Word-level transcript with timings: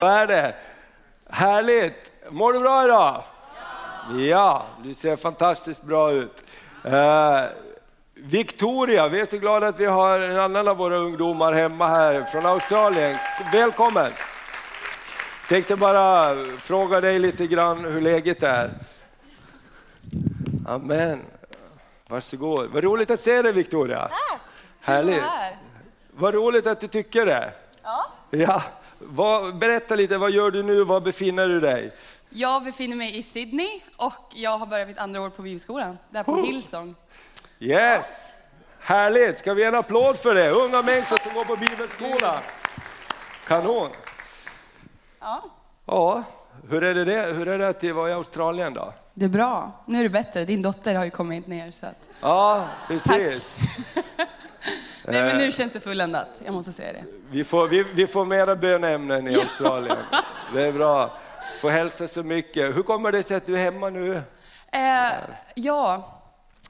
Vad 0.00 0.12
är 0.12 0.26
det? 0.26 0.54
Härligt! 1.30 2.12
Mår 2.30 2.52
du 2.52 2.60
bra 2.60 2.84
idag? 2.84 3.22
Ja, 4.10 4.18
ja 4.18 4.66
du 4.82 4.94
ser 4.94 5.16
fantastiskt 5.16 5.82
bra 5.82 6.12
ut. 6.12 6.44
Uh, 6.86 7.44
Victoria, 8.14 9.08
vi 9.08 9.20
är 9.20 9.24
så 9.24 9.38
glada 9.38 9.68
att 9.68 9.80
vi 9.80 9.86
har 9.86 10.20
en 10.20 10.38
annan 10.38 10.68
av 10.68 10.76
våra 10.76 10.96
ungdomar 10.96 11.52
hemma 11.52 11.88
här 11.88 12.22
från 12.22 12.46
Australien. 12.46 13.16
Välkommen! 13.52 14.12
Tänkte 15.48 15.76
bara 15.76 16.34
fråga 16.58 17.00
dig 17.00 17.18
lite 17.18 17.46
grann 17.46 17.84
hur 17.84 18.00
läget 18.00 18.42
är. 18.42 18.70
Amen. 20.66 21.22
Varsågod. 22.08 22.70
Vad 22.70 22.84
roligt 22.84 23.10
att 23.10 23.20
se 23.20 23.42
dig 23.42 23.52
Victoria. 23.52 24.00
Tack! 24.00 24.40
Härligt. 24.80 25.22
Vad 26.10 26.34
roligt 26.34 26.66
att 26.66 26.80
du 26.80 26.88
tycker 26.88 27.26
det. 27.26 27.52
Ja. 27.82 28.06
Ja. 28.30 28.62
Vad, 28.98 29.58
berätta 29.58 29.94
lite, 29.96 30.18
vad 30.18 30.30
gör 30.30 30.50
du 30.50 30.62
nu? 30.62 30.84
Var 30.84 31.00
befinner 31.00 31.48
du 31.48 31.60
dig? 31.60 31.92
Jag 32.30 32.64
befinner 32.64 32.96
mig 32.96 33.18
i 33.18 33.22
Sydney 33.22 33.80
och 33.96 34.14
jag 34.34 34.58
har 34.58 34.66
börjat 34.66 34.88
mitt 34.88 34.98
andra 34.98 35.20
år 35.20 35.30
på 35.30 35.42
bibelskolan, 35.42 35.98
där 36.10 36.22
på 36.22 36.42
Hillsong. 36.42 36.94
Yes! 37.58 38.04
Härligt! 38.80 39.38
Ska 39.38 39.54
vi 39.54 39.62
ge 39.62 39.68
en 39.68 39.74
applåd 39.74 40.18
för 40.18 40.34
det? 40.34 40.50
Unga 40.50 40.82
människor 40.82 41.16
som 41.22 41.34
går 41.34 41.44
på 41.44 41.56
bibelskola. 41.56 42.40
Kanon! 43.46 43.90
Ja, 45.20 45.44
Ja, 45.86 46.22
hur 46.70 46.82
är 46.84 46.94
det, 46.94 47.04
det? 47.04 47.32
Hur 47.32 47.48
är 47.48 47.58
det 47.58 47.68
att 47.68 47.84
vara 47.96 48.10
i 48.10 48.12
Australien 48.12 48.74
då? 48.74 48.94
det 49.14 49.24
är 49.24 49.28
bra. 49.28 49.72
Nu 49.86 49.98
är 49.98 50.02
det 50.02 50.08
bättre. 50.08 50.44
Din 50.44 50.62
dotter 50.62 50.94
har 50.94 51.04
ju 51.04 51.10
kommit 51.10 51.46
ner 51.46 51.72
så 51.72 51.86
att... 51.86 52.08
Ja, 52.20 52.66
precis. 52.88 53.56
Nej 55.12 55.22
men 55.22 55.36
nu 55.36 55.52
känns 55.52 55.72
det 55.72 55.80
fulländat, 55.80 56.28
jag 56.44 56.54
måste 56.54 56.72
säga 56.72 56.92
det. 56.92 57.04
Vi 57.30 57.44
får, 57.44 57.68
vi, 57.68 57.84
vi 57.94 58.06
får 58.06 58.24
mera 58.24 58.56
bönämnen 58.56 59.28
i 59.28 59.34
Australien. 59.34 59.96
Det 60.54 60.62
är 60.62 60.72
bra. 60.72 61.18
Får 61.60 61.70
hälsa 61.70 62.08
så 62.08 62.22
mycket. 62.22 62.76
Hur 62.76 62.82
kommer 62.82 63.12
det 63.12 63.22
sig 63.22 63.36
att 63.36 63.46
du 63.46 63.54
är 63.54 63.64
hemma 63.64 63.90
nu? 63.90 64.16
Eh, 64.72 64.82
ja, 65.54 66.22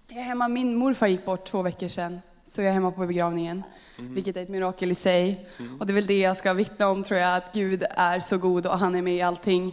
jag 0.07 0.19
är 0.19 0.23
hemma. 0.23 0.49
Min 0.49 0.75
morfar 0.75 1.07
gick 1.07 1.25
bort 1.25 1.45
två 1.45 1.63
veckor 1.63 1.89
sedan, 1.89 2.21
så 2.45 2.63
jag 2.63 2.69
är 2.69 2.73
hemma 2.73 2.91
på 2.91 3.07
begravningen. 3.07 3.63
Vilket 3.97 4.37
är 4.37 4.43
ett 4.43 4.49
mirakel 4.49 4.91
i 4.91 4.95
sig. 4.95 5.49
Och 5.81 5.87
det 5.87 5.93
är 5.93 5.95
väl 5.95 6.07
det 6.07 6.19
jag 6.19 6.37
ska 6.37 6.53
vittna 6.53 6.89
om 6.89 7.03
tror 7.03 7.21
jag, 7.21 7.37
att 7.37 7.53
Gud 7.53 7.85
är 7.91 8.21
så 8.21 8.39
god 8.39 8.67
och 8.67 8.79
han 8.79 8.95
är 8.95 9.03
med 9.03 9.15
i 9.15 9.23
allting. 9.23 9.73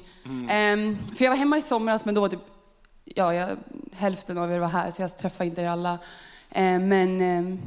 Ehm, 0.49 0.97
för 1.17 1.23
jag 1.25 1.31
var 1.31 1.37
hemma 1.37 1.57
i 1.57 1.61
somras, 1.61 2.05
men 2.05 2.15
då 2.15 2.21
var 2.21 2.29
typ, 2.29 2.39
ja, 3.05 3.33
jag, 3.33 3.49
hälften 3.93 4.37
av 4.37 4.51
er 4.51 4.59
var 4.59 4.67
här, 4.67 4.91
så 4.91 5.01
jag 5.01 5.17
träffade 5.17 5.49
inte 5.49 5.61
er 5.61 5.67
alla. 5.67 5.97
Ehm, 6.51 6.87
men, 6.87 7.21
ehm, 7.21 7.59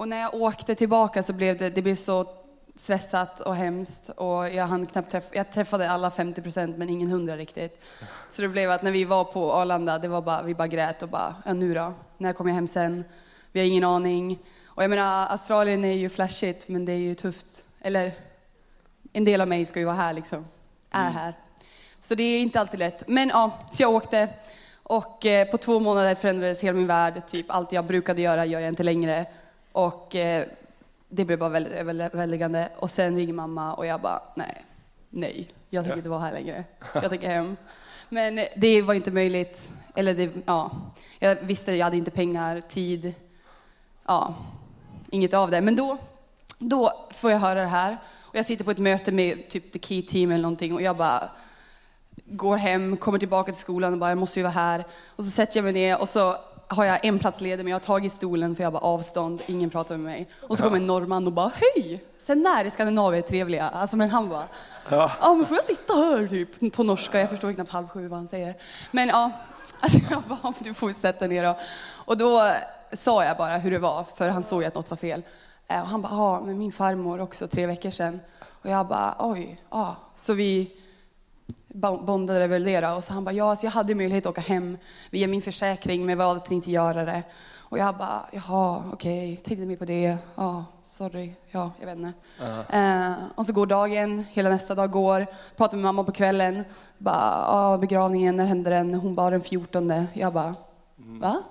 och 0.00 0.08
när 0.08 0.20
jag 0.20 0.34
åkte 0.34 0.74
tillbaka 0.74 1.22
så 1.22 1.32
blev 1.32 1.58
det, 1.58 1.70
det 1.70 1.82
blev 1.82 1.94
så 1.94 2.26
stressat 2.74 3.40
och 3.40 3.54
hemskt 3.54 4.08
och 4.08 4.48
jag 4.48 4.66
hann 4.66 4.86
knappt 4.86 5.10
träffa, 5.10 5.28
jag 5.32 5.52
träffade 5.52 5.90
alla 5.90 6.10
50 6.10 6.42
procent 6.42 6.76
men 6.76 6.88
ingen 6.88 7.08
hundra 7.10 7.36
riktigt. 7.36 7.82
Så 8.28 8.42
det 8.42 8.48
blev 8.48 8.70
att 8.70 8.82
när 8.82 8.92
vi 8.92 9.04
var 9.04 9.24
på 9.24 9.52
Arlanda, 9.52 9.98
det 9.98 10.08
var 10.08 10.22
bara, 10.22 10.42
vi 10.42 10.54
bara 10.54 10.68
grät 10.68 11.02
och 11.02 11.08
bara, 11.08 11.34
ja 11.44 11.52
nu 11.52 11.74
då? 11.74 11.92
När 12.18 12.32
kommer 12.32 12.50
jag 12.50 12.54
hem 12.54 12.68
sen? 12.68 13.04
Vi 13.52 13.60
har 13.60 13.66
ingen 13.66 13.84
aning. 13.84 14.38
Och 14.64 14.82
jag 14.82 14.90
menar, 14.90 15.26
Australien 15.26 15.84
är 15.84 15.92
ju 15.92 16.08
flashigt 16.08 16.68
men 16.68 16.84
det 16.84 16.92
är 16.92 16.96
ju 16.98 17.14
tufft. 17.14 17.64
Eller, 17.80 18.14
en 19.12 19.24
del 19.24 19.40
av 19.40 19.48
mig 19.48 19.66
ska 19.66 19.78
ju 19.78 19.84
vara 19.84 19.96
här 19.96 20.12
liksom, 20.12 20.46
är 20.90 21.10
här. 21.10 21.34
Så 22.00 22.14
det 22.14 22.22
är 22.22 22.40
inte 22.40 22.60
alltid 22.60 22.80
lätt. 22.80 23.08
Men 23.08 23.28
ja, 23.28 23.58
så 23.72 23.82
jag 23.82 23.90
åkte 23.90 24.28
och 24.82 25.26
eh, 25.26 25.50
på 25.50 25.58
två 25.58 25.80
månader 25.80 26.14
förändrades 26.14 26.60
hela 26.60 26.76
min 26.76 26.86
värld. 26.86 27.22
Typ 27.26 27.46
allt 27.48 27.72
jag 27.72 27.84
brukade 27.84 28.22
göra 28.22 28.46
gör 28.46 28.60
jag 28.60 28.68
inte 28.68 28.82
längre. 28.82 29.26
Och 29.72 30.16
eh, 30.16 30.46
det 31.08 31.24
blev 31.24 31.38
bara 31.38 31.50
väldigt 31.50 31.72
överväldigande. 31.72 32.68
Och 32.76 32.90
sen 32.90 33.16
ringer 33.16 33.32
mamma 33.32 33.74
och 33.74 33.86
jag 33.86 34.00
bara, 34.00 34.22
nej, 34.34 34.64
nej, 35.10 35.50
jag 35.70 35.84
tänker 35.84 35.96
inte 35.96 36.10
vara 36.10 36.20
här 36.20 36.32
längre. 36.32 36.64
Jag 36.94 37.10
tänker 37.10 37.28
hem. 37.28 37.56
Men 38.08 38.40
det 38.56 38.82
var 38.82 38.94
inte 38.94 39.10
möjligt. 39.10 39.72
Eller 39.94 40.14
det, 40.14 40.30
ja, 40.46 40.70
jag 41.18 41.36
visste, 41.42 41.72
jag 41.72 41.86
hade 41.86 41.96
inte 41.96 42.10
pengar, 42.10 42.60
tid, 42.60 43.14
ja, 44.06 44.34
inget 45.10 45.34
av 45.34 45.50
det. 45.50 45.60
Men 45.60 45.76
då, 45.76 45.98
då 46.58 47.06
får 47.10 47.30
jag 47.30 47.38
höra 47.38 47.60
det 47.60 47.66
här. 47.66 47.96
Och 48.20 48.36
jag 48.36 48.46
sitter 48.46 48.64
på 48.64 48.70
ett 48.70 48.78
möte 48.78 49.12
med 49.12 49.48
typ 49.48 49.72
the 49.72 49.78
key 49.78 50.02
team 50.02 50.30
eller 50.30 50.42
någonting 50.42 50.74
och 50.74 50.82
jag 50.82 50.96
bara 50.96 51.30
går 52.26 52.56
hem, 52.56 52.96
kommer 52.96 53.18
tillbaka 53.18 53.52
till 53.52 53.60
skolan 53.60 53.92
och 53.92 53.98
bara, 53.98 54.10
jag 54.10 54.18
måste 54.18 54.38
ju 54.38 54.42
vara 54.42 54.52
här. 54.52 54.84
Och 55.06 55.24
så 55.24 55.30
sätter 55.30 55.58
jag 55.58 55.64
mig 55.64 55.72
ner 55.72 56.00
och 56.00 56.08
så 56.08 56.36
har 56.70 56.84
jag 56.84 57.04
en 57.04 57.18
plats 57.18 57.40
ledig, 57.40 57.64
men 57.64 57.70
jag 57.70 57.74
har 57.74 57.80
tagit 57.84 58.12
stolen 58.12 58.56
för 58.56 58.62
jag 58.62 58.72
bara 58.72 58.82
avstånd, 58.82 59.42
ingen 59.46 59.70
pratar 59.70 59.96
med 59.96 60.04
mig. 60.04 60.28
Och 60.48 60.56
så 60.56 60.62
kommer 60.62 60.76
en 60.76 60.86
norrman 60.86 61.26
och 61.26 61.32
bara, 61.32 61.52
hej! 61.54 62.04
Sen 62.18 62.42
när 62.42 62.64
är 62.64 62.70
Skandinavien 62.70 63.22
trevliga? 63.22 63.68
Alltså 63.68 63.96
men 63.96 64.10
han 64.10 64.28
bara, 64.28 64.48
Ja. 64.90 65.12
ja 65.20 65.34
men 65.34 65.46
får 65.46 65.56
jag 65.56 65.64
sitta 65.64 65.92
här 65.94 66.28
typ 66.28 66.72
på 66.76 66.82
norska? 66.82 67.20
Jag 67.20 67.30
förstår 67.30 67.52
knappt 67.52 67.70
halv 67.70 67.88
sju 67.88 68.08
vad 68.08 68.18
han 68.18 68.28
säger. 68.28 68.54
Men 68.90 69.08
ja, 69.08 69.30
alltså 69.80 69.98
jag 70.10 70.22
bara, 70.22 70.52
du 70.58 70.74
får 70.74 70.90
sätta 70.90 71.26
ner 71.26 71.44
då. 71.44 71.56
Och 71.92 72.16
då 72.16 72.52
sa 72.92 73.24
jag 73.24 73.36
bara 73.36 73.56
hur 73.56 73.70
det 73.70 73.78
var, 73.78 74.04
för 74.16 74.28
han 74.28 74.42
såg 74.44 74.62
ju 74.62 74.68
att 74.68 74.74
något 74.74 74.90
var 74.90 74.96
fel. 74.96 75.22
Eh, 75.68 75.80
Och 75.80 75.86
han 75.88 76.02
bara, 76.02 76.12
ja 76.12 76.40
men 76.44 76.58
min 76.58 76.72
farmor 76.72 77.20
också 77.20 77.48
tre 77.48 77.66
veckor 77.66 77.90
sedan. 77.90 78.20
Och 78.62 78.70
jag 78.70 78.86
bara, 78.86 79.14
oj, 79.18 79.60
ja. 79.70 79.96
Så 80.16 80.32
vi 80.34 80.72
bondade 81.74 82.46
väl 82.46 82.64
det. 82.64 82.88
Och 82.88 83.04
så 83.04 83.12
han 83.12 83.24
bara, 83.24 83.32
ja, 83.32 83.56
så 83.56 83.66
jag 83.66 83.70
hade 83.70 83.94
möjlighet 83.94 84.26
att 84.26 84.30
åka 84.30 84.40
hem 84.40 84.78
via 85.10 85.28
min 85.28 85.42
försäkring, 85.42 86.06
men 86.06 86.18
valde 86.18 86.42
att 86.42 86.50
inte 86.50 86.70
göra 86.70 87.04
det. 87.04 87.22
Och 87.58 87.78
jag 87.78 87.96
bara, 87.96 88.26
jaha, 88.32 88.82
okej, 88.92 89.36
tänkte 89.36 89.66
mer 89.66 89.76
på 89.76 89.84
det. 89.84 90.16
Ja, 90.34 90.64
sorry, 90.86 91.32
ja, 91.50 91.70
jag 91.80 91.86
vet 91.86 91.96
inte. 91.96 92.12
Eh, 92.76 93.12
och 93.34 93.46
så 93.46 93.52
går 93.52 93.66
dagen, 93.66 94.24
hela 94.30 94.50
nästa 94.50 94.74
dag 94.74 94.90
går. 94.90 95.26
Pratar 95.56 95.76
med 95.76 95.84
mamma 95.84 96.04
på 96.04 96.12
kvällen. 96.12 96.64
Bara, 96.98 97.44
ja, 97.46 97.78
begravningen, 97.80 98.36
när 98.36 98.46
hände 98.46 98.70
den? 98.70 98.94
Hon 98.94 99.14
bara, 99.14 99.30
den 99.30 99.42
14. 99.42 100.06
Jag 100.12 100.32
bara, 100.32 100.54
va? 100.96 101.42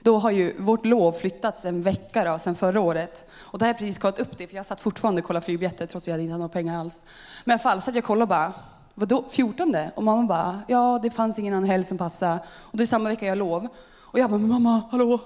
Då 0.00 0.18
har 0.18 0.30
ju 0.30 0.54
vårt 0.58 0.84
lov 0.84 1.12
flyttats 1.12 1.64
en 1.64 1.82
vecka 1.82 2.24
då, 2.24 2.38
sen 2.38 2.54
förra 2.54 2.80
året. 2.80 3.30
Och 3.40 3.58
då 3.58 3.64
har 3.64 3.68
jag 3.68 3.78
precis 3.78 3.98
kollat 3.98 4.18
upp 4.18 4.38
det, 4.38 4.46
för 4.46 4.56
jag 4.56 4.66
satt 4.66 4.80
fortfarande 4.80 5.20
och 5.20 5.26
kollade 5.26 5.44
flygbiljetter 5.44 5.86
trots 5.86 6.04
att 6.04 6.08
jag 6.08 6.20
inte 6.20 6.32
hade 6.32 6.38
några 6.38 6.52
pengar 6.52 6.80
alls. 6.80 7.02
Men 7.44 7.52
i 7.52 7.54
alla 7.54 7.70
fall, 7.70 7.82
så 7.82 7.90
att 7.90 7.94
jag 7.94 8.04
kollade 8.04 8.22
och 8.22 8.28
bara, 8.28 8.52
vadå 8.94 9.24
14? 9.30 9.76
Och 9.94 10.02
mamma 10.02 10.22
bara, 10.22 10.62
ja 10.68 10.98
det 11.02 11.10
fanns 11.10 11.38
ingen 11.38 11.54
annan 11.54 11.68
helg 11.70 11.84
som 11.84 11.98
passade. 11.98 12.38
Och 12.48 12.76
det 12.78 12.84
är 12.84 12.86
samma 12.86 13.08
vecka 13.08 13.26
jag 13.26 13.30
har 13.30 13.36
lov. 13.36 13.68
Och 14.00 14.18
jag 14.20 14.30
bara, 14.30 14.38
mamma, 14.38 14.82
hallå, 14.90 15.20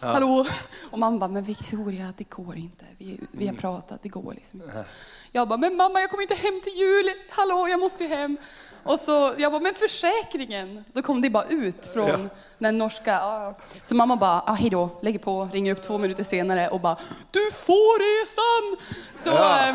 hallå. 0.00 0.46
Och 0.90 0.98
mamma 0.98 1.18
bara, 1.18 1.28
men 1.30 1.44
Victoria, 1.44 2.12
det 2.16 2.24
går 2.30 2.56
inte. 2.56 2.84
Vi, 2.98 3.20
vi 3.32 3.46
har 3.46 3.54
pratat, 3.54 4.02
det 4.02 4.08
går 4.08 4.34
liksom 4.34 4.62
inte. 4.62 4.84
Jag 5.32 5.48
bara, 5.48 5.56
men 5.58 5.76
mamma 5.76 6.00
jag 6.00 6.10
kommer 6.10 6.22
inte 6.22 6.34
hem 6.34 6.60
till 6.64 6.72
jul. 6.72 7.04
Hallå, 7.30 7.68
jag 7.68 7.80
måste 7.80 8.02
ju 8.04 8.08
hem. 8.08 8.36
Och 8.84 8.98
så, 9.00 9.34
jag 9.38 9.52
bara, 9.52 9.60
men 9.62 9.74
försäkringen. 9.74 10.84
Då 10.92 11.02
kom 11.02 11.22
det 11.22 11.30
bara 11.30 11.44
ut 11.44 11.86
från 11.86 12.30
den 12.58 12.78
norska. 12.78 13.10
Ja. 13.10 13.58
Så 13.82 13.94
mamma 13.94 14.16
bara, 14.16 14.40
ah, 14.46 14.52
hej 14.54 14.70
då, 14.70 14.88
lägger 15.02 15.18
på, 15.18 15.48
ringer 15.52 15.72
upp 15.72 15.82
två 15.82 15.98
minuter 15.98 16.24
senare 16.24 16.68
och 16.68 16.80
bara, 16.80 16.96
du 17.30 17.50
får 17.52 17.98
resan! 18.20 18.86
Så 19.24 19.30
Ja. 19.30 19.68
eh, 19.68 19.74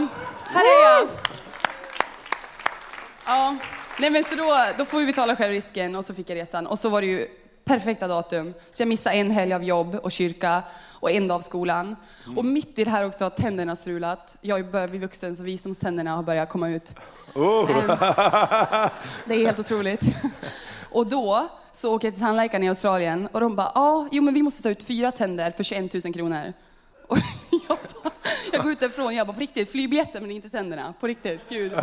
här 0.50 0.62
är 0.66 1.00
jag. 1.00 1.08
Ja, 3.28 3.56
nej 4.00 4.10
men 4.10 4.24
så 4.24 4.36
då, 4.36 4.58
då 4.78 4.86
får 4.86 5.00
vi 5.00 5.06
betala 5.06 5.36
självrisken 5.36 5.96
och 5.96 6.06
så 6.06 6.14
fick 6.14 6.30
jag 6.30 6.36
resan. 6.36 6.68
Och 6.68 6.80
så 6.80 6.90
var 6.90 7.02
det 7.02 7.08
ju 7.08 7.28
perfekta 7.66 8.08
datum. 8.08 8.54
Så 8.72 8.82
jag 8.82 8.88
missade 8.88 9.16
en 9.16 9.32
helg 9.32 9.54
av 9.54 9.64
jobb 9.64 9.96
och 9.96 10.12
kyrka 10.12 10.64
och 11.00 11.12
en 11.12 11.28
dag 11.28 11.36
av 11.36 11.42
skolan. 11.42 11.96
Och 12.38 12.46
mitt 12.46 12.80
i 12.80 12.84
det 12.84 12.90
här 12.90 13.06
också 13.06 13.24
har 13.24 13.30
tänderna 13.30 13.76
strulat. 13.76 14.36
Jag 14.42 14.72
börjar 14.72 14.88
bli 14.88 15.00
vuxen 15.00 15.38
så 15.38 15.44
visdomständerna 15.44 16.16
har 16.16 16.24
börjat 16.24 16.50
komma 16.50 16.70
ut. 16.70 16.96
Oh. 17.36 17.72
Det 19.26 19.36
är 19.36 19.46
helt 19.46 19.60
otroligt. 19.60 20.02
Och 20.92 21.08
då 21.08 21.50
så 21.74 21.96
åker 21.96 22.08
jag 22.08 22.14
till 22.14 22.24
tandläkaren 22.24 22.64
i 22.64 22.70
Australien 22.70 23.28
och 23.32 23.42
de 23.42 23.56
bara, 23.56 23.72
ja, 23.76 24.08
jo 24.12 24.24
men 24.24 24.34
vi 24.34 24.44
måste 24.44 24.64
ta 24.64 24.70
ut 24.70 24.84
fyra 24.84 25.12
tänder 25.12 25.52
för 25.52 25.64
21 25.64 25.94
000 25.94 26.14
kronor. 26.14 26.54
Och 27.08 27.18
jag, 27.70 27.78
bara, 28.04 28.14
jag 28.52 28.64
går 28.64 28.72
ut 28.72 28.80
därifrån 28.80 29.16
jag 29.16 29.28
bara, 29.28 29.34
på 29.34 29.40
riktigt, 29.40 29.72
flygbiljetten 29.72 30.22
men 30.22 30.32
inte 30.32 30.50
tänderna. 30.50 30.94
På 31.00 31.08
riktigt, 31.08 31.42
gud. 31.50 31.74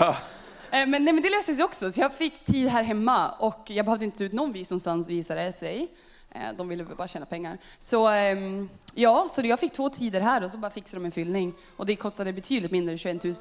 Eh, 0.75 0.87
Men, 0.87 1.05
nej, 1.05 1.15
men 1.15 1.23
det 1.23 1.31
löste 1.31 1.55
sig 1.55 1.65
också, 1.65 1.93
så 1.93 2.01
jag 2.01 2.15
fick 2.15 2.45
tid 2.45 2.69
här 2.69 2.83
hemma 2.83 3.31
och 3.39 3.65
jag 3.67 3.85
behövde 3.85 4.05
inte 4.05 4.19
ta 4.19 4.25
ut 4.25 4.33
någon 4.33 4.53
visumstans 4.53 5.09
visade 5.09 5.43
det 5.45 5.53
sig. 5.53 5.89
Eh, 6.35 6.41
De 6.57 6.69
ville 6.69 6.85
bara 6.85 7.09
tjäna 7.09 7.27
pengar. 7.27 7.59
Så 7.79 8.09
ehm, 8.09 8.69
ja, 8.95 9.29
så 9.31 9.41
jag 9.47 9.61
fick 9.61 9.73
två 9.73 9.89
tider 9.89 10.21
här 10.21 10.45
och 10.45 10.51
så 10.51 10.57
bara 10.59 10.71
fixade 10.71 10.97
de 10.97 11.05
en 11.05 11.13
fyllning. 11.13 11.55
Och 11.77 11.87
det 11.87 11.97
kostade 11.97 12.33
betydligt 12.33 12.71
mindre 12.71 12.93
än 12.93 12.99
21 12.99 13.25
000. 13.25 13.35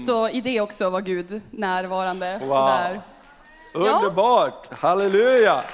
Så 0.00 0.28
i 0.28 0.40
det 0.40 0.60
också 0.60 0.90
var 0.90 1.00
Gud 1.00 1.42
närvarande. 1.50 2.38
Wow. 2.38 2.66
Där. 2.66 3.00
Underbart! 3.74 4.72
Halleluja! 4.72 5.64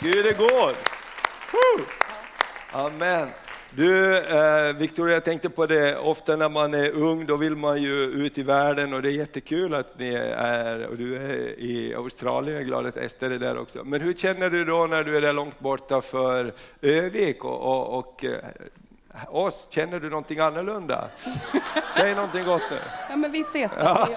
Gud 0.00 0.26
är 0.26 0.32
god! 0.38 0.76
Woo! 1.52 1.84
Amen. 2.72 3.28
Du, 3.76 4.18
eh, 4.18 4.72
Victoria, 4.72 5.14
jag 5.14 5.24
tänkte 5.24 5.50
på 5.50 5.66
det, 5.66 5.96
ofta 5.96 6.36
när 6.36 6.48
man 6.48 6.74
är 6.74 6.90
ung 6.90 7.26
då 7.26 7.36
vill 7.36 7.56
man 7.56 7.82
ju 7.82 7.94
ut 7.94 8.38
i 8.38 8.42
världen 8.42 8.94
och 8.94 9.02
det 9.02 9.08
är 9.08 9.12
jättekul 9.12 9.74
att 9.74 9.98
ni 9.98 10.14
är, 10.14 10.86
och 10.86 10.96
du 10.96 11.16
är 11.16 11.60
i 11.60 11.94
Australien, 11.94 12.54
jag 12.54 12.62
är 12.62 12.66
glad 12.66 12.86
att 12.86 12.96
Ester 12.96 13.30
är 13.30 13.38
där 13.38 13.58
också. 13.58 13.84
Men 13.84 14.00
hur 14.00 14.14
känner 14.14 14.50
du 14.50 14.64
då 14.64 14.86
när 14.86 15.04
du 15.04 15.16
är 15.16 15.20
där 15.20 15.32
långt 15.32 15.60
borta 15.60 16.00
för 16.00 16.54
Övik 16.82 17.44
och, 17.44 17.60
och, 17.60 17.98
och 17.98 18.24
eh, 18.24 18.38
oss, 19.28 19.68
känner 19.70 20.00
du 20.00 20.10
någonting 20.10 20.38
annorlunda? 20.38 21.08
Säg 21.96 22.14
någonting 22.14 22.44
gott 22.44 22.62
nu. 22.70 22.76
Ja, 23.10 23.16
men 23.16 23.32
vi 23.32 23.40
ses 23.40 23.72
då. 23.76 23.82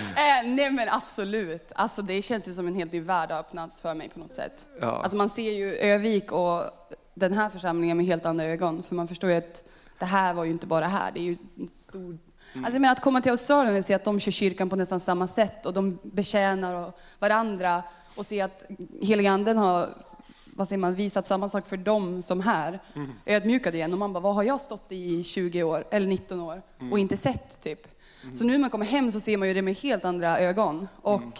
eh, 0.00 0.44
nej 0.44 0.70
men 0.70 0.88
absolut. 0.88 1.72
Alltså, 1.74 2.02
det 2.02 2.22
känns 2.22 2.48
ju 2.48 2.54
som 2.54 2.66
en 2.66 2.74
helt 2.74 2.92
ny 2.92 3.00
värld 3.00 3.30
har 3.30 3.40
öppnats 3.40 3.80
för 3.80 3.94
mig 3.94 4.08
på 4.08 4.18
något 4.18 4.34
sätt. 4.34 4.66
Ja. 4.80 4.86
Alltså, 4.86 5.16
man 5.16 5.28
ser 5.28 5.52
ju 5.52 5.74
Övik 5.74 6.32
och 6.32 6.62
den 7.18 7.32
här 7.32 7.48
församlingen 7.50 7.96
med 7.96 8.06
helt 8.06 8.26
andra 8.26 8.44
ögon. 8.44 8.82
För 8.82 8.94
man 8.94 9.08
förstår 9.08 9.30
ju 9.30 9.36
att 9.36 9.62
det 9.98 10.04
här 10.04 10.34
var 10.34 10.44
ju 10.44 10.50
inte 10.50 10.66
bara 10.66 10.86
här. 10.86 11.10
Det 11.12 11.20
är 11.20 11.24
ju 11.24 11.36
en 11.58 11.68
stor... 11.68 12.00
Mm. 12.02 12.18
Alltså, 12.54 12.72
jag 12.72 12.80
menar, 12.80 12.92
att 12.92 13.00
komma 13.02 13.20
till 13.20 13.30
Australien 13.30 13.76
och 13.78 13.84
se 13.84 13.94
att 13.94 14.04
de 14.04 14.20
kör 14.20 14.32
kyrkan 14.32 14.70
på 14.70 14.76
nästan 14.76 15.00
samma 15.00 15.28
sätt 15.28 15.66
och 15.66 15.72
de 15.72 15.98
betjänar 16.02 16.92
varandra 17.18 17.82
och 18.16 18.26
se 18.26 18.40
att 18.40 18.64
heliga 19.02 19.30
anden 19.30 19.58
har 19.58 19.88
vad 20.56 20.68
säger 20.68 20.78
man, 20.78 20.94
visat 20.94 21.26
samma 21.26 21.48
sak 21.48 21.66
för 21.66 21.76
dem 21.76 22.22
som 22.22 22.40
här. 22.40 22.78
Mm. 22.94 23.10
Ödmjukade 23.26 23.76
igen 23.76 23.92
och 23.92 23.98
man 23.98 24.12
bara, 24.12 24.20
vad 24.20 24.34
har 24.34 24.42
jag 24.42 24.60
stått 24.60 24.92
i 24.92 25.22
20 25.22 25.62
år 25.62 25.84
eller 25.90 26.06
19 26.06 26.40
år 26.40 26.62
Mm. 26.80 26.92
och 26.92 26.98
inte 26.98 27.16
sett 27.16 27.60
typ. 27.62 27.86
Så 28.34 28.44
nu 28.44 28.52
när 28.52 28.58
man 28.58 28.70
kommer 28.70 28.86
hem 28.86 29.12
så 29.12 29.20
ser 29.20 29.36
man 29.36 29.48
ju 29.48 29.54
det 29.54 29.62
med 29.62 29.74
helt 29.78 30.04
andra 30.04 30.38
ögon. 30.38 30.88
Och 31.02 31.20
Mm. 31.20 31.32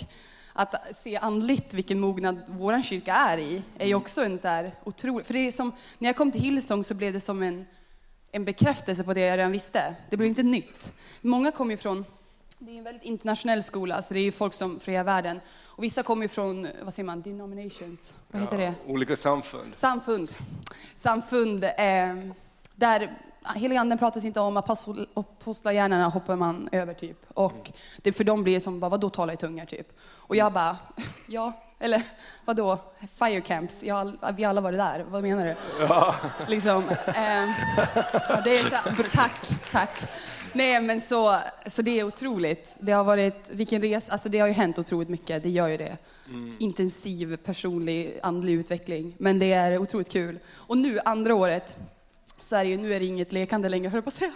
Att 0.57 0.97
se 1.05 1.17
andligt 1.17 1.75
vilken 1.75 2.01
mognad 2.01 2.41
vår 2.49 2.83
kyrka 2.83 3.15
är 3.15 3.39
i 3.39 3.63
är 3.79 3.87
ju 3.87 3.93
Mm. 3.93 4.03
också 4.03 4.25
en 4.25 4.39
så 4.39 4.49
här 4.49 4.73
otrolig, 4.85 5.27
för 5.27 5.35
det 5.35 5.41
är 5.41 5.53
som, 5.53 5.73
när 5.99 6.09
jag 6.09 6.17
kom 6.17 6.33
till 6.33 6.41
Hillsong 6.41 6.85
så 6.85 6.95
blev 6.95 7.13
det 7.13 7.21
som 7.21 7.43
en, 7.43 7.67
en 8.33 8.45
bekräftelse 8.45 9.05
på 9.05 9.15
det 9.15 9.21
jag 9.21 9.39
redan 9.39 9.53
visste. 9.53 9.97
Det 10.11 10.17
blev 10.17 10.29
inte 10.29 10.43
nytt. 10.43 10.93
Många 11.21 11.53
kommer 11.53 11.71
ju 11.71 11.77
från 11.77 12.05
det 12.59 12.73
är 12.73 12.79
en 12.79 12.85
väldigt 12.85 13.03
internationell 13.05 13.63
skola, 13.63 14.03
så 14.03 14.15
det 14.15 14.21
är 14.21 14.25
ju 14.25 14.33
folk 14.33 14.55
som 14.55 14.81
från 14.81 14.93
hela 14.93 15.05
världen. 15.05 15.41
Och 15.65 15.85
vissa 15.85 16.03
kommer 16.03 16.23
ju 16.23 16.29
från, 16.29 16.69
vad 16.83 16.95
säger 16.95 17.07
man, 17.07 17.23
denominations, 17.23 18.15
vad 18.31 18.43
heter 18.43 18.59
det? 18.59 18.75
Olika 18.87 19.17
samfund. 19.17 19.73
Samfund. 19.77 20.31
Samfund 20.97 21.65
eh, 21.65 21.71
där 22.75 23.11
heliganden 23.55 23.99
pratas 23.99 24.25
inte 24.25 24.41
om, 24.41 24.57
apostlagärningarna 25.15 26.09
hoppar 26.09 26.37
man 26.37 26.69
över 26.73 26.95
typ. 26.95 27.19
Och 27.29 27.73
det 28.03 28.13
för 28.13 28.25
dem 28.25 28.43
blir 28.43 28.55
det 28.55 28.61
som, 28.61 28.81
bara, 28.81 28.89
vadå 28.89 29.11
tala 29.11 29.33
i 29.33 29.37
tungor 29.37 29.65
typ? 29.65 29.89
Och 30.01 30.37
jag 30.37 30.53
bara, 30.53 30.77
ja, 31.29 31.53
eller 31.79 32.03
vadå, 32.45 32.79
fire 33.19 33.41
camps, 33.41 33.83
jag, 33.83 34.13
vi 34.37 34.45
alla 34.45 34.61
varit 34.61 34.79
där, 34.79 35.05
vad 35.09 35.23
menar 35.23 35.47
du? 35.47 35.57
Liksom, 36.49 36.79
eh, 37.07 37.51
det 38.45 38.51
är 38.51 38.71
så, 38.71 39.03
tack, 39.13 39.49
tack. 39.73 40.11
Nej 40.53 40.81
men 40.81 41.01
så, 41.01 41.39
så 41.67 41.83
det 41.83 42.01
är 42.01 42.05
otroligt. 42.05 42.77
Det 42.81 42.93
har 42.93 43.05
varit, 43.05 43.49
vilken 43.51 43.83
resa, 43.83 44.13
alltså 44.13 44.29
det 44.29 44.39
har 44.39 44.47
ju 44.47 44.53
hänt 44.53 44.79
otroligt 44.79 45.09
mycket, 45.09 45.43
det 45.43 45.51
gör 45.51 45.69
ju 45.69 45.77
det. 45.77 45.97
Intensiv 46.59 47.37
personlig 47.37 48.19
andlig 48.23 48.53
utveckling. 48.53 49.15
Men 49.19 49.39
det 49.39 49.53
är 49.53 49.79
otroligt 49.79 50.13
kul. 50.13 50.39
Och 50.55 50.79
nu, 50.79 50.99
andra 51.05 51.35
året, 51.35 51.77
så 52.47 52.57
är 52.57 52.65
det 52.65 52.71
ju, 52.71 52.77
nu 52.77 52.95
är 52.95 53.01
det 53.01 53.07
inget 53.07 53.33
lekande 53.33 53.69
längre, 53.69 53.89
höll 53.89 53.97
jag 53.97 54.05
på 54.05 54.09
att 54.09 54.15
säga. 54.15 54.33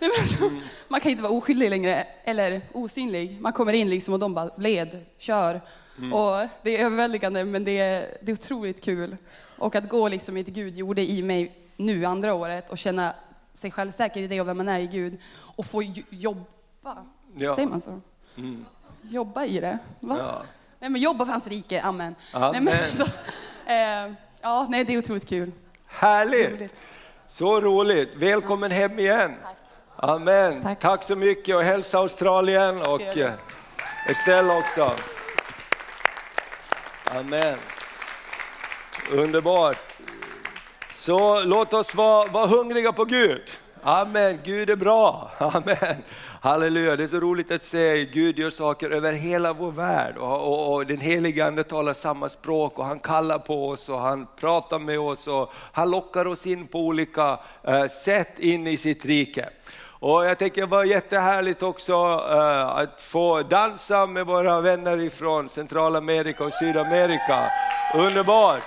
Nej, 0.00 0.10
men 0.14 0.22
alltså, 0.22 0.50
Man 0.88 1.00
kan 1.00 1.10
inte 1.10 1.22
vara 1.22 1.32
oskyldig 1.32 1.70
längre, 1.70 2.06
eller 2.24 2.60
osynlig. 2.72 3.40
Man 3.40 3.52
kommer 3.52 3.72
in 3.72 3.90
liksom 3.90 4.14
och 4.14 4.20
de 4.20 4.34
bara, 4.34 4.50
led, 4.58 5.04
kör. 5.18 5.60
Och 6.12 6.48
det 6.62 6.76
är 6.80 6.86
överväldigande, 6.86 7.44
men 7.44 7.64
det 7.64 7.78
är, 7.78 8.18
det 8.22 8.32
är 8.32 8.34
otroligt 8.34 8.80
kul. 8.84 9.16
Och 9.58 9.74
att 9.74 9.88
gå 9.88 10.08
liksom 10.08 10.36
i 10.36 10.42
det 10.42 10.50
Gud 10.50 10.76
gjorde 10.76 11.02
i 11.10 11.22
mig 11.22 11.52
nu, 11.76 12.04
andra 12.04 12.34
året, 12.34 12.70
och 12.70 12.78
känna 12.78 13.14
sig 13.52 13.70
självsäker 13.70 14.20
i 14.22 14.26
det 14.26 14.40
och 14.40 14.48
vem 14.48 14.56
man 14.56 14.68
är 14.68 14.80
i 14.80 14.86
Gud. 14.86 15.18
Och 15.56 15.66
få 15.66 15.82
jo- 15.82 16.02
jobba, 16.10 17.06
Ja. 17.36 17.54
säger 17.56 17.68
man 17.68 17.80
så? 17.80 18.00
Jobba 19.02 19.44
i 19.44 19.60
det, 19.60 19.78
va? 20.00 20.16
Ja. 20.18 20.42
Nej 20.78 20.90
men 20.90 21.00
jobba 21.00 21.24
för 21.24 21.32
hans 21.32 21.46
rike, 21.46 21.80
amen. 21.82 22.14
Amen. 22.32 22.64
Nej, 22.64 22.74
men, 22.96 22.96
så, 22.96 23.12
eh, 23.72 24.12
ja, 24.42 24.66
nej 24.70 24.84
det 24.84 24.94
är 24.94 24.98
otroligt 24.98 25.28
kul. 25.28 25.52
Härligt! 25.86 26.74
Så 27.32 27.60
roligt. 27.60 28.10
Välkommen 28.14 28.70
hem 28.70 28.98
igen. 28.98 29.34
Amen. 29.96 30.62
Tack. 30.62 30.80
Tack. 30.80 31.04
så 31.04 31.16
mycket 31.16 31.56
och 31.56 31.62
hälsa 31.62 31.98
Australien 31.98 32.82
och 32.82 33.16
eh, 33.16 33.32
Estelle 34.08 34.54
också. 34.58 34.92
Amen. 37.18 37.58
Underbart. 39.10 39.76
Så 40.90 41.44
låt 41.44 41.72
oss 41.74 41.94
vara, 41.94 42.28
vara 42.28 42.46
hungriga 42.46 42.92
på 42.92 43.04
Gud. 43.04 43.42
Amen, 43.84 44.38
Gud 44.44 44.70
är 44.70 44.76
bra. 44.76 45.30
Amen. 45.38 46.02
Halleluja, 46.40 46.96
det 46.96 47.02
är 47.02 47.06
så 47.06 47.20
roligt 47.20 47.50
att 47.50 47.62
se 47.62 48.04
Gud 48.04 48.38
gör 48.38 48.50
saker 48.50 48.90
över 48.90 49.12
hela 49.12 49.52
vår 49.52 49.70
värld 49.70 50.16
och, 50.16 50.46
och, 50.46 50.74
och 50.74 50.86
den 50.86 51.00
helige 51.00 51.46
Ande 51.46 51.64
talar 51.64 51.92
samma 51.92 52.28
språk 52.28 52.78
och 52.78 52.84
han 52.84 52.98
kallar 52.98 53.38
på 53.38 53.68
oss 53.68 53.88
och 53.88 53.98
han 53.98 54.26
pratar 54.40 54.78
med 54.78 54.98
oss 54.98 55.26
och 55.28 55.52
han 55.72 55.90
lockar 55.90 56.26
oss 56.26 56.46
in 56.46 56.66
på 56.66 56.78
olika 56.78 57.38
eh, 57.62 57.86
sätt 57.86 58.38
in 58.38 58.66
i 58.66 58.76
sitt 58.76 59.04
rike. 59.04 59.48
Och 59.84 60.24
jag 60.24 60.38
tänker 60.38 60.60
det 60.60 60.66
var 60.66 60.84
jättehärligt 60.84 61.62
också 61.62 61.92
eh, 62.30 62.66
att 62.68 63.02
få 63.02 63.42
dansa 63.42 64.06
med 64.06 64.26
våra 64.26 64.60
vänner 64.60 65.00
ifrån 65.00 65.48
Centralamerika 65.48 66.44
och 66.44 66.52
Sydamerika. 66.52 67.50
Underbart! 67.94 68.62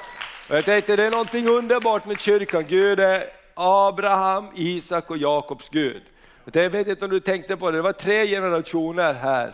Och 0.49 0.55
jag 0.55 0.65
tänkte 0.65 0.95
det 0.95 1.03
är 1.03 1.11
någonting 1.11 1.47
underbart 1.47 2.05
med 2.05 2.19
kyrkan. 2.19 2.65
Gud 2.67 2.99
är 2.99 3.44
Abraham, 3.55 4.47
Isak 4.55 5.09
och 5.09 5.17
Jakobs 5.17 5.69
Gud. 5.69 6.01
Jag 6.53 6.69
vet 6.69 6.87
inte 6.87 7.05
om 7.05 7.11
du 7.11 7.19
tänkte 7.19 7.57
på 7.57 7.71
det, 7.71 7.77
det 7.77 7.81
var 7.81 7.93
tre 7.93 8.27
generationer 8.27 9.13
här. 9.13 9.53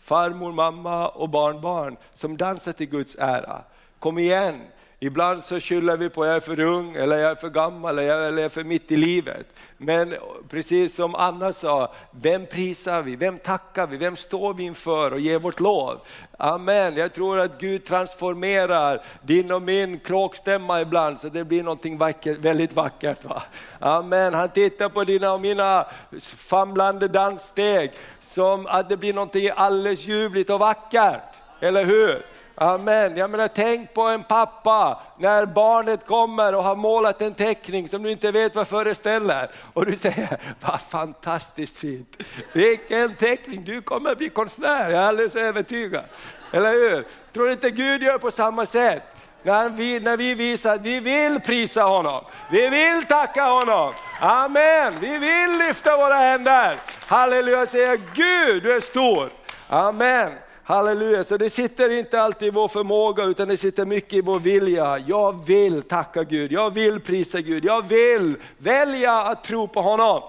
Farmor, 0.00 0.52
mamma 0.52 1.08
och 1.08 1.28
barnbarn 1.28 1.96
som 2.14 2.36
dansar 2.36 2.72
till 2.72 2.88
Guds 2.88 3.16
ära. 3.18 3.62
Kom 3.98 4.18
igen! 4.18 4.60
Ibland 5.00 5.42
så 5.42 5.60
skyller 5.60 5.96
vi 5.96 6.08
på 6.08 6.22
att 6.22 6.28
jag 6.28 6.36
är 6.36 6.40
för 6.40 6.60
ung, 6.60 6.96
eller 6.96 7.18
jag 7.18 7.30
är 7.30 7.34
för 7.34 7.48
gammal, 7.48 7.98
eller 7.98 8.30
jag 8.30 8.38
är 8.38 8.48
för 8.48 8.64
mitt 8.64 8.92
i 8.92 8.96
livet. 8.96 9.46
Men 9.78 10.14
precis 10.48 10.94
som 10.94 11.14
Anna 11.14 11.52
sa, 11.52 11.92
vem 12.10 12.46
prisar 12.46 13.02
vi? 13.02 13.16
Vem 13.16 13.38
tackar 13.38 13.86
vi? 13.86 13.96
Vem 13.96 14.16
står 14.16 14.54
vi 14.54 14.62
inför 14.62 15.12
och 15.12 15.20
ger 15.20 15.38
vårt 15.38 15.60
lov? 15.60 16.00
Amen. 16.38 16.96
Jag 16.96 17.12
tror 17.12 17.40
att 17.40 17.60
Gud 17.60 17.84
transformerar 17.84 19.04
din 19.22 19.52
och 19.52 19.62
min 19.62 19.98
kråkstämma 19.98 20.80
ibland 20.80 21.20
så 21.20 21.28
det 21.28 21.44
blir 21.44 21.62
någonting 21.62 21.98
vackert, 21.98 22.38
väldigt 22.38 22.72
vackert. 22.72 23.24
Va? 23.24 23.42
Amen. 23.78 24.34
Han 24.34 24.48
tittar 24.48 24.88
på 24.88 25.04
dina 25.04 25.32
och 25.32 25.40
mina 25.40 25.86
famlande 26.20 27.08
danssteg 27.08 27.92
som 28.20 28.66
att 28.66 28.88
det 28.88 28.96
blir 28.96 29.12
någonting 29.12 29.50
alldeles 29.56 30.06
ljuvligt 30.06 30.50
och 30.50 30.58
vackert. 30.60 31.34
Eller 31.60 31.84
hur? 31.84 32.35
Amen. 32.58 33.16
Jag 33.16 33.30
menar, 33.30 33.48
tänk 33.48 33.94
på 33.94 34.02
en 34.02 34.22
pappa 34.22 35.02
när 35.18 35.46
barnet 35.46 36.06
kommer 36.06 36.54
och 36.54 36.64
har 36.64 36.76
målat 36.76 37.22
en 37.22 37.34
teckning 37.34 37.88
som 37.88 38.02
du 38.02 38.10
inte 38.10 38.30
vet 38.30 38.54
vad 38.54 38.68
föreställer. 38.68 39.50
Och 39.72 39.86
du 39.86 39.96
säger, 39.96 40.40
vad 40.60 40.80
fantastiskt 40.80 41.76
fint. 41.76 42.22
Vilken 42.52 43.14
teckning, 43.14 43.64
du 43.64 43.82
kommer 43.82 44.14
bli 44.14 44.28
konstnär, 44.28 44.90
jag 44.90 45.02
är 45.02 45.06
alldeles 45.06 45.36
övertygad. 45.36 46.04
Eller 46.52 46.72
hur? 46.72 47.04
Tror 47.32 47.50
inte 47.50 47.70
Gud 47.70 48.02
gör 48.02 48.18
på 48.18 48.30
samma 48.30 48.66
sätt? 48.66 49.02
När 49.42 49.68
vi, 49.68 50.00
när 50.00 50.16
vi 50.16 50.34
visar 50.34 50.74
att 50.74 50.80
vi 50.80 51.00
vill 51.00 51.40
prisa 51.40 51.82
honom, 51.82 52.24
vi 52.50 52.68
vill 52.68 53.04
tacka 53.04 53.44
honom. 53.44 53.92
Amen, 54.20 54.94
vi 55.00 55.18
vill 55.18 55.58
lyfta 55.58 55.96
våra 55.96 56.14
händer. 56.14 56.76
Halleluja, 57.06 57.66
säger 57.66 57.96
säga 57.96 58.06
Gud 58.14 58.62
du 58.62 58.76
är 58.76 58.80
stor. 58.80 59.30
Amen. 59.68 60.32
Halleluja, 60.68 61.24
så 61.24 61.36
det 61.36 61.50
sitter 61.50 61.98
inte 61.98 62.22
alltid 62.22 62.48
i 62.48 62.50
vår 62.50 62.68
förmåga 62.68 63.24
utan 63.24 63.48
det 63.48 63.56
sitter 63.56 63.86
mycket 63.86 64.12
i 64.12 64.20
vår 64.20 64.38
vilja. 64.38 64.98
Jag 64.98 65.46
vill 65.46 65.82
tacka 65.82 66.24
Gud, 66.24 66.52
jag 66.52 66.74
vill 66.74 67.00
prisa 67.00 67.40
Gud, 67.40 67.64
jag 67.64 67.88
vill 67.88 68.36
välja 68.58 69.12
att 69.12 69.44
tro 69.44 69.68
på 69.68 69.82
honom. 69.82 70.22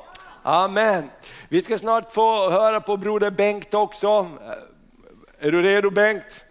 Amen. 0.44 1.10
Vi 1.50 1.62
ska 1.62 1.78
snart 1.78 2.14
få 2.14 2.50
höra 2.50 2.82
på 2.82 2.98
broder 2.98 3.32
Bengt 3.32 3.74
också. 3.74 4.08
Eh, 4.08 5.48
är 5.48 5.52
du 5.52 5.62
redo 5.62 5.90
Bengt? 5.90 6.46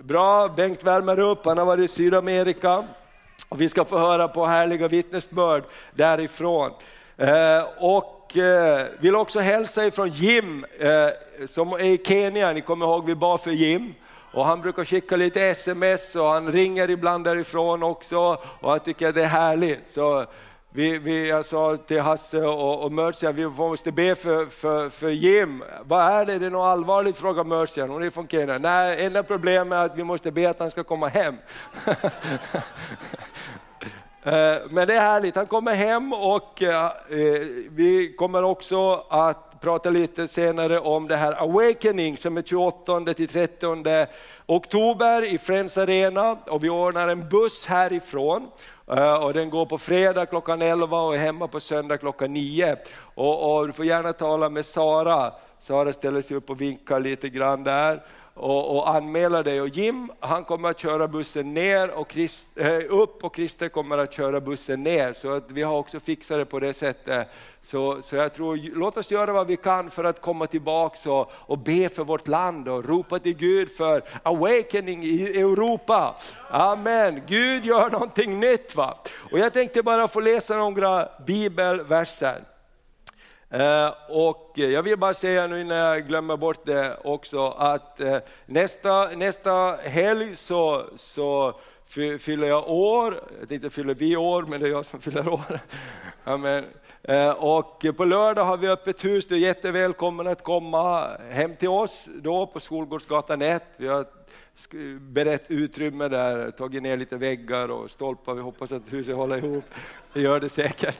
Bra, 0.00 0.48
Bengt 0.48 0.84
värmer 0.84 1.18
upp, 1.18 1.44
han 1.44 1.58
har 1.58 1.64
varit 1.64 1.84
i 1.84 1.88
Sydamerika. 1.88 2.84
Och 3.48 3.60
vi 3.60 3.68
ska 3.68 3.84
få 3.84 3.98
höra 3.98 4.28
på 4.28 4.46
härliga 4.46 4.88
vittnesbörd 4.88 5.64
därifrån. 5.94 6.72
Eh, 7.16 7.64
och 7.78 8.21
och 8.32 8.38
eh, 8.38 8.86
vill 8.98 9.16
också 9.16 9.40
hälsa 9.40 9.86
ifrån 9.86 10.08
Jim 10.08 10.66
eh, 10.78 11.46
som 11.46 11.72
är 11.72 11.84
i 11.84 12.00
Kenya, 12.04 12.52
ni 12.52 12.60
kommer 12.60 12.86
ihåg 12.86 13.06
vi 13.06 13.14
bad 13.14 13.40
för 13.40 13.50
Jim. 13.50 13.94
Och 14.32 14.46
han 14.46 14.60
brukar 14.60 14.84
skicka 14.84 15.16
lite 15.16 15.42
sms 15.42 16.16
och 16.16 16.26
han 16.26 16.52
ringer 16.52 16.90
ibland 16.90 17.24
därifrån 17.24 17.82
också 17.82 18.18
och 18.60 18.72
jag 18.72 18.84
tycker 18.84 19.12
det 19.12 19.22
är 19.22 19.26
härligt. 19.26 19.90
Så 19.90 20.26
vi, 20.70 20.98
vi, 20.98 21.28
jag 21.28 21.44
sa 21.44 21.76
till 21.76 22.00
Hasse 22.00 22.42
och, 22.42 22.84
och 22.84 22.92
Mercian, 22.92 23.34
vi 23.34 23.46
måste 23.46 23.92
be 23.92 24.14
för, 24.14 24.46
för, 24.46 24.88
för 24.88 25.08
Jim. 25.08 25.64
Vad 25.84 26.12
är 26.12 26.26
det? 26.26 26.38
Det 26.38 26.46
är 26.46 26.50
något 26.50 26.66
allvarligt? 26.66 27.16
frågar 27.16 27.44
Mercia, 27.44 27.86
Hon 27.86 28.02
är 28.02 28.10
från 28.10 28.28
Kenya. 28.28 28.58
Nej, 28.58 29.06
enda 29.06 29.22
problemet 29.22 29.76
är 29.76 29.84
att 29.84 29.96
vi 29.96 30.04
måste 30.04 30.30
be 30.30 30.50
att 30.50 30.58
han 30.60 30.70
ska 30.70 30.84
komma 30.84 31.08
hem. 31.08 31.36
Eh, 34.24 34.56
men 34.70 34.86
det 34.86 34.94
är 34.94 35.00
härligt, 35.00 35.36
han 35.36 35.46
kommer 35.46 35.74
hem 35.74 36.12
och 36.12 36.62
eh, 36.62 36.84
eh, 36.84 37.40
vi 37.70 38.14
kommer 38.18 38.42
också 38.42 39.04
att 39.08 39.60
prata 39.60 39.90
lite 39.90 40.28
senare 40.28 40.78
om 40.78 41.08
det 41.08 41.16
här 41.16 41.42
Awakening 41.42 42.16
som 42.16 42.36
är 42.36 42.42
28 42.42 43.14
till 43.14 43.28
30 43.28 44.06
oktober 44.46 45.34
i 45.34 45.38
Friends 45.38 45.78
Arena 45.78 46.38
och 46.46 46.64
vi 46.64 46.68
ordnar 46.70 47.08
en 47.08 47.28
buss 47.28 47.66
härifrån 47.66 48.48
och 49.20 49.32
den 49.32 49.50
går 49.50 49.66
på 49.66 49.78
fredag 49.78 50.26
klockan 50.26 50.62
11 50.62 51.00
och 51.00 51.14
är 51.14 51.18
hemma 51.18 51.48
på 51.48 51.60
söndag 51.60 51.98
klockan 51.98 52.32
9. 52.32 52.76
Och, 53.14 53.56
och 53.56 53.66
du 53.66 53.72
får 53.72 53.84
gärna 53.84 54.12
tala 54.12 54.48
med 54.48 54.66
Sara. 54.66 55.32
Sara 55.58 55.92
ställer 55.92 56.22
sig 56.22 56.36
upp 56.36 56.50
och 56.50 56.60
vinkar 56.60 57.00
lite 57.00 57.28
grann 57.28 57.64
där 57.64 58.02
och, 58.34 58.76
och 58.76 58.94
anmäla 58.94 59.42
dig. 59.42 59.60
Och 59.60 59.68
Jim 59.68 60.12
han 60.20 60.44
kommer 60.44 60.70
att 60.70 60.78
köra 60.78 61.08
bussen 61.08 61.54
ner 61.54 61.90
och 61.90 62.12
Christ, 62.12 62.48
eh, 62.56 62.78
upp 62.88 63.24
och 63.24 63.36
Christer 63.36 63.68
kommer 63.68 63.98
att 63.98 64.12
köra 64.12 64.40
bussen 64.40 64.82
ner. 64.82 65.12
Så 65.12 65.32
att 65.32 65.50
vi 65.50 65.62
har 65.62 65.76
också 65.76 66.00
fixat 66.00 66.38
det 66.38 66.44
på 66.44 66.60
det 66.60 66.74
sättet. 66.74 67.28
Så, 67.62 68.02
så 68.02 68.16
jag 68.16 68.34
tror, 68.34 68.56
låt 68.74 68.96
oss 68.96 69.10
göra 69.10 69.32
vad 69.32 69.46
vi 69.46 69.56
kan 69.56 69.90
för 69.90 70.04
att 70.04 70.20
komma 70.20 70.46
tillbaka 70.46 71.12
och, 71.12 71.32
och 71.34 71.58
be 71.58 71.88
för 71.88 72.04
vårt 72.04 72.28
land 72.28 72.68
och 72.68 72.84
ropa 72.84 73.18
till 73.18 73.36
Gud 73.36 73.70
för 73.70 74.02
awakening 74.22 75.02
i 75.02 75.40
Europa. 75.40 76.16
Amen, 76.50 77.22
Gud 77.26 77.64
gör 77.64 77.90
någonting 77.90 78.40
nytt. 78.40 78.76
Va? 78.76 78.98
Och 79.32 79.38
jag 79.38 79.52
tänkte 79.52 79.82
bara 79.82 80.08
få 80.08 80.20
läsa 80.20 80.56
några 80.56 81.08
bibelverser. 81.26 82.51
Eh, 83.52 83.94
och 84.08 84.52
jag 84.54 84.82
vill 84.82 84.98
bara 84.98 85.14
säga 85.14 85.46
nu 85.46 85.60
innan 85.60 85.76
jag 85.76 86.08
glömmer 86.08 86.36
bort 86.36 86.66
det 86.66 86.98
också 87.04 87.48
att 87.48 88.00
eh, 88.00 88.18
nästa, 88.46 89.08
nästa 89.08 89.76
helg 89.76 90.36
så, 90.36 90.84
så 90.96 91.54
fyller 92.20 92.46
jag 92.46 92.70
år, 92.70 93.20
jag 93.40 93.48
tänkte 93.48 93.70
fyller 93.70 93.94
vi 93.94 94.16
år 94.16 94.42
men 94.42 94.60
det 94.60 94.66
är 94.66 94.70
jag 94.70 94.86
som 94.86 95.00
fyller 95.00 95.28
år. 95.28 95.60
Amen. 96.24 96.64
Eh, 97.02 97.30
och 97.30 97.84
på 97.96 98.04
lördag 98.04 98.44
har 98.44 98.56
vi 98.56 98.68
öppet 98.68 99.04
hus, 99.04 99.28
du 99.28 99.34
är 99.34 99.38
jättevälkommen 99.38 100.26
att 100.26 100.42
komma 100.42 101.08
hem 101.30 101.56
till 101.56 101.68
oss 101.68 102.08
då 102.14 102.46
på 102.46 102.60
Skolgårdsgatan 102.60 103.42
1. 103.42 103.62
Vi 103.76 103.88
har 103.88 104.06
berett 105.00 105.44
utrymme 105.48 106.08
där, 106.08 106.50
tagit 106.50 106.82
ner 106.82 106.96
lite 106.96 107.16
väggar 107.16 107.68
och 107.68 107.90
stolpar. 107.90 108.34
Vi 108.34 108.40
hoppas 108.40 108.72
att 108.72 108.92
huset 108.92 109.16
håller 109.16 109.36
ihop. 109.44 109.64
Det 110.12 110.20
gör 110.20 110.40
det 110.40 110.48
säkert. 110.48 110.98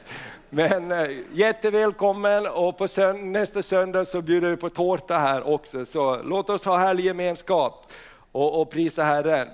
Men 0.49 0.91
eh, 0.91 1.09
jättevälkommen 1.33 2.47
och 2.47 2.77
på 2.77 2.87
sönd 2.87 3.31
nästa 3.31 3.61
söndag 3.61 4.05
så 4.05 4.21
bjuder 4.21 4.49
vi 4.49 4.57
på 4.57 4.69
tårta 4.69 5.17
här 5.17 5.47
också. 5.47 5.85
Så 5.85 6.23
låt 6.23 6.49
oss 6.49 6.65
ha 6.65 6.77
härlig 6.77 7.05
gemenskap 7.05 7.91
och, 8.31 8.61
och 8.61 8.69
prisa 8.69 9.03
Herren. 9.03 9.47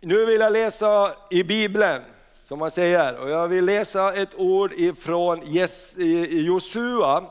Nu 0.00 0.24
vill 0.24 0.40
jag 0.40 0.52
läsa 0.52 1.14
i 1.30 1.44
Bibeln, 1.44 2.02
som 2.36 2.58
man 2.58 2.70
säger. 2.70 3.16
Och 3.16 3.30
jag 3.30 3.48
vill 3.48 3.64
läsa 3.64 4.12
ett 4.12 4.34
ord 4.34 4.72
ifrån 4.72 5.40
Josua 6.28 7.24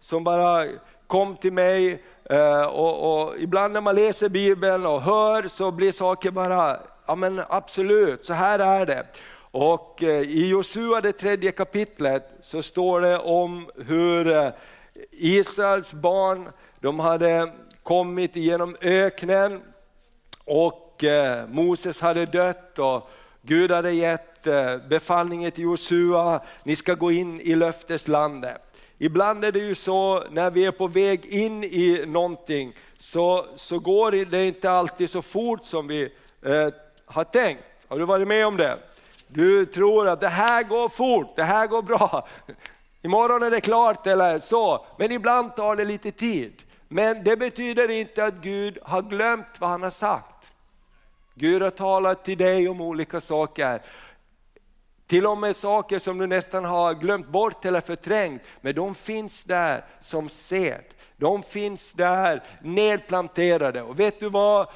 som 0.00 0.24
bara 0.24 0.64
kom 1.06 1.36
till 1.36 1.52
mig 1.52 2.02
Eh, 2.30 2.62
och, 2.62 3.22
och, 3.22 3.38
ibland 3.38 3.72
när 3.72 3.80
man 3.80 3.94
läser 3.94 4.28
Bibeln 4.28 4.86
och 4.86 5.02
hör 5.02 5.48
så 5.48 5.70
blir 5.70 5.92
saker 5.92 6.30
bara, 6.30 6.80
ja 7.06 7.14
men 7.14 7.42
absolut, 7.48 8.24
så 8.24 8.32
här 8.32 8.58
är 8.58 8.86
det. 8.86 9.06
Och 9.50 10.02
eh, 10.02 10.20
i 10.20 10.48
Josua 10.48 11.00
det 11.00 11.12
tredje 11.12 11.52
kapitlet 11.52 12.32
så 12.42 12.62
står 12.62 13.00
det 13.00 13.18
om 13.18 13.70
hur 13.86 14.28
eh, 14.28 14.50
Israels 15.10 15.92
barn, 15.92 16.48
de 16.80 17.00
hade 17.00 17.52
kommit 17.82 18.36
genom 18.36 18.76
öknen 18.80 19.60
och 20.44 21.04
Moses 21.48 22.00
hade 22.00 22.26
dött 22.26 22.78
och 22.78 23.10
Gud 23.42 23.70
hade 23.70 23.92
gett 23.92 24.46
befallningen 24.88 25.50
till 25.50 25.64
Josua, 25.64 26.40
ni 26.64 26.76
ska 26.76 26.94
gå 26.94 27.12
in 27.12 27.40
i 27.40 27.54
löfteslandet. 27.54 28.69
Ibland 29.02 29.44
är 29.44 29.52
det 29.52 29.58
ju 29.58 29.74
så 29.74 30.24
när 30.30 30.50
vi 30.50 30.64
är 30.64 30.70
på 30.70 30.86
väg 30.86 31.26
in 31.26 31.64
i 31.64 32.04
någonting 32.06 32.72
så, 32.98 33.46
så 33.56 33.78
går 33.78 34.24
det 34.24 34.46
inte 34.46 34.70
alltid 34.70 35.10
så 35.10 35.22
fort 35.22 35.64
som 35.64 35.86
vi 35.86 36.02
eh, 36.42 36.68
har 37.06 37.24
tänkt. 37.24 37.64
Har 37.88 37.98
du 37.98 38.04
varit 38.04 38.28
med 38.28 38.46
om 38.46 38.56
det? 38.56 38.76
Du 39.26 39.66
tror 39.66 40.08
att 40.08 40.20
det 40.20 40.28
här 40.28 40.62
går 40.62 40.88
fort, 40.88 41.36
det 41.36 41.42
här 41.42 41.66
går 41.66 41.82
bra. 41.82 42.28
Imorgon 43.02 43.42
är 43.42 43.50
det 43.50 43.60
klart 43.60 44.06
eller 44.06 44.38
så, 44.38 44.86
men 44.98 45.12
ibland 45.12 45.56
tar 45.56 45.76
det 45.76 45.84
lite 45.84 46.10
tid. 46.10 46.62
Men 46.88 47.24
det 47.24 47.36
betyder 47.36 47.90
inte 47.90 48.24
att 48.24 48.34
Gud 48.34 48.78
har 48.82 49.02
glömt 49.02 49.46
vad 49.58 49.70
han 49.70 49.82
har 49.82 49.90
sagt. 49.90 50.52
Gud 51.34 51.62
har 51.62 51.70
talat 51.70 52.24
till 52.24 52.38
dig 52.38 52.68
om 52.68 52.80
olika 52.80 53.20
saker. 53.20 53.82
Till 55.10 55.26
och 55.26 55.38
med 55.38 55.56
saker 55.56 55.98
som 55.98 56.18
du 56.18 56.26
nästan 56.26 56.64
har 56.64 56.94
glömt 56.94 57.28
bort 57.28 57.64
eller 57.64 57.80
förträngt, 57.80 58.42
men 58.60 58.74
de 58.74 58.94
finns 58.94 59.44
där 59.44 59.84
som 60.00 60.28
sed. 60.28 60.84
De 61.16 61.42
finns 61.42 61.92
där 61.92 62.42
nedplanterade. 62.62 63.82
Och 63.82 64.00
vet 64.00 64.20
du 64.20 64.28
vad? 64.28 64.68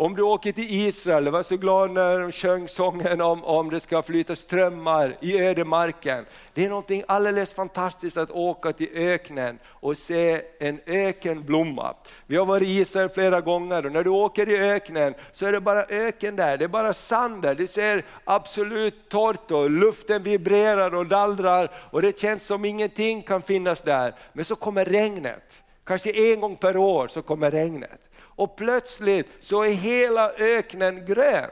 Om 0.00 0.14
du 0.14 0.22
åker 0.22 0.52
till 0.52 0.88
Israel, 0.88 1.30
var 1.30 1.42
så 1.42 1.56
glad 1.56 1.90
när 1.90 2.20
de 2.20 2.32
sjöng 2.32 2.68
sången 2.68 3.20
om, 3.20 3.44
om 3.44 3.70
det 3.70 3.80
ska 3.80 4.02
flyta 4.02 4.36
strömmar 4.36 5.16
i 5.20 5.38
ödemarken. 5.38 6.26
Det 6.54 6.64
är 6.64 6.70
något 6.70 6.90
alldeles 7.08 7.52
fantastiskt 7.52 8.16
att 8.16 8.30
åka 8.30 8.72
till 8.72 8.88
öknen 8.94 9.58
och 9.66 9.96
se 9.96 10.42
en 10.60 10.80
ökenblomma. 10.86 11.94
Vi 12.26 12.36
har 12.36 12.46
varit 12.46 12.68
i 12.68 12.80
Israel 12.80 13.08
flera 13.08 13.40
gånger 13.40 13.86
och 13.86 13.92
när 13.92 14.04
du 14.04 14.10
åker 14.10 14.48
i 14.48 14.58
öknen 14.58 15.14
så 15.32 15.46
är 15.46 15.52
det 15.52 15.60
bara 15.60 15.84
öken 15.84 16.36
där, 16.36 16.56
det 16.56 16.64
är 16.64 16.68
bara 16.68 16.94
sand 16.94 17.42
där. 17.42 17.54
Det 17.54 17.66
ser 17.66 18.04
absolut 18.24 19.08
torrt 19.08 19.50
och 19.50 19.70
luften 19.70 20.22
vibrerar 20.22 20.94
och 20.94 21.06
dallrar 21.06 21.70
och 21.90 22.02
det 22.02 22.20
känns 22.20 22.46
som 22.46 22.64
ingenting 22.64 23.22
kan 23.22 23.42
finnas 23.42 23.82
där. 23.82 24.14
Men 24.32 24.44
så 24.44 24.56
kommer 24.56 24.84
regnet, 24.84 25.62
kanske 25.84 26.32
en 26.32 26.40
gång 26.40 26.56
per 26.56 26.76
år 26.76 27.08
så 27.08 27.22
kommer 27.22 27.50
regnet 27.50 28.07
och 28.38 28.56
plötsligt 28.56 29.26
så 29.40 29.62
är 29.62 29.68
hela 29.68 30.30
öknen 30.32 31.06
grön. 31.06 31.50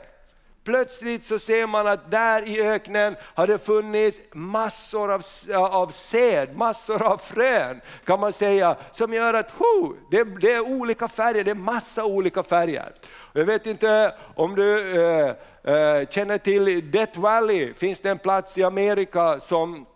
Plötsligt 0.64 1.24
så 1.24 1.38
ser 1.38 1.66
man 1.66 1.86
att 1.86 2.10
där 2.10 2.48
i 2.48 2.62
öknen 2.62 3.16
har 3.20 3.46
det 3.46 3.58
funnits 3.58 4.18
massor 4.32 5.12
av, 5.12 5.22
av 5.54 5.88
säd, 5.88 6.56
massor 6.56 7.02
av 7.02 7.18
frön 7.18 7.80
kan 8.04 8.20
man 8.20 8.32
säga, 8.32 8.76
som 8.90 9.12
gör 9.12 9.34
att 9.34 9.50
ho, 9.50 9.94
det, 10.10 10.24
det 10.40 10.52
är 10.52 10.60
olika 10.60 11.08
färger, 11.08 11.44
det 11.44 11.50
är 11.50 11.54
massa 11.54 12.04
olika 12.04 12.42
färger. 12.42 12.92
Jag 13.32 13.44
vet 13.44 13.66
inte 13.66 14.14
om 14.34 14.54
du 14.54 14.96
äh, 15.02 15.34
äh, 15.74 16.08
känner 16.08 16.38
till 16.38 16.90
Death 16.90 17.20
Valley, 17.20 17.74
finns 17.74 18.00
det 18.00 18.10
en 18.10 18.18
plats 18.18 18.58
i 18.58 18.64
Amerika 18.64 19.40
som, 19.40 19.86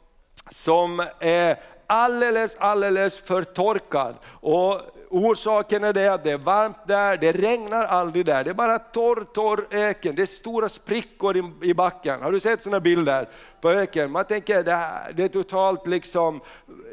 som 0.51 1.07
är 1.21 1.57
alldeles, 1.87 2.57
alldeles 2.59 3.21
förtorkad. 3.21 4.15
Och 4.25 4.81
orsaken 5.11 5.85
är 5.85 5.93
det 5.93 6.09
att 6.09 6.25
det 6.25 6.31
är 6.31 6.39
varmt 6.39 6.77
där, 6.87 7.17
det 7.17 7.33
regnar 7.33 7.85
aldrig 7.85 8.25
där, 8.25 8.45
det 8.45 8.51
är 8.51 8.55
bara 8.55 8.79
torr, 8.79 9.25
torr 9.33 9.67
öken, 9.71 10.15
det 10.15 10.23
är 10.23 10.27
stora 10.27 10.69
sprickor 10.69 11.37
i, 11.37 11.53
i 11.63 11.75
backen. 11.75 12.23
Har 12.23 12.33
du 12.33 12.41
sett 12.41 12.63
sådana 12.63 12.81
bilder 12.81 13.29
på 13.61 13.71
öken? 13.71 14.11
Man 14.11 14.25
tänker 14.25 14.63
det, 14.63 14.83
det 15.15 15.25
är 15.25 15.29
totalt 15.29 15.87
liksom, 15.87 16.41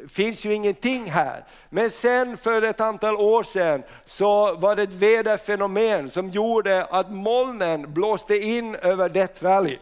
finns 0.08 0.46
ju 0.46 0.54
ingenting 0.54 1.10
här. 1.10 1.44
Men 1.70 1.90
sen 1.90 2.36
för 2.36 2.62
ett 2.62 2.80
antal 2.80 3.16
år 3.16 3.42
sedan 3.42 3.82
så 4.04 4.54
var 4.54 4.76
det 4.76 4.82
ett 4.82 4.92
väderfenomen 4.92 6.10
som 6.10 6.30
gjorde 6.30 6.84
att 6.84 7.10
molnen 7.10 7.94
blåste 7.94 8.36
in 8.36 8.74
över 8.74 9.08
Death 9.08 9.44
Valley. 9.44 9.78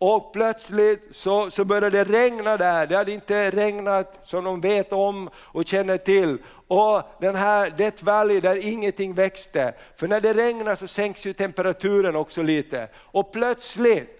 Och 0.00 0.32
plötsligt 0.32 1.08
så, 1.10 1.50
så 1.50 1.64
började 1.64 1.90
det 1.90 2.04
regna 2.04 2.56
där, 2.56 2.86
det 2.86 2.96
hade 2.96 3.12
inte 3.12 3.50
regnat 3.50 4.20
som 4.22 4.44
de 4.44 4.60
vet 4.60 4.92
om 4.92 5.30
och 5.36 5.66
känner 5.66 5.96
till. 5.96 6.38
Och 6.68 7.02
den 7.20 7.36
här 7.36 7.70
Death 7.70 8.04
Valley 8.04 8.40
där 8.40 8.66
ingenting 8.66 9.14
växte, 9.14 9.74
för 9.96 10.08
när 10.08 10.20
det 10.20 10.32
regnar 10.32 10.76
så 10.76 10.86
sänks 10.86 11.26
ju 11.26 11.32
temperaturen 11.32 12.16
också 12.16 12.42
lite. 12.42 12.88
Och 12.94 13.32
plötsligt 13.32 14.18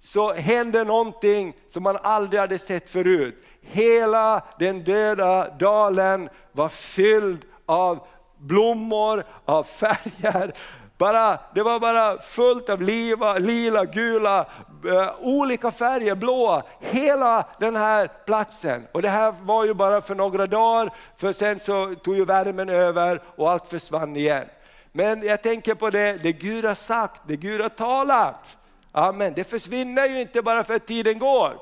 så 0.00 0.32
hände 0.32 0.84
någonting 0.84 1.56
som 1.68 1.82
man 1.82 1.98
aldrig 2.02 2.40
hade 2.40 2.58
sett 2.58 2.90
förut. 2.90 3.44
Hela 3.60 4.44
den 4.58 4.84
döda 4.84 5.50
dalen 5.50 6.28
var 6.52 6.68
fylld 6.68 7.44
av 7.66 8.06
blommor, 8.38 9.24
av 9.44 9.62
färger, 9.64 10.54
bara, 11.02 11.38
det 11.54 11.62
var 11.62 11.80
bara 11.80 12.18
fullt 12.18 12.68
av 12.68 12.82
liva, 12.82 13.38
lila, 13.38 13.84
gula, 13.84 14.46
eh, 14.86 15.10
olika 15.20 15.70
färger, 15.70 16.14
blåa, 16.14 16.62
hela 16.80 17.46
den 17.58 17.76
här 17.76 18.08
platsen. 18.26 18.86
Och 18.92 19.02
det 19.02 19.08
här 19.08 19.34
var 19.42 19.64
ju 19.64 19.74
bara 19.74 20.00
för 20.00 20.14
några 20.14 20.46
dagar, 20.46 20.92
för 21.16 21.32
sen 21.32 21.60
så 21.60 21.94
tog 21.94 22.16
ju 22.16 22.24
värmen 22.24 22.68
över 22.68 23.22
och 23.36 23.50
allt 23.50 23.68
försvann 23.68 24.16
igen. 24.16 24.46
Men 24.92 25.22
jag 25.22 25.42
tänker 25.42 25.74
på 25.74 25.90
det, 25.90 26.22
det 26.22 26.32
Gud 26.32 26.64
har 26.64 26.74
sagt, 26.74 27.20
det 27.26 27.36
Gud 27.36 27.60
har 27.60 27.68
talat. 27.68 28.56
Amen. 28.92 29.32
Det 29.36 29.44
försvinner 29.44 30.06
ju 30.06 30.20
inte 30.20 30.42
bara 30.42 30.64
för 30.64 30.74
att 30.74 30.86
tiden 30.86 31.18
går. 31.18 31.52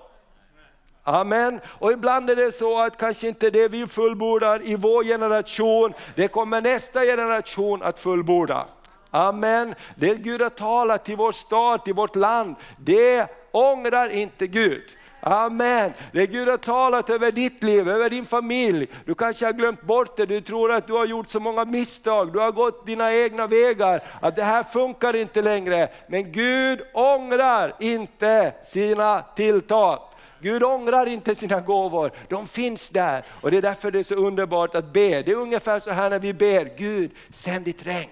Amen. 1.02 1.60
Och 1.66 1.92
ibland 1.92 2.30
är 2.30 2.36
det 2.36 2.52
så 2.52 2.80
att 2.80 2.96
kanske 2.96 3.28
inte 3.28 3.50
det 3.50 3.68
vi 3.68 3.86
fullbordar 3.86 4.60
i 4.64 4.76
vår 4.76 5.04
generation, 5.04 5.94
det 6.14 6.28
kommer 6.28 6.60
nästa 6.60 7.00
generation 7.00 7.82
att 7.82 7.98
fullborda. 7.98 8.66
Amen. 9.10 9.74
Det 9.96 10.14
Gud 10.14 10.42
har 10.42 10.50
talat 10.50 11.04
till 11.04 11.16
vår 11.16 11.32
stad, 11.32 11.84
till 11.84 11.94
vårt 11.94 12.16
land, 12.16 12.56
det 12.78 13.26
ångrar 13.52 14.10
inte 14.10 14.46
Gud. 14.46 14.82
Amen. 15.22 15.92
Det 16.12 16.26
Gud 16.26 16.48
har 16.48 16.56
talat 16.56 17.10
över 17.10 17.32
ditt 17.32 17.62
liv, 17.62 17.88
över 17.88 18.10
din 18.10 18.26
familj. 18.26 18.88
Du 19.04 19.14
kanske 19.14 19.44
har 19.44 19.52
glömt 19.52 19.82
bort 19.82 20.16
det, 20.16 20.26
du 20.26 20.40
tror 20.40 20.72
att 20.72 20.86
du 20.86 20.92
har 20.92 21.06
gjort 21.06 21.28
så 21.28 21.40
många 21.40 21.64
misstag, 21.64 22.32
du 22.32 22.38
har 22.38 22.52
gått 22.52 22.86
dina 22.86 23.14
egna 23.14 23.46
vägar, 23.46 24.02
att 24.20 24.36
det 24.36 24.44
här 24.44 24.62
funkar 24.62 25.16
inte 25.16 25.42
längre. 25.42 25.88
Men 26.06 26.32
Gud 26.32 26.80
ångrar 26.94 27.74
inte 27.80 28.54
sina 28.64 29.22
tilltag. 29.36 30.02
Gud 30.42 30.62
ångrar 30.62 31.06
inte 31.06 31.34
sina 31.34 31.60
gåvor, 31.60 32.12
de 32.28 32.46
finns 32.46 32.90
där. 32.90 33.24
Och 33.40 33.50
det 33.50 33.56
är 33.56 33.62
därför 33.62 33.90
det 33.90 33.98
är 33.98 34.02
så 34.02 34.14
underbart 34.14 34.74
att 34.74 34.92
be. 34.92 35.22
Det 35.22 35.30
är 35.30 35.36
ungefär 35.36 35.78
så 35.78 35.90
här 35.90 36.10
när 36.10 36.18
vi 36.18 36.34
ber, 36.34 36.78
Gud 36.78 37.10
sänd 37.32 37.64
ditt 37.64 37.86
regn. 37.86 38.10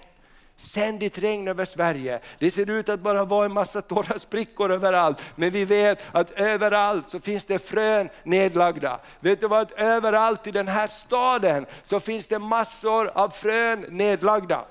Sänd 0.61 1.01
ditt 1.01 1.19
regn 1.19 1.49
över 1.49 1.65
Sverige. 1.65 2.21
Det 2.39 2.51
ser 2.51 2.71
ut 2.71 2.89
att 2.89 3.01
bara 3.01 3.25
vara 3.25 3.45
en 3.45 3.53
massa 3.53 3.83
torra 3.83 4.19
sprickor 4.19 4.73
överallt, 4.73 5.25
men 5.37 5.51
vi 5.51 5.65
vet 5.65 6.05
att 6.13 6.31
överallt 6.31 7.09
så 7.09 7.21
finns 7.21 7.45
det 7.45 7.59
frön 7.59 8.09
nedlagda. 8.23 9.01
Vet 9.21 9.41
du 9.41 9.49
vad, 9.49 9.73
överallt 9.77 10.47
i 10.47 10.51
den 10.51 10.69
här 10.69 10.89
staden 10.89 11.67
så 11.83 12.01
finns 12.01 12.27
det 12.27 12.39
massor 12.39 13.11
av 13.15 13.29
frön 13.29 13.87
nedlagda. 13.89 14.65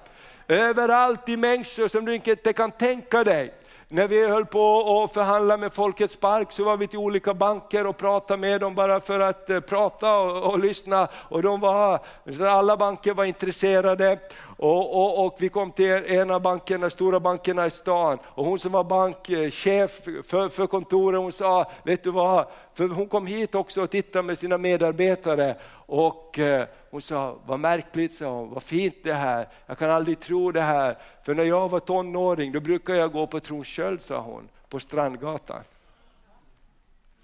Överallt 0.47 1.29
i 1.29 1.37
människor 1.37 1.87
som 1.87 2.05
du 2.05 2.15
inte 2.15 2.53
kan 2.53 2.71
tänka 2.71 3.23
dig. 3.23 3.53
När 3.89 4.07
vi 4.07 4.27
höll 4.27 4.45
på 4.45 5.03
att 5.03 5.13
förhandla 5.13 5.57
med 5.57 5.73
Folkets 5.73 6.15
Park 6.15 6.51
så 6.51 6.63
var 6.63 6.77
vi 6.77 6.87
till 6.87 6.99
olika 6.99 7.33
banker 7.33 7.87
och 7.87 7.97
pratade 7.97 8.41
med 8.41 8.61
dem 8.61 8.75
bara 8.75 8.99
för 8.99 9.19
att 9.19 9.49
eh, 9.49 9.59
prata 9.59 10.17
och, 10.17 10.51
och 10.51 10.59
lyssna. 10.59 11.07
Och 11.13 11.41
de 11.41 11.59
var, 11.59 11.99
alla 12.41 12.77
banker 12.77 13.13
var 13.13 13.25
intresserade. 13.25 14.19
Och, 14.59 14.95
och, 14.95 15.25
och, 15.25 15.35
vi 15.39 15.49
kom 15.49 15.71
till 15.71 15.91
en 15.91 16.31
av 16.31 16.41
bankerna, 16.41 16.89
stora 16.89 17.19
bankerna 17.19 17.65
i 17.65 17.71
stan. 17.71 18.17
Och 18.25 18.45
hon 18.45 18.59
som 18.59 18.71
var 18.71 18.83
bankchef 18.83 20.01
för, 20.25 20.49
för 20.49 20.67
kontoret, 20.67 21.19
hon 21.19 21.31
sa, 21.31 21.71
vet 21.83 22.03
du 22.03 22.11
vad, 22.11 22.47
för 22.73 22.87
hon 22.87 23.07
kom 23.07 23.27
hit 23.27 23.55
också 23.55 23.81
och 23.81 23.89
tittade 23.89 24.23
med 24.23 24.37
sina 24.37 24.57
medarbetare. 24.57 25.55
Och 25.85 26.39
eh, 26.39 26.67
hon 26.89 27.01
sa, 27.01 27.35
vad 27.45 27.59
märkligt, 27.59 28.13
sa 28.13 28.25
hon, 28.25 28.49
vad 28.49 28.63
fint 28.63 28.95
det 29.03 29.13
här, 29.13 29.47
jag 29.65 29.77
kan 29.77 29.91
aldrig 29.91 30.19
tro 30.19 30.51
det 30.51 30.61
här, 30.61 30.97
för 31.23 31.33
när 31.33 31.43
jag 31.43 31.69
var 31.69 31.79
tonåring 31.79 32.51
då 32.51 32.59
brukade 32.59 32.99
jag 32.99 33.11
gå 33.11 33.27
på 33.27 33.39
Tronsköld, 33.39 34.01
sa 34.01 34.19
hon, 34.19 34.49
på 34.69 34.79
Strandgatan. 34.79 35.63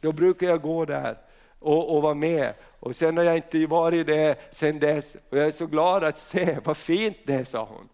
Då 0.02 0.12
brukade 0.12 0.52
jag 0.52 0.62
gå 0.62 0.86
där 0.86 1.18
och, 1.60 1.96
och 1.96 2.02
vara 2.02 2.14
med. 2.14 2.54
Och 2.84 2.96
sen 2.96 3.18
har 3.18 3.24
jag 3.24 3.36
inte 3.36 3.66
varit 3.66 4.08
det 4.08 4.36
sen 4.52 4.80
dess 4.80 5.16
och 5.30 5.38
jag 5.38 5.48
är 5.48 5.52
så 5.52 5.66
glad 5.66 6.04
att 6.04 6.18
se 6.18 6.58
vad 6.64 6.78
fint 6.78 7.18
det 7.26 7.34
är, 7.34 7.44
sa 7.44 7.68
hon. 7.70 7.90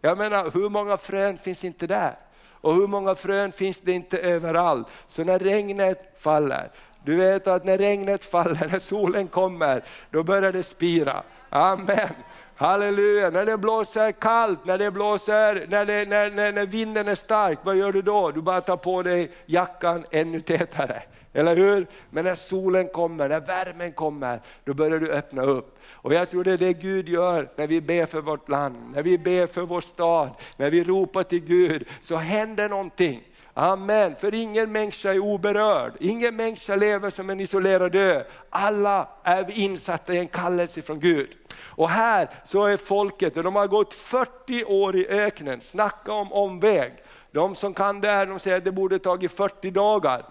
Jag 0.00 0.18
menar, 0.18 0.50
hur 0.54 0.68
många 0.68 0.96
frön 0.96 1.38
finns 1.38 1.64
inte 1.64 1.86
där? 1.86 2.14
Och 2.42 2.74
hur 2.74 2.86
många 2.86 3.14
frön 3.14 3.52
finns 3.52 3.80
det 3.80 3.92
inte 3.92 4.18
överallt? 4.18 4.88
Så 5.08 5.24
när 5.24 5.38
regnet 5.38 6.14
faller, 6.18 6.70
du 7.04 7.16
vet 7.16 7.46
att 7.46 7.64
när 7.64 7.78
regnet 7.78 8.24
faller, 8.24 8.68
när 8.72 8.78
solen 8.78 9.28
kommer, 9.28 9.84
då 10.10 10.22
börjar 10.22 10.52
det 10.52 10.62
spira. 10.62 11.22
Amen. 11.48 12.08
Halleluja, 12.56 13.30
när 13.30 13.46
det 13.46 13.58
blåser 13.58 14.12
kallt, 14.12 14.64
när 14.64 14.78
det 14.78 14.90
blåser, 14.90 15.66
när, 15.68 15.86
det, 15.86 16.08
när, 16.08 16.30
när, 16.30 16.52
när 16.52 16.66
vinden 16.66 17.08
är 17.08 17.14
stark, 17.14 17.58
vad 17.62 17.76
gör 17.76 17.92
du 17.92 18.02
då? 18.02 18.30
Du 18.30 18.42
bara 18.42 18.60
tar 18.60 18.76
på 18.76 19.02
dig 19.02 19.30
jackan 19.46 20.04
ännu 20.10 20.40
tätare. 20.40 21.02
Eller 21.32 21.56
hur? 21.56 21.86
Men 22.10 22.24
när 22.24 22.34
solen 22.34 22.88
kommer, 22.88 23.28
när 23.28 23.40
värmen 23.40 23.92
kommer, 23.92 24.40
då 24.64 24.74
börjar 24.74 24.98
du 24.98 25.12
öppna 25.12 25.42
upp. 25.42 25.78
Och 25.92 26.14
jag 26.14 26.30
tror 26.30 26.44
det 26.44 26.52
är 26.52 26.58
det 26.58 26.72
Gud 26.72 27.08
gör 27.08 27.50
när 27.56 27.66
vi 27.66 27.80
ber 27.80 28.06
för 28.06 28.20
vårt 28.20 28.48
land, 28.48 28.76
när 28.94 29.02
vi 29.02 29.18
ber 29.18 29.46
för 29.46 29.62
vår 29.62 29.80
stad, 29.80 30.30
när 30.56 30.70
vi 30.70 30.84
ropar 30.84 31.22
till 31.22 31.44
Gud, 31.44 31.88
så 32.02 32.16
händer 32.16 32.68
någonting. 32.68 33.22
Amen, 33.54 34.16
för 34.16 34.34
ingen 34.34 34.72
människa 34.72 35.12
är 35.12 35.18
oberörd, 35.18 35.92
ingen 36.00 36.36
människa 36.36 36.76
lever 36.76 37.10
som 37.10 37.30
en 37.30 37.40
isolerad 37.40 37.94
ö. 37.94 38.24
Alla 38.50 39.08
är 39.22 39.58
insatta 39.58 40.14
i 40.14 40.18
en 40.18 40.28
kallelse 40.28 40.82
från 40.82 41.00
Gud. 41.00 41.28
Och 41.62 41.88
här 41.88 42.30
så 42.44 42.64
är 42.64 42.76
folket, 42.76 43.36
och 43.36 43.42
de 43.42 43.56
har 43.56 43.66
gått 43.66 43.94
40 43.94 44.64
år 44.64 44.96
i 44.96 45.08
öknen, 45.08 45.60
snacka 45.60 46.12
om 46.12 46.32
omväg. 46.32 46.92
De 47.32 47.54
som 47.54 47.74
kan 47.74 48.00
det 48.00 48.08
här, 48.08 48.26
de 48.26 48.38
säger 48.38 48.56
att 48.56 48.64
det 48.64 48.72
borde 48.72 48.98
tagit 48.98 49.32
40 49.32 49.70
dagar. 49.70 50.22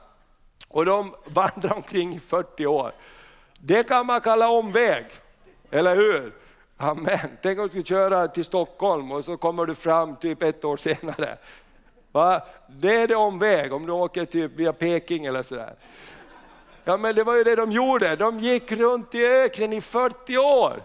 Och 0.67 0.85
de 0.85 1.15
vandrar 1.25 1.73
omkring 1.73 2.15
i 2.15 2.19
40 2.19 2.65
år. 2.65 2.91
Det 3.59 3.83
kan 3.83 4.05
man 4.05 4.21
kalla 4.21 4.49
omväg, 4.49 5.05
eller 5.71 5.95
hur? 5.95 6.33
Amen. 6.77 7.37
Tänk 7.41 7.59
om 7.59 7.63
du 7.65 7.69
skulle 7.69 7.83
köra 7.83 8.27
till 8.27 8.45
Stockholm 8.45 9.11
och 9.11 9.25
så 9.25 9.37
kommer 9.37 9.65
du 9.65 9.75
fram 9.75 10.15
typ 10.15 10.43
ett 10.43 10.65
år 10.65 10.77
senare. 10.77 11.37
Va? 12.11 12.41
Det 12.67 12.95
är 12.95 13.07
det 13.07 13.15
omväg 13.15 13.73
om 13.73 13.85
du 13.85 13.91
åker 13.91 14.25
typ 14.25 14.51
via 14.51 14.73
Peking 14.73 15.25
eller 15.25 15.41
sådär. 15.41 15.73
Ja 16.83 16.97
men 16.97 17.15
det 17.15 17.23
var 17.23 17.35
ju 17.35 17.43
det 17.43 17.55
de 17.55 17.71
gjorde, 17.71 18.15
de 18.15 18.39
gick 18.39 18.71
runt 18.71 19.15
i 19.15 19.25
öknen 19.25 19.73
i 19.73 19.81
40 19.81 20.37
år. 20.37 20.83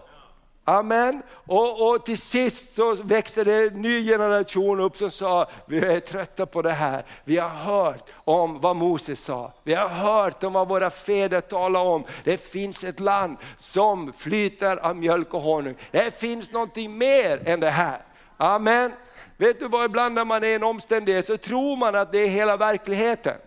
Amen. 0.67 1.21
Och, 1.29 1.89
och 1.89 2.05
till 2.05 2.17
sist 2.17 2.73
så 2.73 2.93
växte 2.93 3.43
det 3.43 3.67
en 3.67 3.81
ny 3.81 4.05
generation 4.05 4.79
upp 4.79 4.97
som 4.97 5.11
sa, 5.11 5.49
vi 5.65 5.77
är 5.77 5.99
trötta 5.99 6.45
på 6.45 6.61
det 6.61 6.71
här. 6.71 7.05
Vi 7.23 7.37
har 7.37 7.49
hört 7.49 8.09
om 8.15 8.61
vad 8.61 8.75
Moses 8.75 9.23
sa. 9.23 9.51
Vi 9.63 9.73
har 9.73 9.87
hört 9.87 10.43
om 10.43 10.53
vad 10.53 10.67
våra 10.67 10.89
fäder 10.89 11.41
talade 11.41 11.89
om. 11.89 12.03
Det 12.23 12.37
finns 12.37 12.83
ett 12.83 12.99
land 12.99 13.37
som 13.57 14.13
flyter 14.13 14.77
av 14.77 14.95
mjölk 14.95 15.33
och 15.33 15.41
honung. 15.41 15.75
Det 15.91 16.19
finns 16.19 16.51
någonting 16.51 16.97
mer 16.97 17.41
än 17.45 17.59
det 17.59 17.69
här. 17.69 18.01
Amen. 18.37 18.91
Vet 19.37 19.59
du 19.59 19.67
vad, 19.67 19.85
ibland 19.85 20.15
när 20.15 20.25
man 20.25 20.43
är 20.43 20.47
i 20.47 20.53
en 20.53 20.63
omständighet 20.63 21.25
så 21.25 21.37
tror 21.37 21.75
man 21.75 21.95
att 21.95 22.11
det 22.11 22.19
är 22.19 22.27
hela 22.27 22.57
verkligheten. 22.57 23.37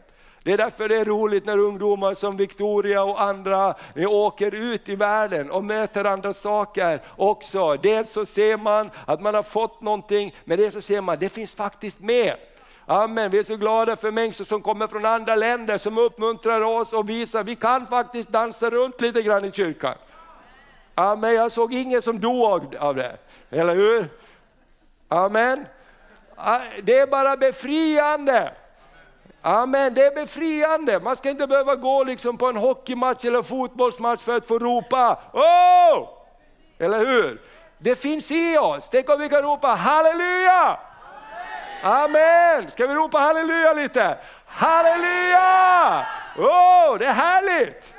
Det 0.49 0.53
är 0.53 0.59
därför 0.59 0.89
det 0.89 0.97
är 0.97 1.05
roligt 1.05 1.47
när 1.47 1.59
ungdomar 1.59 2.15
som 2.15 2.37
Victoria 2.37 3.03
och 3.03 3.23
andra 3.23 3.75
åker 3.97 4.55
ut 4.55 4.89
i 4.89 4.97
världen 4.97 5.51
och 5.51 5.65
möter 5.65 6.05
andra 6.05 6.33
saker 6.33 7.01
också. 7.17 7.77
Dels 7.77 8.13
så 8.13 8.27
ser 8.27 8.57
man 8.57 8.91
att 9.05 9.21
man 9.21 9.35
har 9.35 9.43
fått 9.43 9.81
någonting, 9.81 10.35
men 10.45 10.59
dels 10.59 10.75
så 10.75 10.81
ser 10.81 11.01
man 11.01 11.13
att 11.13 11.21
det 11.21 11.29
finns 11.29 11.55
faktiskt 11.55 12.01
mer. 12.01 12.37
Amen, 12.87 13.31
vi 13.31 13.39
är 13.39 13.43
så 13.43 13.57
glada 13.57 13.97
för 13.97 14.11
människor 14.11 14.45
som 14.45 14.63
kommer 14.63 14.87
från 14.87 15.07
andra 15.07 15.35
länder 15.37 15.79
som 15.79 15.99
uppmuntrar 15.99 16.61
oss 16.61 16.93
och 16.93 17.09
visar 17.09 17.41
att 17.41 17.47
vi 17.47 17.57
kan 17.57 17.87
faktiskt 17.87 18.29
dansa 18.29 18.71
runt 18.71 19.01
lite 19.01 19.23
grann 19.23 19.45
i 19.45 19.53
kyrkan. 19.53 19.95
Amen, 20.95 21.35
jag 21.35 21.53
såg 21.53 21.75
ingen 21.75 22.03
som 22.03 22.21
dog 22.21 22.77
av 22.77 22.95
det, 22.95 23.17
eller 23.51 23.77
hur? 23.77 24.09
Amen. 25.09 25.67
Ah, 26.37 26.61
det 26.83 26.99
är 26.99 27.07
bara 27.07 27.37
befriande. 27.37 28.53
Amen, 29.43 29.95
det 29.95 30.07
är 30.07 30.15
befriande. 30.15 31.01
Man 31.01 31.17
ska 31.17 31.31
inte 31.31 31.47
behöva 31.47 31.77
gå 31.77 32.05
liksom 32.05 32.39
på 32.39 32.47
en 32.47 32.57
hockeymatch 32.57 33.25
eller 33.25 33.43
fotbollsmatch 33.43 34.23
för 34.23 34.37
att 34.37 34.47
få 34.47 34.59
ropa 34.59 35.19
Oh! 35.33 36.09
Eller 36.79 36.99
hur? 36.99 37.41
Det 37.79 37.95
finns 37.95 38.31
i 38.31 38.59
oss. 38.59 38.89
Tänk 38.91 39.11
om 39.11 39.21
vi 39.21 39.29
kan 39.29 39.43
ropa 39.43 39.69
halleluja! 39.69 40.79
Amen! 41.83 42.71
Ska 42.71 42.87
vi 42.87 42.95
ropa 42.95 43.19
halleluja 43.19 43.73
lite? 43.73 44.19
Halleluja! 44.47 46.05
Oh, 46.37 46.99
det 46.99 47.07
är 47.07 47.13
härligt! 47.13 47.95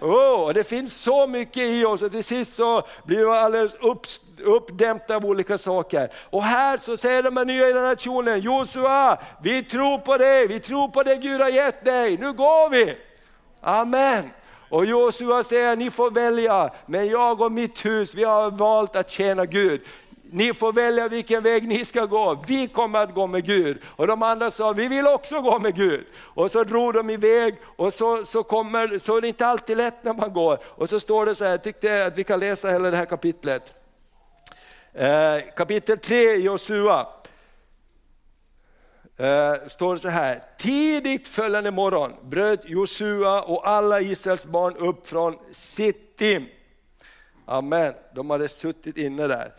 Oh, 0.00 0.52
det 0.52 0.64
finns 0.64 1.02
så 1.02 1.26
mycket 1.26 1.62
i 1.62 1.84
oss 1.84 2.02
och 2.02 2.12
till 2.12 2.24
sist 2.24 2.54
så 2.54 2.86
blir 3.04 3.18
vi 3.18 3.30
alldeles 3.30 3.74
upp, 3.74 4.06
uppdämta 4.44 5.16
av 5.16 5.26
olika 5.26 5.58
saker. 5.58 6.12
Och 6.30 6.42
här 6.42 6.78
så 6.78 6.96
säger 6.96 7.22
de 7.22 7.36
här 7.36 7.44
nya 7.44 7.66
generationen, 7.66 8.40
Josua, 8.40 9.18
vi 9.42 9.62
tror 9.62 9.98
på 9.98 10.16
dig, 10.16 10.46
vi 10.46 10.60
tror 10.60 10.88
på 10.88 11.02
det 11.02 11.16
Gud 11.16 11.40
har 11.40 11.48
gett 11.48 11.84
dig, 11.84 12.16
nu 12.16 12.32
går 12.32 12.70
vi. 12.70 12.96
Amen. 13.60 14.30
Och 14.68 14.84
Josua 14.84 15.44
säger, 15.44 15.76
ni 15.76 15.90
får 15.90 16.10
välja, 16.10 16.70
men 16.86 17.06
jag 17.06 17.40
och 17.40 17.52
mitt 17.52 17.84
hus, 17.84 18.14
vi 18.14 18.24
har 18.24 18.50
valt 18.50 18.96
att 18.96 19.10
tjäna 19.10 19.46
Gud 19.46 19.80
ni 20.32 20.54
får 20.54 20.72
välja 20.72 21.08
vilken 21.08 21.42
väg 21.42 21.68
ni 21.68 21.84
ska 21.84 22.06
gå, 22.06 22.44
vi 22.46 22.68
kommer 22.68 22.98
att 22.98 23.14
gå 23.14 23.26
med 23.26 23.44
Gud. 23.44 23.78
Och 23.84 24.06
de 24.06 24.22
andra 24.22 24.50
sa, 24.50 24.72
vi 24.72 24.88
vill 24.88 25.06
också 25.06 25.40
gå 25.40 25.58
med 25.58 25.74
Gud. 25.74 26.06
Och 26.16 26.50
så 26.50 26.64
drog 26.64 26.94
de 26.94 27.10
iväg 27.10 27.54
och 27.64 27.94
så, 27.94 28.24
så, 28.24 28.42
kommer, 28.42 28.98
så 28.98 29.16
är 29.16 29.20
det 29.20 29.28
inte 29.28 29.46
alltid 29.46 29.76
lätt 29.76 30.04
när 30.04 30.14
man 30.14 30.32
går. 30.32 30.58
Och 30.64 30.88
så 30.88 31.00
står 31.00 31.26
det 31.26 31.34
så 31.34 31.44
här, 31.44 31.50
jag 31.50 31.62
tyckte 31.62 32.06
att 32.06 32.18
vi 32.18 32.24
kan 32.24 32.40
läsa 32.40 32.68
hela 32.68 32.90
det 32.90 32.96
här 32.96 33.04
kapitlet. 33.04 33.74
Eh, 34.92 35.36
kapitel 35.56 35.98
3 35.98 36.16
i 36.16 36.42
Josua. 36.42 37.06
Eh, 39.16 39.54
står 39.68 39.94
det 39.94 40.00
så 40.00 40.08
här, 40.08 40.42
tidigt 40.58 41.28
följande 41.28 41.70
morgon 41.70 42.12
bröt 42.22 42.68
Josua 42.68 43.42
och 43.42 43.68
alla 43.68 44.00
Israels 44.00 44.46
barn 44.46 44.76
upp 44.76 45.08
från 45.08 45.38
Sittim. 45.52 46.46
Amen, 47.44 47.94
de 48.14 48.30
hade 48.30 48.48
suttit 48.48 48.96
inne 48.96 49.26
där. 49.26 49.52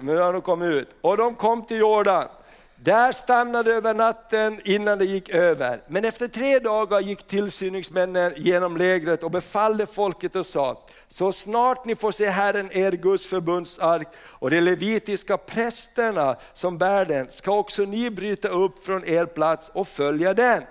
Nu 0.00 0.16
har 0.16 0.32
de 0.32 0.42
kommit 0.42 0.72
ut. 0.72 0.88
Och 1.00 1.16
de 1.16 1.34
kom 1.34 1.62
till 1.62 1.78
Jordan. 1.78 2.28
Där 2.76 3.12
stannade 3.12 3.74
över 3.74 3.94
natten 3.94 4.60
innan 4.64 4.98
det 4.98 5.04
gick 5.04 5.28
över. 5.28 5.80
Men 5.86 6.04
efter 6.04 6.28
tre 6.28 6.58
dagar 6.58 7.00
gick 7.00 7.26
tillsyningsmännen 7.26 8.32
genom 8.36 8.76
lägret 8.76 9.22
och 9.22 9.30
befallde 9.30 9.86
folket 9.86 10.36
och 10.36 10.46
sa, 10.46 10.82
så 11.08 11.32
snart 11.32 11.84
ni 11.84 11.96
får 11.96 12.12
se 12.12 12.28
Herren 12.28 12.68
er 12.72 12.92
Guds 12.92 13.26
förbundsark 13.26 14.08
och 14.16 14.50
de 14.50 14.60
levitiska 14.60 15.36
prästerna 15.36 16.36
som 16.52 16.78
bär 16.78 17.04
den, 17.04 17.30
ska 17.30 17.52
också 17.52 17.82
ni 17.82 18.10
bryta 18.10 18.48
upp 18.48 18.84
från 18.84 19.04
er 19.04 19.26
plats 19.26 19.70
och 19.74 19.88
följa 19.88 20.34
den. 20.34 20.62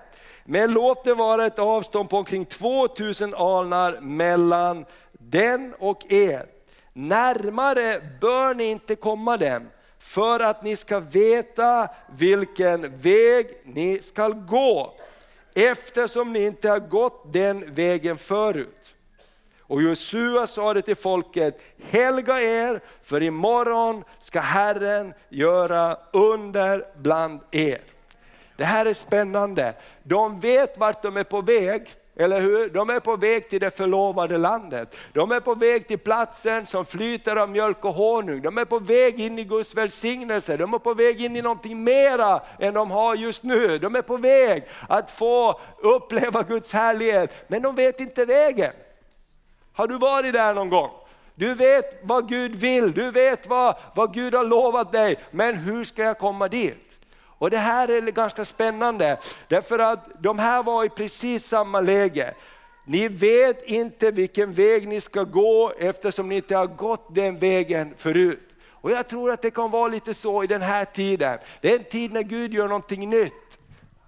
Men 0.44 0.72
låt 0.72 1.04
det 1.04 1.14
vara 1.14 1.46
ett 1.46 1.58
avstånd 1.58 2.10
på 2.10 2.16
omkring 2.16 2.44
2000 2.44 3.34
alnar 3.34 4.00
mellan 4.00 4.84
den 5.12 5.74
och 5.78 6.12
er. 6.12 6.55
Närmare 6.98 8.00
bör 8.20 8.54
ni 8.54 8.64
inte 8.64 8.96
komma 8.96 9.36
dem, 9.36 9.68
för 9.98 10.40
att 10.40 10.62
ni 10.62 10.76
ska 10.76 11.00
veta 11.00 11.88
vilken 12.18 12.98
väg 12.98 13.46
ni 13.64 13.98
ska 13.98 14.28
gå, 14.28 14.94
eftersom 15.54 16.32
ni 16.32 16.44
inte 16.44 16.68
har 16.68 16.78
gått 16.78 17.32
den 17.32 17.74
vägen 17.74 18.18
förut. 18.18 18.94
Och 19.60 19.82
Josua 19.82 20.46
sa 20.46 20.74
det 20.74 20.82
till 20.82 20.96
folket, 20.96 21.60
helga 21.90 22.40
er, 22.40 22.80
för 23.02 23.22
imorgon 23.22 24.04
ska 24.20 24.40
Herren 24.40 25.14
göra 25.28 25.98
under 26.12 26.84
bland 26.96 27.40
er. 27.50 27.80
Det 28.56 28.64
här 28.64 28.86
är 28.86 28.94
spännande. 28.94 29.74
De 30.02 30.40
vet 30.40 30.78
vart 30.78 31.02
de 31.02 31.16
är 31.16 31.24
på 31.24 31.40
väg, 31.40 31.88
eller 32.16 32.40
hur? 32.40 32.68
De 32.68 32.90
är 32.90 33.00
på 33.00 33.16
väg 33.16 33.48
till 33.48 33.60
det 33.60 33.76
förlovade 33.76 34.38
landet. 34.38 34.96
De 35.12 35.32
är 35.32 35.40
på 35.40 35.54
väg 35.54 35.88
till 35.88 35.98
platsen 35.98 36.66
som 36.66 36.84
flyter 36.84 37.36
av 37.36 37.50
mjölk 37.50 37.84
och 37.84 37.94
honung. 37.94 38.42
De 38.42 38.58
är 38.58 38.64
på 38.64 38.78
väg 38.78 39.20
in 39.20 39.38
i 39.38 39.44
Guds 39.44 39.74
välsignelse. 39.74 40.56
De 40.56 40.74
är 40.74 40.78
på 40.78 40.94
väg 40.94 41.22
in 41.22 41.36
i 41.36 41.42
någonting 41.42 41.84
mera 41.84 42.42
än 42.58 42.74
de 42.74 42.90
har 42.90 43.14
just 43.14 43.42
nu. 43.42 43.78
De 43.78 43.96
är 43.96 44.02
på 44.02 44.16
väg 44.16 44.64
att 44.88 45.10
få 45.10 45.60
uppleva 45.78 46.42
Guds 46.42 46.72
härlighet, 46.72 47.34
men 47.48 47.62
de 47.62 47.74
vet 47.74 48.00
inte 48.00 48.24
vägen. 48.24 48.72
Har 49.72 49.86
du 49.86 49.98
varit 49.98 50.32
där 50.32 50.54
någon 50.54 50.68
gång? 50.68 50.90
Du 51.34 51.54
vet 51.54 52.00
vad 52.02 52.28
Gud 52.28 52.56
vill, 52.56 52.92
du 52.92 53.10
vet 53.10 53.46
vad, 53.46 53.76
vad 53.94 54.14
Gud 54.14 54.34
har 54.34 54.44
lovat 54.44 54.92
dig, 54.92 55.16
men 55.30 55.54
hur 55.54 55.84
ska 55.84 56.02
jag 56.02 56.18
komma 56.18 56.48
dit? 56.48 56.85
Och 57.38 57.50
det 57.50 57.58
här 57.58 57.88
är 57.88 58.00
ganska 58.00 58.44
spännande, 58.44 59.18
därför 59.48 59.78
att 59.78 60.08
de 60.18 60.38
här 60.38 60.62
var 60.62 60.84
i 60.84 60.88
precis 60.88 61.46
samma 61.46 61.80
läge. 61.80 62.34
Ni 62.84 63.08
vet 63.08 63.64
inte 63.64 64.10
vilken 64.10 64.52
väg 64.52 64.88
ni 64.88 65.00
ska 65.00 65.24
gå 65.24 65.72
eftersom 65.78 66.28
ni 66.28 66.36
inte 66.36 66.56
har 66.56 66.66
gått 66.66 67.14
den 67.14 67.38
vägen 67.38 67.94
förut. 67.96 68.42
Och 68.70 68.90
jag 68.90 69.08
tror 69.08 69.30
att 69.30 69.42
det 69.42 69.50
kan 69.50 69.70
vara 69.70 69.88
lite 69.88 70.14
så 70.14 70.44
i 70.44 70.46
den 70.46 70.62
här 70.62 70.84
tiden. 70.84 71.38
Det 71.60 71.72
är 71.72 71.78
en 71.78 71.84
tid 71.84 72.12
när 72.12 72.22
Gud 72.22 72.54
gör 72.54 72.68
någonting 72.68 73.10
nytt. 73.10 73.58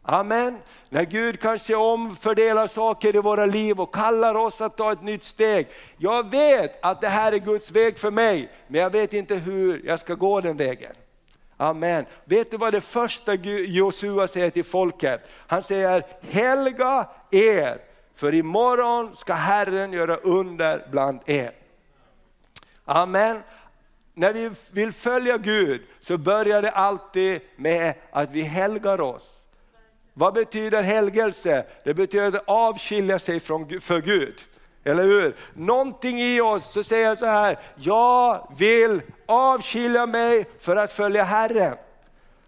Amen. 0.03 0.59
När 0.89 1.05
Gud 1.05 1.41
kanske 1.41 1.75
omfördelar 1.75 2.67
saker 2.67 3.17
i 3.17 3.19
våra 3.19 3.47
liv 3.47 3.81
och 3.81 3.95
kallar 3.95 4.35
oss 4.35 4.61
att 4.61 4.77
ta 4.77 4.93
ett 4.93 5.03
nytt 5.03 5.25
steg. 5.25 5.67
Jag 5.97 6.31
vet 6.31 6.85
att 6.85 7.01
det 7.01 7.09
här 7.09 7.33
är 7.33 7.39
Guds 7.39 7.71
väg 7.71 7.99
för 7.99 8.11
mig, 8.11 8.51
men 8.67 8.81
jag 8.81 8.91
vet 8.91 9.13
inte 9.13 9.35
hur 9.35 9.83
jag 9.87 10.01
ska 10.01 10.15
gå 10.15 10.41
den 10.41 10.57
vägen. 10.57 10.93
Amen. 11.61 12.07
Vet 12.25 12.51
du 12.51 12.57
vad 12.57 12.73
det 12.73 12.81
första 12.81 13.35
Josua 13.35 14.29
säger 14.29 14.51
till 14.51 14.65
folket? 14.65 15.31
Han 15.47 15.63
säger, 15.63 16.03
helga 16.21 17.09
er, 17.31 17.79
för 18.15 18.35
imorgon 18.35 19.17
ska 19.17 19.35
Herren 19.35 19.93
göra 19.93 20.17
under 20.17 20.87
bland 20.91 21.21
er. 21.27 21.53
Amen. 22.85 23.43
När 24.15 24.33
vi 24.33 24.51
vill 24.71 24.93
följa 24.93 25.39
Gud 25.39 25.83
så 26.01 26.19
börjar 26.19 26.63
det 26.63 26.71
alltid 26.71 27.41
med 27.57 27.95
att 28.11 28.31
vi 28.31 28.43
helgar 28.43 29.01
oss. 29.01 29.43
Vad 30.15 30.35
betyder 30.35 30.83
helgelse? 30.83 31.67
Det 31.85 31.95
betyder 31.95 32.27
att 32.27 32.43
avskilja 32.47 33.19
sig 33.19 33.41
från, 33.41 33.81
för 33.81 34.01
Gud. 34.01 34.35
Eller 34.89 35.03
hur? 35.03 35.35
Någonting 35.55 36.21
i 36.21 36.41
oss 36.41 36.73
så 36.73 36.83
säger 36.83 37.15
så 37.15 37.27
här, 37.27 37.59
jag 37.75 38.53
vill 38.57 39.03
avskilja 39.27 40.07
mig 40.07 40.47
för 40.61 40.77
att 40.77 40.93
följa 40.93 41.25
Herren. 41.25 41.77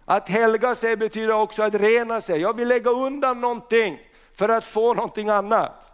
Att 0.05 0.29
helga 0.29 0.75
sig 0.75 0.97
betyder 0.97 1.33
också 1.33 1.63
att 1.63 1.75
rena 1.75 2.21
sig. 2.21 2.41
Jag 2.41 2.57
vill 2.57 2.67
lägga 2.67 2.91
undan 2.91 3.41
någonting 3.41 3.99
för 4.35 4.49
att 4.49 4.65
få 4.65 4.93
någonting 4.93 5.29
annat. 5.29 5.89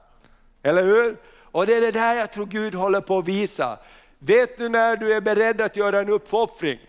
Eller 0.63 0.83
hur? 0.83 1.17
Och 1.41 1.65
det 1.65 1.73
är 1.73 1.81
det 1.81 1.91
där 1.91 2.13
jag 2.13 2.31
tror 2.31 2.45
Gud 2.45 2.75
håller 2.75 3.01
på 3.01 3.17
att 3.17 3.27
visa. 3.27 3.79
Vet 4.19 4.57
du 4.57 4.69
när 4.69 4.97
du 4.97 5.13
är 5.13 5.21
beredd 5.21 5.61
att 5.61 5.77
göra 5.77 5.99
en 5.99 6.09
uppoffring? 6.09 6.79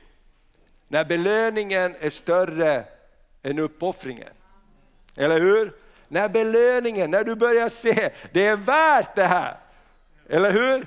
När 0.89 1.05
belöningen 1.05 1.95
är 2.01 2.11
större 2.11 2.85
än 3.43 3.59
uppoffringen. 3.59 4.33
Eller 5.17 5.41
hur? 5.41 5.73
När 6.09 6.29
belöningen, 6.29 7.11
när 7.11 7.25
du 7.25 7.35
börjar 7.35 7.69
se, 7.69 8.11
det 8.33 8.47
är 8.47 8.57
värt 8.57 9.15
det 9.15 9.25
här. 9.25 9.57
Eller 10.29 10.53
hur? 10.53 10.87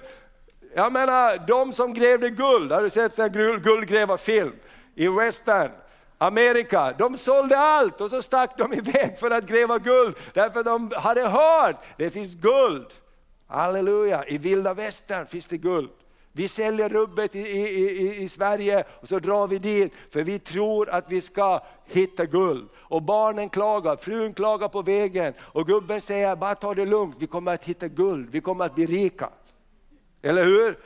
Jag 0.75 0.93
menar, 0.93 1.47
de 1.47 1.73
som 1.73 1.93
grävde 1.93 2.29
guld, 2.29 2.71
har 2.71 2.81
du 2.81 2.89
sett 2.89 3.19
en 3.19 3.31
guldgrävarfilm 3.61 4.53
i 4.95 5.07
western? 5.07 5.71
Amerika, 6.17 6.93
de 6.97 7.17
sålde 7.17 7.57
allt 7.57 8.01
och 8.01 8.09
så 8.09 8.21
stack 8.21 8.57
de 8.57 8.73
iväg 8.73 9.17
för 9.19 9.31
att 9.31 9.47
gräva 9.47 9.77
guld, 9.79 10.15
därför 10.33 10.63
de 10.63 10.91
hade 10.95 11.27
hört, 11.27 11.75
det 11.97 12.09
finns 12.09 12.35
guld. 12.35 12.87
Halleluja, 13.47 14.23
i 14.27 14.37
vilda 14.37 14.73
västern 14.73 15.27
finns 15.27 15.47
det 15.47 15.57
guld. 15.57 15.89
Vi 16.31 16.47
säljer 16.47 16.89
rubbet 16.89 17.35
i, 17.35 17.39
i, 17.39 17.61
i, 17.61 18.23
i, 18.23 18.29
Sverige 18.29 18.83
och 19.01 19.07
så 19.07 19.19
drar 19.19 19.47
vi 19.47 19.59
dit 19.59 19.93
för 20.11 20.23
vi 20.23 20.39
tror 20.39 20.89
att 20.89 21.11
vi 21.11 21.21
ska 21.21 21.63
hitta 21.85 22.25
guld. 22.25 22.69
Och 22.91 23.01
barnen 23.01 23.49
klagar, 23.49 23.95
frun 23.95 24.33
klagar 24.33 24.67
på 24.67 24.81
vägen 24.81 25.33
och 25.39 25.67
gubben 25.67 26.01
säger 26.01 26.35
bara 26.35 26.55
ta 26.55 26.73
det 26.73 26.85
lugnt, 26.85 27.15
vi 27.19 27.27
kommer 27.27 27.53
att 27.53 27.63
hitta 27.63 27.87
guld, 27.87 28.29
vi 28.31 28.41
kommer 28.41 28.65
att 28.65 28.75
bli 28.75 28.85
rika. 28.85 29.29
Eller 30.21 30.45
hur? 30.45 30.79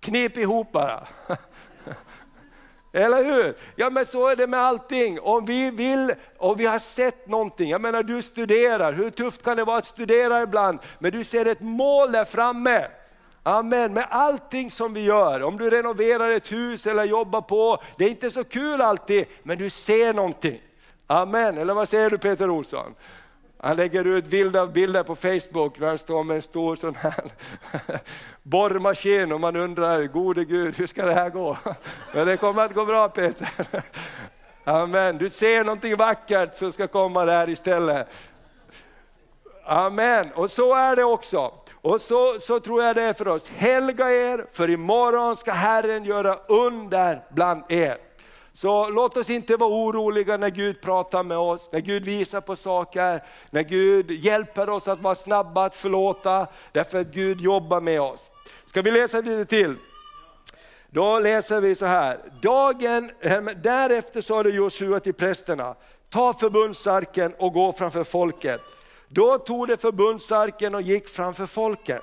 Knip 0.00 0.36
ihop 0.36 0.72
bara. 0.72 1.06
Eller 2.92 3.24
hur? 3.24 3.56
Ja 3.76 3.90
men 3.90 4.06
så 4.06 4.28
är 4.28 4.36
det 4.36 4.46
med 4.46 4.60
allting. 4.60 5.20
Om 5.20 5.44
vi 5.44 5.70
vill, 5.70 6.14
och 6.38 6.60
vi 6.60 6.66
har 6.66 6.78
sett 6.78 7.28
någonting, 7.28 7.70
jag 7.70 7.80
menar 7.80 8.02
du 8.02 8.22
studerar, 8.22 8.92
hur 8.92 9.10
tufft 9.10 9.42
kan 9.42 9.56
det 9.56 9.64
vara 9.64 9.78
att 9.78 9.86
studera 9.86 10.42
ibland? 10.42 10.78
Men 10.98 11.12
du 11.12 11.24
ser 11.24 11.46
ett 11.46 11.60
mål 11.60 12.12
där 12.12 12.24
framme. 12.24 12.88
Amen, 13.42 13.92
med 13.92 14.06
allting 14.10 14.70
som 14.70 14.94
vi 14.94 15.00
gör, 15.00 15.42
om 15.42 15.58
du 15.58 15.70
renoverar 15.70 16.30
ett 16.30 16.52
hus 16.52 16.86
eller 16.86 17.04
jobbar 17.04 17.40
på, 17.40 17.82
det 17.98 18.04
är 18.04 18.10
inte 18.10 18.30
så 18.30 18.44
kul 18.44 18.80
alltid, 18.80 19.26
men 19.42 19.58
du 19.58 19.70
ser 19.70 20.12
någonting. 20.12 20.60
Amen, 21.12 21.58
eller 21.58 21.74
vad 21.74 21.88
säger 21.88 22.10
du 22.10 22.18
Peter 22.18 22.50
Olsson? 22.50 22.94
Han 23.58 23.76
lägger 23.76 24.04
ut 24.04 24.26
vilda 24.26 24.66
bilder 24.66 25.02
på 25.02 25.16
Facebook 25.16 25.78
där 25.78 25.88
han 25.88 25.98
står 25.98 26.24
med 26.24 26.36
en 26.36 26.42
stor 26.42 26.76
sån 26.76 26.94
här 26.94 27.24
borrmaskin 28.42 29.32
och 29.32 29.40
man 29.40 29.56
undrar, 29.56 30.02
gode 30.02 30.44
Gud, 30.44 30.76
hur 30.76 30.86
ska 30.86 31.04
det 31.04 31.12
här 31.12 31.30
gå? 31.30 31.56
Men 32.14 32.26
det 32.26 32.36
kommer 32.36 32.62
att 32.62 32.74
gå 32.74 32.84
bra 32.84 33.08
Peter. 33.08 33.48
Amen, 34.64 35.18
du 35.18 35.30
ser 35.30 35.64
någonting 35.64 35.96
vackert 35.96 36.54
som 36.54 36.72
ska 36.72 36.88
komma 36.88 37.24
där 37.24 37.48
istället. 37.48 38.08
Amen, 39.64 40.32
och 40.34 40.50
så 40.50 40.74
är 40.74 40.96
det 40.96 41.04
också. 41.04 41.54
Och 41.80 42.00
så, 42.00 42.38
så 42.38 42.60
tror 42.60 42.82
jag 42.82 42.96
det 42.96 43.02
är 43.02 43.12
för 43.12 43.28
oss. 43.28 43.48
Helga 43.48 44.10
er, 44.10 44.46
för 44.52 44.70
imorgon 44.70 45.36
ska 45.36 45.52
Herren 45.52 46.04
göra 46.04 46.38
under 46.48 47.20
bland 47.30 47.62
er. 47.68 47.98
Så 48.54 48.88
låt 48.88 49.16
oss 49.16 49.30
inte 49.30 49.56
vara 49.56 49.70
oroliga 49.70 50.36
när 50.36 50.50
Gud 50.50 50.80
pratar 50.80 51.22
med 51.22 51.38
oss, 51.38 51.72
när 51.72 51.80
Gud 51.80 52.04
visar 52.04 52.40
på 52.40 52.56
saker, 52.56 53.24
när 53.50 53.62
Gud 53.62 54.10
hjälper 54.10 54.68
oss 54.68 54.88
att 54.88 55.00
vara 55.00 55.14
snabba 55.14 55.64
att 55.64 55.76
förlåta, 55.76 56.46
därför 56.72 57.00
att 57.00 57.06
Gud 57.06 57.40
jobbar 57.40 57.80
med 57.80 58.00
oss. 58.00 58.30
Ska 58.66 58.82
vi 58.82 58.90
läsa 58.90 59.20
lite 59.20 59.44
till? 59.44 59.76
Då 60.90 61.18
läser 61.18 61.60
vi 61.60 61.74
så 61.74 61.86
här, 61.86 62.18
dagen 62.42 63.10
därefter 63.62 64.20
sa 64.20 64.42
det 64.42 64.50
Josua 64.50 65.00
till 65.00 65.14
prästerna, 65.14 65.74
ta 66.10 66.32
förbundsarken 66.32 67.34
och 67.38 67.52
gå 67.52 67.72
framför 67.72 68.04
folket. 68.04 68.60
Då 69.08 69.38
tog 69.38 69.68
de 69.68 69.76
förbundsarken 69.76 70.74
och 70.74 70.82
gick 70.82 71.08
framför 71.08 71.46
folket. 71.46 72.02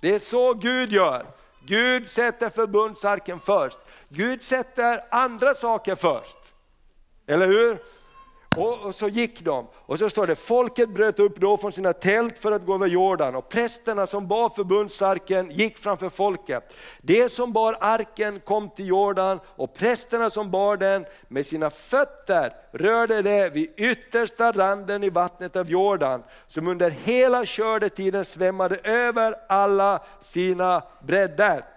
Det 0.00 0.14
är 0.14 0.18
så 0.18 0.54
Gud 0.54 0.92
gör. 0.92 1.26
Gud 1.66 2.08
sätter 2.08 2.48
förbundsarken 2.48 3.40
först. 3.40 3.78
Gud 4.08 4.42
sätter 4.42 5.04
andra 5.10 5.54
saker 5.54 5.94
först. 5.94 6.38
Eller 7.26 7.46
hur? 7.46 7.78
Och, 8.56 8.86
och, 8.86 8.94
så 8.94 9.08
gick 9.08 9.40
de. 9.40 9.66
Och 9.74 9.98
så 9.98 10.10
står 10.10 10.26
det, 10.26 10.34
folket 10.34 10.88
bröt 10.88 11.18
upp 11.18 11.40
då 11.40 11.56
från 11.56 11.72
sina 11.72 11.92
tält 11.92 12.38
för 12.38 12.52
att 12.52 12.66
gå 12.66 12.74
över 12.74 12.86
Jordan 12.86 13.34
och 13.34 13.48
prästerna 13.48 14.06
som 14.06 14.28
bar 14.28 14.48
förbundsarken 14.48 15.50
gick 15.50 15.78
framför 15.78 16.08
folket. 16.08 16.76
De 17.00 17.28
som 17.28 17.52
bar 17.52 17.76
arken 17.80 18.40
kom 18.40 18.70
till 18.70 18.88
Jordan 18.88 19.40
och 19.46 19.74
prästerna 19.74 20.30
som 20.30 20.50
bar 20.50 20.76
den 20.76 21.06
med 21.28 21.46
sina 21.46 21.70
fötter 21.70 22.52
rörde 22.72 23.22
det 23.22 23.50
vid 23.54 23.70
yttersta 23.76 24.52
randen 24.52 25.04
i 25.04 25.10
vattnet 25.10 25.56
av 25.56 25.70
Jordan 25.70 26.22
som 26.46 26.68
under 26.68 26.90
hela 26.90 27.44
kördetiden 27.46 28.24
svämmade 28.24 28.76
över 28.84 29.34
alla 29.48 30.02
sina 30.20 30.82
bredder. 31.02 31.73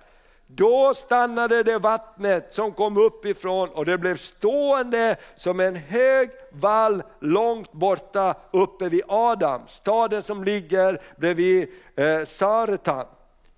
Då 0.48 0.94
stannade 0.94 1.64
det 1.64 1.78
vattnet 1.78 2.54
som 2.54 2.72
kom 2.72 2.98
uppifrån 2.98 3.70
och 3.70 3.86
det 3.86 3.98
blev 3.98 4.18
stående 4.18 5.16
som 5.36 5.60
en 5.60 5.76
hög 5.76 6.30
vall 6.52 7.04
långt 7.20 7.72
borta 7.72 8.36
uppe 8.52 8.90
vid 8.90 9.04
Adam, 9.08 9.62
staden 9.68 10.24
som 10.24 10.44
ligger 10.44 11.02
bredvid 11.18 11.70
eh, 11.96 12.24
Saretan. 12.26 13.06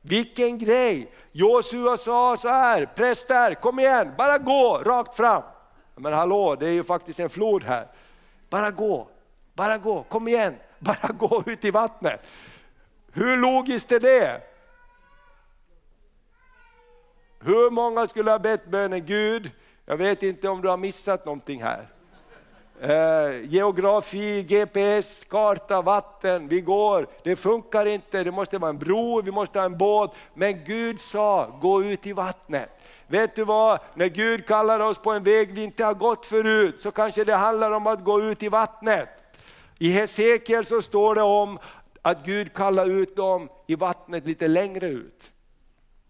Vilken 0.01 0.57
grej! 0.57 1.11
Josua 1.31 1.97
sa 1.97 2.37
så 2.37 2.49
här, 2.49 2.85
präster 2.85 3.53
kom 3.53 3.79
igen, 3.79 4.13
bara 4.17 4.37
gå 4.37 4.81
rakt 4.85 5.15
fram. 5.15 5.43
Men 5.95 6.13
hallå, 6.13 6.55
det 6.55 6.67
är 6.67 6.71
ju 6.71 6.83
faktiskt 6.83 7.19
en 7.19 7.29
flod 7.29 7.63
här. 7.63 7.87
Bara 8.49 8.71
gå, 8.71 9.07
bara 9.53 9.77
gå, 9.77 10.03
kom 10.03 10.27
igen, 10.27 10.55
bara 10.79 11.13
gå 11.13 11.43
ut 11.45 11.65
i 11.65 11.71
vattnet. 11.71 12.27
Hur 13.13 13.37
logiskt 13.37 13.91
är 13.91 13.99
det? 13.99 14.41
Hur 17.41 17.69
många 17.69 18.07
skulle 18.07 18.31
ha 18.31 18.39
bett 18.39 18.65
bönen 18.65 19.05
Gud, 19.05 19.51
jag 19.85 19.97
vet 19.97 20.23
inte 20.23 20.49
om 20.49 20.61
du 20.61 20.69
har 20.69 20.77
missat 20.77 21.25
någonting 21.25 21.63
här. 21.63 21.87
Eh, 22.81 23.45
geografi, 23.45 24.43
GPS, 24.43 25.25
karta, 25.29 25.81
vatten, 25.81 26.47
vi 26.47 26.61
går, 26.61 27.07
det 27.23 27.35
funkar 27.35 27.85
inte, 27.85 28.23
det 28.23 28.31
måste 28.31 28.57
vara 28.57 28.69
en 28.69 28.77
bro, 28.77 29.21
vi 29.21 29.31
måste 29.31 29.59
ha 29.59 29.65
en 29.65 29.77
båt. 29.77 30.15
Men 30.33 30.63
Gud 30.63 31.01
sa, 31.01 31.57
gå 31.61 31.83
ut 31.83 32.07
i 32.07 32.13
vattnet. 32.13 32.69
Vet 33.07 33.35
du 33.35 33.43
vad, 33.43 33.79
när 33.93 34.07
Gud 34.07 34.45
kallar 34.45 34.79
oss 34.79 34.97
på 34.99 35.11
en 35.11 35.23
väg 35.23 35.53
vi 35.53 35.63
inte 35.63 35.85
har 35.85 35.93
gått 35.93 36.25
förut, 36.25 36.79
så 36.79 36.91
kanske 36.91 37.23
det 37.23 37.35
handlar 37.35 37.71
om 37.71 37.87
att 37.87 38.03
gå 38.03 38.21
ut 38.21 38.43
i 38.43 38.49
vattnet. 38.49 39.09
I 39.77 39.91
Hesekiel 39.91 40.65
så 40.65 40.81
står 40.81 41.15
det 41.15 41.21
om 41.21 41.57
att 42.01 42.25
Gud 42.25 42.53
kallar 42.53 42.85
ut 42.85 43.15
dem 43.15 43.49
i 43.67 43.75
vattnet 43.75 44.25
lite 44.25 44.47
längre 44.47 44.87
ut. 44.87 45.31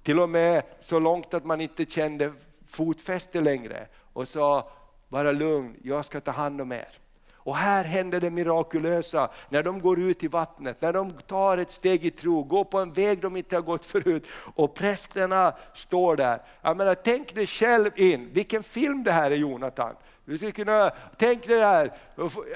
Till 0.10 0.19
och 0.19 0.30
med 0.30 0.63
så 0.80 1.00
långt 1.00 1.34
att 1.34 1.45
man 1.45 1.62
inte 1.62 1.86
kände 1.86 2.34
fotfäste 2.67 3.41
längre 3.41 3.88
och 4.13 4.28
sa, 4.28 4.69
var 5.08 5.34
lugn, 5.34 5.76
jag 5.84 6.06
ska 6.06 6.22
ta 6.22 6.32
hand 6.32 6.62
om 6.62 6.72
er. 6.72 6.88
Och 7.34 7.56
här 7.56 7.84
händer 7.84 8.19
det 8.19 8.30
mirakulösa 8.30 9.30
när 9.50 9.63
de 9.63 9.82
går 9.82 10.00
ut 10.00 10.24
i 10.24 10.28
vattnet, 10.28 10.82
när 10.82 10.93
de 10.93 11.12
tar 11.12 11.58
ett 11.58 11.72
steg 11.72 12.06
i 12.06 12.12
tro, 12.12 12.43
går 12.43 12.63
på 12.63 12.80
en 12.80 12.93
väg 12.93 13.22
de 13.22 13.36
inte 13.38 13.56
har 13.56 13.62
gått 13.62 13.86
förut 13.86 14.28
och 14.56 14.76
prästerna 14.76 15.54
står 15.74 16.15
där. 16.15 16.41
Jag 16.62 16.78
menar, 16.78 16.93
tänk 16.93 17.36
dig 17.36 17.48
själv 17.48 17.91
in, 17.95 18.30
vilken 18.34 18.63
film 18.63 19.04
det 19.04 19.12
här 19.12 19.32
är 19.32 19.36
Jonathan. 19.36 19.95
Du 20.26 20.38
skulle 20.38 20.52
kunna, 20.52 20.91
tänk 21.17 21.48
dig 21.48 21.60
det 21.60 21.65
här, 21.65 21.93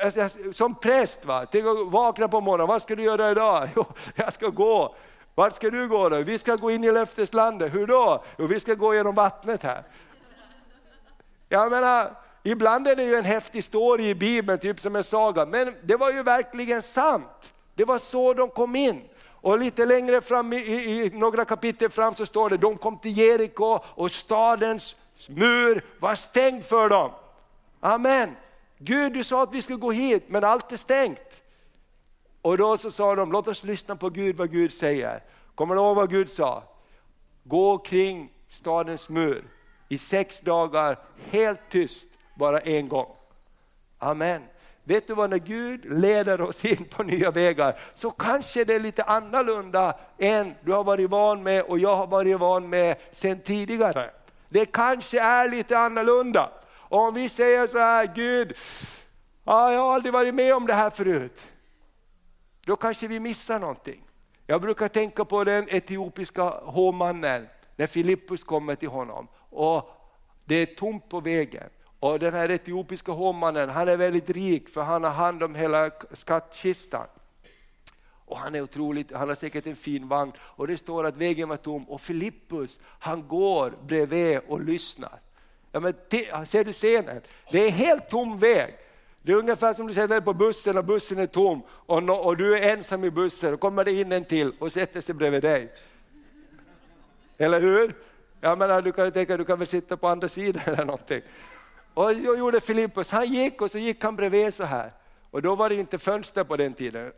alltså, 0.03 0.53
som 0.53 0.75
präst, 0.75 1.25
va? 1.25 1.45
tänk 1.51 1.65
att 1.65 1.87
vakna 1.87 2.27
på 2.27 2.41
morgonen, 2.41 2.67
vad 2.67 2.81
ska 2.81 2.95
du 2.95 3.03
göra 3.03 3.31
idag? 3.31 3.69
Jo, 3.75 3.85
jag 4.15 4.33
ska 4.33 4.49
gå. 4.49 4.95
Vart 5.35 5.55
ska 5.55 5.69
du 5.69 5.87
gå 5.87 6.09
då? 6.09 6.21
Vi 6.21 6.37
ska 6.37 6.55
gå 6.55 6.71
in 6.71 6.83
i 6.83 6.91
löfteslandet, 6.91 7.73
hur 7.73 7.87
då? 7.87 8.23
Jo, 8.37 8.47
vi 8.47 8.59
ska 8.59 8.73
gå 8.73 8.95
genom 8.95 9.15
vattnet 9.15 9.63
här. 9.63 9.83
Jag 11.49 11.71
menar, 11.71 12.15
Ibland 12.43 12.87
är 12.87 12.95
det 12.95 13.03
ju 13.03 13.15
en 13.15 13.25
häftig 13.25 13.63
story 13.63 14.09
i 14.09 14.15
Bibeln, 14.15 14.59
typ 14.59 14.79
som 14.79 14.95
en 14.95 15.03
saga, 15.03 15.45
men 15.45 15.75
det 15.83 15.95
var 15.95 16.11
ju 16.11 16.23
verkligen 16.23 16.81
sant. 16.81 17.53
Det 17.75 17.85
var 17.85 17.97
så 17.97 18.33
de 18.33 18.49
kom 18.49 18.75
in. 18.75 19.01
Och 19.29 19.59
lite 19.59 19.85
längre 19.85 20.21
fram, 20.21 20.53
i, 20.53 20.57
i, 20.57 21.09
några 21.13 21.45
kapitel 21.45 21.89
fram 21.89 22.15
så 22.15 22.25
står 22.25 22.49
det, 22.49 22.57
de 22.57 22.77
kom 22.77 22.97
till 22.97 23.17
Jeriko 23.17 23.79
och 23.85 24.11
stadens 24.11 24.95
mur 25.27 25.85
var 25.99 26.15
stängd 26.15 26.63
för 26.63 26.89
dem. 26.89 27.11
Amen. 27.79 28.35
Gud 28.77 29.13
du 29.13 29.23
sa 29.23 29.43
att 29.43 29.53
vi 29.53 29.61
skulle 29.61 29.79
gå 29.79 29.91
hit, 29.91 30.23
men 30.27 30.43
allt 30.43 30.71
är 30.71 30.77
stängt. 30.77 31.42
Och 32.43 32.57
då 32.57 32.77
så 32.77 32.91
sa 32.91 33.15
de, 33.15 33.31
låt 33.31 33.47
oss 33.47 33.63
lyssna 33.63 33.95
på 33.95 34.09
Gud, 34.09 34.35
vad 34.35 34.51
Gud 34.51 34.73
säger. 34.73 35.23
Kommer 35.55 35.75
du 35.75 35.81
ihåg 35.81 35.95
vad 35.95 36.09
Gud 36.09 36.29
sa? 36.29 36.63
Gå 37.43 37.77
kring 37.77 38.31
stadens 38.49 39.09
mur 39.09 39.43
i 39.89 39.97
sex 39.97 40.39
dagar, 40.39 40.99
helt 41.29 41.59
tyst 41.69 42.07
bara 42.35 42.59
en 42.59 42.89
gång. 42.89 43.15
Amen. 43.99 44.41
Vet 44.83 45.07
du 45.07 45.13
vad, 45.13 45.29
när 45.29 45.37
Gud 45.37 45.99
leder 46.01 46.41
oss 46.41 46.65
in 46.65 46.85
på 46.85 47.03
nya 47.03 47.31
vägar 47.31 47.79
så 47.93 48.11
kanske 48.11 48.63
det 48.63 48.75
är 48.75 48.79
lite 48.79 49.03
annorlunda 49.03 49.95
än 50.17 50.53
du 50.61 50.71
har 50.71 50.83
varit 50.83 51.09
van 51.09 51.43
med 51.43 51.63
och 51.63 51.79
jag 51.79 51.95
har 51.95 52.07
varit 52.07 52.39
van 52.39 52.69
med 52.69 52.97
sen 53.11 53.39
tidigare. 53.39 54.11
Det 54.49 54.65
kanske 54.65 55.19
är 55.19 55.49
lite 55.49 55.77
annorlunda. 55.77 56.51
Och 56.71 56.99
om 56.99 57.13
vi 57.13 57.29
säger 57.29 57.67
så 57.67 57.77
här, 57.77 58.11
Gud, 58.15 58.57
ja, 59.43 59.73
jag 59.73 59.79
har 59.79 59.93
aldrig 59.93 60.13
varit 60.13 60.35
med 60.35 60.55
om 60.55 60.67
det 60.67 60.73
här 60.73 60.89
förut. 60.89 61.52
Då 62.65 62.75
kanske 62.75 63.07
vi 63.07 63.19
missar 63.19 63.59
någonting. 63.59 64.03
Jag 64.47 64.61
brukar 64.61 64.87
tänka 64.87 65.25
på 65.25 65.43
den 65.43 65.67
etiopiska 65.69 66.43
hovmannen 66.49 67.47
när 67.75 67.87
Filippus 67.87 68.43
kommer 68.43 68.75
till 68.75 68.89
honom 68.89 69.27
och 69.35 69.91
det 70.45 70.55
är 70.55 70.65
tomt 70.65 71.09
på 71.09 71.19
vägen. 71.19 71.69
Och 71.99 72.19
den 72.19 72.33
här 72.33 72.49
etiopiska 72.49 73.11
hovmannen, 73.11 73.69
han 73.69 73.89
är 73.89 73.97
väldigt 73.97 74.29
rik 74.29 74.69
för 74.69 74.81
han 74.81 75.03
har 75.03 75.11
hand 75.11 75.43
om 75.43 75.55
hela 75.55 75.91
skattkistan. 76.11 77.07
Och 78.25 78.37
han 78.37 78.55
är 78.55 78.61
otroligt, 78.61 79.11
han 79.11 79.27
har 79.27 79.35
säkert 79.35 79.67
en 79.67 79.75
fin 79.75 80.07
vagn 80.07 80.31
och 80.39 80.67
det 80.67 80.77
står 80.77 81.03
att 81.03 81.17
vägen 81.17 81.49
var 81.49 81.57
tom 81.57 81.89
och 81.89 82.01
Filippus 82.01 82.79
han 82.99 83.27
går 83.27 83.73
bredvid 83.87 84.39
och 84.47 84.61
lyssnar. 84.61 85.19
Ja, 85.71 85.79
men 85.79 85.93
ser 86.45 86.63
du 86.63 86.71
scenen? 86.71 87.21
Det 87.51 87.65
är 87.65 87.71
helt 87.71 88.09
tom 88.09 88.39
väg. 88.39 88.75
Det 89.25 89.31
är 89.31 89.35
ungefär 89.35 89.73
som 89.73 89.87
du 89.87 89.93
sätter 89.93 90.07
dig 90.07 90.21
på 90.21 90.33
bussen 90.33 90.77
och 90.77 90.85
bussen 90.85 91.19
är 91.19 91.27
tom 91.27 91.63
och, 91.69 92.03
no, 92.03 92.11
och 92.11 92.37
du 92.37 92.57
är 92.57 92.73
ensam 92.73 93.03
i 93.03 93.11
bussen 93.11 93.53
och 93.53 93.59
kommer 93.59 93.83
det 93.83 93.91
in 93.91 94.11
en 94.11 94.25
till 94.25 94.53
och 94.59 94.71
sätter 94.71 95.01
sig 95.01 95.15
bredvid 95.15 95.41
dig. 95.41 95.73
Eller 97.37 97.61
hur? 97.61 97.95
Jag 98.41 98.57
menar, 98.57 98.81
du 98.81 98.91
kan 98.91 99.05
ju 99.05 99.11
tänka 99.11 99.37
du 99.37 99.45
kan 99.45 99.57
väl 99.57 99.67
sitta 99.67 99.97
på 99.97 100.07
andra 100.07 100.27
sidan 100.27 100.63
eller 100.65 100.85
någonting. 100.85 101.21
Och 101.93 102.15
då 102.15 102.37
gjorde 102.37 102.59
Filippus, 102.59 103.11
han 103.11 103.25
gick 103.25 103.61
och 103.61 103.71
så 103.71 103.77
gick 103.77 104.03
han 104.03 104.15
bredvid 104.15 104.53
så 104.53 104.63
här. 104.63 104.91
Och 105.31 105.41
då 105.41 105.55
var 105.55 105.69
det 105.69 105.75
inte 105.75 105.97
fönster 105.97 106.43
på 106.43 106.57
den 106.57 106.73
tiden, 106.73 107.11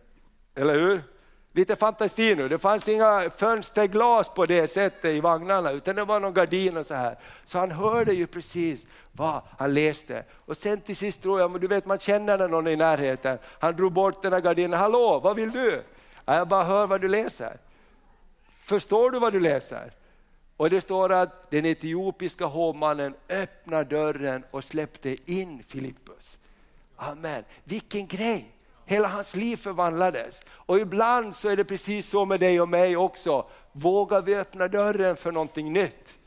eller 0.55 0.73
hur? 0.73 1.01
Lite 1.55 1.75
fantasi 1.75 2.35
nu, 2.35 2.47
det 2.47 2.59
fanns 2.59 2.87
inga 2.87 3.29
fönsterglas 3.29 4.29
på 4.29 4.45
det 4.45 4.67
sättet 4.67 5.15
i 5.15 5.19
vagnarna, 5.19 5.71
utan 5.71 5.95
det 5.95 6.05
var 6.05 6.19
någon 6.19 6.33
gardin 6.33 6.77
och 6.77 6.85
så 6.85 6.93
här. 6.93 7.17
Så 7.45 7.59
han 7.59 7.71
hörde 7.71 8.13
ju 8.13 8.27
precis 8.27 8.85
vad 9.11 9.41
han 9.57 9.73
läste. 9.73 10.23
Och 10.45 10.57
sen 10.57 10.81
till 10.81 10.95
sist 10.95 11.21
tror 11.21 11.39
jag, 11.39 11.51
men 11.51 11.61
du 11.61 11.67
vet 11.67 11.85
man 11.85 11.99
känner 11.99 12.37
när 12.37 12.47
någon 12.47 12.67
är 12.67 12.71
i 12.71 12.75
närheten, 12.75 13.37
han 13.59 13.75
drog 13.75 13.91
bort 13.91 14.21
den 14.21 14.33
här 14.33 14.39
gardinen, 14.39 14.79
hallå 14.79 15.19
vad 15.19 15.35
vill 15.35 15.51
du? 15.51 15.83
Jag 16.25 16.47
bara 16.47 16.63
hör 16.63 16.87
vad 16.87 17.01
du 17.01 17.07
läser. 17.07 17.57
Förstår 18.63 19.11
du 19.11 19.19
vad 19.19 19.33
du 19.33 19.39
läser? 19.39 19.91
Och 20.57 20.69
det 20.69 20.81
står 20.81 21.11
att 21.11 21.51
den 21.51 21.65
etiopiska 21.65 22.45
hovmannen 22.45 23.13
öppnade 23.29 23.83
dörren 23.83 24.43
och 24.51 24.63
släppte 24.63 25.31
in 25.31 25.63
Filippus. 25.67 26.37
Amen. 26.95 27.43
Vilken 27.63 28.07
grej! 28.07 28.54
Hela 28.85 29.07
hans 29.07 29.35
liv 29.35 29.57
förvandlades. 29.57 30.43
Och 30.49 30.77
ibland 30.79 31.35
så 31.35 31.49
är 31.49 31.57
det 31.57 31.65
precis 31.65 32.09
så 32.09 32.25
med 32.25 32.39
dig 32.39 32.61
och 32.61 32.69
mig 32.69 32.97
också. 32.97 33.49
Vågar 33.71 34.21
vi 34.21 34.35
öppna 34.35 34.67
dörren 34.67 35.15
för 35.15 35.31
någonting 35.31 35.73
nytt? 35.73 36.17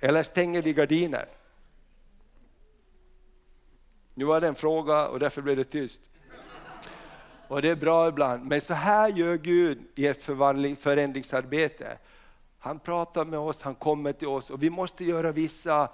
Eller 0.00 0.22
stänger 0.22 0.62
vi 0.62 0.72
gardinen? 0.72 1.26
Nu 4.14 4.24
var 4.24 4.40
det 4.40 4.48
en 4.48 4.54
fråga 4.54 5.08
och 5.08 5.18
därför 5.18 5.42
blev 5.42 5.56
det 5.56 5.64
tyst. 5.64 6.02
Och 7.48 7.62
det 7.62 7.68
är 7.68 7.76
bra 7.76 8.08
ibland, 8.08 8.44
men 8.44 8.60
så 8.60 8.74
här 8.74 9.08
gör 9.08 9.36
Gud 9.36 9.78
i 9.94 10.06
ett 10.06 10.22
förändringsarbete. 10.78 11.98
Han 12.58 12.78
pratar 12.78 13.24
med 13.24 13.38
oss, 13.38 13.62
han 13.62 13.74
kommer 13.74 14.12
till 14.12 14.28
oss 14.28 14.50
och 14.50 14.62
vi 14.62 14.70
måste 14.70 15.04
göra 15.04 15.32
vissa 15.32 15.88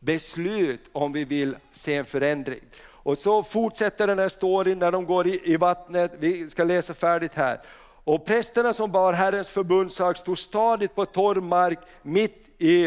beslut 0.00 0.90
om 0.92 1.12
vi 1.12 1.24
vill 1.24 1.56
se 1.72 1.94
en 1.94 2.04
förändring. 2.04 2.60
Och 3.10 3.18
så 3.18 3.42
fortsätter 3.42 4.06
den 4.06 4.18
här 4.18 4.28
storyn 4.28 4.78
när 4.78 4.90
de 4.90 5.06
går 5.06 5.26
i, 5.26 5.52
i 5.52 5.56
vattnet, 5.56 6.12
vi 6.18 6.50
ska 6.50 6.64
läsa 6.64 6.94
färdigt 6.94 7.34
här. 7.34 7.60
Och 8.04 8.26
prästerna 8.26 8.72
som 8.72 8.92
bar 8.92 9.12
Herrens 9.12 9.48
förbundsark 9.48 10.16
stod 10.16 10.38
stadigt 10.38 10.94
på 10.94 11.06
torr 11.06 11.40
mark 11.40 11.78
mitt 12.02 12.46
i, 12.58 12.86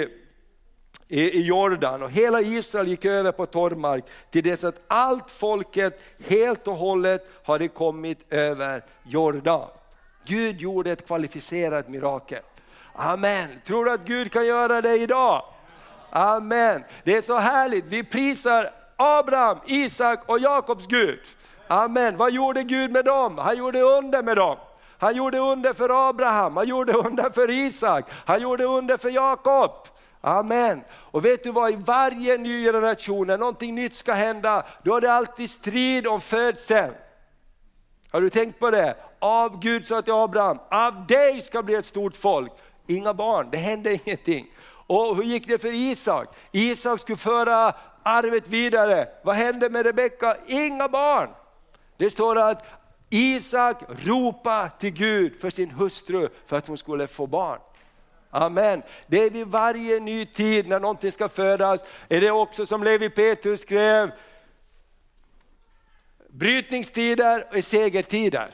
i, 1.08 1.22
i 1.22 1.42
Jordan 1.42 2.04
och 2.04 2.12
hela 2.12 2.42
Israel 2.42 2.88
gick 2.88 3.06
över 3.06 3.32
på 3.32 3.46
torr 3.46 3.76
mark 3.76 4.06
till 4.32 4.44
dess 4.44 4.64
att 4.64 4.82
allt 4.88 5.32
folket 5.32 6.02
helt 6.28 6.68
och 6.68 6.76
hållet 6.76 7.28
hade 7.44 7.68
kommit 7.68 8.34
över 8.34 8.84
Jordan. 9.04 9.68
Gud 10.26 10.62
gjorde 10.62 10.92
ett 10.92 11.08
kvalificerat 11.08 11.88
mirakel. 11.88 12.42
Amen. 12.94 13.50
Tror 13.66 13.86
du 13.86 13.92
att 13.92 14.06
Gud 14.06 14.32
kan 14.32 14.46
göra 14.46 14.82
det 14.82 14.96
idag? 14.96 15.44
Amen. 16.10 16.84
Det 17.04 17.18
är 17.18 17.22
så 17.22 17.38
härligt. 17.38 17.86
Vi 17.86 18.04
prisar 18.04 18.83
Abraham, 19.04 19.58
Isak 19.66 20.30
och 20.30 20.40
Jakobs 20.40 20.88
Gud. 20.88 21.20
Amen. 21.68 22.18
Vad 22.18 22.32
gjorde 22.32 22.64
Gud 22.64 22.92
med 22.92 23.06
dem? 23.06 23.38
Han 23.38 23.58
gjorde 23.58 23.82
under 23.82 24.24
med 24.24 24.38
dem. 24.38 24.58
Han 25.04 25.16
gjorde 25.16 25.40
under 25.40 25.74
för 25.74 26.10
Abraham, 26.10 26.58
han 26.58 26.68
gjorde 26.68 26.94
under 26.94 27.30
för 27.30 27.50
Isak, 27.50 28.10
han 28.26 28.42
gjorde 28.42 28.64
under 28.64 28.98
för 28.98 29.10
Jakob. 29.10 29.72
Amen. 30.22 30.84
Och 30.92 31.26
vet 31.26 31.44
du 31.44 31.52
vad, 31.52 31.72
i 31.72 31.76
varje 31.76 32.38
ny 32.38 32.66
generation, 32.66 33.28
när 33.28 33.38
någonting 33.38 33.76
nytt 33.76 33.96
ska 33.96 34.14
hända, 34.14 34.66
då 34.84 34.96
är 34.96 35.02
det 35.02 35.14
alltid 35.14 35.50
strid 35.50 36.08
om 36.08 36.22
födseln. 36.22 36.94
Har 38.12 38.22
du 38.22 38.30
tänkt 38.30 38.60
på 38.60 38.72
det? 38.72 38.96
Av 39.20 39.60
Gud 39.60 39.86
sa 39.86 40.02
till 40.02 40.14
Abraham, 40.14 40.60
av 40.72 41.08
dig 41.08 41.42
ska 41.42 41.64
bli 41.64 41.76
ett 41.76 41.86
stort 41.86 42.16
folk. 42.16 42.52
inga 42.88 43.14
barn, 43.14 43.50
det 43.52 43.58
hände 43.58 44.00
ingenting. 44.06 44.48
Och 44.88 45.16
hur 45.16 45.24
gick 45.24 45.48
det 45.48 45.58
för 45.58 45.74
Isak? 45.74 46.36
Isak 46.52 47.00
skulle 47.00 47.18
föra 47.18 47.74
arvet 48.04 48.48
vidare. 48.48 49.08
Vad 49.22 49.36
hände 49.36 49.70
med 49.70 49.86
Rebecka? 49.86 50.36
Inga 50.48 50.90
barn. 50.90 51.30
Det 51.98 52.12
står 52.12 52.38
att 52.38 52.66
Isak 53.10 53.78
ropade 54.06 54.70
till 54.80 54.90
Gud 54.90 55.42
för 55.42 55.50
sin 55.50 55.72
hustru 55.72 56.30
för 56.46 56.58
att 56.58 56.68
hon 56.68 56.78
skulle 56.78 57.08
få 57.08 57.28
barn. 57.28 57.60
Amen. 58.30 58.82
Det 59.08 59.24
är 59.24 59.30
vid 59.30 59.48
varje 59.48 60.00
ny 60.00 60.26
tid 60.26 60.68
när 60.68 60.80
någonting 60.80 61.12
ska 61.12 61.30
födas, 61.30 61.86
är 62.10 62.22
det 62.22 62.32
också 62.32 62.66
som 62.66 62.84
Levi 62.84 63.10
Petrus 63.10 63.62
skrev, 63.62 64.12
brytningstider 66.30 67.48
och 67.56 67.64
segertider. 67.64 68.50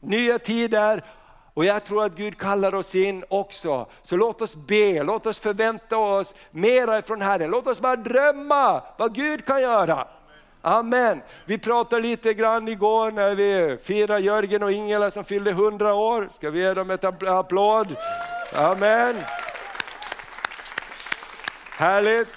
Nya 0.00 0.38
tider 0.38 1.04
och 1.58 1.64
jag 1.64 1.84
tror 1.84 2.04
att 2.04 2.12
Gud 2.12 2.38
kallar 2.38 2.74
oss 2.74 2.94
in 2.94 3.24
också. 3.28 3.86
Så 4.02 4.16
låt 4.16 4.42
oss 4.42 4.56
be, 4.56 5.02
låt 5.02 5.26
oss 5.26 5.38
förvänta 5.38 5.96
oss 5.96 6.34
mera 6.50 7.02
från 7.02 7.22
Herren. 7.22 7.50
Låt 7.50 7.66
oss 7.66 7.80
bara 7.80 7.96
drömma 7.96 8.82
vad 8.96 9.14
Gud 9.14 9.44
kan 9.44 9.60
göra. 9.60 10.08
Amen. 10.62 11.22
Vi 11.44 11.58
pratade 11.58 12.02
lite 12.02 12.34
grann 12.34 12.68
igår 12.68 13.10
när 13.10 13.34
vi 13.34 13.78
firade 13.82 14.20
Jörgen 14.20 14.62
och 14.62 14.72
Ingela 14.72 15.10
som 15.10 15.24
fyllde 15.24 15.50
100 15.50 15.94
år. 15.94 16.28
Ska 16.32 16.50
vi 16.50 16.60
ge 16.60 16.74
dem 16.74 16.90
ett 16.90 17.04
applåd? 17.04 17.96
Amen. 18.54 19.16
Härligt. 21.70 22.28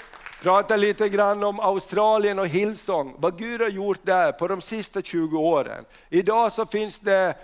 Prata 0.42 0.76
lite 0.76 1.10
grann 1.10 1.44
om 1.44 1.60
Australien 1.60 2.40
och 2.40 2.48
Hillsong, 2.48 3.16
vad 3.18 3.38
Gud 3.38 3.62
har 3.62 3.70
gjort 3.70 4.00
där 4.04 4.32
på 4.32 4.48
de 4.48 4.62
sista 4.62 5.02
20 5.02 5.38
åren. 5.38 5.86
Idag 6.10 6.52
så 6.52 6.66
finns 6.66 7.00
det 7.00 7.36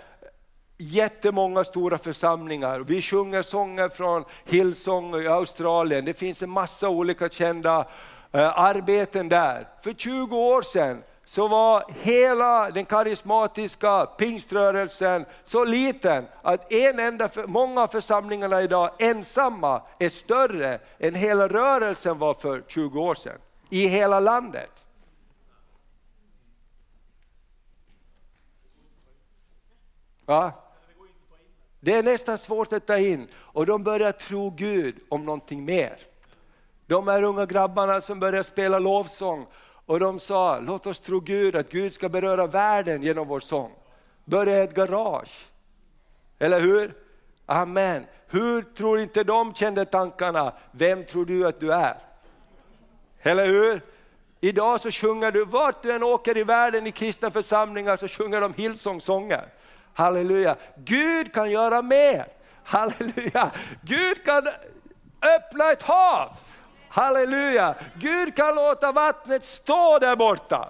jättemånga 0.78 1.64
stora 1.64 1.98
församlingar. 1.98 2.80
Vi 2.80 3.02
sjunger 3.02 3.42
sånger 3.42 3.88
från 3.88 4.24
Hillsong 4.44 5.14
i 5.22 5.26
Australien. 5.26 6.04
Det 6.04 6.14
finns 6.14 6.42
en 6.42 6.50
massa 6.50 6.88
olika 6.88 7.28
kända 7.28 7.86
eh, 8.32 8.58
arbeten 8.58 9.28
där. 9.28 9.68
För 9.82 9.92
20 9.92 10.36
år 10.36 10.62
sedan 10.62 11.02
så 11.24 11.48
var 11.48 11.84
hela 12.02 12.70
den 12.70 12.84
karismatiska 12.84 14.06
pingströrelsen 14.06 15.26
så 15.44 15.64
liten 15.64 16.26
att 16.42 16.72
en 16.72 16.98
enda, 16.98 17.30
många 17.46 17.82
av 17.82 17.86
församlingarna 17.86 18.62
idag 18.62 18.90
ensamma 18.98 19.82
är 19.98 20.08
större 20.08 20.80
än 20.98 21.14
hela 21.14 21.48
rörelsen 21.48 22.18
var 22.18 22.34
för 22.34 22.64
20 22.68 23.00
år 23.00 23.14
sedan. 23.14 23.38
I 23.70 23.86
hela 23.88 24.20
landet. 24.20 24.84
Ja. 30.26 30.67
Det 31.80 31.94
är 31.94 32.02
nästan 32.02 32.38
svårt 32.38 32.72
att 32.72 32.86
ta 32.86 32.98
in 32.98 33.28
och 33.34 33.66
de 33.66 33.84
börjar 33.84 34.12
tro 34.12 34.50
Gud 34.50 34.96
om 35.08 35.24
någonting 35.24 35.64
mer. 35.64 35.96
De 36.86 37.08
här 37.08 37.22
unga 37.22 37.46
grabbarna 37.46 38.00
som 38.00 38.20
börjar 38.20 38.42
spela 38.42 38.78
lovsång 38.78 39.46
och 39.86 40.00
de 40.00 40.18
sa, 40.18 40.60
låt 40.60 40.86
oss 40.86 41.00
tro 41.00 41.20
Gud 41.20 41.56
att 41.56 41.70
Gud 41.70 41.94
ska 41.94 42.08
beröra 42.08 42.46
världen 42.46 43.02
genom 43.02 43.28
vår 43.28 43.40
sång. 43.40 43.72
Börja 44.24 44.62
ett 44.62 44.74
garage. 44.74 45.48
Eller 46.38 46.60
hur? 46.60 46.94
Amen. 47.46 48.04
Hur 48.26 48.62
tror 48.62 49.00
inte 49.00 49.24
de 49.24 49.54
kände 49.54 49.84
tankarna, 49.84 50.52
vem 50.72 51.04
tror 51.04 51.24
du 51.24 51.46
att 51.46 51.60
du 51.60 51.72
är? 51.72 51.96
Eller 53.22 53.46
hur? 53.46 53.82
Idag 54.40 54.80
så 54.80 54.90
sjunger 54.90 55.30
du, 55.30 55.44
vart 55.44 55.82
du 55.82 55.92
än 55.92 56.02
åker 56.02 56.38
i 56.38 56.44
världen 56.44 56.86
i 56.86 56.90
kristna 56.90 57.30
församlingar 57.30 57.96
så 57.96 58.08
sjunger 58.08 58.40
de 58.40 58.54
Hillsong-sånger. 58.54 59.48
Halleluja. 59.98 60.56
Gud 60.76 61.34
kan 61.34 61.50
göra 61.50 61.82
mer. 61.82 62.26
Halleluja. 62.64 63.50
Gud 63.82 64.24
kan 64.24 64.42
öppna 65.36 65.72
ett 65.72 65.82
hav. 65.82 66.28
Halleluja! 66.88 67.74
Gud 67.94 68.36
kan 68.36 68.54
låta 68.54 68.92
vattnet 68.92 69.44
stå 69.44 69.98
där 69.98 70.16
borta. 70.16 70.68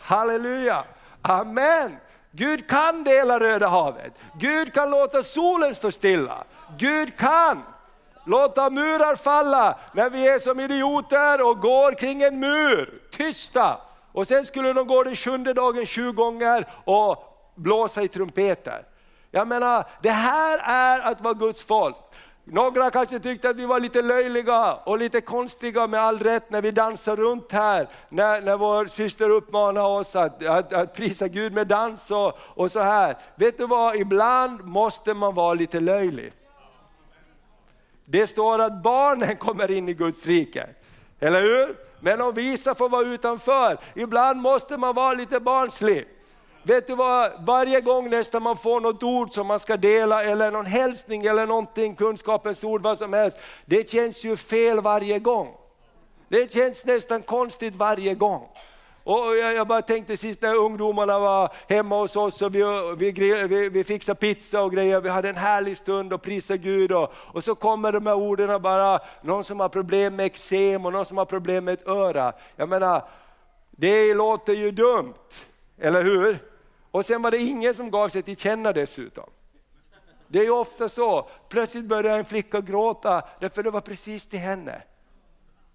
Halleluja! 0.00 0.84
Amen! 1.22 1.96
Gud 2.30 2.68
kan 2.68 3.04
dela 3.04 3.40
Röda 3.40 3.68
havet. 3.68 4.12
Gud 4.40 4.74
kan 4.74 4.90
låta 4.90 5.22
solen 5.22 5.74
stå 5.74 5.90
stilla. 5.90 6.44
Gud 6.78 7.16
kan 7.16 7.62
låta 8.24 8.70
murar 8.70 9.16
falla 9.16 9.78
när 9.92 10.10
vi 10.10 10.28
är 10.28 10.38
som 10.38 10.60
idioter 10.60 11.48
och 11.48 11.60
går 11.60 11.92
kring 11.92 12.22
en 12.22 12.40
mur, 12.40 13.02
tysta. 13.10 13.80
Och 14.12 14.26
sen 14.26 14.44
skulle 14.44 14.72
de 14.72 14.86
gå 14.86 15.02
den 15.02 15.16
sjunde 15.16 15.52
dagen 15.52 15.86
sju 15.86 16.12
gånger 16.12 16.68
och 16.84 17.33
blåsa 17.54 18.02
i 18.02 18.08
trumpeter. 18.08 18.84
Jag 19.30 19.48
menar, 19.48 19.84
det 20.02 20.10
här 20.10 20.58
är 20.64 21.10
att 21.10 21.20
vara 21.20 21.34
Guds 21.34 21.62
folk. 21.62 21.96
Några 22.44 22.90
kanske 22.90 23.20
tyckte 23.20 23.48
att 23.48 23.56
vi 23.56 23.66
var 23.66 23.80
lite 23.80 24.02
löjliga 24.02 24.74
och 24.74 24.98
lite 24.98 25.20
konstiga 25.20 25.86
med 25.86 26.00
all 26.00 26.18
rätt 26.18 26.50
när 26.50 26.62
vi 26.62 26.70
dansar 26.70 27.16
runt 27.16 27.52
här, 27.52 27.88
när, 28.08 28.40
när 28.40 28.56
vår 28.56 28.86
syster 28.86 29.30
uppmanar 29.30 29.86
oss 29.86 30.16
att, 30.16 30.46
att, 30.46 30.72
att 30.72 30.94
prisa 30.94 31.28
Gud 31.28 31.52
med 31.52 31.66
dans 31.66 32.10
och, 32.10 32.38
och 32.38 32.70
så 32.70 32.80
här. 32.80 33.16
Vet 33.34 33.58
du 33.58 33.66
vad, 33.66 33.96
ibland 33.96 34.64
måste 34.64 35.14
man 35.14 35.34
vara 35.34 35.54
lite 35.54 35.80
löjlig. 35.80 36.32
Det 38.04 38.26
står 38.26 38.58
att 38.58 38.82
barnen 38.82 39.36
kommer 39.36 39.70
in 39.70 39.88
i 39.88 39.94
Guds 39.94 40.26
rike, 40.26 40.66
eller 41.20 41.42
hur? 41.42 41.76
Men 42.00 42.18
de 42.18 42.34
visa 42.34 42.74
får 42.74 42.88
vara 42.88 43.06
utanför. 43.06 43.78
Ibland 43.94 44.40
måste 44.40 44.76
man 44.76 44.94
vara 44.94 45.12
lite 45.12 45.40
barnslig. 45.40 46.08
Vet 46.66 46.86
du 46.86 46.94
vad, 46.94 47.32
varje 47.46 47.80
gång 47.80 48.10
nästan 48.10 48.42
man 48.42 48.56
får 48.56 48.80
något 48.80 49.02
ord 49.02 49.32
som 49.32 49.46
man 49.46 49.60
ska 49.60 49.76
dela 49.76 50.22
eller 50.22 50.50
någon 50.50 50.66
hälsning 50.66 51.24
eller 51.24 51.46
någonting, 51.46 51.94
kunskapens 51.94 52.64
ord, 52.64 52.82
vad 52.82 52.98
som 52.98 53.12
helst. 53.12 53.36
Det 53.64 53.90
känns 53.90 54.24
ju 54.24 54.36
fel 54.36 54.80
varje 54.80 55.18
gång. 55.18 55.56
Det 56.28 56.52
känns 56.52 56.84
nästan 56.84 57.22
konstigt 57.22 57.76
varje 57.76 58.14
gång. 58.14 58.48
Och 59.04 59.36
jag, 59.36 59.66
bara 59.66 59.82
tänkte 59.82 60.16
sist 60.16 60.42
när 60.42 60.54
ungdomarna 60.54 61.18
var 61.18 61.52
hemma 61.68 62.00
hos 62.00 62.16
oss 62.16 62.42
och 62.42 62.54
vi, 62.54 62.62
vi, 62.96 63.46
vi, 63.46 63.68
vi 63.68 63.84
fixade 63.84 64.20
pizza 64.20 64.62
och 64.62 64.72
grejer, 64.72 65.00
vi 65.00 65.08
hade 65.08 65.28
en 65.28 65.36
härlig 65.36 65.78
stund 65.78 66.12
och 66.12 66.22
prisade 66.22 66.58
Gud 66.58 66.92
och, 66.92 67.12
och 67.14 67.44
så 67.44 67.54
kommer 67.54 67.92
de 67.92 68.06
här 68.06 68.14
orden 68.14 68.62
bara, 68.62 69.00
någon 69.22 69.44
som 69.44 69.60
har 69.60 69.68
problem 69.68 70.16
med 70.16 70.26
eksem 70.26 70.86
och 70.86 70.92
någon 70.92 71.04
som 71.04 71.18
har 71.18 71.24
problem 71.24 71.64
med 71.64 71.74
ett 71.74 71.88
öra. 71.88 72.32
Jag 72.56 72.68
menar, 72.68 73.02
det 73.70 74.14
låter 74.14 74.52
ju 74.52 74.70
dumt, 74.70 75.14
eller 75.78 76.02
hur? 76.02 76.53
Och 76.94 77.06
sen 77.06 77.22
var 77.22 77.30
det 77.30 77.38
ingen 77.38 77.74
som 77.74 77.90
gav 77.90 78.08
sig 78.08 78.22
till 78.22 78.36
känna 78.36 78.72
dessutom. 78.72 79.30
Det 80.28 80.38
är 80.38 80.42
ju 80.42 80.50
ofta 80.50 80.88
så, 80.88 81.28
plötsligt 81.48 81.84
började 81.84 82.18
en 82.18 82.24
flicka 82.24 82.60
gråta 82.60 83.22
därför 83.40 83.62
det 83.62 83.70
var 83.70 83.80
precis 83.80 84.26
till 84.26 84.38
henne. 84.38 84.82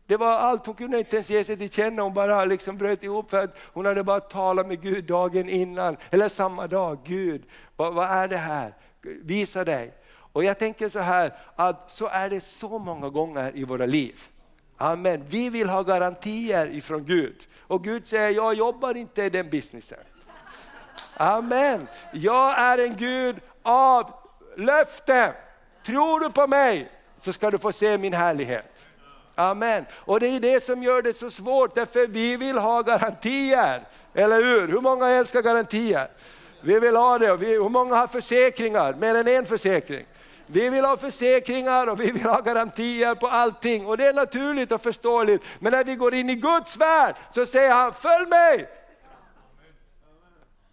Det 0.06 0.18
var 0.18 0.32
allt, 0.32 0.66
hon 0.66 0.76
kunde 0.76 1.00
inte 1.00 1.16
ens 1.16 1.30
ge 1.30 1.44
sig 1.44 1.58
till 1.58 1.70
känna, 1.70 2.02
hon 2.02 2.14
bara 2.14 2.46
liksom 2.46 2.78
bröt 2.78 3.04
ihop 3.04 3.30
för 3.30 3.44
att 3.44 3.58
hon 3.74 3.86
hade 3.86 4.04
bara 4.04 4.20
talat 4.20 4.68
med 4.68 4.82
Gud 4.82 5.04
dagen 5.04 5.50
innan, 5.50 5.98
eller 6.10 6.30
samma 6.30 6.68
dag. 6.68 7.00
Gud, 7.04 7.44
vad, 7.76 7.94
vad 7.94 8.10
är 8.10 8.28
det 8.28 8.38
här? 8.38 8.74
Visa 9.02 9.64
dig. 9.64 9.94
Och 10.12 10.44
jag 10.44 10.60
tänker 10.60 10.90
så 10.90 11.00
här, 11.00 11.34
att 11.56 11.92
så 11.92 12.08
är 12.08 12.30
det 12.30 12.42
så 12.42 12.80
många 12.80 13.10
gånger 13.10 13.58
i 13.58 13.64
våra 13.64 13.86
liv. 13.86 14.20
Amen. 14.78 15.24
Vi 15.28 15.50
vill 15.50 15.70
ha 15.70 15.84
garantier 15.84 16.68
ifrån 16.68 17.06
Gud. 17.06 17.48
Och 17.60 17.84
Gud 17.84 18.08
säger, 18.08 18.30
jag 18.30 18.54
jobbar 18.54 18.98
inte 18.98 19.24
i 19.24 19.30
den 19.30 19.50
businessen. 19.50 20.00
Amen. 21.20 21.88
Jag 22.12 22.60
är 22.60 22.78
en 22.78 22.96
Gud 22.96 23.36
av 23.64 24.12
löfte. 24.58 25.34
Tror 25.86 26.20
du 26.20 26.30
på 26.30 26.48
mig 26.48 26.92
så 27.18 27.34
ska 27.34 27.52
du 27.52 27.58
få 27.58 27.72
se 27.72 27.98
min 27.98 28.14
härlighet. 28.14 28.86
Amen. 29.36 29.86
Och 29.94 30.20
det 30.20 30.28
är 30.28 30.40
det 30.40 30.64
som 30.64 30.84
gör 30.84 31.02
det 31.02 31.14
så 31.14 31.30
svårt, 31.30 31.76
därför 31.76 32.08
vi 32.08 32.36
vill 32.36 32.58
ha 32.58 32.82
garantier. 32.82 33.84
Eller 34.14 34.44
hur? 34.44 34.68
Hur 34.68 34.82
många 34.82 35.10
älskar 35.10 35.42
garantier? 35.42 36.08
Vi 36.62 36.80
vill 36.80 36.96
ha 36.96 37.18
det. 37.18 37.38
hur 37.38 37.70
många 37.70 37.96
har 37.96 38.08
försäkringar? 38.08 38.94
Mer 38.94 39.16
än 39.16 39.28
en 39.28 39.46
försäkring. 39.46 40.06
Vi 40.46 40.70
vill 40.70 40.86
ha 40.86 40.98
försäkringar 40.98 41.88
och 41.88 42.00
vi 42.00 42.12
vill 42.12 42.26
ha 42.26 42.42
garantier 42.42 43.16
på 43.16 43.28
allting. 43.28 43.86
Och 43.86 43.98
det 43.98 44.08
är 44.08 44.14
naturligt 44.14 44.72
och 44.72 44.82
förståeligt. 44.82 45.44
Men 45.60 45.72
när 45.72 45.84
vi 45.84 45.96
går 45.96 46.14
in 46.14 46.30
i 46.30 46.36
Guds 46.36 46.78
värld 46.78 47.16
så 47.32 47.46
säger 47.46 47.74
han, 47.74 47.94
följ 47.94 48.26
mig! 48.26 48.79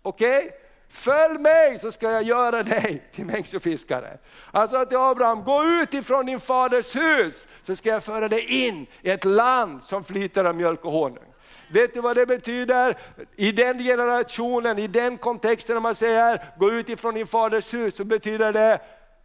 Okej? 0.07 0.39
Okay? 0.39 0.51
Följ 0.89 1.39
mig 1.39 1.79
så 1.79 1.91
ska 1.91 2.11
jag 2.11 2.23
göra 2.23 2.63
dig 2.63 3.03
till 3.13 3.27
människofiskare. 3.27 4.19
sa 4.53 4.85
till 4.85 4.99
Abraham, 4.99 5.45
gå 5.45 5.65
ut 5.65 5.95
ifrån 5.95 6.27
din 6.27 6.41
faders 6.41 6.97
hus 6.97 7.49
så 7.63 7.77
ska 7.77 7.89
jag 7.89 8.05
föra 8.05 8.29
dig 8.29 8.67
in 8.67 8.87
i 9.03 9.11
ett 9.11 9.25
land 9.25 9.85
som 9.85 10.05
flyter 10.05 10.45
av 10.45 10.55
mjölk 10.55 10.85
och 10.85 10.93
honung. 10.93 11.25
Vet 11.73 11.95
du 11.95 12.01
vad 12.01 12.17
det 12.17 12.27
betyder? 12.27 12.99
I 13.37 13.53
den 13.53 13.79
generationen, 13.79 14.79
i 14.79 14.87
den 14.87 15.19
kontexten 15.19 15.75
när 15.75 15.81
man 15.81 15.95
säger 15.95 16.53
gå 16.59 16.71
ut 16.71 16.89
ifrån 16.89 17.15
din 17.15 17.27
faders 17.27 17.75
hus 17.75 17.97
så 17.97 18.05
betyder 18.05 18.53
det 18.53 18.81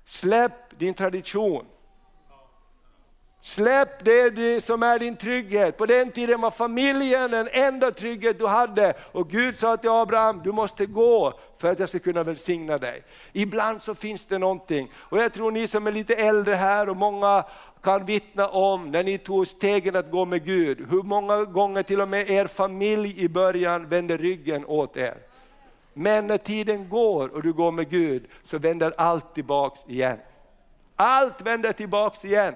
släpp 0.05 0.79
din 0.79 0.93
tradition. 0.93 1.65
Släpp 3.43 4.05
det 4.05 4.63
som 4.63 4.83
är 4.83 4.99
din 4.99 5.15
trygghet. 5.15 5.77
På 5.77 5.85
den 5.85 6.11
tiden 6.11 6.41
var 6.41 6.51
familjen 6.51 7.31
den 7.31 7.47
enda 7.51 7.91
trygghet 7.91 8.39
du 8.39 8.47
hade. 8.47 8.93
Och 9.11 9.29
Gud 9.29 9.57
sa 9.57 9.77
till 9.77 9.89
Abraham, 9.89 10.41
du 10.43 10.51
måste 10.51 10.85
gå 10.85 11.33
för 11.57 11.67
att 11.71 11.79
jag 11.79 11.89
ska 11.89 11.99
kunna 11.99 12.23
välsigna 12.23 12.77
dig. 12.77 13.03
Ibland 13.33 13.81
så 13.81 13.95
finns 13.95 14.25
det 14.25 14.37
någonting. 14.37 14.91
Och 14.95 15.17
jag 15.17 15.33
tror 15.33 15.51
ni 15.51 15.67
som 15.67 15.87
är 15.87 15.91
lite 15.91 16.15
äldre 16.15 16.55
här 16.55 16.89
och 16.89 16.97
många 16.97 17.45
kan 17.83 18.05
vittna 18.05 18.47
om 18.47 18.91
när 18.91 19.03
ni 19.03 19.17
tog 19.17 19.47
stegen 19.47 19.95
att 19.95 20.11
gå 20.11 20.25
med 20.25 20.45
Gud, 20.45 20.87
hur 20.89 21.03
många 21.03 21.43
gånger 21.43 21.83
till 21.83 22.01
och 22.01 22.09
med 22.09 22.29
er 22.29 22.47
familj 22.47 23.21
i 23.23 23.29
början 23.29 23.89
vände 23.89 24.17
ryggen 24.17 24.65
åt 24.65 24.97
er. 24.97 25.17
Men 25.93 26.27
när 26.27 26.37
tiden 26.37 26.89
går 26.89 27.27
och 27.27 27.43
du 27.43 27.53
går 27.53 27.71
med 27.71 27.89
Gud 27.89 28.27
så 28.43 28.57
vänder 28.57 28.93
allt 28.97 29.33
tillbaks 29.33 29.79
igen. 29.87 30.17
Allt 30.95 31.41
vänder 31.41 31.71
tillbaks 31.71 32.25
igen. 32.25 32.53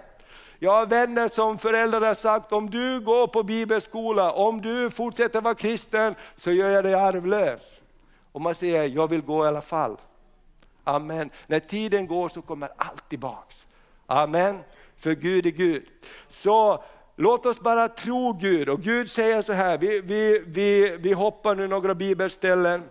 Jag 0.60 0.72
har 0.72 0.86
vänner 0.86 1.28
som 1.28 1.58
föräldrar 1.58 2.01
har 2.01 2.14
sagt, 2.14 2.51
om 2.51 2.70
du 2.70 2.99
går 2.99 3.28
på 3.28 3.43
bibelskola, 3.43 4.32
om 4.32 4.62
du 4.62 4.89
fortsätter 4.89 5.41
vara 5.41 5.56
kristen, 5.56 6.16
så 6.36 6.51
gör 6.51 6.70
jag 6.70 6.84
dig 6.84 6.93
arvlös. 6.93 7.80
Och 8.32 8.41
man 8.41 8.56
säger, 8.56 8.84
jag 8.84 9.08
vill 9.10 9.22
gå 9.22 9.45
i 9.45 9.47
alla 9.47 9.62
fall. 9.62 9.97
Amen. 10.84 11.30
När 11.47 11.60
tiden 11.60 12.08
går 12.08 12.30
så 12.30 12.41
kommer 12.41 12.70
allt 12.78 13.10
tillbaks. 13.10 13.68
Amen. 14.06 14.60
För 14.97 15.12
Gud 15.12 15.45
är 15.45 15.51
Gud. 15.51 15.86
Så 16.28 16.84
låt 17.16 17.45
oss 17.45 17.60
bara 17.60 17.88
tro 17.88 18.34
Gud. 18.34 18.70
Och 18.70 18.82
Gud 18.82 19.10
säger 19.10 19.41
så 19.41 19.53
här, 19.53 19.78
vi, 19.78 20.01
vi, 20.01 20.43
vi, 20.47 20.97
vi 20.99 21.14
hoppar 21.14 21.56
nu 21.56 21.68
några 21.68 21.95
bibelställen. 21.95 22.84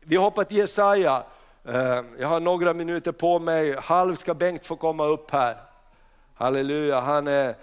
Vi 0.00 0.16
hoppar 0.16 0.44
till 0.44 0.56
Jesaja. 0.56 1.24
Eh, 1.64 2.02
jag 2.18 2.28
har 2.28 2.40
några 2.40 2.74
minuter 2.74 3.12
på 3.12 3.38
mig, 3.38 3.76
halv 3.80 4.16
ska 4.16 4.34
Bengt 4.34 4.66
få 4.66 4.76
komma 4.76 5.04
upp 5.04 5.30
här. 5.30 5.71
Halleluja, 6.42 7.00
han 7.00 7.26
är 7.26 7.54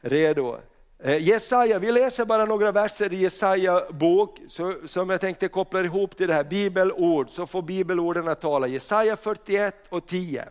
redo. 0.00 0.58
Eh, 0.98 1.16
Jesaja, 1.16 1.78
vi 1.78 1.92
läser 1.92 2.24
bara 2.24 2.44
några 2.44 2.72
verser 2.72 3.12
i 3.12 3.16
Jesaja 3.16 3.82
bok 3.90 4.38
som 4.86 5.10
jag 5.10 5.20
tänkte 5.20 5.48
koppla 5.48 5.80
ihop 5.80 6.16
till 6.16 6.28
det 6.28 6.34
här 6.34 6.44
bibelord, 6.44 7.30
så 7.30 7.46
får 7.46 7.62
bibelorden 7.62 8.28
att 8.28 8.40
tala. 8.40 8.66
Jesaja 8.66 9.16
41 9.16 9.74
och 9.88 10.06
10. 10.06 10.48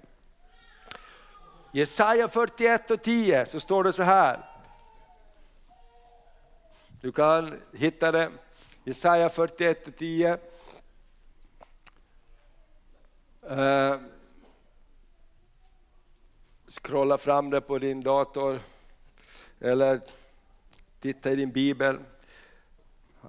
Jesaja 1.71 2.27
41 2.27 2.91
och 2.91 3.01
10 3.01 3.45
så 3.45 3.59
står 3.59 3.83
det 3.83 3.93
så 3.93 4.03
här. 4.03 4.39
Du 7.01 7.11
kan 7.11 7.53
hitta 7.73 8.11
det, 8.11 8.29
Jesaja 8.83 9.29
41 9.29 9.87
och 9.87 9.95
10. 9.95 10.37
Uh, 13.51 13.59
eh, 13.59 13.97
scrolla 16.83 17.17
fram 17.17 17.49
det 17.49 17.61
på 17.61 17.79
din 17.79 18.01
dator 18.01 18.59
eller 19.59 20.01
titta 20.99 21.31
i 21.31 21.35
din 21.35 21.51
bibel. 21.51 21.97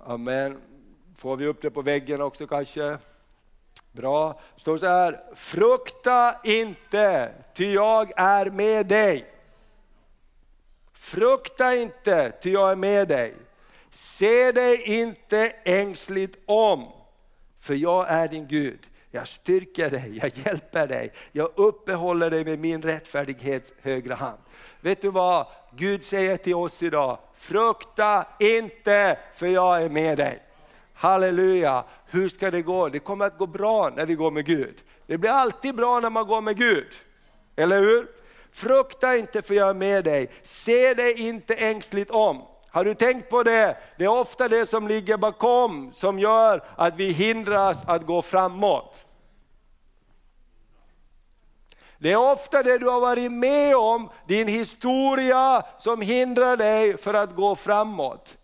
Amen. 0.04 0.60
Får 1.16 1.36
vi 1.36 1.46
upp 1.46 1.62
det 1.62 1.70
på 1.70 1.82
väggen 1.82 2.20
också 2.20 2.46
kanske? 2.46 2.98
Bra. 3.92 4.40
Det 4.54 4.60
står 4.60 4.78
så 4.78 4.86
här, 4.86 5.34
frukta 5.34 6.40
inte, 6.44 7.34
ty 7.54 7.72
jag 7.72 8.12
är 8.16 8.50
med 8.50 8.86
dig. 8.86 9.26
Frukta 10.92 11.74
inte, 11.74 12.32
ty 12.42 12.50
jag 12.50 12.70
är 12.70 12.76
med 12.76 13.08
dig. 13.08 13.34
Se 13.90 14.52
dig 14.52 15.00
inte 15.00 15.52
ängsligt 15.64 16.38
om, 16.46 16.92
för 17.60 17.74
jag 17.74 18.08
är 18.08 18.28
din 18.28 18.46
Gud 18.46 18.88
jag 19.10 19.28
styrker 19.28 19.90
dig, 19.90 20.18
jag 20.22 20.32
hjälper 20.46 20.86
dig, 20.86 21.12
jag 21.32 21.50
uppehåller 21.54 22.30
dig 22.30 22.44
med 22.44 22.58
min 22.58 22.82
rättfärdighets 22.82 23.72
högra 23.82 24.14
hand. 24.14 24.38
Vet 24.80 25.02
du 25.02 25.10
vad 25.10 25.46
Gud 25.76 26.04
säger 26.04 26.36
till 26.36 26.54
oss 26.54 26.82
idag? 26.82 27.18
Frukta 27.36 28.26
inte 28.40 29.18
för 29.34 29.46
jag 29.46 29.82
är 29.82 29.88
med 29.88 30.18
dig. 30.18 30.42
Halleluja! 30.94 31.84
Hur 32.06 32.28
ska 32.28 32.50
det 32.50 32.62
gå? 32.62 32.88
Det 32.88 32.98
kommer 32.98 33.24
att 33.26 33.38
gå 33.38 33.46
bra 33.46 33.92
när 33.96 34.06
vi 34.06 34.14
går 34.14 34.30
med 34.30 34.46
Gud. 34.46 34.74
Det 35.06 35.18
blir 35.18 35.30
alltid 35.30 35.74
bra 35.74 36.00
när 36.00 36.10
man 36.10 36.26
går 36.26 36.40
med 36.40 36.56
Gud. 36.56 36.88
Eller 37.56 37.80
hur? 37.80 38.06
Frukta 38.52 39.16
inte 39.16 39.42
för 39.42 39.54
jag 39.54 39.68
är 39.68 39.74
med 39.74 40.04
dig. 40.04 40.30
Se 40.42 40.94
dig 40.94 41.28
inte 41.28 41.54
ängsligt 41.54 42.10
om. 42.10 42.42
Har 42.70 42.84
du 42.84 42.94
tänkt 42.94 43.30
på 43.30 43.42
det? 43.42 43.76
Det 43.98 44.04
är 44.04 44.08
ofta 44.08 44.48
det 44.48 44.66
som 44.66 44.88
ligger 44.88 45.16
bakom 45.16 45.92
som 45.92 46.18
gör 46.18 46.64
att 46.76 46.96
vi 46.96 47.12
hindras 47.12 47.76
att 47.86 48.06
gå 48.06 48.22
framåt. 48.22 49.04
Det 51.98 52.12
är 52.12 52.32
ofta 52.32 52.62
det 52.62 52.78
du 52.78 52.88
har 52.88 53.00
varit 53.00 53.32
med 53.32 53.76
om, 53.76 54.10
din 54.26 54.48
historia 54.48 55.62
som 55.78 56.00
hindrar 56.00 56.56
dig 56.56 56.96
för 56.96 57.14
att 57.14 57.34
gå 57.34 57.56
framåt. 57.56 58.38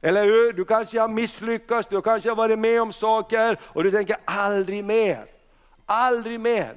Eller 0.00 0.24
hur? 0.24 0.52
Du 0.52 0.64
kanske 0.64 1.00
har 1.00 1.08
misslyckats, 1.08 1.88
du 1.88 2.02
kanske 2.02 2.28
har 2.28 2.36
varit 2.36 2.58
med 2.58 2.82
om 2.82 2.92
saker 2.92 3.60
och 3.62 3.84
du 3.84 3.90
tänker 3.90 4.16
aldrig 4.24 4.84
mer. 4.84 5.24
Aldrig 5.86 6.40
mer. 6.40 6.76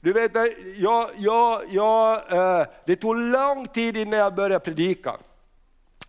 Du 0.00 0.12
vet, 0.12 0.32
jag, 0.76 1.10
jag, 1.16 1.62
jag, 1.68 2.32
eh, 2.32 2.66
det 2.86 2.96
tog 2.96 3.16
lång 3.16 3.66
tid 3.66 3.96
innan 3.96 4.18
jag 4.18 4.34
började 4.34 4.64
predika. 4.64 5.16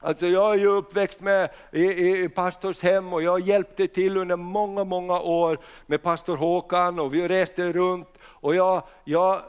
Alltså 0.03 0.27
jag 0.27 0.53
är 0.53 0.59
ju 0.59 0.67
uppväxt 0.67 1.21
med, 1.21 1.49
i, 1.71 1.83
i 2.23 2.29
pastorshem 2.29 3.13
och 3.13 3.23
jag 3.23 3.39
hjälpte 3.39 3.87
till 3.87 4.17
under 4.17 4.35
många, 4.35 4.83
många 4.83 5.19
år 5.19 5.59
med 5.85 6.01
pastor 6.01 6.37
Håkan 6.37 6.99
och 6.99 7.13
vi 7.13 7.27
reste 7.27 7.71
runt. 7.71 8.07
Och 8.23 8.55
jag, 8.55 8.83
jag, 9.03 9.41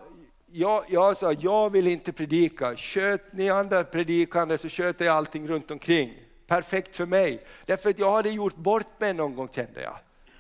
jag, 0.53 0.85
jag 0.89 1.17
sa, 1.17 1.33
jag 1.33 1.71
vill 1.71 1.87
inte 1.87 2.13
predika, 2.13 2.77
sköt 2.77 3.33
ni 3.33 3.51
andra 3.51 3.85
predikande 3.85 4.59
så 4.59 4.69
sköter 4.69 5.05
jag 5.05 5.17
allting 5.17 5.49
runt 5.49 5.71
omkring. 5.71 6.15
Perfekt 6.47 6.97
för 6.97 7.07
mig. 7.07 7.45
Därför 7.67 7.91
att 7.91 7.99
jag 7.99 8.13
hade 8.13 8.31
gjort 8.31 8.57
bort 8.57 9.01
mig 9.01 9.15
någon 9.15 9.37
gång 9.37 9.49
kände 9.49 9.83
jag. 9.83 9.97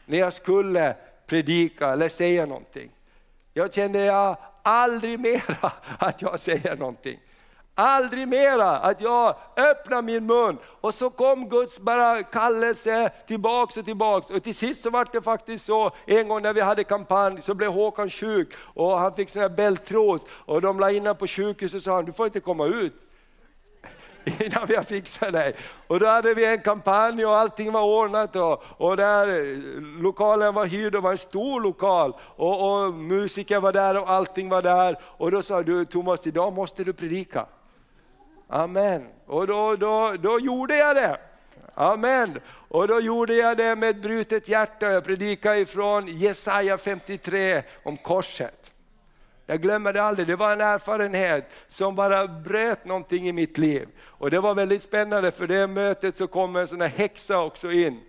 När 0.06 0.18
jag 0.18 0.32
skulle 0.32 0.96
predika 1.26 1.92
eller 1.92 2.08
säga 2.08 2.46
någonting. 2.46 2.90
Jag 3.52 3.74
kände 3.74 4.04
jag 4.04 4.36
aldrig 4.62 5.20
mera 5.20 5.72
att 5.98 6.22
jag 6.22 6.40
säger 6.40 6.76
någonting. 6.76 7.18
Aldrig 7.74 8.28
mera 8.28 8.78
att 8.78 9.00
jag 9.00 9.36
öppnar 9.56 10.02
min 10.02 10.26
mun. 10.26 10.58
Och 10.80 10.94
så 10.94 11.10
kom 11.10 11.48
Guds 11.48 11.80
bara 11.80 12.22
kallelse 12.22 13.10
tillbaks 13.26 13.76
och 13.76 13.84
tillbaks. 13.84 14.30
Och 14.30 14.42
till 14.42 14.54
sist 14.54 14.82
så 14.82 14.90
var 14.90 15.08
det 15.12 15.22
faktiskt 15.22 15.64
så, 15.64 15.90
en 16.06 16.28
gång 16.28 16.42
när 16.42 16.52
vi 16.52 16.60
hade 16.60 16.84
kampanj 16.84 17.42
så 17.42 17.54
blev 17.54 17.70
Håkan 17.70 18.10
sjuk 18.10 18.48
och 18.74 18.98
han 18.98 19.14
fick 19.14 19.30
sån 19.30 19.42
här 19.42 19.48
bältros 19.48 20.26
och 20.30 20.60
de 20.60 20.80
la 20.80 20.90
in 20.90 20.98
honom 20.98 21.16
på 21.16 21.26
sjukhuset 21.26 21.76
och 21.76 21.82
sa 21.82 21.94
han, 21.94 22.04
du 22.04 22.12
får 22.12 22.26
inte 22.26 22.40
komma 22.40 22.66
ut 22.66 22.94
innan 24.40 24.66
vi 24.66 24.76
har 24.76 24.82
fixat 24.82 25.32
dig. 25.32 25.54
Och 25.86 26.00
då 26.00 26.06
hade 26.06 26.34
vi 26.34 26.44
en 26.44 26.60
kampanj 26.60 27.26
och 27.26 27.36
allting 27.36 27.72
var 27.72 27.82
ordnat 27.82 28.36
och, 28.36 28.64
och 28.76 28.96
där, 28.96 29.28
eh, 29.28 29.58
lokalen 30.02 30.54
var 30.54 30.66
hyrd, 30.66 30.94
och 30.94 31.02
var 31.02 31.12
en 31.12 31.18
stor 31.18 31.60
lokal 31.60 32.14
och, 32.36 32.86
och 32.86 32.94
musiker 32.94 33.60
var 33.60 33.72
där 33.72 34.02
och 34.02 34.10
allting 34.10 34.48
var 34.48 34.62
där. 34.62 34.96
Och 35.02 35.30
då 35.30 35.42
sa 35.42 35.62
du 35.62 35.84
Thomas, 35.84 36.26
idag 36.26 36.52
måste 36.52 36.84
du 36.84 36.92
predika. 36.92 37.46
Amen. 38.52 39.06
Och 39.26 39.46
då, 39.46 39.76
då, 39.76 40.14
då 40.18 40.40
gjorde 40.40 40.76
jag 40.76 40.96
det. 40.96 41.20
Amen. 41.74 42.40
Och 42.68 42.88
då 42.88 43.00
gjorde 43.00 43.34
jag 43.34 43.56
det 43.56 43.76
med 43.76 43.90
ett 43.90 44.02
brutet 44.02 44.48
hjärta. 44.48 44.90
Jag 44.90 45.04
predikade 45.04 45.58
ifrån 45.58 46.06
Jesaja 46.06 46.78
53 46.78 47.62
om 47.82 47.96
korset. 47.96 48.72
Jag 49.46 49.62
glömmer 49.62 49.92
det 49.92 50.02
aldrig, 50.02 50.26
det 50.26 50.36
var 50.36 50.52
en 50.52 50.60
erfarenhet 50.60 51.50
som 51.68 51.94
bara 51.94 52.28
bröt 52.28 52.84
någonting 52.84 53.28
i 53.28 53.32
mitt 53.32 53.58
liv. 53.58 53.88
Och 54.04 54.30
det 54.30 54.40
var 54.40 54.54
väldigt 54.54 54.82
spännande 54.82 55.30
för 55.30 55.46
det 55.46 55.66
mötet 55.66 56.16
så 56.16 56.26
kom 56.26 56.56
en 56.56 56.68
sån 56.68 56.80
här 56.80 56.88
häxa 56.88 57.42
också 57.42 57.72
in. 57.72 58.00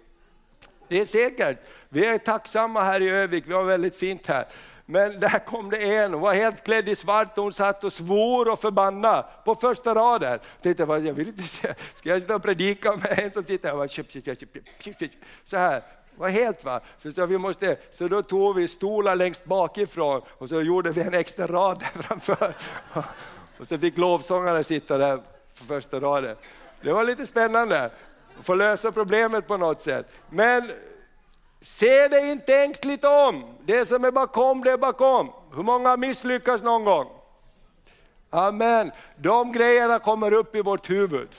Det 0.88 1.02
är 1.02 1.06
säkert, 1.06 1.58
vi 1.90 2.06
är 2.06 2.18
tacksamma 2.18 2.84
här 2.84 3.02
i 3.02 3.10
Övik, 3.10 3.44
vi 3.48 3.54
har 3.54 3.64
väldigt 3.64 3.96
fint 3.96 4.28
här. 4.28 4.46
Men 4.86 5.20
där 5.20 5.46
kom 5.46 5.70
det 5.70 5.96
en, 5.96 6.14
hon 6.14 6.22
var 6.22 6.34
helt 6.34 6.64
klädd 6.64 6.90
i 6.90 6.96
svart 6.96 7.38
och 7.38 7.44
hon 7.44 7.54
satt 7.54 7.84
och 7.84 7.94
svor 7.94 8.50
och 8.50 8.60
förbannade 8.60 9.26
på 9.46 9.56
första 9.56 9.96
raden. 9.96 10.32
Jag 10.32 10.62
tänkte, 10.62 10.84
jag 10.84 11.14
vill 11.14 11.28
inte 11.28 11.44
se, 11.44 11.76
ska 11.94 12.10
jag 12.10 12.22
sitta 12.22 12.36
och 12.36 12.44
predika 12.44 12.96
med 12.96 13.20
en 13.20 13.32
som 13.32 13.44
sitter 13.44 13.70
här? 13.70 15.10
Så 15.44 15.58
här, 15.58 15.84
var 16.16 16.30
helt 16.30 16.66
va. 16.66 16.82
Så, 16.98 17.12
så, 17.12 17.26
vi 17.26 17.38
måste, 17.38 17.78
så 17.92 18.08
då 18.08 18.22
tog 18.22 18.56
vi 18.56 18.68
stolar 18.68 19.16
längst 19.16 19.46
bakifrån 19.46 20.22
och 20.28 20.50
så 20.50 20.62
gjorde 20.62 20.92
vi 20.92 21.02
en 21.02 21.14
extra 21.14 21.48
rad 21.48 21.80
där 21.80 22.02
framför. 22.02 22.54
Och 23.60 23.68
så 23.68 23.78
fick 23.78 23.98
lovsångaren 23.98 24.64
sitta 24.64 24.98
där 24.98 25.18
på 25.60 25.66
första 25.68 26.00
raden. 26.00 26.36
Det 26.82 26.94
var 26.94 27.04
lite 27.04 27.28
spännande, 27.28 27.84
att 28.40 28.46
få 28.46 28.54
lösa 28.54 28.92
problemet 28.92 29.48
på 29.48 29.58
något 29.58 29.82
sätt. 29.82 30.08
Men 30.30 30.72
Se 31.64 32.08
dig 32.08 32.32
inte 32.32 32.58
ängsligt 32.58 33.04
om, 33.04 33.44
det 33.66 33.86
som 33.86 34.06
är 34.06 34.12
bakom 34.12 34.64
det 34.64 34.72
är 34.72 34.78
bakom. 34.78 35.32
Hur 35.56 35.64
många 35.64 35.90
har 35.90 35.98
misslyckats 35.98 36.64
någon 36.64 36.84
gång? 36.84 37.08
Amen. 38.30 38.92
De 39.18 39.52
grejerna 39.52 40.00
kommer 40.00 40.34
upp 40.34 40.56
i 40.56 40.62
vårt 40.62 40.90
huvud. 40.90 41.30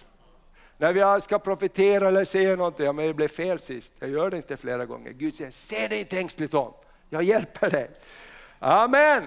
När 0.79 0.93
vi 1.17 1.21
ska 1.21 1.39
profetera 1.39 2.09
eller 2.09 2.25
säga 2.25 2.57
någonting, 2.57 2.87
ja, 2.87 2.93
men 2.93 3.07
det 3.07 3.15
blev 3.15 3.29
fel 3.29 3.61
sist, 3.61 3.93
jag 3.99 4.11
gör 4.11 4.31
det 4.31 4.37
inte 4.37 4.57
flera 4.57 4.87
gånger. 4.87 5.13
Gud 5.13 5.35
säger, 5.35 5.51
se 5.51 5.89
dig 5.89 6.01
inte 6.01 6.19
ängsligt 6.19 6.55
om, 6.55 6.73
jag 7.11 7.23
hjälper 7.23 7.71
dig. 7.71 7.91
Amen. 8.59 9.25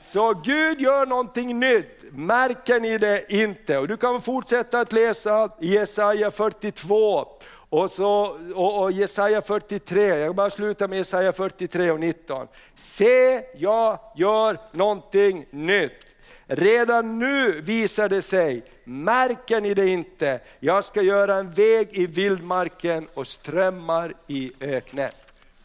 Så 0.00 0.34
Gud 0.34 0.80
gör 0.80 1.06
någonting 1.06 1.58
nytt, 1.58 2.02
märker 2.10 2.80
ni 2.80 2.98
det 2.98 3.32
inte? 3.32 3.78
Och 3.78 3.88
du 3.88 3.96
kan 3.96 4.20
fortsätta 4.20 4.80
att 4.80 4.92
läsa 4.92 5.50
Jesaja 5.60 6.30
42 6.30 7.28
och, 7.70 7.90
så, 7.90 8.36
och, 8.54 8.82
och 8.82 8.92
Jesaja 8.92 9.42
43, 9.42 10.02
jag 10.02 10.34
bara 10.34 10.50
slutar 10.50 10.88
med 10.88 10.98
Jesaja 10.98 11.32
43 11.32 11.90
och 11.90 12.00
19. 12.00 12.46
Se, 12.74 13.42
jag 13.56 13.98
gör 14.16 14.58
någonting 14.72 15.46
nytt. 15.50 16.16
Redan 16.46 17.18
nu 17.18 17.60
visar 17.60 18.08
det 18.08 18.22
sig, 18.22 18.62
märker 18.84 19.60
ni 19.60 19.74
det 19.74 19.88
inte? 19.88 20.40
Jag 20.60 20.84
ska 20.84 21.02
göra 21.02 21.34
en 21.34 21.50
väg 21.50 21.88
i 21.92 22.06
vildmarken 22.06 23.08
och 23.14 23.26
strömmar 23.26 24.14
i 24.26 24.52
öknen. 24.60 25.10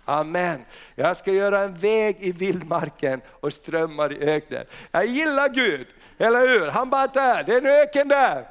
Amen. 0.06 0.66
Jag 0.96 1.18
ska 1.18 1.32
göra 1.32 1.60
en 1.60 1.74
väg 1.74 2.18
i 2.20 2.32
vildmarken 2.32 3.22
och 3.28 3.54
strömmar 3.54 4.14
i 4.14 4.30
öknen. 4.30 4.66
Jag 4.92 5.06
gillar 5.06 5.50
Gud, 5.50 5.88
eller 6.18 6.48
hur? 6.48 6.68
Han 6.68 6.90
bara, 6.90 7.08
där, 7.08 7.44
det 7.44 7.54
är 7.54 7.58
en 7.58 7.66
öken 7.66 8.08
där. 8.08 8.48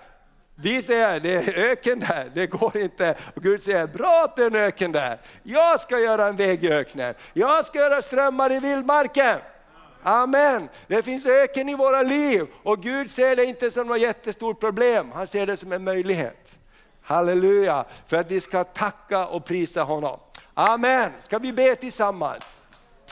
Vi 0.62 0.82
säger, 0.82 1.20
det 1.20 1.34
är 1.34 1.54
öken 1.54 2.00
där, 2.00 2.30
det 2.34 2.46
går 2.46 2.76
inte. 2.76 3.14
Och 3.34 3.42
Gud 3.42 3.62
säger, 3.62 3.86
bra 3.86 4.24
att 4.24 4.36
det 4.36 4.42
är 4.42 4.46
en 4.46 4.56
öken 4.56 4.92
där. 4.92 5.18
Jag 5.42 5.80
ska 5.80 5.98
göra 5.98 6.28
en 6.28 6.36
väg 6.36 6.64
i 6.64 6.72
öknen. 6.72 7.14
Jag 7.32 7.64
ska 7.64 7.78
göra 7.78 8.02
strömmar 8.02 8.52
i 8.52 8.60
vildmarken. 8.60 9.38
Amen. 10.02 10.68
Det 10.86 11.02
finns 11.02 11.26
öken 11.26 11.68
i 11.68 11.74
våra 11.74 12.02
liv 12.02 12.46
och 12.62 12.82
Gud 12.82 13.10
ser 13.10 13.36
det 13.36 13.44
inte 13.44 13.70
som 13.70 13.86
något 13.86 14.00
jättestort 14.00 14.60
problem, 14.60 15.12
han 15.14 15.26
ser 15.26 15.46
det 15.46 15.56
som 15.56 15.72
en 15.72 15.84
möjlighet. 15.84 16.58
Halleluja, 17.02 17.84
för 18.06 18.16
att 18.16 18.30
vi 18.30 18.40
ska 18.40 18.64
tacka 18.64 19.26
och 19.26 19.44
prisa 19.44 19.82
honom. 19.82 20.20
Amen. 20.54 21.12
Ska 21.20 21.38
vi 21.38 21.52
be 21.52 21.74
tillsammans? 21.74 22.56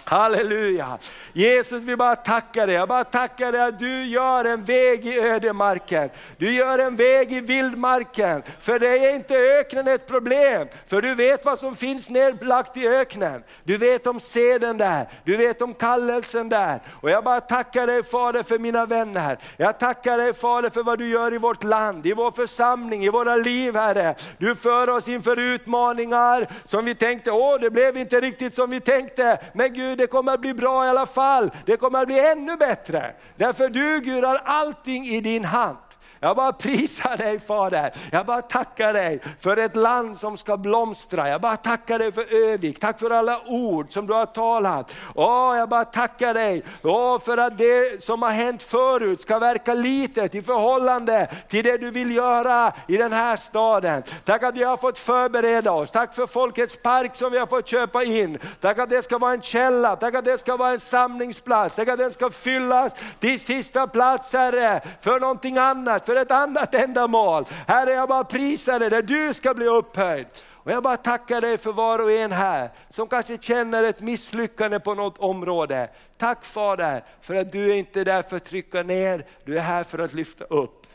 Halleluja! 0.05 0.99
Jesus 1.33 1.83
vi 1.83 1.97
bara 1.97 2.17
tackar 2.17 2.67
dig, 2.67 2.77
jag 2.77 2.89
bara 2.89 3.05
tackar 3.05 3.53
dig 3.53 3.61
att 3.61 3.79
du 3.79 4.05
gör 4.05 4.45
en 4.45 4.65
väg 4.65 5.07
i 5.07 5.21
ödemarken. 5.21 6.11
Du 6.39 6.53
gör 6.53 6.79
en 6.79 6.97
väg 6.97 7.33
i 7.33 7.41
vildmarken. 7.41 8.43
För 8.61 8.79
det 8.79 8.99
är 8.99 9.15
inte 9.15 9.35
öknen 9.35 9.89
ett 9.89 10.07
problem, 10.07 10.69
för 10.87 11.03
du 11.03 11.15
vet 11.15 11.45
vad 11.45 11.59
som 11.59 11.77
finns 11.77 12.11
nedlagt 12.11 12.77
i 12.77 12.89
öknen. 12.89 13.43
Du 13.65 13.77
vet 13.77 14.07
om 14.07 14.21
seden 14.21 14.79
där, 14.79 15.09
du 15.25 15.37
vet 15.37 15.63
om 15.63 15.75
kallelsen 15.75 16.49
där. 16.49 16.81
Och 17.01 17.11
jag 17.11 17.25
bara 17.25 17.41
tackar 17.41 17.87
dig 17.87 18.03
Fader 18.03 18.43
för 18.43 18.59
mina 18.59 18.87
vänner. 18.87 19.39
Jag 19.57 19.79
tackar 19.79 20.19
dig 20.19 20.35
Fader 20.35 20.71
för 20.71 20.83
vad 20.83 20.99
du 20.99 21.09
gör 21.09 21.35
i 21.35 21.39
vårt 21.39 21.65
land, 21.65 22.07
i 22.07 22.13
vår 22.13 22.31
församling, 22.31 23.05
i 23.05 23.09
våra 23.09 23.37
liv 23.37 23.77
Herre. 23.77 24.15
Du 24.39 24.55
för 24.55 24.89
oss 24.89 25.09
inför 25.09 25.39
utmaningar 25.39 26.49
som 26.65 26.85
vi 26.85 26.95
tänkte, 26.95 27.31
åh 27.31 27.61
det 27.61 27.71
blev 27.71 27.97
inte 27.97 28.21
riktigt 28.21 28.55
som 28.55 28.71
vi 28.71 28.81
tänkte. 28.81 29.39
Men 29.53 29.73
Gud, 29.73 29.90
det 29.97 30.07
kommer 30.07 30.35
att 30.35 30.41
bli 30.41 30.55
bra 30.55 30.87
i 30.87 30.89
alla 30.89 31.07
fall. 31.07 31.51
Det 31.67 31.77
kommer 31.77 32.01
att 32.01 32.07
bli 32.07 32.21
ännu 32.21 32.57
bättre. 32.57 33.15
Därför 33.37 33.69
du 33.69 34.01
Gud 34.01 34.25
har 34.25 34.37
allting 34.45 35.05
i 35.05 35.21
din 35.21 35.45
hand. 35.45 35.79
Jag 36.23 36.37
bara 36.37 36.53
prisar 36.53 37.17
dig 37.17 37.41
Fader. 37.41 37.93
Jag 38.13 38.27
bara 38.27 38.43
tackar 38.43 38.93
dig 38.93 39.21
för 39.41 39.57
ett 39.57 39.77
land 39.77 40.19
som 40.19 40.37
ska 40.37 40.57
blomstra. 40.57 41.29
Jag 41.29 41.41
bara 41.41 41.57
tackar 41.57 41.99
dig 41.99 42.13
för 42.13 42.49
Övik. 42.49 42.81
Tack 42.81 43.01
för 43.01 43.11
alla 43.11 43.41
ord 43.47 43.93
som 43.93 44.07
du 44.07 44.13
har 44.13 44.27
talat. 44.27 44.95
Åh, 45.15 45.57
jag 45.57 45.69
bara 45.69 45.85
tackar 45.85 46.35
dig 46.35 46.63
Åh, 46.83 47.21
för 47.21 47.37
att 47.37 47.59
det 47.59 48.03
som 48.03 48.23
har 48.23 48.31
hänt 48.31 48.63
förut 48.63 49.21
ska 49.21 49.39
verka 49.39 49.75
litet 49.75 50.35
i 50.35 50.43
förhållande 50.43 51.31
till 51.49 51.65
det 51.65 51.77
du 51.77 51.91
vill 51.91 52.17
göra 52.17 52.73
i 52.89 52.97
den 52.97 53.13
här 53.13 53.37
staden. 53.37 54.03
Tack 54.25 54.43
att 54.43 54.57
vi 54.57 54.65
har 54.65 54.77
fått 54.77 54.99
förbereda 54.99 55.73
oss. 55.73 55.91
Tack 55.91 56.15
för 56.15 56.27
Folkets 56.27 56.83
park 56.83 57.17
som 57.17 57.33
vi 57.33 57.39
har 57.39 57.47
fått 57.47 57.69
köpa 57.69 58.05
in. 58.05 58.39
Tack 58.61 58.79
att 58.79 58.91
det 58.91 59.03
ska 59.03 59.19
vara 59.19 59.33
en 59.33 59.43
källa. 59.43 59.97
Tack 59.97 60.15
att 60.15 60.25
det 60.25 60.39
ska 60.39 60.57
vara 60.57 60.73
en 60.73 60.81
samlingsplats. 60.81 61.77
Tack 61.77 61.89
att 61.89 61.99
den 61.99 62.11
ska 62.11 62.31
fyllas 62.31 62.93
till 63.19 63.41
sista 63.41 63.87
plats 63.87 64.33
Herre, 64.33 64.81
för 65.01 65.21
någonting 65.21 65.59
annat 65.59 66.10
för 66.11 66.17
ett 66.17 66.31
annat 66.31 66.75
ändamål. 66.75 67.45
Herre, 67.67 67.91
jag 67.91 68.09
bara 68.09 68.25
prisar 68.25 68.79
dig 68.79 68.91
där 68.91 69.03
du 69.03 69.35
ska 69.35 69.55
bli 69.55 69.67
upphöjd. 69.67 70.27
Och 70.49 70.73
jag 70.73 70.83
bara 70.83 70.97
tackar 70.97 71.41
dig 71.41 71.59
för 71.59 71.73
var 71.73 71.99
och 71.99 72.13
en 72.13 72.33
här 72.33 72.71
som 72.89 73.09
kanske 73.09 73.37
känner 73.37 73.83
ett 73.83 74.01
misslyckande 74.01 74.81
på 74.81 74.95
något 74.95 75.19
område. 75.19 75.91
Tack 76.19 76.45
Fader 76.45 77.05
för 77.21 77.35
att 77.35 77.53
du 77.53 77.73
är 77.73 77.75
inte 77.75 78.05
där 78.05 78.23
för 78.23 78.37
att 78.37 78.45
trycka 78.45 78.83
ner, 78.83 79.27
du 79.45 79.59
är 79.59 79.63
här 79.63 79.85
för 79.85 79.99
att 79.99 80.13
lyfta 80.13 80.45
upp. 80.45 80.87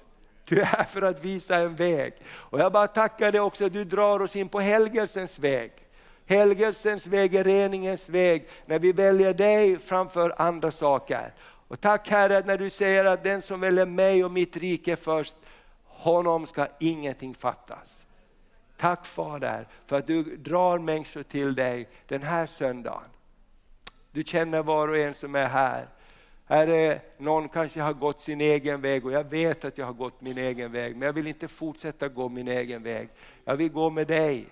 Du 0.45 0.61
är 0.61 0.65
här 0.65 0.83
för 0.83 1.01
att 1.01 1.25
visa 1.25 1.55
en 1.55 1.75
väg. 1.75 2.13
Och 2.33 2.59
jag 2.59 2.71
bara 2.71 2.87
tackar 2.87 3.31
dig 3.31 3.41
också 3.41 3.65
att 3.65 3.73
du 3.73 3.83
drar 3.83 4.21
oss 4.21 4.35
in 4.35 4.49
på 4.49 4.59
helgelsens 4.59 5.39
väg. 5.39 5.71
Helgelsens 6.25 7.07
väg 7.07 7.35
är 7.35 7.43
reningens 7.43 8.09
väg, 8.09 8.47
när 8.65 8.79
vi 8.79 8.91
väljer 8.91 9.33
dig 9.33 9.79
framför 9.79 10.33
andra 10.37 10.71
saker. 10.71 11.33
Och 11.67 11.81
tack 11.81 12.09
Herre 12.09 12.43
när 12.45 12.57
du 12.57 12.69
säger 12.69 13.05
att 13.05 13.23
den 13.23 13.41
som 13.41 13.59
väljer 13.59 13.85
mig 13.85 14.25
och 14.25 14.31
mitt 14.31 14.57
rike 14.57 14.95
först, 14.95 15.35
honom 15.83 16.45
ska 16.45 16.67
ingenting 16.79 17.33
fattas. 17.33 18.05
Tack 18.77 19.05
Fader 19.05 19.67
för 19.85 19.97
att 19.97 20.07
du 20.07 20.23
drar 20.23 20.79
människor 20.79 21.23
till 21.23 21.55
dig 21.55 21.89
den 22.07 22.23
här 22.23 22.45
söndagen. 22.45 23.07
Du 24.11 24.23
känner 24.23 24.63
var 24.63 24.87
och 24.87 24.97
en 24.97 25.13
som 25.13 25.35
är 25.35 25.47
här. 25.47 25.87
Herre, 26.45 27.01
någon 27.17 27.49
kanske 27.49 27.81
har 27.81 27.93
gått 27.93 28.21
sin 28.21 28.41
egen 28.41 28.81
väg 28.81 29.05
och 29.05 29.11
jag 29.11 29.23
vet 29.23 29.65
att 29.65 29.77
jag 29.77 29.85
har 29.85 29.93
gått 29.93 30.21
min 30.21 30.37
egen 30.37 30.71
väg, 30.71 30.95
men 30.95 31.05
jag 31.05 31.13
vill 31.13 31.27
inte 31.27 31.47
fortsätta 31.47 32.07
gå 32.07 32.29
min 32.29 32.47
egen 32.47 32.83
väg. 32.83 33.09
Jag 33.45 33.55
vill 33.55 33.71
gå 33.71 33.89
med 33.89 34.07
dig. 34.07 34.47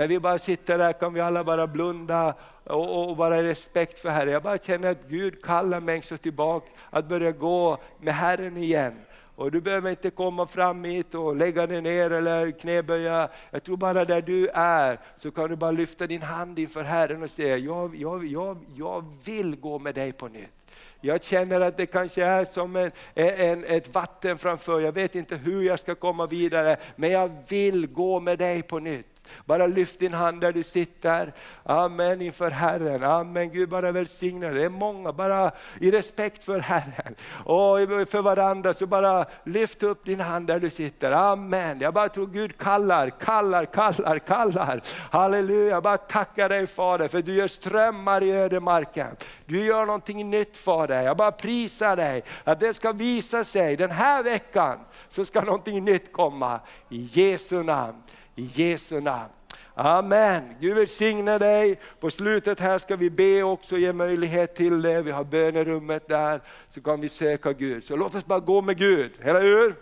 När 0.00 0.08
vi 0.08 0.20
bara 0.20 0.38
sitter 0.38 0.78
där 0.78 0.92
kan 0.92 1.14
vi 1.14 1.20
alla 1.20 1.44
bara 1.44 1.66
blunda 1.66 2.34
och, 2.64 3.08
och 3.10 3.16
bara 3.16 3.42
respekt 3.42 3.98
för 3.98 4.08
Herren. 4.08 4.32
Jag 4.32 4.42
bara 4.42 4.58
känner 4.58 4.90
att 4.90 5.08
Gud 5.08 5.42
kallar 5.42 5.80
människor 5.80 6.16
tillbaka 6.16 6.66
att 6.90 7.08
börja 7.08 7.32
gå 7.32 7.78
med 7.98 8.14
Herren 8.14 8.56
igen. 8.56 8.94
Och 9.36 9.50
du 9.50 9.60
behöver 9.60 9.90
inte 9.90 10.10
komma 10.10 10.46
fram 10.46 10.84
hit 10.84 11.14
och 11.14 11.36
lägga 11.36 11.66
dig 11.66 11.80
ner 11.80 12.10
eller 12.10 12.50
knäböja. 12.50 13.28
Jag 13.50 13.62
tror 13.62 13.76
bara 13.76 14.04
där 14.04 14.22
du 14.22 14.48
är 14.48 14.98
så 15.16 15.30
kan 15.30 15.50
du 15.50 15.56
bara 15.56 15.70
lyfta 15.70 16.06
din 16.06 16.22
hand 16.22 16.58
inför 16.58 16.82
Herren 16.82 17.22
och 17.22 17.30
säga, 17.30 17.56
jag, 17.56 17.96
jag, 17.96 18.26
jag, 18.26 18.58
jag 18.74 19.04
vill 19.24 19.56
gå 19.56 19.78
med 19.78 19.94
dig 19.94 20.12
på 20.12 20.28
nytt. 20.28 20.72
Jag 21.00 21.24
känner 21.24 21.60
att 21.60 21.76
det 21.76 21.86
kanske 21.86 22.24
är 22.24 22.44
som 22.44 22.76
en, 22.76 22.90
en, 23.14 23.64
ett 23.64 23.94
vatten 23.94 24.38
framför, 24.38 24.80
jag 24.80 24.92
vet 24.92 25.14
inte 25.14 25.36
hur 25.36 25.62
jag 25.62 25.80
ska 25.80 25.94
komma 25.94 26.26
vidare, 26.26 26.76
men 26.96 27.10
jag 27.10 27.30
vill 27.48 27.86
gå 27.86 28.20
med 28.20 28.38
dig 28.38 28.62
på 28.62 28.78
nytt. 28.78 29.06
Bara 29.44 29.66
lyft 29.66 29.98
din 29.98 30.14
hand 30.14 30.40
där 30.40 30.52
du 30.52 30.62
sitter. 30.62 31.32
Amen 31.62 32.22
inför 32.22 32.50
Herren. 32.50 33.04
Amen. 33.04 33.50
Gud 33.50 33.68
bara 33.68 33.92
välsigna 33.92 34.48
Det 34.48 34.64
är 34.64 34.68
många, 34.68 35.12
bara 35.12 35.50
i 35.80 35.90
respekt 35.90 36.44
för 36.44 36.58
Herren 36.58 37.14
och 37.44 38.08
för 38.08 38.22
varandra 38.22 38.74
så 38.74 38.86
bara 38.86 39.26
lyft 39.44 39.82
upp 39.82 40.04
din 40.04 40.20
hand 40.20 40.46
där 40.46 40.60
du 40.60 40.70
sitter. 40.70 41.12
Amen. 41.12 41.80
Jag 41.80 41.94
bara 41.94 42.08
tror 42.08 42.26
Gud 42.26 42.58
kallar, 42.58 43.10
kallar, 43.10 43.64
kallar, 43.64 44.18
kallar. 44.18 44.80
Halleluja. 45.10 45.70
Jag 45.70 45.82
bara 45.82 45.96
tackar 45.96 46.48
dig 46.48 46.66
Fader 46.66 47.08
för 47.08 47.22
du 47.22 47.34
gör 47.34 47.48
strömmar 47.48 48.22
i 48.22 48.30
ödemarken. 48.30 49.16
Du 49.46 49.64
gör 49.64 49.86
någonting 49.86 50.30
nytt 50.30 50.56
Fader. 50.56 51.02
Jag 51.02 51.16
bara 51.16 51.32
prisar 51.32 51.96
dig 51.96 52.22
att 52.44 52.60
det 52.60 52.74
ska 52.74 52.92
visa 52.92 53.44
sig 53.44 53.76
den 53.76 53.90
här 53.90 54.22
veckan 54.22 54.78
så 55.08 55.24
ska 55.24 55.40
någonting 55.40 55.84
nytt 55.84 56.12
komma. 56.12 56.60
I 56.88 57.08
Jesu 57.12 57.62
namn. 57.62 58.02
I 58.40 58.48
Jesu 58.54 59.00
namn. 59.00 59.32
Amen. 59.74 60.54
Gud 60.60 60.76
välsigne 60.76 61.38
dig. 61.38 61.80
På 62.00 62.10
slutet 62.10 62.60
här 62.60 62.78
ska 62.78 62.96
vi 62.96 63.10
be 63.10 63.42
också, 63.42 63.76
ge 63.76 63.92
möjlighet 63.92 64.54
till 64.54 64.82
det. 64.82 65.02
Vi 65.02 65.10
har 65.10 65.24
bönerummet 65.24 66.08
där, 66.08 66.40
så 66.68 66.80
kan 66.80 67.00
vi 67.00 67.08
söka 67.08 67.52
Gud. 67.52 67.84
Så 67.84 67.96
låt 67.96 68.14
oss 68.14 68.26
bara 68.26 68.40
gå 68.40 68.62
med 68.62 68.78
Gud, 68.78 69.12
eller 69.20 69.42
hur? 69.42 69.74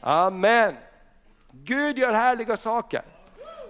Amen. 0.00 0.74
Gud 1.50 1.98
gör 1.98 2.12
härliga 2.12 2.56
saker. 2.56 3.02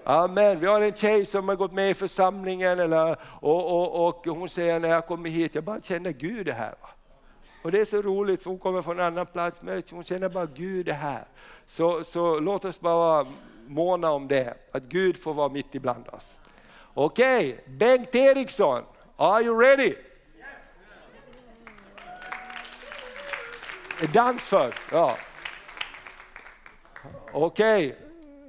Amen. 0.05 0.61
Vi 0.61 0.66
har 0.66 0.81
en 0.81 0.93
tjej 0.93 1.24
som 1.24 1.49
har 1.49 1.57
gått 1.57 1.72
med 1.72 1.91
i 1.91 1.95
församlingen 1.95 2.79
eller, 2.79 3.16
och, 3.22 3.81
och, 3.81 4.09
och 4.09 4.26
hon 4.26 4.49
säger 4.49 4.81
när 4.81 4.89
jag 4.89 5.07
kommer 5.07 5.29
hit, 5.29 5.55
jag 5.55 5.64
bara 5.64 5.81
känner 5.81 6.11
Gud 6.11 6.49
är 6.49 6.53
här. 6.53 6.74
Och 7.62 7.70
det 7.70 7.81
är 7.81 7.85
så 7.85 8.03
roligt 8.03 8.43
för 8.43 8.51
hon 8.51 8.59
kommer 8.59 8.83
från 8.83 8.99
en 8.99 9.07
annan 9.07 9.26
plats, 9.26 9.62
men 9.62 9.83
hon 9.91 10.05
känner 10.05 10.29
bara 10.29 10.47
Gud 10.47 10.89
är 10.89 10.93
här. 10.93 11.24
Så, 11.66 12.05
så 12.05 12.41
låt 12.41 12.64
oss 12.64 12.81
bara 12.81 13.26
måna 13.69 14.11
om 14.11 14.29
det, 14.29 14.55
att 14.73 14.83
Gud 14.83 15.23
får 15.23 15.35
vara 15.35 15.49
mitt 15.49 15.75
ibland 15.75 16.09
oss. 16.09 16.37
Okej, 16.95 17.53
okay. 17.53 17.77
Bengt 17.77 18.14
Eriksson, 18.14 18.85
are 19.16 19.43
you 19.43 19.61
ready? 19.61 19.95
Dans 24.12 24.47
först, 24.47 24.79
ja. 24.93 25.16
Okej, 27.33 27.87
okay. 27.87 27.95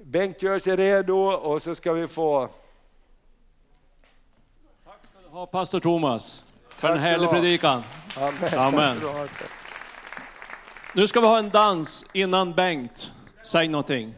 Bengt 0.03 0.43
gör 0.43 0.59
sig 0.59 0.75
redo 0.75 1.17
och 1.17 1.61
så 1.61 1.75
ska 1.75 1.93
vi 1.93 2.07
få... 2.07 2.49
Tack 4.85 4.95
ska 5.11 5.29
du 5.29 5.35
ha 5.35 5.45
pastor 5.45 5.79
Thomas 5.79 6.43
för 6.69 6.91
en 6.91 6.99
härlig 6.99 7.29
predikan. 7.29 7.83
Amen. 8.15 8.59
Amen. 8.59 9.01
Nu 10.93 11.07
ska 11.07 11.21
vi 11.21 11.27
ha 11.27 11.37
en 11.39 11.49
dans 11.49 12.05
innan 12.13 12.53
Bengt 12.53 13.11
säger 13.41 13.69
någonting. 13.69 14.15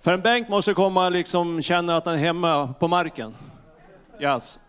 För 0.00 0.14
en 0.14 0.20
bänk 0.20 0.48
måste 0.48 0.74
komma 0.74 1.08
liksom 1.08 1.62
känna 1.62 1.96
att 1.96 2.04
den 2.04 2.14
är 2.14 2.18
hemma 2.18 2.74
på 2.78 2.88
marken. 2.88 3.36
Yes. 4.20 4.60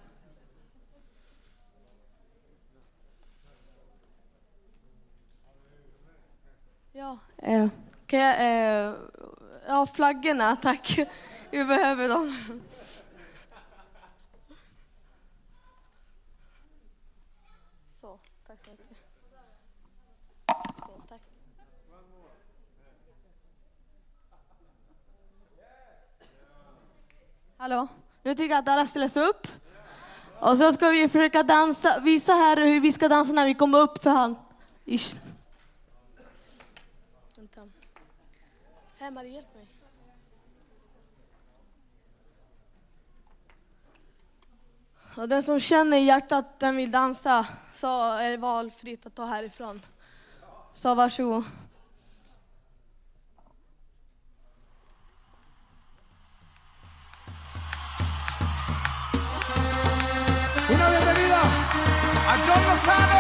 Ja, 6.92 7.18
eh, 7.38 7.68
kan 8.06 8.20
jag, 8.20 8.36
eh, 8.40 8.94
ja, 9.68 9.88
flaggorna 9.94 10.56
tack. 10.56 11.00
Vi 11.52 11.66
behöver 11.66 12.10
dem. 12.10 12.62
Hallå, 27.62 27.88
nu 28.24 28.36
tycker 28.36 28.56
jag 28.56 28.60
att 28.60 28.68
alla 28.68 28.88
ställer 28.88 29.08
sig 29.08 29.24
upp. 29.24 29.48
Och 30.40 30.58
så 30.58 30.74
ska 30.74 30.90
vi 30.90 31.08
försöka 31.10 31.44
dansa, 31.44 32.00
visa 32.00 32.34
här 32.34 32.58
hur 32.58 32.82
vi 32.82 32.92
ska 32.92 33.10
dansa 33.10 33.34
när 33.34 33.46
vi 33.46 33.54
kommer 33.54 33.80
upp 33.80 34.04
för 34.04 34.10
han. 34.10 34.36
Ish. 34.86 35.16
Vänta. 37.36 37.62
Här 39.00 39.12
Marie, 39.12 39.34
hjälp 39.34 39.56
mig. 39.56 39.68
Och 45.16 45.30
den 45.30 45.44
som 45.44 45.60
känner 45.60 45.98
i 45.98 46.02
hjärtat 46.02 46.46
att 46.46 46.60
den 46.60 46.76
vill 46.76 46.92
dansa 46.92 47.48
så 47.74 48.14
är 48.14 48.32
det 48.32 48.38
valfritt 48.38 49.06
att 49.06 49.16
ta 49.16 49.26
härifrån. 49.26 49.82
Så 50.74 50.96
varsågod. 50.96 51.44
Una 60.74 60.90
bienvenida 60.90 61.42
a 62.30 62.38
John 62.46 62.64
Lozano. 62.64 63.11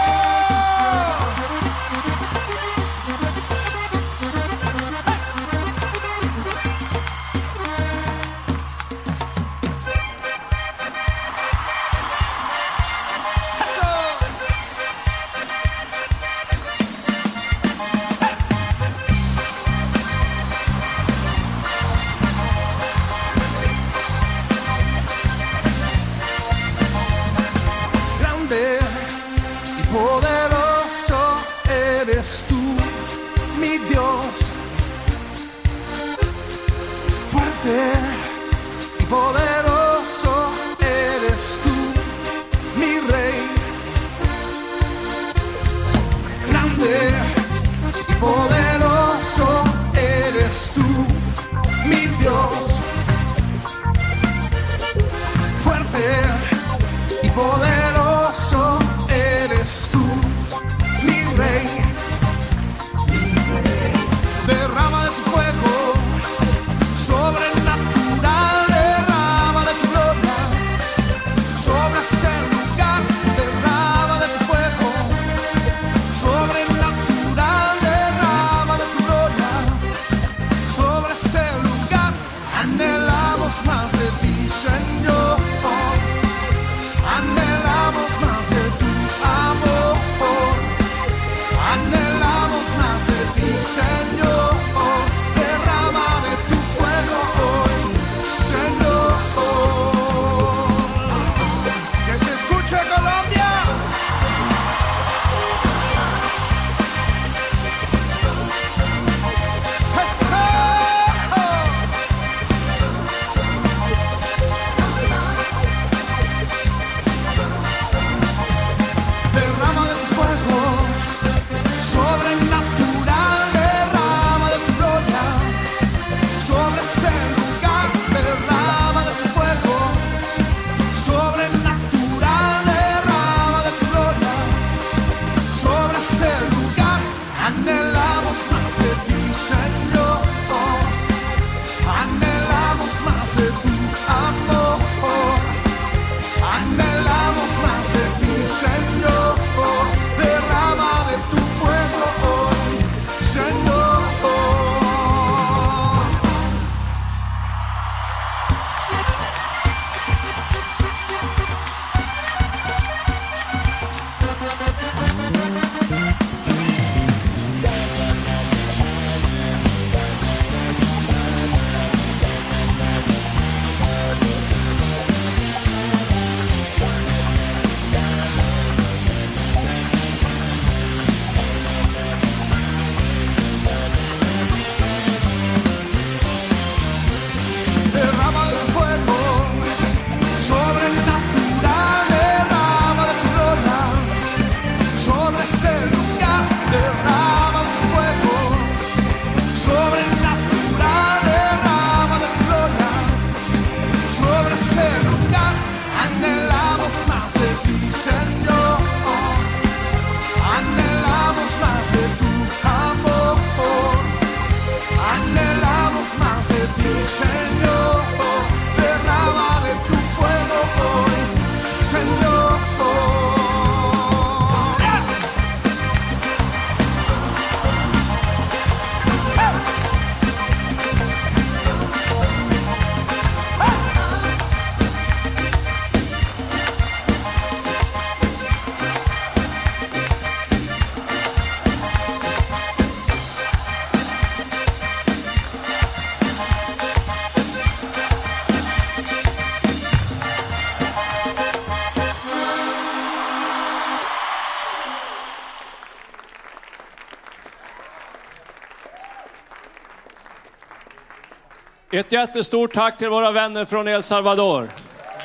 Ett 262.01 262.11
jättestort 262.11 262.73
tack 262.73 262.97
till 262.97 263.09
våra 263.09 263.31
vänner 263.31 263.65
från 263.65 263.87
El 263.87 264.03
Salvador. 264.03 264.69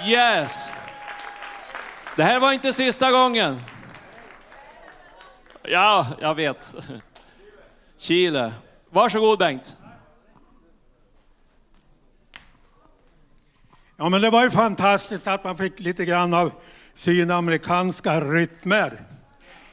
Yes! 0.07 0.71
Det 2.17 2.23
här 2.23 2.41
var 2.41 2.53
inte 2.53 2.73
sista 2.73 3.11
gången. 3.11 3.61
Ja, 5.63 6.07
jag 6.21 6.35
vet. 6.35 6.75
Chile. 7.99 8.53
Varsågod 8.91 9.39
Bengt. 9.39 9.77
Ja, 13.97 14.09
men 14.09 14.21
det 14.21 14.31
var 14.31 14.45
ju 14.45 14.51
fantastiskt 14.51 15.27
att 15.27 15.45
man 15.45 15.57
fick 15.57 15.81
lite 15.81 16.05
grann 16.05 16.35
av 16.35 16.53
sydamerikanska 16.95 18.21
rytmer 18.21 18.93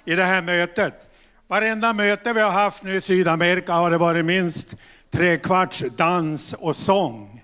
i 0.05 0.15
det 0.15 0.23
här 0.23 0.41
mötet. 0.41 1.15
Varenda 1.47 1.93
möte 1.93 2.33
vi 2.33 2.41
har 2.41 2.51
haft 2.51 2.83
nu 2.83 2.95
i 2.95 3.01
Sydamerika 3.01 3.73
har 3.73 3.91
det 3.91 3.97
varit 3.97 4.25
minst 4.25 4.75
Trekvarts 5.13 5.83
dans 5.95 6.53
och 6.53 6.75
sång. 6.75 7.43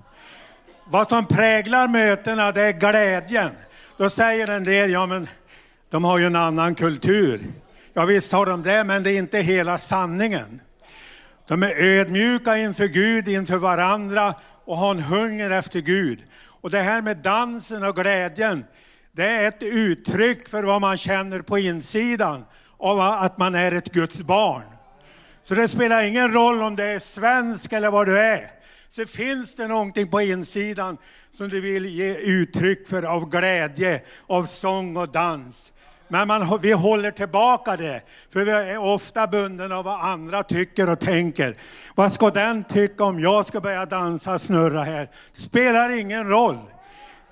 Vad 0.86 1.09
som 1.09 1.26
präglar 1.26 1.88
mötena 1.88 2.51
det 2.51 2.61
är 2.61 2.72
glädjen. 2.72 3.51
Då 3.97 4.09
säger 4.09 4.47
en 4.47 4.63
del, 4.63 4.91
ja 4.91 5.05
men 5.05 5.28
de 5.89 6.03
har 6.03 6.20
ju 6.20 6.26
en 6.26 6.36
annan 6.36 6.76
kultur. 6.76 7.41
Ja 7.93 8.05
visst 8.05 8.32
har 8.32 8.45
de 8.45 8.61
det, 8.61 8.84
men 8.84 9.03
det 9.03 9.11
är 9.11 9.17
inte 9.17 9.39
hela 9.39 9.78
sanningen. 9.78 10.61
De 11.47 11.63
är 11.63 11.84
ödmjuka 11.84 12.57
inför 12.57 12.88
Gud, 12.88 13.28
inför 13.28 13.57
varandra 13.57 14.34
och 14.65 14.78
har 14.78 14.91
en 14.91 14.99
hunger 14.99 15.51
efter 15.51 15.80
Gud. 15.80 16.20
Och 16.41 16.70
det 16.70 16.82
här 16.82 17.01
med 17.01 17.17
dansen 17.17 17.84
och 17.84 17.95
glädjen, 17.95 18.65
det 19.11 19.28
är 19.28 19.47
ett 19.47 19.63
uttryck 19.63 20.49
för 20.49 20.63
vad 20.63 20.82
man 20.82 20.97
känner 20.97 21.41
på 21.41 21.57
insidan 21.57 22.45
av 22.78 22.99
att 22.99 23.38
man 23.38 23.55
är 23.55 23.72
ett 23.72 23.91
Guds 23.91 24.22
barn. 24.22 24.78
Så 25.50 25.56
det 25.56 25.68
spelar 25.68 26.04
ingen 26.04 26.34
roll 26.34 26.62
om 26.62 26.76
det 26.76 26.84
är 26.84 27.00
svensk 27.00 27.74
eller 27.74 27.91
vad 27.91 28.08
du 28.08 28.20
är. 28.20 28.52
Så 28.89 29.06
finns 29.06 29.56
det 29.56 29.68
någonting 29.68 30.08
på 30.08 30.22
insidan 30.22 30.97
som 31.32 31.50
du 31.50 31.62
vill 31.62 31.86
ge 31.86 32.16
uttryck 32.16 32.88
för 32.88 33.04
av 33.04 33.30
glädje, 33.30 34.02
av 34.28 34.45
sång 34.45 34.97
och 34.97 35.10
dans. 35.10 35.74
Men 36.08 36.28
man, 36.28 36.60
vi 36.62 36.72
håller 36.72 37.12
tillbaka 37.12 37.78
det, 37.78 38.02
för 38.30 38.45
vi 38.45 38.52
är 38.52 38.78
ofta 38.78 39.28
bundna 39.28 39.78
av 39.78 39.86
vad 39.86 40.02
andra 40.02 40.43
tycker 40.43 40.89
och 40.89 41.00
tänker. 41.00 41.58
Vad 41.95 42.14
ska 42.14 42.30
den 42.30 42.64
tycka 42.64 43.04
om 43.04 43.20
jag 43.20 43.45
ska 43.45 43.62
börja 43.62 43.86
dansa 43.86 44.34
och 44.34 44.41
snurra 44.41 44.84
här? 44.84 45.10
Spelar 45.34 45.89
ingen 45.89 46.28
roll. 46.28 46.60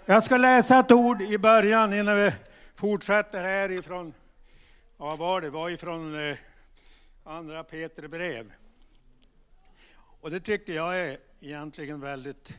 Jag 0.06 0.24
ska 0.24 0.38
läsa 0.38 0.80
ett 0.80 0.92
ord 0.92 1.22
i 1.22 1.38
början 1.38 1.94
innan 1.94 2.18
vi 2.18 2.32
fortsätter 2.76 3.44
härifrån. 3.44 4.14
Ja, 5.00 5.06
vad 5.06 5.18
var 5.18 5.42
det? 5.42 5.50
var 5.50 5.70
ifrån 5.70 6.30
eh, 6.30 6.38
andra 7.28 7.64
Peter 7.64 8.08
brev. 8.08 8.52
Och 10.22 10.32
det 10.32 10.40
tycker 10.40 10.74
jag 10.74 11.00
är 11.00 11.18
egentligen 11.42 12.00
väldigt 12.00 12.54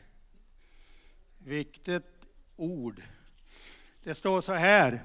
viktigt 1.37 2.03
ord. 2.55 3.01
Det 4.03 4.15
står 4.15 4.41
så 4.41 4.53
här. 4.53 5.01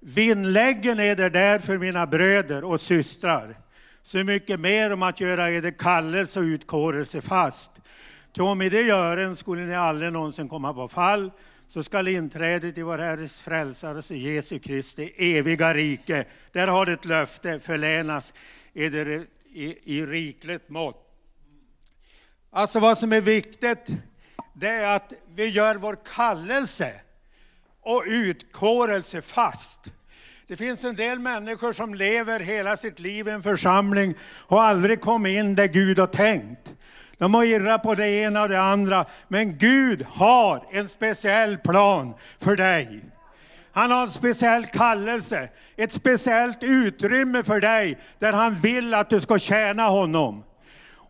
Vinnläggen 0.00 1.00
eder 1.00 1.30
därför, 1.30 1.78
mina 1.78 2.06
bröder 2.06 2.64
och 2.64 2.80
systrar, 2.80 3.54
så 4.02 4.24
mycket 4.24 4.60
mer 4.60 4.92
om 4.92 5.02
att 5.02 5.20
göra 5.20 5.50
eder 5.50 5.70
kallelse 5.70 6.40
och 6.40 6.44
utkårelse 6.44 7.20
fast. 7.20 7.70
Ty 8.32 8.42
om 8.42 8.62
i 8.62 8.68
det 8.68 8.82
gören 8.82 9.36
skulle 9.36 9.62
ni 9.62 9.74
aldrig 9.74 10.12
någonsin 10.12 10.48
komma 10.48 10.74
på 10.74 10.88
fall, 10.88 11.30
så 11.68 11.82
skall 11.82 12.08
inträdet 12.08 12.78
i 12.78 12.82
vår 12.82 12.98
Herres 12.98 13.40
frälsares 13.40 14.10
Jesu 14.10 14.58
Kristi 14.58 15.12
eviga 15.16 15.74
rike, 15.74 16.24
där 16.52 16.66
har 16.66 16.86
det 16.86 16.92
ett 16.92 17.04
löfte, 17.04 17.60
förlänas 17.60 18.32
eder 18.78 19.26
i, 19.52 19.96
i 19.96 20.06
rikligt 20.06 20.68
mått. 20.68 21.04
Alltså 22.50 22.80
vad 22.80 22.98
som 22.98 23.12
är 23.12 23.20
viktigt, 23.20 23.86
det 24.54 24.68
är 24.68 24.96
att 24.96 25.12
vi 25.34 25.46
gör 25.46 25.74
vår 25.74 25.98
kallelse 26.14 27.00
och 27.80 28.04
utkårelse 28.06 29.22
fast. 29.22 29.80
Det 30.46 30.56
finns 30.56 30.84
en 30.84 30.94
del 30.94 31.18
människor 31.18 31.72
som 31.72 31.94
lever 31.94 32.40
hela 32.40 32.76
sitt 32.76 32.98
liv 32.98 33.28
i 33.28 33.30
en 33.30 33.42
församling 33.42 34.14
och 34.46 34.62
aldrig 34.62 35.00
kommit 35.00 35.38
in 35.38 35.54
där 35.54 35.66
Gud 35.66 35.98
har 35.98 36.06
tänkt. 36.06 36.74
De 37.18 37.34
har 37.34 37.44
irrat 37.44 37.82
på 37.82 37.94
det 37.94 38.08
ena 38.08 38.42
och 38.42 38.48
det 38.48 38.60
andra, 38.60 39.04
men 39.28 39.58
Gud 39.58 40.02
har 40.02 40.66
en 40.70 40.88
speciell 40.88 41.58
plan 41.58 42.14
för 42.38 42.56
dig. 42.56 43.00
Han 43.78 43.90
har 43.90 44.02
en 44.02 44.10
speciell 44.10 44.66
kallelse, 44.66 45.48
ett 45.76 45.92
speciellt 45.92 46.58
utrymme 46.62 47.42
för 47.42 47.60
dig 47.60 47.98
där 48.18 48.32
han 48.32 48.54
vill 48.54 48.94
att 48.94 49.10
du 49.10 49.20
ska 49.20 49.38
tjäna 49.38 49.82
honom. 49.82 50.44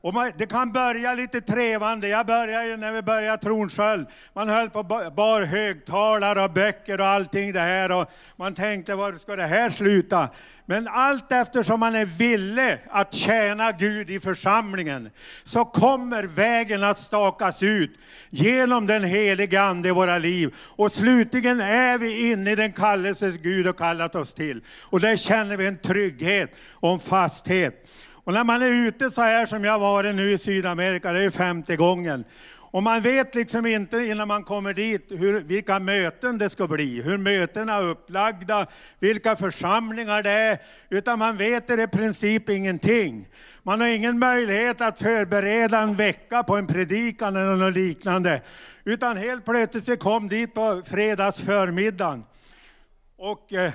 Och 0.01 0.15
man, 0.15 0.33
det 0.37 0.47
kan 0.47 0.73
börja 0.73 1.15
lite 1.15 1.41
trevande. 1.41 2.09
Jag 2.09 2.27
började 2.27 2.67
ju 2.67 2.77
när 2.77 2.93
vi 2.93 3.03
började 3.03 3.43
Tronsköld. 3.43 4.07
Man 4.33 4.49
höll 4.49 4.71
på 4.71 4.83
bar 4.83 5.43
högtalare 5.43 6.45
och 6.45 6.53
böcker 6.53 7.01
och 7.01 7.07
allting 7.07 7.53
det 7.53 7.61
här. 7.61 7.93
Och 7.93 8.11
man 8.37 8.55
tänkte, 8.55 8.95
var 8.95 9.13
ska 9.13 9.37
det 9.37 9.47
här 9.47 9.71
sluta? 9.71 10.29
Men 10.67 10.89
allt 10.89 11.33
eftersom 11.33 11.81
man 11.81 11.95
är 11.95 12.05
villig 12.05 12.79
att 12.91 13.15
tjäna 13.15 13.73
Gud 13.73 14.11
i 14.11 14.21
församlingen, 14.21 15.11
så 15.45 15.65
kommer 15.65 16.25
vägen 16.25 16.85
att 16.85 16.99
stakas 16.99 17.63
ut 17.63 17.91
genom 18.31 18.87
den 18.87 19.05
helige 19.05 19.63
Ande 19.63 19.89
i 19.89 19.93
våra 19.93 20.19
liv. 20.19 20.55
Och 20.59 20.93
slutligen 20.93 21.61
är 21.61 21.99
vi 21.99 22.31
inne 22.33 22.53
i 22.53 22.55
den 22.55 22.73
kallelse 22.73 23.31
Gud 23.31 23.67
har 23.67 23.73
kallat 23.73 24.15
oss 24.15 24.35
till. 24.35 24.63
Och 24.83 25.01
där 25.01 25.17
känner 25.17 25.57
vi 25.57 25.67
en 25.67 25.79
trygghet 25.79 26.51
och 26.73 26.93
en 26.93 27.01
fasthet. 27.01 27.89
Och 28.29 28.35
när 28.35 28.45
man 28.45 28.63
är 28.63 28.69
ute 28.69 29.11
så 29.11 29.23
här 29.23 29.47
som 29.47 29.65
jag 29.65 29.79
varit 29.79 30.15
nu 30.15 30.33
i 30.33 30.39
Sydamerika, 30.39 31.13
det 31.13 31.25
är 31.25 31.31
femte 31.31 31.77
gången, 31.77 32.25
och 32.57 32.83
man 32.83 33.03
vet 33.03 33.35
liksom 33.35 33.67
inte 33.67 33.99
innan 33.99 34.29
man 34.29 34.45
kommer 34.45 34.75
dit 34.75 35.07
hur, 35.11 35.41
vilka 35.41 35.79
möten 35.79 36.39
det 36.39 36.51
ska 36.51 36.67
bli, 36.67 37.03
hur 37.03 37.19
mötena 37.19 37.75
är 37.75 37.85
upplagda, 37.85 38.67
vilka 38.99 39.37
församlingar 39.37 40.23
det 40.23 40.31
är, 40.31 40.59
utan 40.89 41.19
man 41.19 41.37
vet 41.37 41.71
i 41.71 41.87
princip 41.87 42.49
ingenting. 42.49 43.29
Man 43.63 43.81
har 43.81 43.89
ingen 43.89 44.19
möjlighet 44.19 44.81
att 44.81 44.99
förbereda 44.99 45.81
en 45.81 45.95
vecka 45.95 46.43
på 46.43 46.57
en 46.57 46.67
predikan 46.67 47.37
eller 47.37 47.57
något 47.57 47.75
liknande, 47.75 48.41
utan 48.85 49.17
helt 49.17 49.45
plötsligt 49.45 49.89
vi 49.89 49.97
kom 49.97 50.29
dit 50.29 50.55
på 50.55 50.83
fredags 50.87 51.41
förmiddagen. 51.41 52.25
Och 53.19 53.53
eh, 53.53 53.73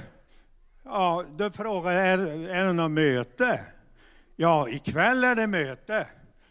ja, 0.85 1.23
då 1.37 1.51
frågade 1.51 1.95
jag, 1.95 2.07
är, 2.07 2.49
är 2.49 2.63
det 2.63 2.73
något 2.73 2.91
möte? 2.91 3.59
Ja, 4.35 4.69
ikväll 4.69 5.23
är 5.23 5.35
det 5.35 5.47
möte. 5.47 6.07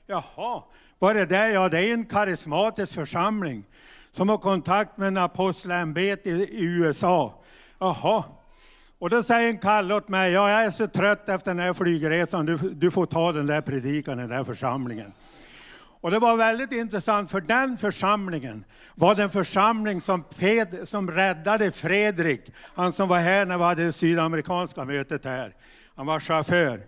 Jaha, 0.07 0.63
vad 0.99 1.17
är 1.17 1.27
det? 1.27 1.49
Ja, 1.49 1.69
det 1.69 1.79
är 1.79 1.93
en 1.93 2.05
karismatisk 2.05 2.95
församling 2.95 3.65
som 4.13 4.29
har 4.29 4.39
kontakt 4.39 4.97
med 4.97 5.09
en 5.09 5.17
apostelämbete 5.17 6.31
i 6.31 6.65
USA. 6.65 7.43
Jaha. 7.79 8.25
Och 8.99 9.11
då 9.11 9.23
säger 9.23 9.49
en 9.49 9.59
Kalle 9.59 9.95
åt 9.95 10.09
mig, 10.09 10.33
ja, 10.33 10.51
jag 10.51 10.65
är 10.65 10.71
så 10.71 10.87
trött 10.87 11.29
efter 11.29 11.51
den 11.51 11.59
här 11.59 11.75
flygresan, 11.75 12.47
du, 12.47 12.57
du 12.57 12.91
får 12.91 13.07
ta 13.07 13.33
den 13.33 13.47
där 13.47 13.61
predikan 13.61 14.19
i 14.19 14.23
den 14.23 14.31
där 14.31 14.45
församlingen. 14.45 15.13
Och 16.01 16.11
det 16.11 16.19
var 16.19 16.37
väldigt 16.37 16.73
intressant, 16.73 17.31
för 17.31 17.41
den 17.41 17.79
församlingen 17.79 18.65
var 18.95 19.15
den 19.15 19.31
församling 19.31 20.01
som, 20.01 20.23
Ped, 20.23 20.89
som 20.89 21.11
räddade 21.11 21.71
Fredrik, 21.71 22.41
han 22.75 22.93
som 22.93 23.09
var 23.09 23.19
här 23.19 23.45
när 23.45 23.59
vi 23.59 23.65
hade 23.65 23.85
det 23.85 23.93
sydamerikanska 23.93 24.85
mötet 24.85 25.25
här. 25.25 25.55
Han 25.95 26.07
var 26.07 26.21
chaufför. 26.21 26.81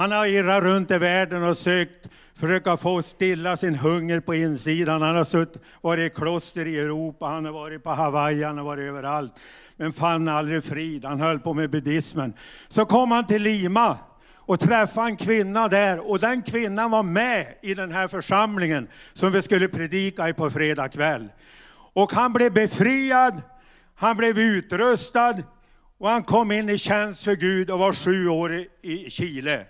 Han 0.00 0.12
har 0.12 0.26
irrat 0.26 0.62
runt 0.62 0.90
i 0.90 0.98
världen 0.98 1.42
och 1.42 1.56
sökt 1.56 2.06
försöka 2.34 2.76
få 2.76 3.02
stilla 3.02 3.56
sin 3.56 3.74
hunger 3.74 4.20
på 4.20 4.34
insidan. 4.34 5.02
Han 5.02 5.16
har 5.16 5.24
suttit 5.24 5.62
varit 5.80 6.12
i 6.12 6.14
kloster 6.14 6.66
i 6.66 6.78
Europa, 6.78 7.26
han 7.26 7.44
har 7.44 7.52
varit 7.52 7.84
på 7.84 7.90
Hawaii, 7.90 8.42
han 8.42 8.58
har 8.58 8.64
varit 8.64 8.88
överallt. 8.88 9.32
Men 9.76 9.92
fann 9.92 10.28
aldrig 10.28 10.64
frid, 10.64 11.04
han 11.04 11.20
höll 11.20 11.38
på 11.38 11.54
med 11.54 11.70
buddhismen. 11.70 12.34
Så 12.68 12.86
kom 12.86 13.10
han 13.10 13.26
till 13.26 13.42
Lima 13.42 13.98
och 14.36 14.60
träffade 14.60 15.06
en 15.06 15.16
kvinna 15.16 15.68
där 15.68 16.10
och 16.10 16.18
den 16.18 16.42
kvinnan 16.42 16.90
var 16.90 17.02
med 17.02 17.46
i 17.62 17.74
den 17.74 17.92
här 17.92 18.08
församlingen 18.08 18.88
som 19.12 19.32
vi 19.32 19.42
skulle 19.42 19.68
predika 19.68 20.28
i 20.28 20.32
på 20.32 20.50
fredag 20.50 20.88
kväll. 20.88 21.28
Och 21.92 22.12
han 22.12 22.32
blev 22.32 22.52
befriad, 22.52 23.42
han 23.94 24.16
blev 24.16 24.38
utrustad 24.38 25.34
och 25.98 26.08
han 26.08 26.22
kom 26.22 26.52
in 26.52 26.68
i 26.68 26.78
tjänst 26.78 27.24
för 27.24 27.34
Gud 27.34 27.70
och 27.70 27.78
var 27.78 27.92
sju 27.92 28.28
år 28.28 28.64
i 28.82 29.10
Chile. 29.10 29.66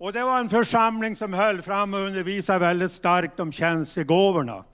Och 0.00 0.12
det 0.12 0.22
var 0.22 0.38
en 0.38 0.48
församling 0.48 1.16
som 1.16 1.32
höll 1.32 1.62
fram 1.62 1.94
och 1.94 2.00
undervisade 2.00 2.58
väldigt 2.58 2.92
starkt 2.92 3.40
om 3.40 3.52
tjänstegåvorna. 3.52 4.64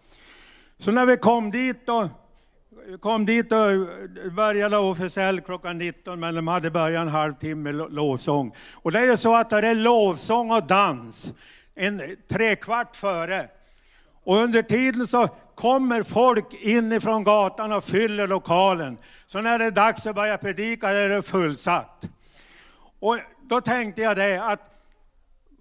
Så 0.78 0.90
när 0.90 1.06
vi 1.06 1.16
kom 1.16 1.50
dit 1.50 1.86
då, 1.86 2.08
kom 3.00 3.26
dit 3.26 3.52
och 3.52 3.68
började 4.32 4.76
officiellt 4.76 5.44
klockan 5.44 5.78
19, 5.78 6.20
men 6.20 6.34
de 6.34 6.48
hade 6.48 6.70
börjat 6.70 7.02
en 7.02 7.08
halvtimme 7.08 7.72
lovsång. 7.72 8.54
Och 8.74 8.92
det 8.92 8.98
är 8.98 9.04
ju 9.04 9.16
så 9.16 9.36
att 9.36 9.50
det 9.50 9.68
är 9.68 9.74
lovsång 9.74 10.50
och 10.50 10.66
dans 10.66 11.32
en 11.74 12.16
trekvart 12.28 12.96
före. 12.96 13.48
Och 14.24 14.36
under 14.36 14.62
tiden 14.62 15.06
så 15.06 15.28
kommer 15.54 16.02
folk 16.02 16.46
inifrån 16.52 17.24
gatan 17.24 17.72
och 17.72 17.84
fyller 17.84 18.26
lokalen. 18.26 18.98
Så 19.26 19.40
när 19.40 19.58
det 19.58 19.64
är 19.64 19.70
dags 19.70 20.06
att 20.06 20.16
börja 20.16 20.38
predika 20.38 20.88
är 20.88 21.08
det 21.08 21.22
fullsatt. 21.22 22.04
Och 23.00 23.18
då 23.42 23.60
tänkte 23.60 24.02
jag 24.02 24.16
det 24.16 24.38
att 24.38 24.72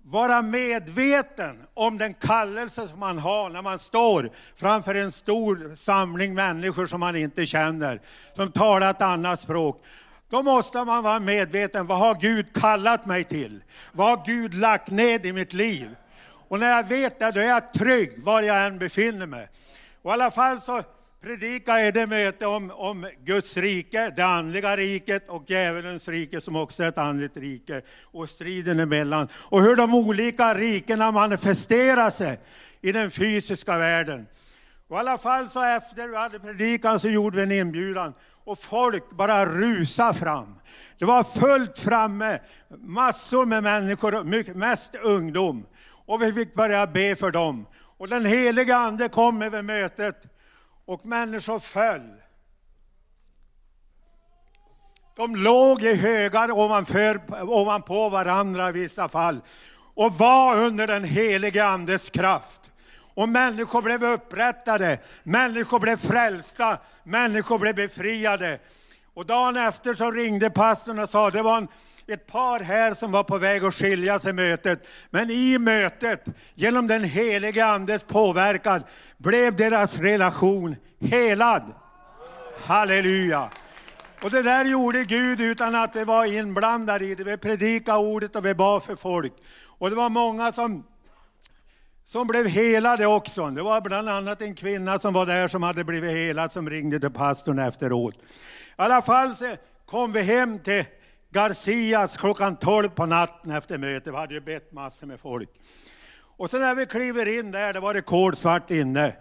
vara 0.07 0.41
medveten 0.41 1.63
om 1.73 1.97
den 1.97 2.13
kallelse 2.13 2.87
som 2.87 2.99
man 2.99 3.17
har 3.17 3.49
när 3.49 3.61
man 3.61 3.79
står 3.79 4.29
framför 4.55 4.95
en 4.95 5.11
stor 5.11 5.75
samling 5.75 6.33
människor 6.33 6.85
som 6.85 6.99
man 6.99 7.15
inte 7.15 7.45
känner, 7.45 8.01
som 8.35 8.51
talar 8.51 8.89
ett 8.89 9.01
annat 9.01 9.39
språk. 9.39 9.83
Då 10.29 10.43
måste 10.43 10.83
man 10.83 11.03
vara 11.03 11.19
medveten, 11.19 11.87
vad 11.87 11.99
har 11.99 12.15
Gud 12.15 12.53
kallat 12.53 13.05
mig 13.05 13.23
till? 13.23 13.63
Vad 13.91 14.07
har 14.07 14.25
Gud 14.25 14.53
lagt 14.53 14.89
ned 14.89 15.25
i 15.25 15.33
mitt 15.33 15.53
liv? 15.53 15.95
Och 16.47 16.59
när 16.59 16.69
jag 16.69 16.87
vet 16.87 17.19
det, 17.19 17.31
då 17.31 17.39
är 17.39 17.47
jag 17.47 17.73
trygg 17.73 18.23
var 18.23 18.41
jag 18.41 18.65
än 18.65 18.77
befinner 18.77 19.25
mig. 19.25 19.47
Och 20.01 20.11
i 20.11 20.13
alla 20.13 20.31
fall 20.31 20.61
så 20.61 20.83
Predika 21.25 21.79
är 21.79 21.91
det 21.91 22.07
möte 22.07 22.45
om, 22.45 22.71
om 22.71 23.07
Guds 23.23 23.57
rike, 23.57 24.13
det 24.15 24.25
andliga 24.25 24.77
riket 24.77 25.29
och 25.29 25.43
djävulens 25.47 26.07
rike 26.07 26.41
som 26.41 26.55
också 26.55 26.83
är 26.83 26.87
ett 26.87 26.97
andligt 26.97 27.37
rike 27.37 27.81
och 28.01 28.29
striden 28.29 28.79
emellan. 28.79 29.27
Och 29.33 29.61
hur 29.61 29.75
de 29.75 29.93
olika 29.93 30.53
rikena 30.53 31.11
manifesterar 31.11 32.11
sig 32.11 32.39
i 32.81 32.91
den 32.91 33.11
fysiska 33.11 33.77
världen. 33.77 34.27
Och 34.87 34.95
i 34.95 34.99
alla 34.99 35.17
fall 35.17 35.49
så 35.49 35.63
efter 35.63 36.07
vi 36.07 36.17
hade 36.17 36.39
predikan 36.39 36.99
så 36.99 37.09
gjorde 37.09 37.37
vi 37.37 37.43
en 37.43 37.51
inbjudan 37.51 38.13
och 38.43 38.59
folk 38.59 39.09
bara 39.09 39.45
rusade 39.45 40.19
fram. 40.19 40.55
Det 40.99 41.05
var 41.05 41.23
fullt 41.23 41.79
framme, 41.79 42.39
massor 42.77 43.45
med 43.45 43.63
människor, 43.63 44.23
mycket, 44.23 44.55
mest 44.55 44.95
ungdom. 45.03 45.65
Och 46.05 46.21
vi 46.21 46.33
fick 46.33 46.53
börja 46.53 46.87
be 46.87 47.15
för 47.15 47.31
dem. 47.31 47.65
Och 47.97 48.07
den 48.07 48.25
heliga 48.25 48.75
ande 48.75 49.09
kom 49.09 49.41
över 49.41 49.61
mötet 49.61 50.34
och 50.85 51.05
människor 51.05 51.59
föll. 51.59 52.21
De 55.15 55.35
låg 55.35 55.81
i 55.81 55.95
högar 55.95 56.51
ovanför, 56.51 57.21
ovanpå 57.49 58.09
varandra 58.09 58.69
i 58.69 58.71
vissa 58.71 59.09
fall 59.09 59.41
och 59.95 60.13
var 60.13 60.65
under 60.65 60.87
den 60.87 61.03
helige 61.03 61.65
Andes 61.65 62.09
kraft. 62.09 62.61
Och 63.15 63.29
människor 63.29 63.81
blev 63.81 64.03
upprättade, 64.03 64.99
människor 65.23 65.79
blev 65.79 65.97
frälsta, 65.97 66.77
människor 67.03 67.59
blev 67.59 67.75
befriade. 67.75 68.59
Och 69.13 69.25
dagen 69.25 69.57
efter 69.57 69.93
så 69.93 70.11
ringde 70.11 70.49
pastorn 70.49 70.99
och 70.99 71.09
sa 71.09 71.31
det 71.31 71.41
var 71.41 71.57
en 71.57 71.67
ett 72.07 72.27
par 72.27 72.59
här 72.59 72.93
som 72.93 73.11
var 73.11 73.23
på 73.23 73.37
väg 73.37 73.63
att 73.63 73.75
skilja 73.75 74.19
sig 74.19 74.33
mötet. 74.33 74.87
Men 75.09 75.29
i 75.29 75.57
mötet, 75.59 76.25
genom 76.53 76.87
den 76.87 77.03
helige 77.03 77.65
Andes 77.65 78.03
påverkan, 78.03 78.83
blev 79.17 79.55
deras 79.55 79.97
relation 79.97 80.75
helad. 80.99 81.73
Halleluja! 82.63 83.49
Och 84.23 84.31
det 84.31 84.41
där 84.41 84.65
gjorde 84.65 85.03
Gud 85.03 85.41
utan 85.41 85.75
att 85.75 85.95
vi 85.95 86.03
var 86.03 86.25
inblandade 86.25 87.05
i 87.05 87.15
det. 87.15 87.23
Vi 87.23 87.37
predikade 87.37 87.97
ordet 87.97 88.35
och 88.35 88.45
vi 88.45 88.53
bad 88.53 88.83
för 88.83 88.95
folk. 88.95 89.33
Och 89.65 89.89
det 89.89 89.95
var 89.95 90.09
många 90.09 90.51
som, 90.51 90.83
som 92.05 92.27
blev 92.27 92.47
helade 92.47 93.05
också. 93.05 93.49
Det 93.49 93.61
var 93.61 93.81
bland 93.81 94.09
annat 94.09 94.41
en 94.41 94.55
kvinna 94.55 94.99
som 94.99 95.13
var 95.13 95.25
där 95.25 95.47
som 95.47 95.63
hade 95.63 95.83
blivit 95.83 96.11
helad 96.11 96.51
som 96.51 96.69
ringde 96.69 96.99
till 96.99 97.09
pastorn 97.09 97.59
efteråt. 97.59 98.15
I 98.15 98.21
alla 98.75 99.01
fall 99.01 99.35
så 99.35 99.55
kom 99.85 100.11
vi 100.11 100.21
hem 100.21 100.59
till 100.59 100.85
Garcias 101.35 102.17
klockan 102.17 102.55
12 102.55 102.89
på 102.89 103.05
natten 103.05 103.51
efter 103.51 103.77
mötet. 103.77 104.13
Vi 104.13 104.17
hade 104.17 104.33
ju 104.33 104.41
bett 104.41 104.71
massor 104.71 105.07
med 105.07 105.19
folk. 105.19 105.49
Och 106.17 106.49
så 106.49 106.57
när 106.57 106.75
vi 106.75 106.85
kliver 106.85 107.39
in 107.39 107.51
där, 107.51 107.73
det 107.73 107.79
var 107.79 107.93
det 107.93 108.01
kolsvart 108.01 108.71
inne. 108.71 109.15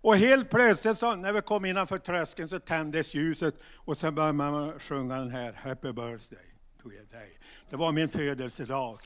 Och 0.00 0.16
helt 0.16 0.50
plötsligt 0.50 0.98
så, 0.98 1.14
när 1.14 1.32
vi 1.32 1.40
kom 1.40 1.64
innanför 1.64 1.98
tröskeln 1.98 2.48
så 2.48 2.58
tändes 2.58 3.14
ljuset 3.14 3.54
och 3.74 3.96
så 3.98 4.10
började 4.10 4.32
man 4.32 4.78
sjunga 4.78 5.16
den 5.16 5.30
här 5.30 5.52
Happy 5.52 5.92
birthday 5.92 6.46
to 6.82 6.92
you 6.92 7.04
day. 7.12 7.38
Det 7.70 7.76
var 7.76 7.92
min 7.92 8.08
födelsedag. 8.08 8.98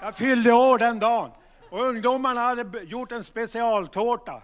Jag 0.00 0.16
fyllde 0.16 0.52
år 0.52 0.78
den 0.78 0.98
dagen. 0.98 1.30
Och 1.70 1.80
ungdomarna 1.80 2.40
hade 2.40 2.82
gjort 2.82 3.12
en 3.12 3.24
specialtårta. 3.24 4.42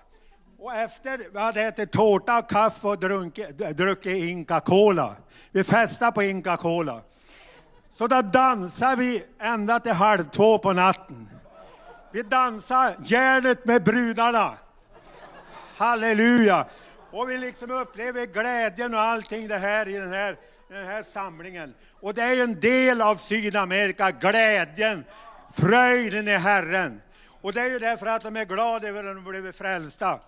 Och 0.65 0.75
efter 0.75 1.19
vi 1.33 1.39
hade 1.39 1.63
ätit 1.63 1.93
tårta, 1.93 2.39
och 2.39 2.51
kaffe 2.51 2.87
och 2.87 2.99
drunkit, 2.99 3.59
druckit 3.59 4.25
Inca 4.25 4.61
Cola. 4.61 5.17
Vi 5.51 5.65
festade 5.65 6.13
på 6.13 6.23
Inca 6.23 6.57
Cola. 6.57 7.01
Så 7.95 8.07
då 8.07 8.23
dansade 8.23 8.97
vi 8.97 9.25
ända 9.39 9.81
till 9.81 9.93
halv 9.93 10.25
två 10.25 10.59
på 10.59 10.73
natten. 10.73 11.29
Vi 12.13 12.23
dansade 12.23 12.97
järnet 13.05 13.65
med 13.65 13.85
brudarna. 13.85 14.55
Halleluja! 15.77 16.67
Och 17.11 17.31
vi 17.31 17.39
liksom 17.39 17.71
upplever 17.71 18.27
glädjen 18.27 18.95
och 18.95 19.01
allting 19.01 19.49
det 19.49 19.59
här 19.59 19.89
i 19.89 19.93
den 19.93 20.13
här, 20.13 20.33
i 20.71 20.73
den 20.73 20.87
här 20.87 21.03
samlingen. 21.03 21.75
Och 22.01 22.15
det 22.15 22.23
är 22.23 22.43
en 22.43 22.61
del 22.61 23.03
av 23.03 23.17
Sydamerika, 23.17 24.11
glädjen, 24.11 25.05
fröjden 25.53 26.29
i 26.29 26.37
Herren. 26.37 27.03
Och 27.41 27.53
det 27.53 27.61
är 27.61 27.71
ju 27.71 27.79
därför 27.79 28.07
att 28.07 28.23
de 28.23 28.37
är 28.37 28.45
glada 28.45 28.89
över 28.89 29.05
att 29.05 29.17
de 29.17 29.25
blivit 29.25 29.57
frälsta. 29.57 30.21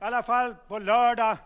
I 0.00 0.04
alla 0.04 0.22
fall 0.22 0.54
på 0.68 0.78
lördag, 0.78 1.36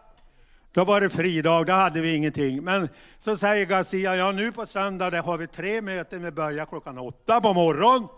då 0.73 0.85
var 0.85 1.01
det 1.01 1.11
fridag, 1.11 1.67
då 1.67 1.73
hade 1.73 2.01
vi 2.01 2.17
ingenting. 2.17 2.65
Men 2.65 2.89
så 3.21 3.37
säger 3.37 3.67
Garcia, 3.67 4.17
ja 4.17 4.33
nu 4.33 4.53
på 4.53 4.67
söndag 4.67 5.11
där 5.11 5.23
har 5.23 5.39
vi 5.39 5.47
tre 5.47 5.83
möten, 5.83 6.23
vi 6.23 6.31
börjar 6.31 6.67
klockan 6.67 6.99
åtta 6.99 7.41
på 7.41 7.55
morgonen. 7.55 8.09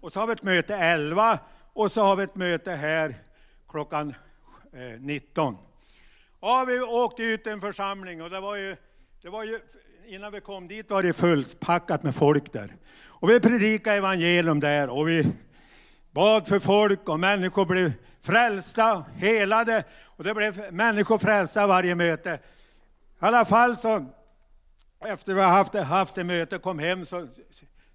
Och 0.00 0.12
så 0.12 0.20
har 0.20 0.26
vi 0.26 0.32
ett 0.32 0.42
möte 0.42 0.76
elva 0.76 1.38
och 1.72 1.92
så 1.92 2.02
har 2.02 2.16
vi 2.16 2.22
ett 2.22 2.34
möte 2.34 2.70
här 2.70 3.14
klockan 3.68 4.14
eh, 4.72 5.00
19. 5.00 5.56
Ja, 6.40 6.64
vi 6.68 6.80
åkte 6.80 7.22
ut 7.22 7.46
en 7.46 7.60
församling 7.60 8.22
och 8.22 8.30
det 8.30 8.40
var 8.40 8.56
ju, 8.56 8.76
det 9.22 9.28
var 9.28 9.44
ju 9.44 9.60
innan 10.06 10.32
vi 10.32 10.40
kom 10.40 10.68
dit 10.68 10.90
var 10.90 11.02
det 11.02 11.12
fullpackat 11.12 12.02
med 12.02 12.14
folk 12.14 12.52
där. 12.52 12.76
Och 13.06 13.30
vi 13.30 13.40
predikade 13.40 13.96
evangelium 13.96 14.60
där 14.60 14.88
och 14.88 15.08
vi 15.08 15.26
bad 16.10 16.46
för 16.46 16.58
folk 16.58 17.08
och 17.08 17.20
människor 17.20 17.66
blev 17.66 17.92
frälsta, 18.24 19.04
helade 19.16 19.84
och 20.04 20.24
det 20.24 20.34
blev 20.34 20.72
människor 20.72 21.18
frälsta 21.18 21.66
varje 21.66 21.94
möte. 21.94 22.30
I 22.34 22.38
alla 23.18 23.44
fall 23.44 23.76
så, 23.76 24.04
efter 25.06 25.34
vi 25.34 25.42
haft, 25.42 25.74
haft 25.74 26.18
ett 26.18 26.26
möte, 26.26 26.58
kom 26.58 26.78
hem 26.78 27.06
så 27.06 27.26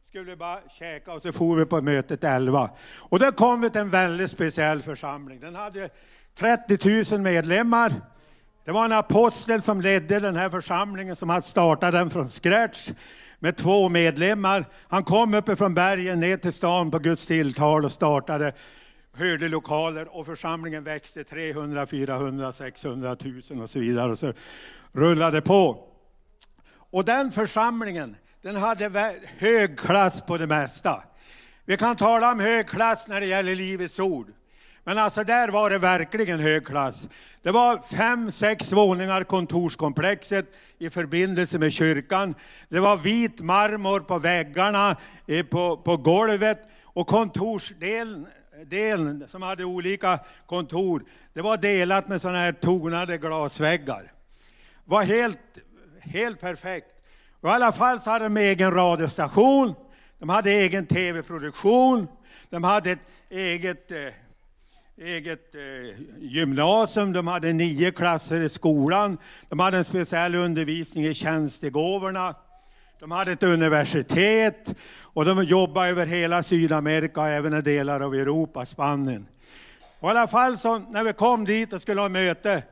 skulle 0.10 0.24
vi 0.24 0.36
bara 0.36 0.60
käka 0.80 1.14
och 1.14 1.22
så 1.22 1.32
for 1.32 1.56
vi 1.56 1.66
på 1.66 1.82
mötet 1.82 2.24
11. 2.24 2.70
Och 2.98 3.20
då 3.20 3.32
kom 3.32 3.62
vi 3.62 3.70
till 3.70 3.82
en 3.82 3.90
väldigt 3.90 4.32
speciell 4.32 4.82
församling. 4.82 5.40
Den 5.40 5.56
hade 5.56 5.90
30 6.36 7.14
000 7.14 7.22
medlemmar. 7.22 7.94
Det 8.66 8.72
var 8.72 8.86
en 8.86 8.92
apostel 8.92 9.62
som 9.62 9.82
ledde 9.82 10.20
den 10.20 10.36
här 10.36 10.50
församlingen 10.50 11.16
som 11.16 11.30
hade 11.30 11.42
startat 11.42 11.92
den 11.92 12.10
från 12.10 12.30
scratch 12.30 12.90
med 13.40 13.58
två 13.58 13.90
medlemmar. 13.90 14.66
Han 14.88 15.04
kom 15.04 15.34
uppifrån 15.34 15.74
bergen 15.74 16.20
ner 16.20 16.38
till 16.38 16.54
stan 16.54 16.92
på 16.92 17.00
Guds 17.00 17.26
tilltal 17.26 17.86
och 17.86 17.92
startade 17.92 18.54
lokaler 19.50 20.18
och 20.18 20.26
församlingen 20.26 20.84
växte 20.84 21.24
300, 21.24 21.86
400, 21.86 22.54
600 22.54 23.18
000 23.50 23.62
och 23.62 23.70
så 23.70 23.80
vidare. 23.80 24.12
Och 24.12 24.20
så 24.20 24.34
rullade 24.92 25.42
på. 25.42 25.88
Och 26.92 27.06
den 27.06 27.32
församlingen, 27.32 28.16
den 28.42 28.56
hade 28.56 29.16
hög 29.38 29.80
klass 29.80 30.22
på 30.22 30.38
det 30.38 30.48
mesta. 30.48 31.04
Vi 31.66 31.78
kan 31.78 31.96
tala 31.96 32.32
om 32.32 32.40
hög 32.40 32.68
klass 32.68 33.08
när 33.08 33.20
det 33.20 33.26
gäller 33.26 33.56
Livets 33.56 34.00
ord. 34.00 34.28
Men 34.84 34.98
alltså 34.98 35.24
där 35.24 35.50
var 35.50 35.70
det 35.70 35.78
verkligen 35.78 36.40
hög 36.40 36.66
klass. 36.66 37.08
Det 37.42 37.52
var 37.52 37.78
fem, 37.78 38.32
sex 38.32 38.72
våningar 38.72 39.24
kontorskomplexet 39.24 40.46
i 40.78 40.90
förbindelse 40.90 41.60
med 41.60 41.74
kyrkan. 41.74 42.36
Det 42.70 42.80
var 42.80 42.98
vit 42.98 43.40
marmor 43.40 44.00
på 44.00 44.20
väggarna, 44.20 44.98
eh, 45.28 45.46
på, 45.46 45.78
på 45.78 45.98
golvet 45.98 46.60
och 46.84 47.08
kontorsdelen 47.08 48.28
delen 48.66 49.28
som 49.32 49.42
hade 49.42 49.66
olika 49.66 50.20
kontor, 50.46 51.04
det 51.34 51.42
var 51.42 51.58
delat 51.58 52.08
med 52.08 52.22
sådana 52.22 52.40
här 52.40 52.52
tonade 52.52 53.18
glasväggar. 53.18 54.12
var 54.86 55.04
helt, 55.04 55.40
helt 56.00 56.40
perfekt. 56.40 56.88
Och 57.42 57.50
I 57.50 57.52
alla 57.52 57.72
fall 57.72 58.02
så 58.02 58.10
hade 58.10 58.26
de 58.26 58.38
egen 58.38 58.72
radiostation, 58.72 59.76
de 60.20 60.30
hade 60.30 60.52
egen 60.52 60.86
tv-produktion, 60.86 62.08
de 62.50 62.64
hade 62.64 62.92
ett 62.92 63.00
eget, 63.30 63.92
eh, 63.92 64.14
eget 64.98 65.56
eh, 65.56 66.02
gymnasium, 66.18 67.14
de 67.14 67.28
hade 67.28 67.54
nio 67.54 67.92
klasser 67.92 68.42
i 68.42 68.50
skolan, 68.50 69.18
de 69.50 69.60
hade 69.60 69.78
en 69.78 69.86
speciell 69.86 70.36
undervisning 70.36 71.06
i 71.06 71.14
tjänstegåvorna. 71.14 72.36
De 73.00 73.12
hade 73.12 73.32
ett 73.32 73.44
universitet 73.44 74.76
och 75.20 75.26
de 75.26 75.44
jobbade 75.44 75.90
över 75.90 76.06
hela 76.06 76.44
Sydamerika 76.44 77.22
och 77.22 77.28
även 77.28 77.64
delar 77.64 78.02
av 78.02 78.16
Europa, 78.16 78.66
Spanien. 78.66 79.28
Och 80.00 80.10
I 80.10 80.12
alla 80.12 80.28
fall 80.28 80.58
så 80.58 80.80
när 80.80 81.04
vi 81.04 81.14
kom 81.14 81.46
dit 81.46 81.74
och 81.74 81.82
skulle 81.82 82.02
ha 82.02 82.10
möte, 82.10 82.64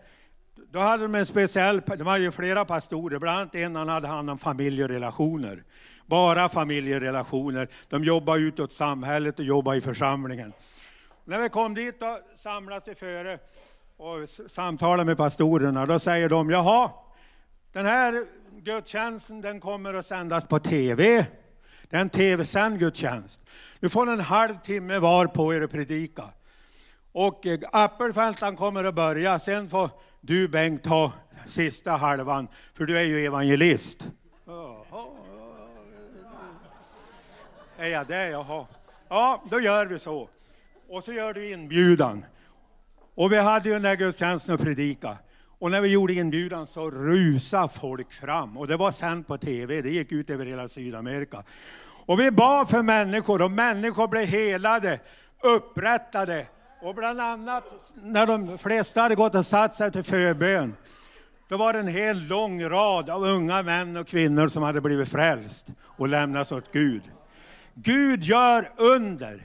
då 0.72 0.80
hade 0.80 1.04
de 1.04 1.16
en 1.16 1.26
speciell, 1.26 1.82
de 1.98 2.08
hade 2.08 2.24
ju 2.24 2.32
flera 2.32 2.66
pastorer, 2.66 3.20
bland 3.20 3.40
annat 3.40 3.56
en 3.56 3.76
han 3.76 3.90
hade 3.90 4.08
hand 4.08 4.30
om 4.30 4.38
familjerelationer. 4.38 5.64
Bara 6.06 6.50
familjerelationer. 6.50 7.68
De 7.90 8.04
jobbade 8.04 8.40
utåt 8.40 8.72
samhället 8.72 9.40
och 9.40 9.46
jobbade 9.46 9.78
i 9.78 9.82
församlingen. 9.82 10.54
När 11.26 11.40
vi 11.40 11.50
kom 11.50 11.74
dit 11.74 12.00
då 12.00 12.20
samlades 12.36 12.88
vi 12.88 12.96
före 12.96 13.40
och 13.98 14.30
samtalade 14.50 15.06
med 15.06 15.18
pastorerna. 15.18 15.86
Då 15.86 16.00
säger 16.00 16.30
de, 16.30 16.50
jaha, 16.50 16.90
den 17.74 17.86
här 17.86 18.26
gudstjänsten 18.52 19.42
den 19.42 19.60
kommer 19.60 19.94
att 19.94 20.06
sändas 20.06 20.46
på 20.46 20.60
tv. 20.60 21.26
Det 21.90 21.98
är 21.98 22.02
en 22.02 22.10
tv-sänd 22.10 22.80
gudstjänst. 22.80 23.42
Du 23.80 23.90
får 23.90 24.10
en 24.10 24.20
halv 24.20 24.56
timme 24.56 25.00
var 25.00 25.26
på 25.26 25.54
er 25.54 25.62
att 25.62 25.72
predika. 25.72 26.24
Och 27.12 27.46
eh, 27.46 27.60
Appelfelt 27.72 28.40
han 28.40 28.56
kommer 28.56 28.84
att 28.84 28.96
börja, 28.96 29.40
sen 29.40 29.70
får 29.70 29.90
du 30.22 30.48
Bengt 30.48 30.84
ta 30.84 31.12
sista 31.48 31.92
halvan, 31.92 32.48
för 32.74 32.86
du 32.86 32.98
är 32.98 33.04
ju 33.04 33.26
evangelist. 33.26 34.08
Är 37.78 37.88
jag 37.88 38.08
det? 38.08 38.30
Jaha. 38.30 38.66
Ja, 39.10 39.44
då 39.50 39.60
gör 39.60 39.86
vi 39.86 40.00
så. 40.00 40.30
Och 40.90 41.04
så 41.04 41.14
gör 41.14 41.34
du 41.34 41.52
inbjudan. 41.52 42.26
Och 43.16 43.32
vi 43.32 43.38
hade 43.38 43.70
ju 43.70 43.74
den 43.74 43.82
där 43.82 43.96
gudstjänsten 43.96 44.56
att 44.56 44.62
predika. 44.62 45.18
Och 45.60 45.72
när 45.72 45.82
vi 45.82 45.88
gjorde 45.88 46.14
inbjudan 46.14 46.68
så 46.68 46.92
rusade 46.92 47.70
folk 47.70 48.14
fram. 48.14 48.58
Och 48.58 48.68
det 48.68 48.78
var 48.78 48.92
sänt 48.92 49.28
på 49.28 49.38
tv, 49.38 49.82
det 49.82 49.90
gick 49.90 50.12
ut 50.12 50.30
över 50.30 50.46
hela 50.46 50.68
Sydamerika. 50.68 51.44
Och 52.06 52.20
vi 52.20 52.32
bad 52.32 52.70
för 52.70 52.84
människor 52.84 53.42
och 53.42 53.52
människor 53.52 54.08
blev 54.08 54.26
helade, 54.26 55.00
upprättade. 55.44 56.48
Och 56.82 56.96
bland 56.96 57.22
annat 57.22 57.64
när 58.04 58.26
de 58.26 58.58
flesta 58.58 59.02
hade 59.02 59.16
gått 59.16 59.36
och 59.36 59.46
satt 59.46 59.76
sig 59.76 59.92
till 59.92 60.04
förbön, 60.04 60.76
då 61.50 61.58
var 61.58 61.74
det 61.74 61.80
en 61.80 61.88
hel 61.88 62.28
lång 62.28 62.64
rad 62.64 63.10
av 63.10 63.24
unga 63.24 63.64
män 63.64 63.98
och 63.98 64.08
kvinnor 64.08 64.48
som 64.48 64.64
hade 64.64 64.82
blivit 64.82 65.10
frälst 65.10 65.68
och 65.82 66.08
lämnats 66.08 66.52
åt 66.52 66.72
Gud. 66.72 67.02
Gud 67.74 68.24
gör 68.24 68.72
under. 68.78 69.42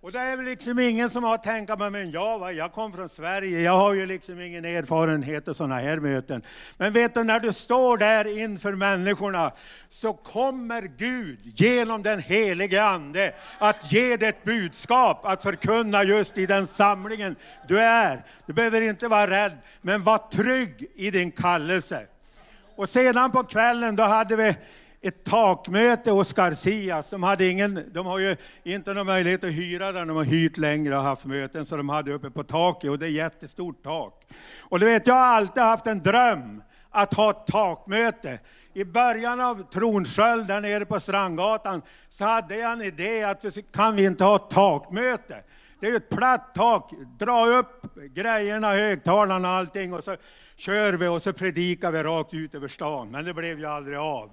Och 0.00 0.12
det 0.12 0.18
är 0.18 0.36
väl 0.36 0.44
liksom 0.44 0.78
ingen 0.78 1.10
som 1.10 1.24
har 1.24 1.38
tänkt 1.38 1.70
att 1.70 1.92
men 1.92 2.10
jag, 2.10 2.38
va, 2.38 2.52
jag 2.52 2.72
kom 2.72 2.92
från 2.92 3.08
Sverige, 3.08 3.60
jag 3.60 3.72
har 3.76 3.94
ju 3.94 4.06
liksom 4.06 4.40
ingen 4.40 4.64
erfarenhet 4.64 5.48
av 5.48 5.54
sådana 5.54 5.78
här 5.78 5.96
möten. 5.96 6.42
Men 6.76 6.92
vet 6.92 7.14
du, 7.14 7.24
när 7.24 7.40
du 7.40 7.52
står 7.52 7.96
där 7.98 8.38
inför 8.38 8.72
människorna 8.72 9.52
så 9.88 10.12
kommer 10.12 10.82
Gud 10.82 11.38
genom 11.42 12.02
den 12.02 12.20
helige 12.20 12.84
Ande 12.84 13.32
att 13.58 13.92
ge 13.92 14.16
dig 14.16 14.28
ett 14.28 14.44
budskap 14.44 15.26
att 15.26 15.42
förkunna 15.42 16.04
just 16.04 16.38
i 16.38 16.46
den 16.46 16.66
samlingen 16.66 17.36
du 17.68 17.80
är. 17.80 18.24
Du 18.46 18.52
behöver 18.52 18.80
inte 18.80 19.08
vara 19.08 19.30
rädd, 19.30 19.58
men 19.80 20.02
var 20.02 20.18
trygg 20.18 20.90
i 20.94 21.10
din 21.10 21.30
kallelse. 21.30 22.06
Och 22.76 22.88
sedan 22.88 23.30
på 23.30 23.42
kvällen 23.42 23.96
då 23.96 24.02
hade 24.02 24.36
vi 24.36 24.56
ett 25.00 25.24
takmöte 25.24 26.10
hos 26.10 26.32
Garcias. 26.32 27.10
De, 27.10 27.22
hade 27.22 27.48
ingen, 27.48 27.90
de 27.92 28.06
har 28.06 28.18
ju 28.18 28.36
inte 28.64 28.94
någon 28.94 29.06
möjlighet 29.06 29.44
att 29.44 29.50
hyra 29.50 29.92
där 29.92 30.06
de 30.06 30.16
har 30.16 30.24
hyrt 30.24 30.56
längre 30.56 30.96
och 30.96 31.02
haft 31.02 31.24
möten, 31.24 31.66
så 31.66 31.76
de 31.76 31.88
hade 31.88 32.12
uppe 32.12 32.30
på 32.30 32.44
taket 32.44 32.90
och 32.90 32.98
det 32.98 33.06
är 33.06 33.10
jättestort 33.10 33.82
tak. 33.82 34.24
Och 34.60 34.80
du 34.80 34.86
vet, 34.86 35.06
jag 35.06 35.14
har 35.14 35.36
alltid 35.36 35.62
haft 35.62 35.86
en 35.86 35.98
dröm 35.98 36.62
att 36.90 37.14
ha 37.14 37.30
ett 37.30 37.46
takmöte. 37.46 38.38
I 38.74 38.84
början 38.84 39.40
av 39.40 39.70
Tronsköld, 39.72 40.46
där 40.46 40.60
nere 40.60 40.84
på 40.84 41.00
Strandgatan, 41.00 41.82
så 42.10 42.24
hade 42.24 42.56
jag 42.56 42.72
en 42.72 42.82
idé 42.82 43.24
att 43.24 43.44
vi, 43.44 43.62
kan 43.62 43.96
vi 43.96 44.04
inte 44.04 44.24
ha 44.24 44.36
ett 44.36 44.50
takmöte? 44.50 45.42
Det 45.80 45.86
är 45.86 45.90
ju 45.90 45.96
ett 45.96 46.08
platt 46.08 46.54
tak, 46.54 46.92
dra 47.18 47.46
upp 47.46 47.94
grejerna, 48.14 48.72
högtalarna 48.72 49.48
och 49.48 49.54
allting 49.54 49.92
och 49.92 50.04
så 50.04 50.16
kör 50.56 50.92
vi 50.92 51.06
och 51.06 51.22
så 51.22 51.32
predikar 51.32 51.92
vi 51.92 52.02
rakt 52.02 52.34
ut 52.34 52.54
över 52.54 52.68
stan. 52.68 53.10
Men 53.10 53.24
det 53.24 53.34
blev 53.34 53.58
ju 53.58 53.66
aldrig 53.66 53.98
av. 53.98 54.30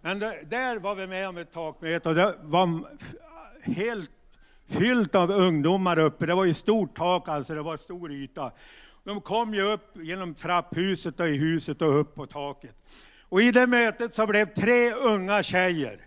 Men 0.00 0.18
det, 0.18 0.42
där 0.46 0.76
var 0.76 0.94
vi 0.94 1.06
med 1.06 1.28
om 1.28 1.36
ett 1.36 1.52
takmöte 1.52 2.08
och 2.08 2.14
det 2.14 2.34
var 2.42 2.96
helt 3.62 4.10
fyllt 4.66 5.14
av 5.14 5.30
ungdomar 5.30 5.98
uppe. 5.98 6.26
Det 6.26 6.34
var 6.34 6.44
ju 6.44 6.54
stort 6.54 6.96
tak 6.96 7.28
alltså, 7.28 7.54
det 7.54 7.62
var 7.62 7.76
stor 7.76 8.12
yta. 8.12 8.52
De 9.04 9.20
kom 9.20 9.54
ju 9.54 9.62
upp 9.62 9.96
genom 9.96 10.34
trapphuset 10.34 11.20
och 11.20 11.28
i 11.28 11.36
huset 11.36 11.82
och 11.82 12.00
upp 12.00 12.14
på 12.14 12.26
taket. 12.26 12.74
Och 13.22 13.42
i 13.42 13.50
det 13.50 13.66
mötet 13.66 14.14
så 14.14 14.26
blev 14.26 14.54
tre 14.54 14.92
unga 14.92 15.42
tjejer 15.42 16.00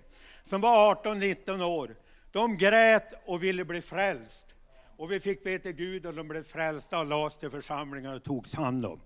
som 0.43 0.61
var 0.61 0.95
18-19 0.95 1.63
år. 1.63 1.95
De 2.31 2.57
grät 2.57 3.13
och 3.25 3.43
ville 3.43 3.65
bli 3.65 3.81
frälst. 3.81 4.47
Och 4.97 5.11
vi 5.11 5.19
fick 5.19 5.43
be 5.43 5.59
till 5.59 5.71
Gud 5.71 6.05
och 6.05 6.13
de 6.13 6.27
blev 6.27 6.43
frälsta 6.43 6.99
och 6.99 7.05
lades 7.05 7.37
till 7.37 7.49
församlingen 7.49 8.13
och 8.13 8.23
togs 8.23 8.53
hand 8.55 8.85
om. 8.85 8.99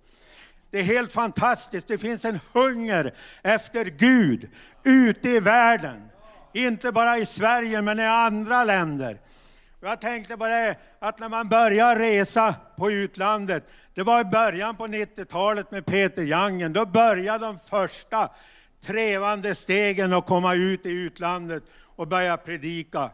Det 0.76 0.80
är 0.80 0.84
helt 0.84 1.12
fantastiskt. 1.12 1.88
Det 1.88 1.98
finns 1.98 2.26
en 2.26 2.40
hunger 2.54 3.14
efter 3.44 3.86
Gud 3.86 4.50
ute 4.84 5.30
i 5.30 5.40
världen. 5.40 6.10
Inte 6.54 6.92
bara 6.92 7.18
i 7.18 7.26
Sverige, 7.26 7.82
men 7.82 8.00
i 8.00 8.06
andra 8.06 8.64
länder. 8.64 9.18
Jag 9.82 10.02
tänkte 10.02 10.38
på 10.38 10.46
det, 10.46 10.76
att 11.00 11.20
när 11.20 11.30
man 11.30 11.50
börjar 11.50 11.96
resa 11.96 12.56
på 12.78 12.92
utlandet, 12.92 13.64
det 13.94 14.04
var 14.04 14.22
i 14.22 14.24
början 14.24 14.76
på 14.76 14.88
90-talet 14.88 15.72
med 15.72 15.86
Peter 15.86 16.24
Jangen, 16.24 16.74
då 16.74 16.86
började 16.86 17.46
de 17.46 17.60
första 17.60 18.30
trevande 18.86 19.56
stegen 19.56 20.14
att 20.14 20.26
komma 20.26 20.54
ut 20.54 20.86
i 20.86 20.90
utlandet 20.90 21.64
och 21.96 22.08
börja 22.08 22.38
predika. 22.38 23.10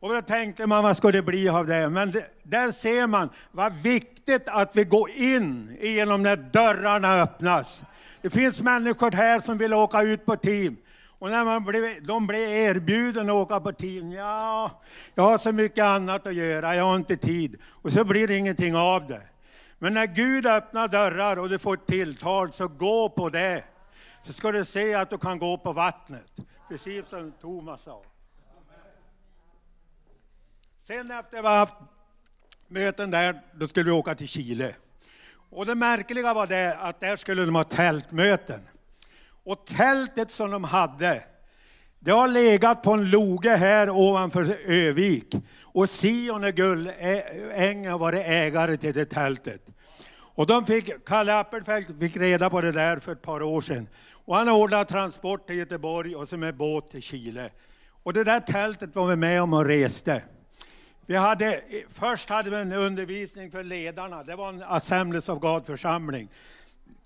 Och 0.00 0.14
då 0.14 0.22
tänkte 0.22 0.66
man, 0.66 0.82
vad 0.82 0.96
ska 0.96 1.12
det 1.12 1.22
bli 1.22 1.48
av 1.48 1.66
det? 1.66 1.90
Men 1.90 2.10
det, 2.10 2.26
där 2.42 2.72
ser 2.72 3.06
man 3.06 3.30
vad 3.52 3.72
viktigt 3.72 4.42
att 4.46 4.76
vi 4.76 4.84
går 4.84 5.10
in 5.10 5.78
genom 5.80 6.22
när 6.22 6.36
dörrarna 6.36 7.14
öppnas. 7.22 7.82
Det 8.22 8.30
finns 8.30 8.60
människor 8.60 9.10
här 9.10 9.40
som 9.40 9.58
vill 9.58 9.74
åka 9.74 10.02
ut 10.02 10.26
på 10.26 10.36
team. 10.36 10.76
Och 11.18 11.30
när 11.30 11.44
man 11.44 11.64
blev, 11.64 12.06
de 12.06 12.26
blir 12.26 12.48
erbjuden 12.48 13.30
att 13.30 13.34
åka 13.34 13.60
på 13.60 13.72
team, 13.72 14.12
ja, 14.12 14.82
jag 15.14 15.22
har 15.22 15.38
så 15.38 15.52
mycket 15.52 15.84
annat 15.84 16.26
att 16.26 16.34
göra, 16.34 16.74
jag 16.74 16.84
har 16.84 16.96
inte 16.96 17.16
tid. 17.16 17.56
Och 17.82 17.92
så 17.92 18.04
blir 18.04 18.28
det 18.28 18.36
ingenting 18.36 18.76
av 18.76 19.06
det. 19.06 19.22
Men 19.78 19.94
när 19.94 20.06
Gud 20.06 20.46
öppnar 20.46 20.88
dörrar 20.88 21.38
och 21.38 21.48
du 21.48 21.58
får 21.58 21.74
ett 21.74 21.86
tilltal, 21.86 22.52
så 22.52 22.68
gå 22.68 23.08
på 23.08 23.28
det. 23.28 23.64
Så 24.26 24.32
ska 24.32 24.52
du 24.52 24.64
se 24.64 24.94
att 24.94 25.10
du 25.10 25.18
kan 25.18 25.38
gå 25.38 25.58
på 25.58 25.72
vattnet. 25.72 26.32
Precis 26.68 27.08
som 27.08 27.32
Thomas 27.40 27.82
sa. 27.82 28.02
Sen 30.86 31.10
efter 31.10 31.42
vi 31.42 31.48
haft 31.48 31.74
möten 32.68 33.10
där, 33.10 33.40
då 33.54 33.68
skulle 33.68 33.84
vi 33.84 33.96
åka 33.96 34.14
till 34.14 34.28
Chile. 34.28 34.74
Och 35.50 35.66
det 35.66 35.74
märkliga 35.74 36.34
var 36.34 36.46
det 36.46 36.76
att 36.80 37.00
där 37.00 37.16
skulle 37.16 37.44
de 37.44 37.54
ha 37.54 37.64
tältmöten. 37.64 38.60
Och 39.44 39.66
tältet 39.66 40.30
som 40.30 40.50
de 40.50 40.64
hade, 40.64 41.24
det 41.98 42.10
har 42.10 42.28
legat 42.28 42.82
på 42.82 42.92
en 42.92 43.10
loge 43.10 43.56
här 43.56 43.90
ovanför 43.90 44.58
Övik. 44.64 45.34
Och 45.62 45.90
Sion 45.90 46.44
och 46.44 46.54
Gullänge 46.54 47.90
har 47.90 47.98
varit 47.98 48.26
ägare 48.26 48.76
till 48.76 48.94
det 48.94 49.04
tältet. 49.04 49.66
Och 50.12 50.46
de 50.46 50.66
fick, 50.66 51.06
Kalle 51.06 51.38
Appelfelt 51.38 51.98
fick 52.00 52.16
reda 52.16 52.50
på 52.50 52.60
det 52.60 52.72
där 52.72 52.98
för 52.98 53.12
ett 53.12 53.22
par 53.22 53.42
år 53.42 53.60
sedan. 53.60 53.88
Och 54.12 54.36
han 54.36 54.48
ordnade 54.48 54.84
transport 54.84 55.46
till 55.46 55.56
Göteborg 55.56 56.16
och 56.16 56.28
så 56.28 56.36
med 56.36 56.56
båt 56.56 56.90
till 56.90 57.02
Chile. 57.02 57.50
Och 58.02 58.12
det 58.12 58.24
där 58.24 58.40
tältet 58.40 58.94
var 58.94 59.06
vi 59.06 59.16
med 59.16 59.42
om 59.42 59.52
och 59.52 59.64
reste. 59.64 60.22
Vi 61.08 61.16
hade, 61.16 61.62
först 61.90 62.28
hade 62.28 62.50
vi 62.50 62.56
en 62.56 62.72
undervisning 62.72 63.50
för 63.50 63.64
ledarna. 63.64 64.22
Det 64.22 64.36
var 64.36 64.48
en 64.48 64.62
Assemblies 64.62 65.28
of 65.28 65.40
God-församling. 65.40 66.28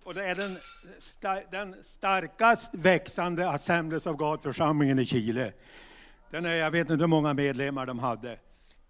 Och 0.05 0.15
det 0.15 0.27
är 0.27 0.35
den, 0.35 0.57
den 1.51 1.77
starkast 1.85 2.71
växande 2.73 3.51
Assemblies 3.51 4.07
of 4.07 4.17
God-församlingen 4.17 4.99
i 4.99 5.07
Chile. 5.07 5.53
Den 6.31 6.47
är, 6.47 6.55
jag 6.55 6.71
vet 6.71 6.91
inte 6.91 7.03
hur 7.03 7.09
många 7.09 7.35
medlemmar 7.35 7.87
de 7.87 7.99
hade. 7.99 8.37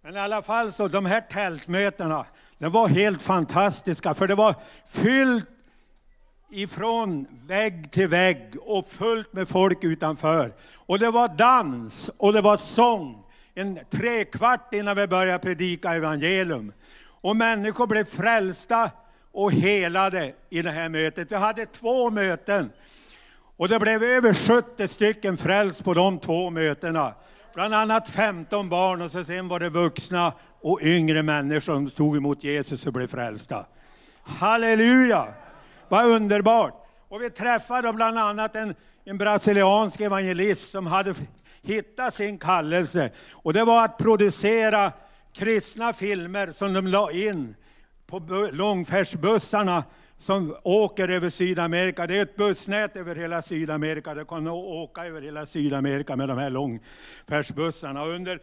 Men 0.01 0.15
i 0.15 0.19
alla 0.19 0.41
fall 0.41 0.71
så, 0.71 0.87
de 0.87 1.05
här 1.05 1.21
tältmötena, 1.21 2.25
de 2.57 2.71
var 2.71 2.87
helt 2.87 3.21
fantastiska, 3.21 4.13
för 4.13 4.27
det 4.27 4.35
var 4.35 4.55
fyllt 4.87 5.45
ifrån 6.49 7.27
vägg 7.47 7.91
till 7.91 8.07
vägg 8.07 8.55
och 8.61 8.87
fullt 8.87 9.33
med 9.33 9.49
folk 9.49 9.83
utanför. 9.83 10.53
Och 10.73 10.99
det 10.99 11.11
var 11.11 11.27
dans 11.27 12.09
och 12.17 12.33
det 12.33 12.41
var 12.41 12.57
sång 12.57 13.20
en 13.55 13.79
trekvart 13.89 14.73
innan 14.73 14.97
vi 14.97 15.07
började 15.07 15.39
predika 15.39 15.93
evangelium. 15.93 16.73
Och 17.21 17.35
människor 17.35 17.87
blev 17.87 18.05
frälsta 18.05 18.91
och 19.31 19.51
helade 19.51 20.33
i 20.49 20.61
det 20.61 20.71
här 20.71 20.89
mötet. 20.89 21.31
Vi 21.31 21.35
hade 21.35 21.65
två 21.65 22.09
möten. 22.09 22.71
Och 23.57 23.69
det 23.69 23.79
blev 23.79 24.03
över 24.03 24.33
70 24.33 24.87
stycken 24.87 25.37
frälst 25.37 25.83
på 25.83 25.93
de 25.93 26.19
två 26.19 26.49
mötena. 26.49 27.13
Bland 27.53 27.73
annat 27.73 28.09
15 28.09 28.69
barn 28.69 29.01
och 29.01 29.11
så 29.11 29.23
sen 29.23 29.47
var 29.47 29.59
det 29.59 29.69
vuxna 29.69 30.33
och 30.61 30.79
yngre 30.81 31.23
människor 31.23 31.59
som 31.59 31.89
tog 31.89 32.17
emot 32.17 32.43
Jesus 32.43 32.87
och 32.87 32.93
blev 32.93 33.07
frälsta. 33.07 33.65
Halleluja! 34.23 35.27
Vad 35.89 36.05
underbart! 36.05 36.73
Och 37.09 37.21
vi 37.21 37.29
träffade 37.29 37.93
bland 37.93 38.19
annat 38.19 38.55
en, 38.55 38.75
en 39.05 39.17
brasiliansk 39.17 40.01
evangelist 40.01 40.71
som 40.71 40.87
hade 40.87 41.13
hitta 41.61 42.11
sin 42.11 42.39
kallelse. 42.39 43.11
Och 43.31 43.53
det 43.53 43.63
var 43.63 43.85
att 43.85 43.97
producera 43.97 44.91
kristna 45.33 45.93
filmer 45.93 46.51
som 46.51 46.73
de 46.73 46.87
la 46.87 47.11
in 47.11 47.55
på 48.07 48.49
långfärdsbussarna 48.51 49.83
som 50.17 50.55
åker 50.63 51.09
över 51.09 51.29
Sydamerika. 51.29 52.07
Det 52.07 52.17
är 52.17 52.21
ett 52.21 52.35
bussnät 52.35 52.95
över 52.95 53.15
hela 53.15 53.41
Sydamerika. 53.41 54.13
Det 54.13 54.25
kan 54.25 54.47
åka 54.47 55.05
över 55.05 55.21
hela 55.21 55.45
Sydamerika 55.45 56.15
med 56.15 56.29
de 56.29 56.37
här 56.37 56.49
långfärdsbussarna. 56.49 58.03
Och 58.03 58.09
under 58.09 58.39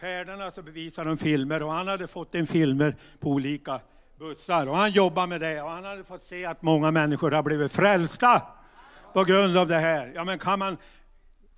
färderna 0.00 0.50
så 0.50 0.62
bevisade 0.62 1.08
de 1.08 1.18
filmer 1.18 1.62
och 1.62 1.72
han 1.72 1.88
hade 1.88 2.06
fått 2.06 2.34
in 2.34 2.46
filmer 2.46 2.96
på 3.20 3.30
olika 3.30 3.80
bussar. 4.18 4.68
Och 4.68 4.76
han 4.76 4.90
jobbade 4.90 5.26
med 5.26 5.40
det 5.40 5.62
och 5.62 5.70
han 5.70 5.84
hade 5.84 6.04
fått 6.04 6.22
se 6.22 6.44
att 6.44 6.62
många 6.62 6.90
människor 6.90 7.30
har 7.30 7.42
blivit 7.42 7.72
frälsta 7.72 8.42
på 9.12 9.24
grund 9.24 9.56
av 9.56 9.66
det 9.68 9.78
här. 9.78 10.12
Ja, 10.14 10.24
men 10.24 10.38
kan 10.38 10.58
man 10.58 10.76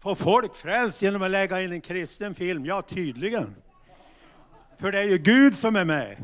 Får 0.05 0.15
folk 0.15 0.57
frälst 0.57 1.03
genom 1.03 1.23
att 1.23 1.31
lägga 1.31 1.61
in 1.61 1.73
en 1.73 1.81
kristen 1.81 2.35
film? 2.35 2.67
Ja, 2.67 2.83
tydligen. 2.83 3.57
För 4.81 4.93
det 4.93 4.99
är 4.99 5.05
ju 5.05 5.19
Gud 5.19 5.57
som 5.57 5.77
är 5.77 5.85
med. 5.85 6.17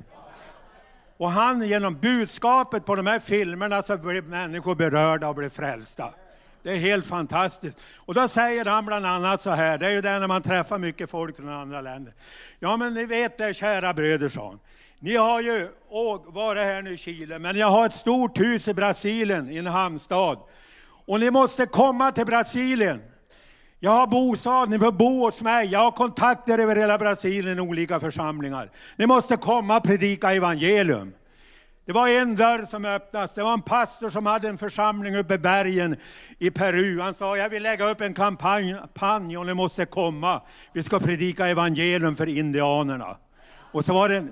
Och 1.17 1.31
han 1.31 1.69
genom 1.69 1.99
budskapet 1.99 2.87
på 2.87 2.95
de 2.95 3.07
här 3.07 3.19
filmerna 3.19 3.83
så 3.83 3.97
blir 3.99 4.23
människor 4.23 4.75
berörda 4.75 5.29
och 5.29 5.35
blir 5.35 5.49
frälsta. 5.49 6.15
Det 6.63 6.71
är 6.71 6.77
helt 6.77 7.07
fantastiskt. 7.07 7.79
Och 7.97 8.15
då 8.15 8.29
säger 8.29 8.65
han 8.65 8.87
bland 8.87 9.07
annat 9.07 9.43
så 9.43 9.51
här, 9.51 9.79
det 9.79 9.87
är 9.87 9.91
ju 9.91 10.01
det 10.01 10.19
när 10.19 10.27
man 10.27 10.43
träffar 10.43 10.79
mycket 10.79 11.11
folk 11.11 11.37
från 11.37 11.49
andra 11.49 11.81
länder. 11.81 12.15
Ja 12.59 12.77
men 12.77 12.95
ni 12.95 13.05
vet 13.05 13.39
det 13.39 13.55
kära 13.55 13.95
bröder, 13.95 14.29
sa 14.29 14.47
han. 14.47 14.59
Ni 14.99 15.17
har 15.17 15.41
ju 15.41 15.69
varit 16.27 16.65
här 16.65 16.83
nu 16.83 16.95
i 16.95 16.97
Chile, 16.97 17.39
men 17.39 17.57
jag 17.57 17.67
har 17.67 17.87
ett 17.87 17.95
stort 17.95 18.41
hus 18.41 18.69
i 18.69 18.75
Brasilien, 18.75 19.51
i 19.51 19.57
en 19.57 19.67
hamnstad. 19.67 20.39
Och 21.07 21.21
ni 21.21 21.31
måste 21.31 21.67
komma 21.67 22.13
till 22.13 22.27
Brasilien. 22.27 23.03
Jag 23.83 23.91
har 23.91 24.07
bostad, 24.07 24.71
ni 24.71 24.79
får 24.79 24.93
bo 24.93 25.25
hos 25.25 25.43
mig. 25.43 25.67
Jag 25.67 25.79
har 25.79 25.91
kontakter 25.91 26.59
över 26.59 26.77
hela 26.77 26.99
Brasilien 26.99 27.59
i 27.59 27.61
olika 27.61 28.01
församlingar. 28.01 28.71
Ni 28.97 29.07
måste 29.07 29.37
komma 29.37 29.77
och 29.77 29.83
predika 29.83 30.33
evangelium. 30.33 31.13
Det 31.87 31.93
var 31.93 32.09
en 32.09 32.37
dörr 32.37 32.67
som 32.67 32.85
öppnades. 32.85 33.35
Det 33.35 33.43
var 33.43 33.53
en 33.53 33.63
pastor 33.63 34.11
som 34.11 34.27
hade 34.27 34.49
en 34.49 34.59
församling 34.59 35.17
uppe 35.17 35.35
i 35.35 35.39
bergen 35.39 35.97
i 36.39 36.51
Peru. 36.51 37.01
Han 37.01 37.15
sa, 37.15 37.37
jag 37.37 37.49
vill 37.49 37.63
lägga 37.63 37.91
upp 37.91 38.01
en 38.01 38.15
kampanj 38.15 39.39
och 39.39 39.47
ni 39.47 39.55
måste 39.55 39.85
komma. 39.85 40.43
Vi 40.73 40.83
ska 40.83 40.99
predika 40.99 41.49
evangelium 41.49 42.17
för 42.17 42.29
indianerna. 42.29 43.17
Och 43.73 43.85
så 43.85 43.93
var 43.93 44.09
det 44.09 44.25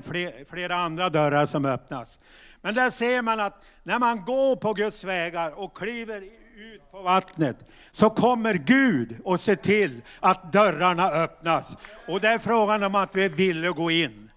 flera 0.50 0.76
andra 0.76 1.08
dörrar 1.08 1.46
som 1.46 1.64
öppnas. 1.64 2.18
Men 2.62 2.74
där 2.74 2.90
ser 2.90 3.22
man 3.22 3.40
att 3.40 3.64
när 3.82 3.98
man 3.98 4.24
går 4.24 4.56
på 4.56 4.72
Guds 4.72 5.04
vägar 5.04 5.58
och 5.58 5.76
kliver 5.76 6.22
på 6.90 7.02
vattnet 7.02 7.56
så 7.92 8.10
kommer 8.10 8.54
Gud 8.54 9.16
och 9.24 9.40
ser 9.40 9.56
till 9.56 10.00
att 10.20 10.52
dörrarna 10.52 11.10
öppnas. 11.10 11.76
Och 12.08 12.20
det 12.20 12.28
är 12.28 12.38
frågan 12.38 12.82
om 12.82 12.94
att 12.94 13.16
vi 13.16 13.28
vill 13.28 13.70
gå 13.70 13.90
in. 13.90 14.30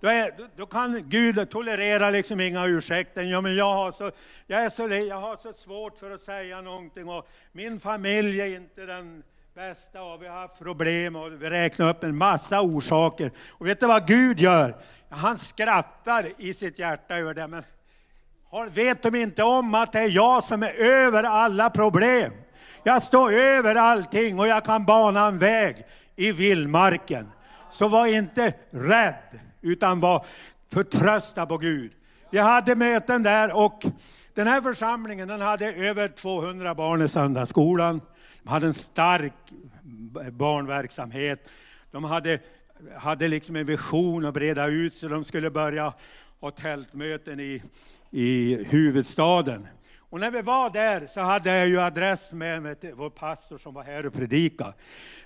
Då, 0.00 0.08
är, 0.08 0.30
då- 0.56 0.66
kan 0.66 1.02
Gud 1.08 1.50
tolerera 1.50 2.10
liksom 2.10 2.40
inga 2.40 2.66
ursäkter. 2.66 3.22
Ja, 3.22 3.40
men 3.40 3.54
jag, 3.56 3.74
har 3.74 3.92
så, 3.92 4.10
jag, 4.46 4.64
är 4.64 4.70
så, 4.70 4.88
jag 4.88 5.20
har 5.20 5.36
så 5.36 5.52
svårt 5.52 5.98
för 5.98 6.10
att 6.10 6.20
säga 6.20 6.60
någonting 6.60 7.08
och 7.08 7.28
min 7.52 7.80
familj 7.80 8.40
är 8.40 8.56
inte 8.56 8.86
den 8.86 9.22
bästa 9.54 10.02
och 10.02 10.22
vi 10.22 10.26
har 10.28 10.40
haft 10.40 10.58
problem 10.58 11.16
och 11.16 11.42
vi 11.42 11.50
räknar 11.50 11.90
upp 11.90 12.04
en 12.04 12.16
massa 12.16 12.60
orsaker. 12.60 13.30
Och 13.50 13.66
vet 13.66 13.80
du 13.80 13.86
vad 13.86 14.06
Gud 14.06 14.40
gör? 14.40 14.76
Han 15.08 15.38
skrattar 15.38 16.32
i 16.38 16.54
sitt 16.54 16.78
hjärta 16.78 17.16
över 17.16 17.34
det. 17.34 17.48
Men 17.48 17.64
vet 18.70 19.02
de 19.02 19.14
inte 19.14 19.42
om 19.42 19.74
att 19.74 19.92
det 19.92 19.98
är 19.98 20.08
jag 20.08 20.44
som 20.44 20.62
är 20.62 20.74
över 20.74 21.22
alla 21.22 21.70
problem? 21.70 22.32
Jag 22.82 23.02
står 23.02 23.32
över 23.32 23.74
allting 23.74 24.40
och 24.40 24.48
jag 24.48 24.64
kan 24.64 24.84
bana 24.84 25.26
en 25.26 25.38
väg 25.38 25.84
i 26.16 26.32
vildmarken. 26.32 27.28
Så 27.70 27.88
var 27.88 28.06
inte 28.06 28.52
rädd, 28.70 29.40
utan 29.60 30.00
var 30.00 30.26
förtrösta 30.72 31.46
på 31.46 31.58
Gud. 31.58 31.92
Vi 32.30 32.38
hade 32.38 32.74
möten 32.74 33.22
där 33.22 33.56
och 33.56 33.82
den 34.34 34.46
här 34.46 34.60
församlingen 34.60 35.28
den 35.28 35.40
hade 35.40 35.72
över 35.72 36.08
200 36.08 36.74
barn 36.74 37.02
i 37.02 37.08
söndagsskolan. 37.08 38.00
De 38.42 38.48
hade 38.48 38.66
en 38.66 38.74
stark 38.74 39.32
barnverksamhet. 40.32 41.48
De 41.90 42.04
hade, 42.04 42.38
hade 42.96 43.28
liksom 43.28 43.56
en 43.56 43.66
vision 43.66 44.24
att 44.24 44.34
breda 44.34 44.66
ut 44.66 44.94
så 44.94 45.08
de 45.08 45.24
skulle 45.24 45.50
börja 45.50 45.92
ha 46.40 46.50
tältmöten 46.50 47.40
i, 47.40 47.62
i 48.10 48.64
huvudstaden. 48.64 49.66
Och 50.10 50.20
när 50.20 50.30
vi 50.30 50.42
var 50.42 50.70
där 50.70 51.06
så 51.06 51.20
hade 51.20 51.56
jag 51.56 51.68
ju 51.68 51.80
adress 51.80 52.32
med 52.32 52.62
mig 52.62 52.74
till 52.74 52.94
vår 52.94 53.10
pastor 53.10 53.58
som 53.58 53.74
var 53.74 53.82
här 53.82 54.06
och 54.06 54.14
predikade. 54.14 54.72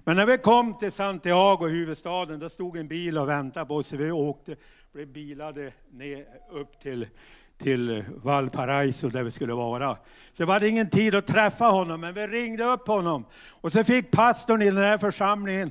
Men 0.04 0.16
när 0.16 0.26
vi 0.26 0.38
kom 0.38 0.78
till 0.78 0.92
Santiago, 0.92 1.66
huvudstaden, 1.68 2.40
då 2.40 2.48
stod 2.48 2.76
en 2.76 2.88
bil 2.88 3.18
och 3.18 3.28
väntade 3.28 3.66
på 3.66 3.74
oss. 3.74 3.86
Så 3.86 3.96
vi 3.96 4.10
åkte, 4.10 4.56
blev 4.92 5.08
bilade 5.08 5.72
ner, 5.90 6.26
upp 6.50 6.80
till, 6.80 7.06
till 7.58 8.04
Valparaiso 8.22 9.08
där 9.08 9.22
vi 9.22 9.30
skulle 9.30 9.54
vara. 9.54 9.94
Så 9.94 9.98
det 10.36 10.44
var 10.44 10.64
ingen 10.64 10.90
tid 10.90 11.14
att 11.14 11.26
träffa 11.26 11.64
honom, 11.64 12.00
men 12.00 12.14
vi 12.14 12.26
ringde 12.26 12.64
upp 12.64 12.86
honom. 12.86 13.24
Och 13.50 13.72
så 13.72 13.84
fick 13.84 14.10
pastorn 14.10 14.62
i 14.62 14.70
den 14.70 14.76
här 14.76 14.98
församlingen 14.98 15.70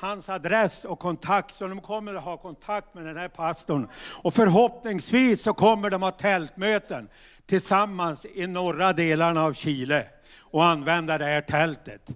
hans 0.00 0.28
adress 0.28 0.84
och 0.84 0.98
kontakt, 0.98 1.54
så 1.54 1.68
de 1.68 1.80
kommer 1.80 2.14
att 2.14 2.24
ha 2.24 2.36
kontakt 2.36 2.94
med 2.94 3.04
den 3.04 3.16
här 3.16 3.28
pastorn. 3.28 3.88
Och 4.22 4.34
förhoppningsvis 4.34 5.42
så 5.42 5.54
kommer 5.54 5.90
de 5.90 6.02
att 6.02 6.14
ha 6.14 6.20
tältmöten 6.20 7.08
tillsammans 7.46 8.26
i 8.34 8.46
norra 8.46 8.92
delarna 8.92 9.44
av 9.44 9.52
Chile 9.52 10.06
och 10.38 10.64
använda 10.64 11.18
det 11.18 11.24
här 11.24 11.40
tältet. 11.40 12.10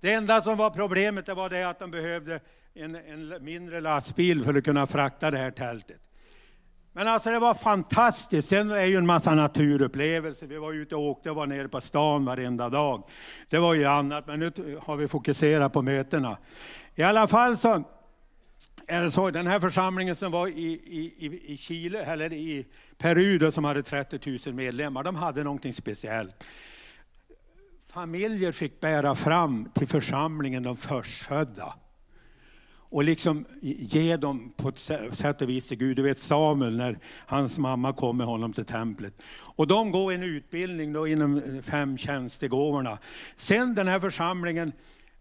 Det 0.00 0.12
enda 0.12 0.42
som 0.42 0.56
var 0.56 0.70
problemet 0.70 1.26
det 1.26 1.34
var 1.34 1.50
det 1.50 1.64
att 1.64 1.78
de 1.78 1.90
behövde 1.90 2.40
en, 2.74 2.94
en 2.94 3.44
mindre 3.44 3.80
lastbil 3.80 4.44
för 4.44 4.54
att 4.54 4.64
kunna 4.64 4.86
frakta 4.86 5.30
det 5.30 5.38
här 5.38 5.50
tältet. 5.50 6.00
Men 6.92 7.08
alltså 7.08 7.30
det 7.30 7.38
var 7.38 7.54
fantastiskt. 7.54 8.48
Sen 8.48 8.70
är 8.70 8.84
ju 8.84 8.96
en 8.96 9.06
massa 9.06 9.34
naturupplevelser. 9.34 10.46
Vi 10.46 10.56
var 10.56 10.72
ute 10.72 10.94
och 10.94 11.02
åkte 11.02 11.30
och 11.30 11.36
var 11.36 11.46
nere 11.46 11.68
på 11.68 11.80
stan 11.80 12.24
varenda 12.24 12.68
dag. 12.68 13.02
Det 13.48 13.58
var 13.58 13.74
ju 13.74 13.84
annat, 13.84 14.26
men 14.26 14.40
nu 14.40 14.78
har 14.82 14.96
vi 14.96 15.08
fokuserat 15.08 15.72
på 15.72 15.82
mötena. 15.82 16.36
I 17.00 17.02
alla 17.02 17.28
fall 17.28 17.56
så 17.56 17.82
är 18.86 19.02
det 19.02 19.10
så, 19.10 19.30
den 19.30 19.46
här 19.46 19.60
församlingen 19.60 20.16
som 20.16 20.32
var 20.32 20.48
i, 20.48 20.52
i, 20.72 21.40
i- 21.46 21.56
Chile, 21.56 22.04
eller 22.04 22.32
i 22.32 22.66
Peru 22.98 23.38
då, 23.38 23.50
som 23.50 23.64
hade 23.64 23.82
30 23.82 24.38
000 24.46 24.54
medlemmar, 24.54 25.02
de 25.02 25.14
hade 25.16 25.44
någonting 25.44 25.74
speciellt. 25.74 26.44
Familjer 27.86 28.52
fick 28.52 28.80
bära 28.80 29.14
fram 29.14 29.68
till 29.74 29.88
församlingen 29.88 30.62
de 30.62 30.76
förstfödda 30.76 31.74
och 32.76 33.04
liksom 33.04 33.44
ge 33.62 34.16
dem 34.16 34.52
på 34.56 34.68
ett 34.68 34.78
sätt 35.12 35.42
och 35.42 35.48
vis 35.48 35.66
till 35.68 35.78
Gud. 35.78 35.96
Du 35.96 36.02
vet 36.02 36.18
Samuel 36.18 36.76
när 36.76 36.98
hans 37.26 37.58
mamma 37.58 37.92
kom 37.92 38.16
med 38.16 38.26
honom 38.26 38.52
till 38.52 38.64
templet. 38.64 39.22
Och 39.32 39.66
de 39.66 39.90
går 39.90 40.12
en 40.12 40.22
utbildning 40.22 40.92
då 40.92 41.06
inom 41.08 41.62
fem 41.62 41.98
tjänstegåvorna. 41.98 42.98
Sen 43.36 43.74
den 43.74 43.88
här 43.88 44.00
församlingen, 44.00 44.72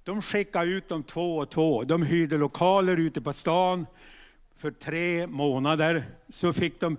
de 0.10 0.22
skickade 0.22 0.72
ut 0.72 0.90
dem 0.90 1.04
två 1.04 1.38
och 1.38 1.50
två. 1.50 1.84
De 1.84 2.04
hyrde 2.04 2.38
lokaler 2.38 2.98
ute 2.98 3.22
på 3.22 3.34
stan 3.34 3.86
för 4.58 4.72
tre 4.72 5.28
månader. 5.28 6.04
Så 6.30 6.54
fick 6.54 6.80
de 6.80 6.98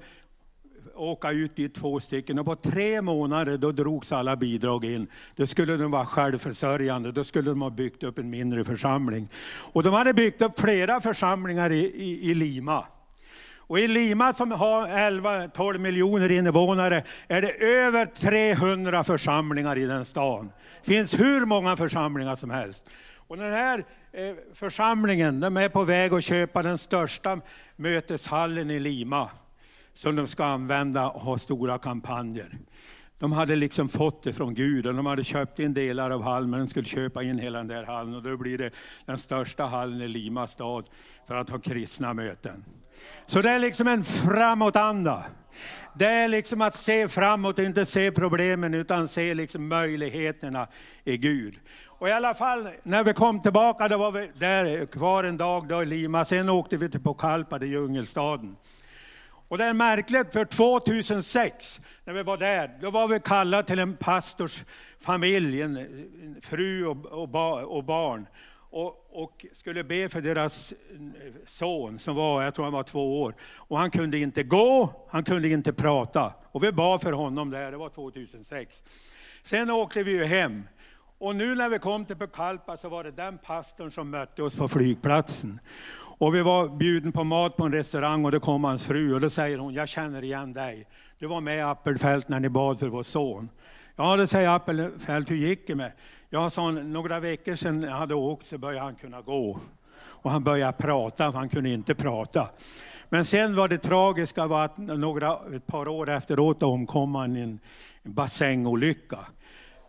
åka 0.94 1.30
ut 1.30 1.58
i 1.58 1.68
två 1.68 2.00
stycken 2.00 2.38
och 2.38 2.46
på 2.46 2.56
tre 2.56 3.02
månader 3.02 3.58
då 3.58 3.72
drogs 3.72 4.12
alla 4.12 4.36
bidrag 4.36 4.84
in. 4.84 5.06
Då 5.36 5.46
skulle 5.46 5.76
de 5.76 5.90
vara 5.90 6.06
självförsörjande, 6.06 7.12
då 7.12 7.24
skulle 7.24 7.50
de 7.50 7.62
ha 7.62 7.70
byggt 7.70 8.02
upp 8.02 8.18
en 8.18 8.30
mindre 8.30 8.64
församling. 8.64 9.28
Och 9.72 9.82
de 9.82 9.94
hade 9.94 10.14
byggt 10.14 10.42
upp 10.42 10.60
flera 10.60 11.00
församlingar 11.00 11.70
i, 11.70 11.80
i, 11.80 12.30
i 12.30 12.34
Lima. 12.34 12.86
Och 13.70 13.78
i 13.78 13.88
Lima 13.88 14.34
som 14.34 14.50
har 14.50 14.86
11-12 14.86 15.78
miljoner 15.78 16.30
invånare 16.30 17.02
är 17.28 17.42
det 17.42 17.50
över 17.50 18.06
300 18.06 19.04
församlingar 19.04 19.78
i 19.78 19.86
den 19.86 20.04
stan. 20.04 20.52
Det 20.84 20.90
finns 20.90 21.20
hur 21.20 21.46
många 21.46 21.76
församlingar 21.76 22.36
som 22.36 22.50
helst. 22.50 22.86
Och 23.16 23.36
den 23.36 23.52
här 23.52 23.84
eh, 24.12 24.34
församlingen 24.54 25.40
de 25.40 25.56
är 25.56 25.68
på 25.68 25.84
väg 25.84 26.12
att 26.12 26.24
köpa 26.24 26.62
den 26.62 26.78
största 26.78 27.40
möteshallen 27.76 28.70
i 28.70 28.80
Lima 28.80 29.30
som 29.94 30.16
de 30.16 30.26
ska 30.26 30.44
använda 30.44 31.10
och 31.10 31.20
ha 31.20 31.38
stora 31.38 31.78
kampanjer. 31.78 32.58
De 33.18 33.32
hade 33.32 33.56
liksom 33.56 33.88
fått 33.88 34.22
det 34.22 34.32
från 34.32 34.54
Gud 34.54 34.86
och 34.86 34.94
de 34.94 35.06
hade 35.06 35.24
köpt 35.24 35.58
in 35.58 35.74
delar 35.74 36.10
av 36.10 36.22
hallen, 36.22 36.50
men 36.50 36.60
de 36.60 36.66
skulle 36.68 36.86
köpa 36.86 37.22
in 37.22 37.38
hela 37.38 37.58
den 37.58 37.68
där 37.68 37.84
hallen 37.84 38.14
och 38.14 38.22
då 38.22 38.36
blir 38.36 38.58
det 38.58 38.70
den 39.06 39.18
största 39.18 39.64
hallen 39.64 40.00
i 40.00 40.08
Lima 40.08 40.46
stad 40.46 40.84
för 41.26 41.34
att 41.34 41.50
ha 41.50 41.58
kristna 41.58 42.14
möten. 42.14 42.64
Så 43.26 43.42
det 43.42 43.50
är 43.50 43.58
liksom 43.58 43.88
en 43.88 44.04
framåtanda. 44.04 45.24
Det 45.94 46.06
är 46.06 46.28
liksom 46.28 46.62
att 46.62 46.76
se 46.76 47.08
framåt, 47.08 47.58
inte 47.58 47.86
se 47.86 48.12
problemen 48.12 48.74
utan 48.74 49.08
se 49.08 49.34
liksom 49.34 49.68
möjligheterna 49.68 50.66
i 51.04 51.16
Gud. 51.16 51.58
Och 51.86 52.08
i 52.08 52.12
alla 52.12 52.34
fall, 52.34 52.68
när 52.82 53.04
vi 53.04 53.14
kom 53.14 53.42
tillbaka, 53.42 53.88
då 53.88 53.98
var 53.98 54.12
vi 54.12 54.30
där 54.34 54.86
kvar 54.86 55.24
en 55.24 55.36
dag 55.36 55.68
då 55.68 55.82
i 55.82 55.86
Lima. 55.86 56.24
Sen 56.24 56.48
åkte 56.48 56.76
vi 56.76 56.90
till 56.90 57.00
Pokalpa, 57.00 57.58
det 57.58 57.66
djungelstaden. 57.66 58.56
Och 59.50 59.58
det 59.58 59.64
är 59.64 59.72
märkligt, 59.72 60.32
för 60.32 60.44
2006, 60.44 61.80
när 62.04 62.14
vi 62.14 62.22
var 62.22 62.36
där, 62.36 62.78
då 62.80 62.90
var 62.90 63.08
vi 63.08 63.20
kallade 63.20 63.62
till 63.62 63.78
en 63.78 63.96
pastors 63.96 64.62
familj, 65.00 65.62
en 65.62 65.76
en 65.76 66.40
fru 66.42 66.86
och, 66.86 67.06
och, 67.06 67.28
ba, 67.28 67.62
och 67.62 67.84
barn. 67.84 68.26
Och, 68.70 69.22
och 69.22 69.46
skulle 69.52 69.84
be 69.84 70.08
för 70.08 70.20
deras 70.20 70.72
eh, 70.72 71.32
son 71.46 71.98
som 71.98 72.16
var, 72.16 72.42
jag 72.42 72.54
tror 72.54 72.64
han 72.64 72.72
var 72.72 72.82
två 72.82 73.22
år. 73.22 73.34
Och 73.56 73.78
han 73.78 73.90
kunde 73.90 74.18
inte 74.18 74.42
gå, 74.42 75.06
han 75.10 75.24
kunde 75.24 75.48
inte 75.48 75.72
prata. 75.72 76.32
Och 76.52 76.64
vi 76.64 76.72
bad 76.72 77.02
för 77.02 77.12
honom 77.12 77.50
där, 77.50 77.70
det 77.70 77.76
var 77.76 77.88
2006. 77.88 78.82
Sen 79.42 79.70
åkte 79.70 80.02
vi 80.02 80.10
ju 80.10 80.24
hem. 80.24 80.62
Och 81.18 81.36
nu 81.36 81.54
när 81.54 81.68
vi 81.68 81.78
kom 81.78 82.04
till 82.04 82.16
Pucallpa 82.16 82.76
så 82.76 82.88
var 82.88 83.04
det 83.04 83.10
den 83.10 83.38
pastorn 83.38 83.90
som 83.90 84.10
mötte 84.10 84.42
oss 84.42 84.56
på 84.56 84.68
flygplatsen. 84.68 85.60
Och 86.18 86.34
vi 86.34 86.42
var 86.42 86.68
bjuden 86.68 87.12
på 87.12 87.24
mat 87.24 87.56
på 87.56 87.64
en 87.64 87.72
restaurang 87.72 88.24
och 88.24 88.32
då 88.32 88.40
kom 88.40 88.64
hans 88.64 88.84
fru 88.84 89.14
och 89.14 89.20
då 89.20 89.30
säger 89.30 89.58
hon, 89.58 89.74
jag 89.74 89.88
känner 89.88 90.24
igen 90.24 90.52
dig. 90.52 90.86
Du 91.18 91.26
var 91.26 91.40
med 91.40 91.58
i 91.58 91.60
Appelfält 91.60 92.28
när 92.28 92.40
ni 92.40 92.48
bad 92.48 92.78
för 92.78 92.88
vår 92.88 93.02
son. 93.02 93.48
Ja, 93.96 94.16
det 94.16 94.26
säger 94.26 94.48
Appelfält, 94.48 95.30
hur 95.30 95.36
gick 95.36 95.66
det 95.66 95.74
med? 95.74 95.92
Jag 96.32 96.52
sa 96.52 96.70
några 96.70 97.20
veckor 97.20 97.56
sedan 97.56 97.82
jag 97.82 97.90
hade 97.90 98.14
åkt 98.14 98.46
så 98.46 98.58
började 98.58 98.84
han 98.84 98.94
kunna 98.94 99.20
gå. 99.20 99.60
Och 100.00 100.30
han 100.30 100.44
började 100.44 100.72
prata, 100.72 101.32
för 101.32 101.38
han 101.38 101.48
kunde 101.48 101.70
inte 101.70 101.94
prata. 101.94 102.48
Men 103.08 103.24
sen 103.24 103.56
var 103.56 103.68
det 103.68 103.78
tragiska 103.78 104.46
var 104.46 104.64
att 104.64 104.78
några, 104.78 105.38
ett 105.54 105.66
par 105.66 105.88
år 105.88 106.08
efteråt 106.08 106.62
omkom 106.62 107.14
han 107.14 107.36
i 107.36 107.40
en 107.40 107.60
bassängolycka. 108.02 109.18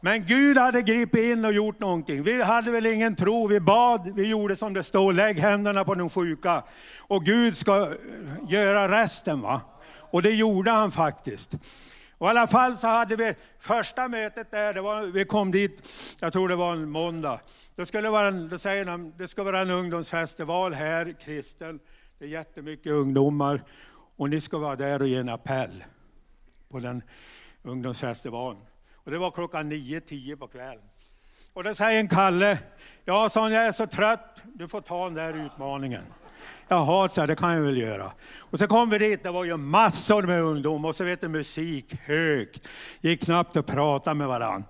Men 0.02 0.26
Gud 0.26 0.58
hade 0.58 0.82
gripit 0.82 1.24
in 1.24 1.46
och 1.46 1.54
gjort 1.54 1.80
någonting. 1.80 2.24
Vi 2.24 2.44
hade 2.44 2.72
väl 2.72 2.86
ingen 2.86 3.16
tro, 3.16 3.48
vi 3.48 3.60
bad, 3.60 4.12
vi 4.16 4.28
gjorde 4.28 4.56
som 4.56 4.74
det 4.74 4.84
står, 4.84 5.14
lägg 5.14 5.40
händerna 5.40 5.84
på 5.84 5.96
den 5.96 6.10
sjuka. 6.10 6.64
Och 7.00 7.26
Gud 7.26 7.58
ska 7.58 7.94
göra 8.50 9.02
resten. 9.02 9.42
va. 9.42 9.62
Och 10.12 10.22
det 10.22 10.32
gjorde 10.32 10.72
han 10.72 10.92
faktiskt. 10.92 11.56
Och 12.22 12.28
I 12.28 12.30
alla 12.30 12.48
fall 12.48 12.78
så 12.78 12.88
hade 12.88 13.16
vi 13.16 13.36
första 13.60 14.08
mötet 14.08 14.52
där, 14.52 14.74
det 14.74 14.82
var, 14.82 15.04
vi 15.04 15.26
kom 15.26 15.52
dit, 15.52 15.90
jag 16.20 16.34
tror 16.34 16.50
det 16.50 16.56
var 16.56 16.74
en 16.74 16.90
måndag. 16.90 17.40
Det, 17.76 17.86
skulle 17.86 18.10
vara 18.10 18.28
en, 18.28 18.50
då 18.50 18.58
säger 18.58 18.86
de, 18.86 19.14
det 19.18 19.28
ska 19.28 19.44
vara 19.44 19.60
en 19.60 19.70
ungdomsfestival 19.70 20.74
här, 20.74 21.16
kristen. 21.22 21.80
Det 22.20 22.26
är 22.26 22.30
jättemycket 22.30 22.92
ungdomar 22.92 23.64
och 24.16 24.30
ni 24.30 24.42
ska 24.42 24.58
vara 24.58 24.76
där 24.76 25.02
och 25.02 25.08
ge 25.08 25.18
en 25.18 25.30
appell 25.30 25.84
på 26.70 26.80
den 26.80 27.04
ungdomsfestivalen. 27.64 28.62
Och 28.94 29.12
det 29.12 29.18
var 29.18 29.32
klockan 29.32 29.70
nio, 29.70 30.02
tio 30.02 30.38
på 30.38 30.48
kvällen. 30.48 30.90
Och 31.54 31.64
då 31.64 31.76
säger 31.76 32.00
en 32.00 32.10
Kalle, 32.10 32.58
ja 33.06 33.30
sa 33.30 33.50
jag 33.50 33.66
är 33.66 33.72
så 33.72 33.88
trött, 33.88 34.42
du 34.44 34.68
får 34.68 34.82
ta 34.82 35.04
den 35.04 35.14
där 35.14 35.46
utmaningen. 35.46 36.04
Jaha, 36.72 37.10
så 37.10 37.26
det 37.26 37.36
kan 37.36 37.54
jag 37.54 37.62
väl 37.62 37.78
göra. 37.78 38.12
Och 38.38 38.60
så 38.60 38.68
kom 38.68 38.90
vi 38.90 38.98
dit, 38.98 39.24
det 39.24 39.32
var 39.32 39.44
ju 39.44 39.58
massor 39.58 40.24
med 40.24 40.42
ungdomar 40.42 40.90
och 40.90 40.96
så 40.96 41.04
vet 41.04 41.22
du 41.22 41.28
musik 41.28 41.96
högt. 42.06 42.68
Gick 43.02 43.24
knappt 43.24 43.58
att 43.58 43.66
prata 43.66 44.14
med 44.14 44.28
varandra. 44.28 44.70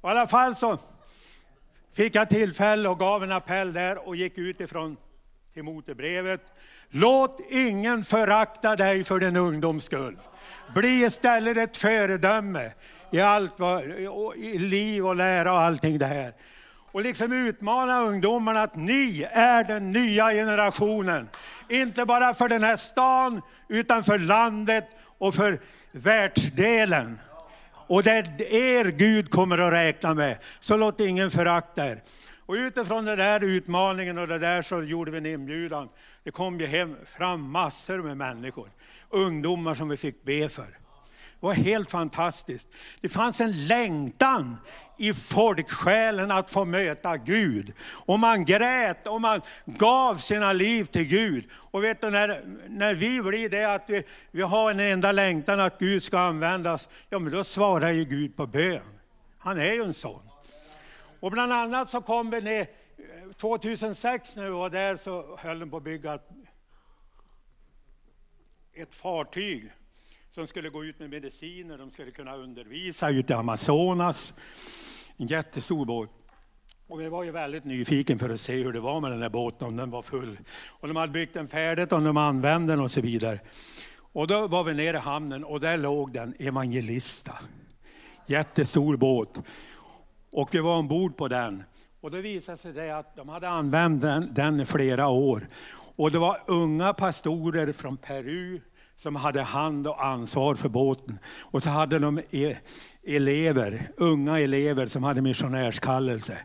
Och 0.00 0.08
I 0.08 0.12
alla 0.12 0.26
fall 0.26 0.56
så 0.56 0.78
fick 1.92 2.14
jag 2.14 2.28
tillfälle 2.28 2.88
och 2.88 2.98
gav 2.98 3.24
en 3.24 3.32
appell 3.32 3.72
där 3.72 4.08
och 4.08 4.16
gick 4.16 4.38
utifrån 4.38 4.96
Timotebrevet. 5.54 6.40
Låt 6.88 7.40
ingen 7.50 8.04
förakta 8.04 8.76
dig 8.76 9.04
för 9.04 9.20
din 9.20 9.36
ungdoms 9.36 9.84
skull. 9.84 10.18
Bli 10.74 11.04
istället 11.04 11.56
ett 11.56 11.76
föredöme 11.76 12.72
i 13.10 13.20
allt 13.20 13.60
vad, 13.60 13.84
i 14.36 14.58
liv 14.58 15.06
och 15.06 15.16
lära 15.16 15.52
och 15.52 15.60
allting 15.60 15.98
det 15.98 16.06
här. 16.06 16.34
Och 16.92 17.02
liksom 17.02 17.32
utmana 17.32 18.00
ungdomarna 18.00 18.60
att 18.60 18.76
ni 18.76 19.26
är 19.30 19.64
den 19.64 19.92
nya 19.92 20.30
generationen. 20.30 21.28
Inte 21.68 22.04
bara 22.04 22.34
för 22.34 22.48
den 22.48 22.62
här 22.62 22.76
stan, 22.76 23.42
utan 23.68 24.04
för 24.04 24.18
landet 24.18 24.88
och 25.18 25.34
för 25.34 25.60
världsdelen. 25.92 27.18
Och 27.86 28.02
det 28.02 28.10
är 28.10 28.42
er 28.54 28.84
Gud 28.84 29.30
kommer 29.30 29.58
att 29.58 29.72
räkna 29.72 30.14
med. 30.14 30.38
Så 30.60 30.76
låt 30.76 31.00
ingen 31.00 31.30
förakta 31.30 31.86
er. 31.86 32.02
Och 32.46 32.54
utifrån 32.54 33.04
den 33.04 33.18
där 33.18 33.44
utmaningen 33.44 34.18
och 34.18 34.28
det 34.28 34.38
där 34.38 34.62
så 34.62 34.82
gjorde 34.82 35.10
vi 35.10 35.18
en 35.18 35.26
inbjudan. 35.26 35.88
Det 36.24 36.30
kom 36.30 36.60
ju 36.60 36.66
hem 36.66 36.96
fram 37.04 37.50
massor 37.50 37.98
med 37.98 38.16
människor. 38.16 38.70
Ungdomar 39.10 39.74
som 39.74 39.88
vi 39.88 39.96
fick 39.96 40.24
be 40.24 40.48
för. 40.48 40.81
Det 41.42 41.46
var 41.46 41.54
helt 41.54 41.90
fantastiskt. 41.90 42.68
Det 43.00 43.08
fanns 43.08 43.40
en 43.40 43.66
längtan 43.66 44.56
i 44.98 45.14
folksjälen 45.14 46.30
att 46.30 46.50
få 46.50 46.64
möta 46.64 47.16
Gud. 47.16 47.72
Och 47.80 48.18
man 48.18 48.44
grät 48.44 49.06
och 49.06 49.20
man 49.20 49.40
gav 49.64 50.14
sina 50.14 50.52
liv 50.52 50.84
till 50.84 51.04
Gud. 51.04 51.48
Och 51.52 51.84
vet 51.84 52.00
du, 52.00 52.10
när, 52.10 52.44
när 52.68 52.94
vi 52.94 53.22
blir 53.22 53.48
det 53.48 53.64
att 53.64 53.84
vi, 53.90 54.02
vi 54.30 54.42
har 54.42 54.70
en 54.70 54.80
enda 54.80 55.12
längtan 55.12 55.60
att 55.60 55.78
Gud 55.78 56.02
ska 56.02 56.18
användas, 56.18 56.88
ja 57.10 57.18
men 57.18 57.32
då 57.32 57.44
svarar 57.44 57.90
ju 57.90 58.04
Gud 58.04 58.36
på 58.36 58.46
bön. 58.46 58.98
Han 59.38 59.58
är 59.58 59.72
ju 59.72 59.82
en 59.82 59.94
sån. 59.94 60.22
Och 61.20 61.30
bland 61.30 61.52
annat 61.52 61.90
så 61.90 62.00
kom 62.00 62.30
vi 62.30 62.40
ner, 62.40 62.60
eh, 62.60 63.32
2006 63.36 64.36
när 64.36 64.44
vi 64.44 64.50
var 64.50 64.70
där 64.70 64.96
så 64.96 65.36
höll 65.36 65.58
de 65.58 65.70
på 65.70 65.76
att 65.76 65.82
bygga 65.82 66.14
ett, 66.14 66.28
ett 68.74 68.94
fartyg 68.94 69.72
som 70.34 70.46
skulle 70.46 70.68
gå 70.68 70.84
ut 70.84 70.98
med 70.98 71.10
mediciner, 71.10 71.78
de 71.78 71.90
skulle 71.90 72.10
kunna 72.10 72.36
undervisa 72.36 73.10
ute 73.10 73.32
i 73.32 73.36
Amazonas. 73.36 74.34
En 75.16 75.26
jättestor 75.26 75.84
båt. 75.84 76.10
Och 76.86 77.00
vi 77.00 77.08
var 77.08 77.24
ju 77.24 77.30
väldigt 77.30 77.64
nyfiken 77.64 78.18
för 78.18 78.30
att 78.30 78.40
se 78.40 78.62
hur 78.62 78.72
det 78.72 78.80
var 78.80 79.00
med 79.00 79.10
den 79.10 79.20
där 79.20 79.28
båten, 79.28 79.68
om 79.68 79.76
den 79.76 79.90
var 79.90 80.02
full. 80.02 80.38
Och 80.68 80.88
de 80.88 80.96
hade 80.96 81.12
byggt 81.12 81.34
den 81.34 81.48
färdigt, 81.48 81.92
om 81.92 82.04
de 82.04 82.16
använde 82.16 82.72
den 82.72 82.80
och 82.80 82.90
så 82.90 83.00
vidare. 83.00 83.40
Och 83.98 84.26
då 84.26 84.46
var 84.48 84.64
vi 84.64 84.74
nere 84.74 84.96
i 84.96 85.00
hamnen 85.00 85.44
och 85.44 85.60
där 85.60 85.78
låg 85.78 86.12
den 86.12 86.34
Evangelista. 86.38 87.32
Jättestor 88.26 88.96
båt. 88.96 89.40
Och 90.32 90.54
vi 90.54 90.58
var 90.58 90.76
ombord 90.76 91.16
på 91.16 91.28
den. 91.28 91.64
Och 92.00 92.10
då 92.10 92.20
visade 92.20 92.58
sig 92.58 92.72
det 92.72 92.98
att 92.98 93.16
de 93.16 93.28
hade 93.28 93.48
använt 93.48 94.02
den, 94.02 94.34
den 94.34 94.60
i 94.60 94.66
flera 94.66 95.08
år. 95.08 95.48
Och 95.96 96.10
det 96.10 96.18
var 96.18 96.42
unga 96.46 96.92
pastorer 96.92 97.72
från 97.72 97.96
Peru, 97.96 98.60
som 98.96 99.16
hade 99.16 99.42
hand 99.42 99.86
och 99.86 100.04
ansvar 100.04 100.54
för 100.54 100.68
båten. 100.68 101.18
Och 101.40 101.62
så 101.62 101.70
hade 101.70 101.98
de 101.98 102.20
e, 102.30 102.56
elever, 103.06 103.90
unga 103.96 104.40
elever 104.40 104.86
som 104.86 105.04
hade 105.04 105.22
missionärskallelse. 105.22 106.38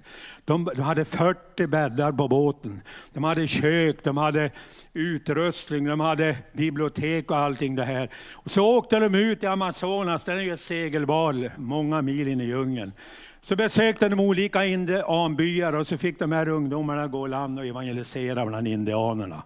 De, 0.46 0.70
de 0.76 0.82
hade 0.82 1.06
40 1.06 1.68
bäddar 1.68 2.12
på 2.12 2.28
båten. 2.28 2.82
De 3.14 3.24
hade 3.24 3.48
kök, 3.48 4.04
de 4.04 4.18
hade 4.18 4.52
utrustning, 4.94 5.86
de 5.86 6.00
hade 6.00 6.38
bibliotek 6.54 7.32
och 7.32 7.38
allting 7.38 7.76
det 7.76 7.84
här. 7.84 8.10
Och 8.34 8.52
så 8.52 8.78
åkte 8.78 9.00
de 9.00 9.16
ut 9.16 9.44
i 9.44 9.48
Amazonas, 9.48 10.24
den 10.24 10.38
är 10.38 10.42
ju 10.42 10.58
segelbar, 10.58 11.52
många 11.58 12.02
mil 12.02 12.28
in 12.28 12.42
i 12.42 12.46
djungeln. 12.46 12.92
Så 13.42 13.56
besökte 13.56 14.10
de 14.10 14.20
olika 14.20 14.66
indianbyar 14.66 15.74
och 15.74 15.88
så 15.88 15.98
fick 15.98 16.20
de 16.20 16.32
här 16.32 16.50
ungdomarna 16.50 17.08
gå 17.08 17.28
i 17.28 17.30
land 17.30 17.60
och 17.60 17.66
evangelisera 17.66 18.46
bland 18.46 18.68
indianerna. 18.68 19.44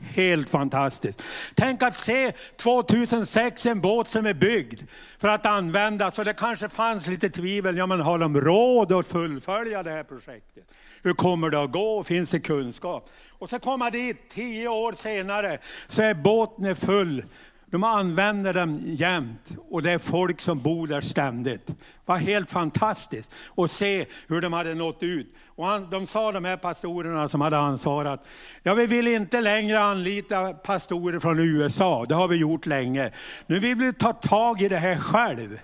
Helt 0.00 0.50
fantastiskt. 0.50 1.22
Tänk 1.54 1.82
att 1.82 1.96
se 1.96 2.32
2006 2.56 3.66
en 3.66 3.80
båt 3.80 4.08
som 4.08 4.26
är 4.26 4.34
byggd 4.34 4.80
för 5.18 5.28
att 5.28 5.46
användas 5.46 6.18
och 6.18 6.24
det 6.24 6.32
kanske 6.32 6.68
fanns 6.68 7.06
lite 7.06 7.30
tvivel, 7.30 7.76
ja 7.76 7.86
men 7.86 8.00
har 8.00 8.18
de 8.18 8.40
råd 8.40 8.92
att 8.92 9.06
fullfölja 9.06 9.82
det 9.82 9.90
här 9.90 10.04
projektet? 10.04 10.64
Hur 11.02 11.12
kommer 11.12 11.50
det 11.50 11.62
att 11.62 11.72
gå? 11.72 12.04
Finns 12.04 12.30
det 12.30 12.40
kunskap? 12.40 13.08
Och 13.30 13.50
så 13.50 13.58
komma 13.58 13.90
dit 13.90 14.30
tio 14.30 14.68
år 14.68 14.92
senare 14.92 15.58
så 15.86 16.02
är 16.02 16.14
båten 16.14 16.76
full 16.76 17.24
de 17.70 17.84
använder 17.84 18.54
den 18.54 18.82
jämt 18.84 19.56
och 19.70 19.82
det 19.82 19.92
är 19.92 19.98
folk 19.98 20.40
som 20.40 20.58
bor 20.58 20.86
där 20.86 21.00
ständigt. 21.00 21.66
Det 21.66 21.74
var 22.04 22.18
helt 22.18 22.50
fantastiskt 22.50 23.30
att 23.56 23.70
se 23.70 24.06
hur 24.28 24.40
de 24.40 24.52
hade 24.52 24.74
nått 24.74 25.02
ut. 25.02 25.34
Och 25.46 25.66
han, 25.66 25.90
de 25.90 26.06
sa 26.06 26.32
de 26.32 26.44
här 26.44 26.56
pastorerna 26.56 27.28
som 27.28 27.40
hade 27.40 27.58
ansvarat, 27.58 28.26
ja 28.62 28.74
vi 28.74 28.86
vill 28.86 29.08
inte 29.08 29.40
längre 29.40 29.80
anlita 29.80 30.52
pastorer 30.52 31.18
från 31.18 31.38
USA, 31.38 32.06
det 32.08 32.14
har 32.14 32.28
vi 32.28 32.36
gjort 32.36 32.66
länge. 32.66 33.10
Nu 33.46 33.58
vill 33.58 33.76
vi 33.76 33.92
ta 33.92 34.12
tag 34.12 34.62
i 34.62 34.68
det 34.68 34.78
här 34.78 34.96
själv. 34.96 35.60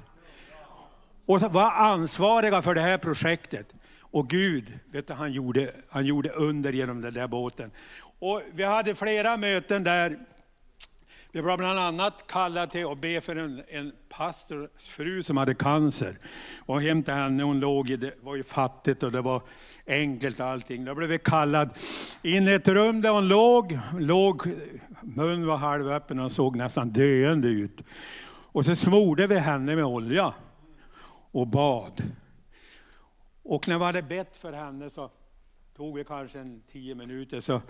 Och 1.26 1.40
vara 1.40 1.70
ansvariga 1.70 2.62
för 2.62 2.74
det 2.74 2.80
här 2.80 2.98
projektet. 2.98 3.66
Och 4.00 4.28
Gud, 4.28 4.78
vet 4.92 5.06
du, 5.06 5.12
han, 5.12 5.32
gjorde, 5.32 5.70
han 5.90 6.06
gjorde 6.06 6.28
under 6.28 6.72
genom 6.72 7.00
den 7.00 7.14
där 7.14 7.26
båten. 7.26 7.70
Och 8.18 8.42
vi 8.52 8.64
hade 8.64 8.94
flera 8.94 9.36
möten 9.36 9.84
där 9.84 10.18
vi 11.34 11.40
var 11.40 11.58
bland 11.58 11.78
annat 11.78 12.26
kallade 12.26 12.72
till 12.72 12.86
att 12.86 12.98
be 12.98 13.20
för 13.20 13.36
en, 13.36 13.62
en 13.68 13.92
pastors 14.08 14.70
fru 14.78 15.22
som 15.22 15.36
hade 15.36 15.54
cancer. 15.54 16.18
Och 16.58 16.82
hem 16.82 17.02
till 17.02 17.14
henne, 17.14 17.42
hon 17.42 17.60
låg 17.60 17.90
i, 17.90 17.96
det 17.96 18.14
var 18.22 18.36
ju 18.36 18.44
fattigt 18.44 19.02
och 19.02 19.12
det 19.12 19.20
var 19.20 19.42
enkelt 19.86 20.40
allting. 20.40 20.84
Då 20.84 20.94
blev 20.94 21.08
vi 21.08 21.18
kallade 21.18 21.70
in 22.22 22.48
i 22.48 22.52
ett 22.52 22.68
rum 22.68 23.00
där 23.00 23.10
hon 23.10 23.28
låg, 23.28 23.78
låg 23.98 24.46
mun 25.02 25.46
var 25.46 25.56
halvöppen 25.56 26.18
och 26.18 26.32
såg 26.32 26.56
nästan 26.56 26.90
döende 26.90 27.48
ut. 27.48 27.80
Och 28.26 28.64
så 28.64 28.76
smorde 28.76 29.26
vi 29.26 29.38
henne 29.38 29.76
med 29.76 29.84
olja 29.84 30.34
och 31.30 31.46
bad. 31.46 32.02
Och 33.42 33.68
när 33.68 33.78
vi 33.78 33.84
hade 33.84 34.02
bett 34.02 34.36
för 34.36 34.52
henne 34.52 34.90
så 34.90 35.10
tog 35.76 35.96
vi 35.96 36.04
kanske 36.04 36.38
en 36.38 36.62
tio 36.72 36.94
minuter 36.94 37.40
så 37.40 37.60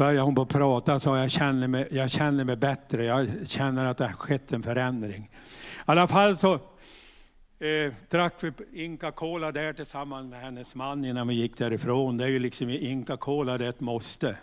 började 0.00 0.20
hon 0.20 0.34
på 0.34 0.46
prata 0.46 0.94
och 0.94 1.02
sa 1.02 1.18
jag 1.18 1.30
känner, 1.30 1.68
mig, 1.68 1.88
jag 1.90 2.10
känner 2.10 2.44
mig 2.44 2.56
bättre, 2.56 3.04
jag 3.04 3.28
känner 3.46 3.84
att 3.84 3.98
det 3.98 4.06
har 4.06 4.12
skett 4.12 4.52
en 4.52 4.62
förändring. 4.62 5.30
I 5.32 5.82
alla 5.84 6.08
fall 6.08 6.38
så 6.38 6.54
eh, 6.54 7.92
drack 8.10 8.34
vi 8.40 8.52
Inca 8.84 9.10
Cola 9.10 9.52
där 9.52 9.72
tillsammans 9.72 10.30
med 10.30 10.40
hennes 10.40 10.74
man 10.74 11.04
innan 11.04 11.28
vi 11.28 11.34
gick 11.34 11.58
därifrån. 11.58 12.16
Det 12.16 12.24
är 12.24 12.28
ju 12.28 12.38
liksom 12.38 12.70
Inca 12.70 13.16
Cola, 13.16 13.58
det 13.58 13.64
är 13.64 13.68
ett 13.68 13.80
måste. 13.80 14.36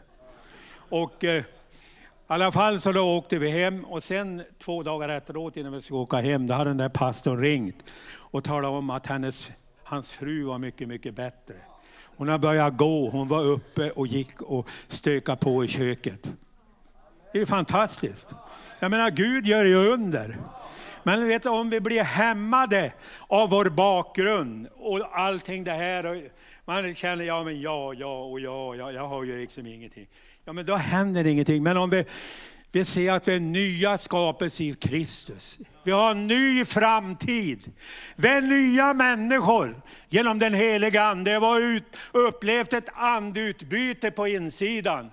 Och 0.90 1.24
eh, 1.24 1.42
i 1.42 1.46
alla 2.28 2.52
fall 2.52 2.82
så 2.82 2.92
då 2.92 3.18
åkte 3.18 3.40
vi 3.40 3.50
hem 3.50 3.86
och 3.86 4.04
sen 4.04 4.44
två 4.60 4.84
dagar 4.84 5.10
efteråt 5.10 5.58
innan 5.58 5.72
vi 5.72 5.82
skulle 5.82 6.00
åka 6.00 6.18
hem, 6.18 6.48
då 6.48 6.54
hade 6.54 6.70
den 6.70 6.78
där 6.78 6.90
pastorn 6.90 7.40
ringt 7.40 7.84
och 8.14 8.44
talat 8.44 8.72
om 8.72 8.90
att 8.90 9.08
hennes, 9.08 9.52
hans 9.84 10.10
fru 10.10 10.44
var 10.44 10.58
mycket, 10.58 10.88
mycket 10.88 11.16
bättre. 11.16 11.56
Hon 12.18 12.28
har 12.28 12.38
börjat 12.38 12.78
gå, 12.78 13.10
hon 13.10 13.28
var 13.28 13.44
uppe 13.44 13.92
och 13.92 14.08
gick 14.08 14.42
och 14.42 14.70
stökade 14.88 15.38
på 15.38 15.64
i 15.64 15.68
köket. 15.68 16.28
Det 17.34 17.42
är 17.42 17.46
fantastiskt. 17.46 18.28
Jag 18.80 18.92
menar, 18.92 19.12
Gud 19.12 19.48
gör 19.48 19.66
ju 19.66 19.76
under. 19.76 20.38
Men 21.04 21.20
du 21.20 21.50
om 21.50 21.70
vi 21.70 21.80
blir 21.80 22.04
hämmade 22.04 22.94
av 23.28 23.50
vår 23.50 23.66
bakgrund 23.70 24.68
och 24.76 25.20
allting 25.20 25.64
det 25.64 25.72
här. 25.72 26.06
Och 26.06 26.16
man 26.66 26.96
känner, 26.96 27.26
ja 27.26 27.44
men 27.44 27.62
ja, 27.62 27.94
ja 27.94 28.24
och 28.24 28.40
ja, 28.40 28.76
ja, 28.76 28.92
jag 28.92 29.08
har 29.08 29.24
ju 29.24 29.40
liksom 29.40 29.68
ingenting. 29.68 30.08
Ja 30.46 30.54
men 30.54 30.66
då 30.66 30.76
händer 30.76 31.26
ingenting. 31.26 31.64
Men 31.64 31.78
om 31.78 31.90
vi, 31.90 32.06
vi 32.72 32.86
ser 32.86 33.12
att 33.12 33.28
vi 33.28 33.36
är 33.36 33.40
nya 33.40 33.98
skapelser 33.98 34.64
i 34.64 34.74
Kristus. 34.74 35.60
Vi 35.84 35.92
har 35.92 36.12
en 36.12 36.28
ny 36.28 36.66
framtid. 36.66 37.72
Vi 38.16 38.28
är 38.28 38.42
nya 38.42 38.94
människor 38.94 39.76
genom 40.10 40.40
den 40.40 40.54
heliga 40.54 41.04
Ande. 41.04 41.32
Vi 41.32 41.46
har 41.46 41.60
ut, 41.60 41.98
upplevt 42.12 42.74
ett 42.74 42.90
andutbyte 42.94 44.12
på 44.12 44.28
insidan. 44.28 45.12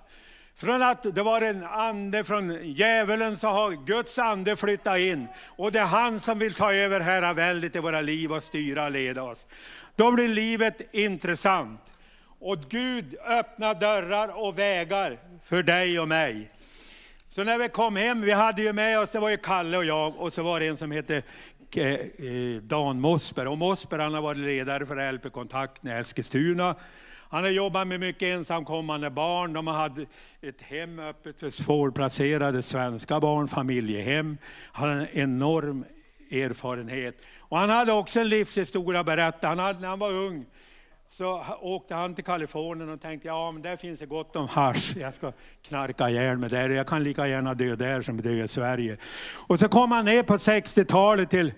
Från 0.56 0.82
att 0.82 1.14
det 1.14 1.22
var 1.22 1.40
en 1.40 1.64
ande 1.64 2.24
från 2.24 2.74
djävulen 2.74 3.39
så 3.39 3.48
har 3.48 3.86
Guds 3.86 4.18
ande 4.18 4.56
flyttat 4.56 4.98
in. 4.98 5.28
Och 5.47 5.72
det 5.72 5.78
är 5.78 5.85
han 5.85 6.20
som 6.20 6.39
vill 6.39 6.55
ta 6.55 6.72
över 6.72 7.01
herraväldet 7.01 7.76
i 7.76 7.78
våra 7.78 8.01
liv 8.01 8.32
och 8.32 8.43
styra 8.43 8.85
och 8.85 8.90
leda 8.90 9.22
oss. 9.22 9.47
Då 9.97 10.12
blir 10.12 10.28
livet 10.28 10.94
intressant. 10.94 11.81
Och 12.40 12.59
Gud 12.68 13.16
öppnar 13.26 13.74
dörrar 13.74 14.28
och 14.28 14.59
vägar 14.59 15.18
för 15.44 15.62
dig 15.62 16.01
och 16.01 16.09
mig. 16.09 16.51
Så 17.35 17.44
när 17.44 17.59
vi 17.59 17.69
kom 17.69 17.97
hem, 17.97 18.20
vi 18.20 18.32
hade 18.32 18.62
ju 18.62 18.73
med 18.73 19.01
oss, 19.01 19.11
det 19.11 19.19
var 19.19 19.28
ju 19.31 19.36
Kalle 19.36 19.78
och 19.78 19.85
jag 19.85 20.16
och 20.16 20.32
så 20.32 20.43
var 20.43 20.61
det 20.61 20.66
en 20.66 20.77
som 20.77 20.90
hette 20.90 21.23
eh, 21.77 21.85
eh, 21.86 22.62
Dan 22.62 23.01
Mosper. 23.01 23.47
Och 23.47 23.59
Mosper 23.59 23.98
han 23.98 24.15
har 24.15 24.23
varit 24.23 24.39
ledare 24.39 24.86
för 24.86 25.12
LP-kontakt 25.12 25.85
i 25.85 25.89
Eskilstuna. 25.89 26.74
Han 27.28 27.44
har 27.44 27.51
jobbat 27.51 27.86
med 27.86 28.01
mycket 28.01 28.23
ensamkommande 28.23 29.11
barn. 29.11 29.52
De 29.52 29.66
hade 29.66 30.06
ett 30.40 30.61
hem 30.61 30.98
öppet 30.98 31.40
för 31.40 31.51
svårplacerade 31.51 32.62
svenska 32.62 33.20
barn, 33.20 33.48
familjehem. 33.48 34.39
Han 34.73 34.89
har 34.89 34.97
en 34.97 35.09
enorm 35.12 35.85
erfarenhet. 36.31 37.16
Och 37.39 37.59
han 37.59 37.70
hade 37.70 37.93
också 37.93 38.20
en 38.20 38.28
livshistoria 38.28 39.01
att 39.01 39.06
berätta. 39.06 39.48
Han 39.48 39.59
hade, 39.59 39.81
när 39.81 39.89
han 39.89 39.98
var 39.98 40.12
ung 40.12 40.47
så 41.16 41.45
åkte 41.61 41.95
han 41.95 42.15
till 42.15 42.24
Kalifornien 42.24 42.91
och 42.91 43.01
tänkte, 43.01 43.28
ja 43.28 43.53
men 43.53 43.62
där 43.62 43.77
finns 43.77 44.01
det 44.01 44.07
gott 44.07 44.36
om 44.36 44.49
hasch. 44.49 44.97
Jag 44.97 45.15
ska 45.15 45.32
knarka 45.62 46.11
ihjäl 46.11 46.39
mig 46.39 46.51
där. 46.51 46.70
Jag 46.70 46.86
kan 46.86 47.03
lika 47.03 47.28
gärna 47.28 47.55
dö 47.55 47.77
där 47.77 48.03
som 48.03 48.23
dö 48.23 48.45
i 48.45 48.49
Sverige. 48.49 48.97
Och 49.47 49.61
så 49.61 49.69
kom 49.69 49.93
han 49.93 50.05
ner 50.05 50.23
på 50.23 50.36
60-talet 50.36 51.31
till, 51.31 51.53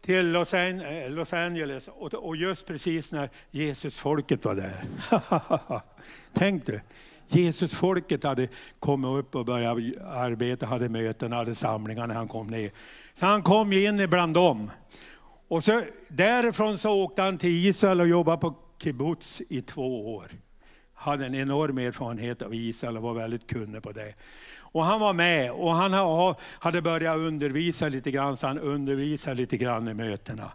till 0.00 0.36
eh, 0.36 0.42
Los, 1.08 1.32
Angeles 1.32 1.88
och, 1.88 2.14
och 2.14 2.36
just 2.36 2.66
precis 2.66 3.12
när 3.12 3.30
Jesusfolket 3.50 4.44
var 4.44 4.54
där. 4.54 4.84
Tänk 6.32 6.66
du, 6.66 6.80
Jesusfolket 7.28 8.24
hade 8.24 8.48
kommit 8.78 9.08
upp 9.08 9.34
och 9.34 9.44
börjat 9.44 9.76
arbeta, 10.04 10.66
hade 10.66 10.88
möten, 10.88 11.32
hade 11.32 11.54
samlingar 11.54 12.06
när 12.06 12.14
han 12.14 12.28
kom 12.28 12.46
ner. 12.46 12.70
Så 13.14 13.26
han 13.26 13.42
kom 13.42 13.72
in 13.72 14.00
ibland 14.00 14.34
dem. 14.34 14.70
Och 15.48 15.64
så, 15.64 15.82
därifrån 16.08 16.78
så 16.78 16.90
åkte 16.90 17.22
han 17.22 17.38
till 17.38 17.66
Israel 17.66 18.00
och 18.00 18.08
jobbade 18.08 18.38
på 18.38 18.54
kibbutz 18.78 19.42
i 19.48 19.62
två 19.62 20.14
år. 20.14 20.30
Hade 20.94 21.26
en 21.26 21.34
enorm 21.34 21.78
erfarenhet 21.78 22.42
av 22.42 22.54
Israel 22.54 22.96
och 22.96 23.02
var 23.02 23.14
väldigt 23.14 23.46
kunnig 23.46 23.82
på 23.82 23.92
det. 23.92 24.14
Och 24.58 24.84
han 24.84 25.00
var 25.00 25.12
med 25.12 25.52
och 25.52 25.74
han 25.74 26.34
hade 26.58 26.82
börjat 26.82 27.18
undervisa 27.18 27.88
lite 27.88 28.10
grann, 28.10 28.36
så 28.36 28.46
han 28.46 28.58
undervisade 28.58 29.36
lite 29.36 29.56
grann 29.56 29.88
i 29.88 29.94
mötena. 29.94 30.52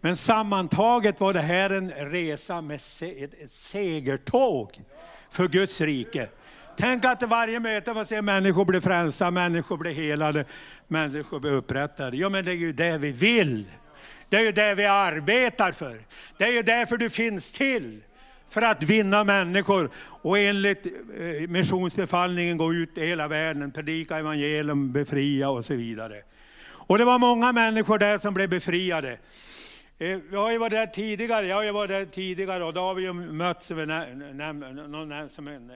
Men 0.00 0.16
sammantaget 0.16 1.20
var 1.20 1.32
det 1.32 1.40
här 1.40 1.70
en 1.70 1.90
resa 1.90 2.60
med 2.60 2.76
ett 2.76 3.52
segertåg 3.52 4.80
för 5.30 5.48
Guds 5.48 5.80
rike. 5.80 6.28
Tänk 6.76 7.04
att 7.04 7.22
varje 7.22 7.60
möte 7.60 7.94
får 7.94 8.04
se 8.04 8.22
människor 8.22 8.64
bli 8.64 8.80
frälsta, 8.80 9.30
människor 9.30 9.76
bli 9.76 9.92
helade, 9.92 10.44
människor 10.86 11.40
bli 11.40 11.50
upprättade. 11.50 12.16
Ja 12.16 12.28
men 12.28 12.44
det 12.44 12.50
är 12.50 12.56
ju 12.56 12.72
det 12.72 12.98
vi 12.98 13.12
vill. 13.12 13.64
Det 14.28 14.36
är 14.36 14.40
ju 14.40 14.52
det 14.52 14.74
vi 14.74 14.86
arbetar 14.86 15.72
för. 15.72 15.98
Det 16.36 16.44
är 16.44 16.52
ju 16.52 16.62
därför 16.62 16.96
du 16.96 17.10
finns 17.10 17.52
till. 17.52 18.00
För 18.48 18.62
att 18.62 18.82
vinna 18.82 19.24
människor 19.24 19.90
och 19.96 20.38
enligt 20.38 20.86
eh, 20.86 21.48
missionsbefallningen 21.48 22.56
gå 22.56 22.74
ut 22.74 22.98
i 22.98 23.06
hela 23.06 23.28
världen, 23.28 23.70
predika 23.70 24.18
evangelium, 24.18 24.92
befria 24.92 25.50
och 25.50 25.64
så 25.64 25.74
vidare. 25.74 26.22
Och 26.70 26.98
det 26.98 27.04
var 27.04 27.18
många 27.18 27.52
människor 27.52 27.98
där 27.98 28.18
som 28.18 28.34
blev 28.34 28.48
befriade. 28.48 29.18
Eh, 29.98 30.18
vi 30.30 30.36
har 30.36 30.50
ju 30.50 30.58
varit 30.58 30.70
där 30.70 30.86
tidigare, 30.86 31.46
jag 31.46 31.56
har 31.56 31.64
ju 31.64 31.72
varit 31.72 31.90
där 31.90 32.04
tidigare 32.04 32.64
och 32.64 32.74
då 32.74 32.80
har 32.80 32.94
vi 32.94 33.02
ju 33.02 33.12
mötts 33.12 33.66
som 33.66 33.78
en 35.48 35.72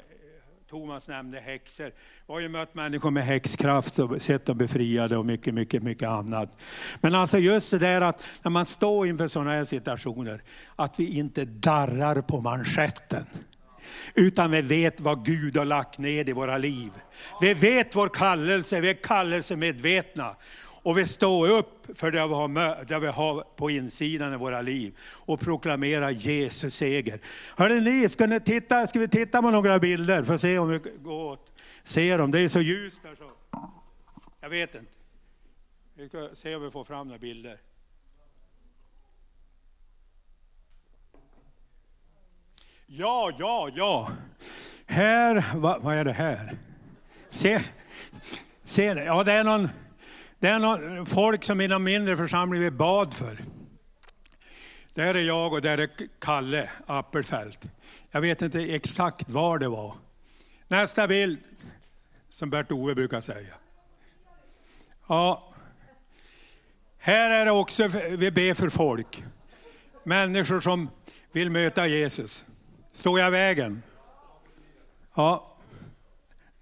Thomas 0.72 1.08
nämnde 1.08 1.40
häxor. 1.40 1.92
Jag 2.26 2.34
har 2.34 2.40
ju 2.40 2.48
mött 2.48 2.74
människor 2.74 3.10
med 3.10 3.24
häxkraft 3.24 3.98
och 3.98 4.22
sett 4.22 4.46
dem 4.46 4.58
befriade 4.58 5.16
och 5.16 5.26
mycket, 5.26 5.54
mycket, 5.54 5.82
mycket 5.82 6.08
annat. 6.08 6.58
Men 7.00 7.14
alltså 7.14 7.38
just 7.38 7.70
det 7.70 7.78
där 7.78 8.00
att 8.00 8.22
när 8.42 8.50
man 8.50 8.66
står 8.66 9.06
inför 9.06 9.28
sådana 9.28 9.50
här 9.50 9.64
situationer, 9.64 10.42
att 10.76 11.00
vi 11.00 11.18
inte 11.18 11.44
darrar 11.44 12.22
på 12.22 12.40
manschetten. 12.40 13.24
Utan 14.14 14.50
vi 14.50 14.62
vet 14.62 15.00
vad 15.00 15.24
Gud 15.24 15.56
har 15.56 15.64
lagt 15.64 15.98
ned 15.98 16.28
i 16.28 16.32
våra 16.32 16.58
liv. 16.58 16.90
Vi 17.40 17.54
vet 17.54 17.96
vår 17.96 18.08
kallelse, 18.08 18.80
vi 18.80 18.90
är 18.90 19.02
kallelsemedvetna. 19.02 20.36
Och 20.82 20.98
vi 20.98 21.06
står 21.06 21.50
upp 21.50 21.98
för 21.98 22.10
det 22.10 22.26
vi, 22.26 22.34
har, 22.34 22.84
det 22.84 22.98
vi 22.98 23.06
har 23.06 23.44
på 23.56 23.70
insidan 23.70 24.34
i 24.34 24.36
våra 24.36 24.62
liv 24.62 24.98
och 25.00 25.40
proklamerar 25.40 26.10
Jesus 26.10 26.74
seger. 26.74 27.20
Hörrni 27.56 27.80
ni, 27.80 28.08
ska, 28.08 28.26
ni 28.26 28.40
titta, 28.40 28.86
ska 28.86 28.98
vi 28.98 29.08
titta 29.08 29.42
på 29.42 29.50
några 29.50 29.78
bilder 29.78 30.24
för 30.24 30.34
att 30.34 30.40
se 30.40 30.58
om 30.58 30.68
vi 30.68 30.78
går 30.78 31.32
åt, 31.32 31.52
ser 31.84 32.18
dem? 32.18 32.30
Det 32.30 32.40
är 32.40 32.48
så 32.48 32.60
ljust 32.60 33.02
där 33.02 33.14
så. 33.14 33.30
Jag 34.40 34.48
vet 34.48 34.74
inte. 34.74 34.92
Vi 35.94 36.08
ska 36.08 36.28
se 36.32 36.56
om 36.56 36.62
vi 36.62 36.70
får 36.70 36.84
fram 36.84 37.06
några 37.06 37.18
bilder. 37.18 37.58
Ja, 42.86 43.30
ja, 43.38 43.68
ja. 43.74 44.10
Här, 44.86 45.44
vad, 45.54 45.82
vad 45.82 45.94
är 45.94 46.04
det 46.04 46.12
här? 46.12 46.56
Se, 47.30 47.62
se. 48.64 48.84
Ja, 48.84 49.24
det 49.24 49.32
är 49.32 49.44
någon 49.44 49.68
det 50.42 50.48
är 50.48 51.04
folk 51.04 51.44
som 51.44 51.60
inom 51.60 51.84
mindre 51.84 52.16
församling 52.16 52.60
vi 52.60 52.70
bad 52.70 53.14
för. 53.14 53.38
Där 54.94 55.14
är 55.14 55.22
jag 55.22 55.52
och 55.52 55.60
där 55.60 55.78
är 55.78 55.90
Kalle 56.18 56.70
Appelfelt. 56.86 57.58
Jag 58.10 58.20
vet 58.20 58.42
inte 58.42 58.60
exakt 58.60 59.30
var 59.30 59.58
det 59.58 59.68
var. 59.68 59.94
Nästa 60.68 61.08
bild, 61.08 61.38
som 62.28 62.50
Bert-Ove 62.50 62.94
brukar 62.94 63.20
säga. 63.20 63.54
Ja, 65.08 65.52
här 66.98 67.30
är 67.30 67.44
det 67.44 67.50
också, 67.50 67.88
vi 68.10 68.30
ber 68.30 68.54
för 68.54 68.70
folk. 68.70 69.24
Människor 70.04 70.60
som 70.60 70.90
vill 71.32 71.50
möta 71.50 71.86
Jesus. 71.86 72.44
Står 72.92 73.20
jag 73.20 73.28
i 73.28 73.30
vägen? 73.30 73.82
Ja. 75.14 75.56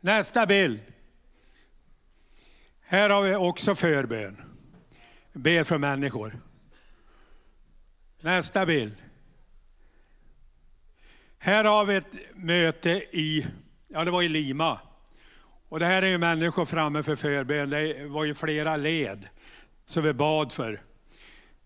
Nästa 0.01 0.47
bild. 0.47 0.81
Här 2.91 3.11
har 3.11 3.23
vi 3.23 3.35
också 3.35 3.75
förbön. 3.75 4.37
Ber 5.33 5.65
för 5.65 5.79
människor. 5.79 6.41
Nästa 8.21 8.67
bild. 8.67 8.95
Här 11.39 11.65
har 11.65 11.85
vi 11.85 11.97
ett 11.97 12.15
möte 12.35 12.91
i, 13.11 13.47
ja 13.89 14.05
det 14.05 14.11
var 14.11 14.23
i 14.23 14.29
Lima. 14.29 14.81
Och 15.69 15.79
det 15.79 15.87
här 15.87 16.03
är 16.03 16.07
ju 16.07 16.19
människor 16.19 16.65
framme 16.65 17.03
för 17.03 17.17
förbön. 17.17 17.71
Det 17.71 18.07
var 18.07 18.25
ju 18.25 18.35
flera 18.35 18.77
led 18.77 19.29
som 19.85 20.03
vi 20.03 20.13
bad 20.13 20.53
för. 20.53 20.83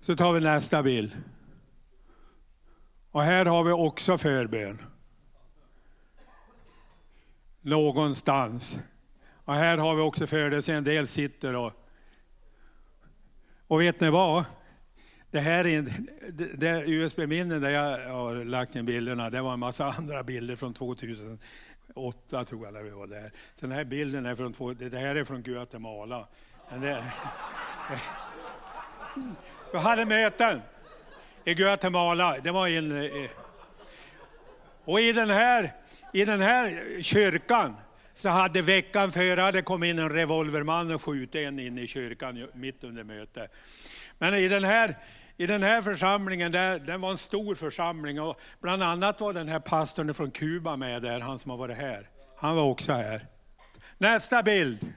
Så 0.00 0.16
tar 0.16 0.32
vi 0.32 0.40
nästa 0.40 0.82
bild. 0.82 1.16
Och 3.10 3.22
här 3.22 3.44
har 3.44 3.64
vi 3.64 3.72
också 3.72 4.18
förbön. 4.18 4.82
Någonstans. 7.60 8.78
Och 9.44 9.54
här 9.54 9.78
har 9.78 9.94
vi 9.94 10.02
också 10.02 10.26
födelse, 10.26 10.74
en 10.74 10.84
del 10.84 11.06
sitter 11.06 11.56
och... 11.56 11.72
Och 13.66 13.80
vet 13.80 14.00
ni 14.00 14.10
vad? 14.10 14.44
Det 15.30 15.40
här 15.40 15.66
är 15.66 15.82
det, 16.32 16.44
det 16.54 16.84
USB-minnen 16.86 17.60
där 17.60 17.70
jag 17.70 18.14
har 18.14 18.44
lagt 18.44 18.76
in 18.76 18.86
bilderna, 18.86 19.30
det 19.30 19.40
var 19.40 19.52
en 19.52 19.58
massa 19.58 19.86
andra 19.86 20.22
bilder 20.22 20.56
från 20.56 20.74
2008 20.74 22.44
tror 22.44 22.64
jag 22.64 22.74
när 22.74 22.82
vi 22.82 22.90
var 22.90 23.06
där. 23.06 23.32
Så 23.54 23.66
den 23.66 23.72
här 23.72 23.84
bilden 23.84 24.26
är 24.26 24.36
från, 24.36 24.76
det 24.78 24.98
här 24.98 25.14
är 25.14 25.24
från 25.24 25.42
Guatemala. 25.42 26.28
Det, 26.70 27.04
vi 29.72 29.78
hade 29.78 30.04
möten 30.04 30.60
i 31.44 31.54
Guatemala. 31.54 32.36
Det 32.44 32.50
var 32.50 32.68
en, 32.68 33.10
och 34.84 35.00
i 35.00 35.12
den 35.12 35.30
här, 35.30 35.72
i 36.12 36.24
den 36.24 36.40
här 36.40 37.02
kyrkan 37.02 37.76
så 38.14 38.28
hade 38.28 38.62
veckan 38.62 39.12
före 39.12 39.40
hade 39.40 39.62
kommit 39.62 39.90
in 39.90 39.98
en 39.98 40.10
revolverman 40.10 40.94
och 40.94 41.02
skjutit 41.02 41.34
en 41.34 41.58
in 41.58 41.78
i 41.78 41.86
kyrkan 41.86 42.48
mitt 42.54 42.84
under 42.84 43.04
mötet. 43.04 43.52
Men 44.18 44.34
i 44.34 44.48
den 44.48 44.64
här, 44.64 44.98
i 45.36 45.46
den 45.46 45.62
här 45.62 45.82
församlingen, 45.82 46.52
där, 46.52 46.78
den 46.78 47.00
var 47.00 47.10
en 47.10 47.18
stor 47.18 47.54
församling 47.54 48.20
och 48.20 48.40
bland 48.60 48.82
annat 48.82 49.20
var 49.20 49.32
den 49.32 49.48
här 49.48 49.60
pastorn 49.60 50.14
från 50.14 50.30
Kuba 50.30 50.76
med 50.76 51.02
där, 51.02 51.20
han 51.20 51.38
som 51.38 51.50
har 51.50 51.58
varit 51.58 51.76
här. 51.76 52.08
Han 52.36 52.56
var 52.56 52.64
också 52.64 52.92
här. 52.92 53.26
Nästa 53.98 54.42
bild. 54.42 54.92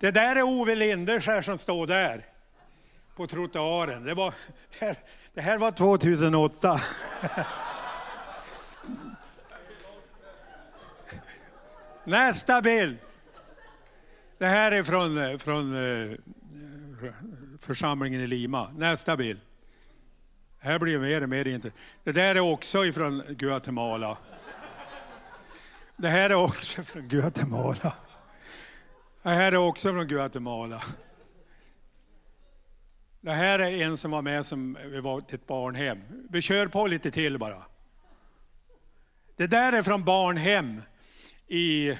Det 0.00 0.10
där 0.10 0.36
är 0.36 0.42
Ove 0.42 0.74
Lindeskär 0.74 1.42
som 1.42 1.58
står 1.58 1.86
där 1.86 2.26
på 3.16 3.26
trottoaren. 3.26 4.04
Det, 4.04 4.14
var, 4.14 4.34
det, 4.78 4.86
här, 4.86 4.96
det 5.34 5.40
här 5.40 5.58
var 5.58 5.70
2008. 5.70 6.80
Nästa 12.04 12.62
bild. 12.62 12.98
Det 14.38 14.46
här 14.46 14.72
är 14.72 14.82
från, 14.82 15.18
eh, 15.18 15.38
från 15.38 15.74
eh, 15.74 16.18
församlingen 17.60 18.20
i 18.20 18.26
Lima. 18.26 18.70
Nästa 18.76 19.16
bild. 19.16 19.40
Här 20.58 20.78
blir 20.78 20.92
det 20.92 20.98
mer 20.98 21.22
och 21.22 21.28
mer 21.28 21.48
inte. 21.48 21.72
Det 22.04 22.12
där 22.12 22.34
är 22.34 22.40
också 22.40 22.86
ifrån 22.86 23.22
Guatemala. 23.28 24.18
Det 25.96 26.08
här 26.08 26.30
är 26.30 26.34
också 26.34 26.82
från 26.82 27.08
Guatemala. 27.08 27.94
Det 29.22 29.28
här 29.28 29.52
är 29.52 29.56
också 29.56 29.92
från 29.92 30.06
Guatemala. 30.06 30.82
Det 33.20 33.32
här 33.32 33.58
är 33.58 33.84
en 33.84 33.96
som 33.96 34.10
var 34.10 34.22
med 34.22 34.46
som 34.46 34.78
vi 34.84 35.00
var 35.00 35.20
till 35.20 35.34
ett 35.34 35.46
barnhem. 35.46 36.02
Vi 36.30 36.42
kör 36.42 36.66
på 36.66 36.86
lite 36.86 37.10
till 37.10 37.38
bara. 37.38 37.62
Det 39.36 39.46
där 39.46 39.72
är 39.72 39.82
från 39.82 40.04
barnhem 40.04 40.82
i 41.52 41.96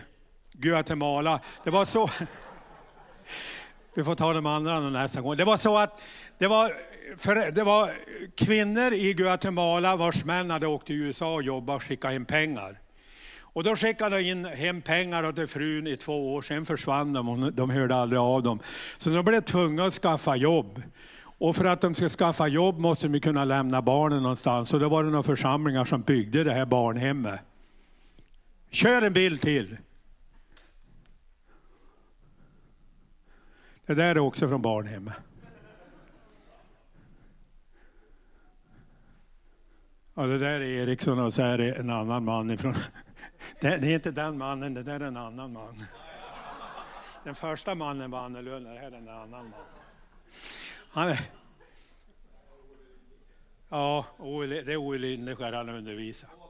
Guatemala. 0.53 1.41
Det 1.65 1.71
var 1.71 1.85
så... 1.85 2.11
Vi 3.95 4.05
får 4.05 4.15
ta 4.15 4.33
de 4.33 4.47
andra 4.47 4.81
nästa 4.81 5.21
gång. 5.21 5.37
Det 5.37 5.45
var 5.45 5.57
så 5.57 5.79
att 5.79 6.03
det 6.39 6.47
var, 6.47 6.77
för, 7.19 7.51
det 7.51 7.63
var 7.63 7.93
kvinnor 8.37 8.93
i 8.93 9.15
Guatemala 9.15 9.97
vars 9.97 10.25
män 10.25 10.51
hade 10.51 10.67
åkt 10.67 10.87
till 10.87 10.97
USA 10.97 11.35
och 11.35 11.43
jobbat 11.43 11.77
och 11.77 11.83
skickat 11.83 12.13
hem 12.13 12.25
pengar. 12.25 12.79
Och 13.41 13.65
då 13.65 13.77
skickade 13.77 14.17
de 14.17 14.23
in 14.23 14.45
hem 14.45 14.83
pengar 14.83 15.33
till 15.33 15.47
frun 15.47 15.87
i 15.87 15.97
två 15.97 16.35
år, 16.35 16.43
sen 16.43 16.67
försvann 16.67 17.13
de 17.13 17.29
och 17.29 17.53
de 17.53 17.71
hörde 17.71 17.95
aldrig 17.95 18.21
av 18.21 18.43
dem. 18.43 18.61
Så 18.99 19.11
de 19.11 19.25
blev 19.25 19.41
tvungna 19.41 19.85
att 19.85 19.95
skaffa 19.95 20.37
jobb. 20.37 20.83
Och 21.39 21.57
för 21.57 21.65
att 21.65 21.81
de 21.81 21.95
ska 21.95 22.09
skaffa 22.09 22.49
jobb 22.49 22.79
måste 22.79 23.09
de 23.09 23.21
kunna 23.21 23.45
lämna 23.45 23.83
barnen 23.83 24.23
någonstans. 24.23 24.75
Och 24.75 24.81
då 24.81 24.89
var 24.89 25.05
det 25.05 25.11
några 25.11 25.23
församlingar 25.23 25.85
som 25.85 26.01
byggde 26.01 26.45
det 26.45 26.53
här 26.53 26.67
barnhemmet. 26.67 27.41
Kör 28.73 29.03
en 29.03 29.13
bild 29.13 29.41
till. 29.41 29.77
Det 33.87 33.95
där 33.95 34.15
är 34.15 34.19
också 34.19 34.49
från 34.49 34.63
barnhemmet. 34.63 35.15
Ja, 40.15 40.23
det 40.23 40.39
där 40.39 40.61
är 40.61 40.61
Eriksson 40.61 41.19
och 41.19 41.35
så 41.35 41.43
är 41.43 41.59
det 41.59 41.75
en 41.75 41.91
annan 41.91 42.25
man 42.25 42.51
ifrån... 42.51 42.75
Det 43.61 43.69
är 43.69 43.91
inte 43.91 44.11
den 44.11 44.39
mannen, 44.39 44.75
det 44.75 44.83
där 44.83 45.01
är 45.01 45.05
en 45.05 45.17
annan 45.17 45.53
man. 45.53 45.85
Den 47.25 47.35
första 47.35 47.75
mannen 47.75 48.11
var 48.11 48.21
annorlunda, 48.21 48.71
det 48.71 48.79
här 48.79 48.93
är 48.93 48.97
en 48.97 49.09
annan 49.09 49.31
man. 49.31 49.53
Han 50.91 51.09
är... 51.09 51.21
Ja, 53.69 54.07
det 54.19 54.73
är 54.73 54.77
Ove 54.77 54.99
Lindeskär 54.99 55.53
han 55.53 55.69
undervisar. 55.69 56.42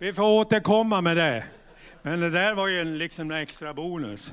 Vi 0.00 0.12
får 0.12 0.22
återkomma 0.22 1.00
med 1.00 1.16
det. 1.16 1.44
Men 2.02 2.20
det 2.20 2.30
där 2.30 2.54
var 2.54 2.66
ju 2.66 2.80
en, 2.80 2.98
liksom 2.98 3.30
en 3.30 3.36
extra 3.36 3.74
bonus. 3.74 4.32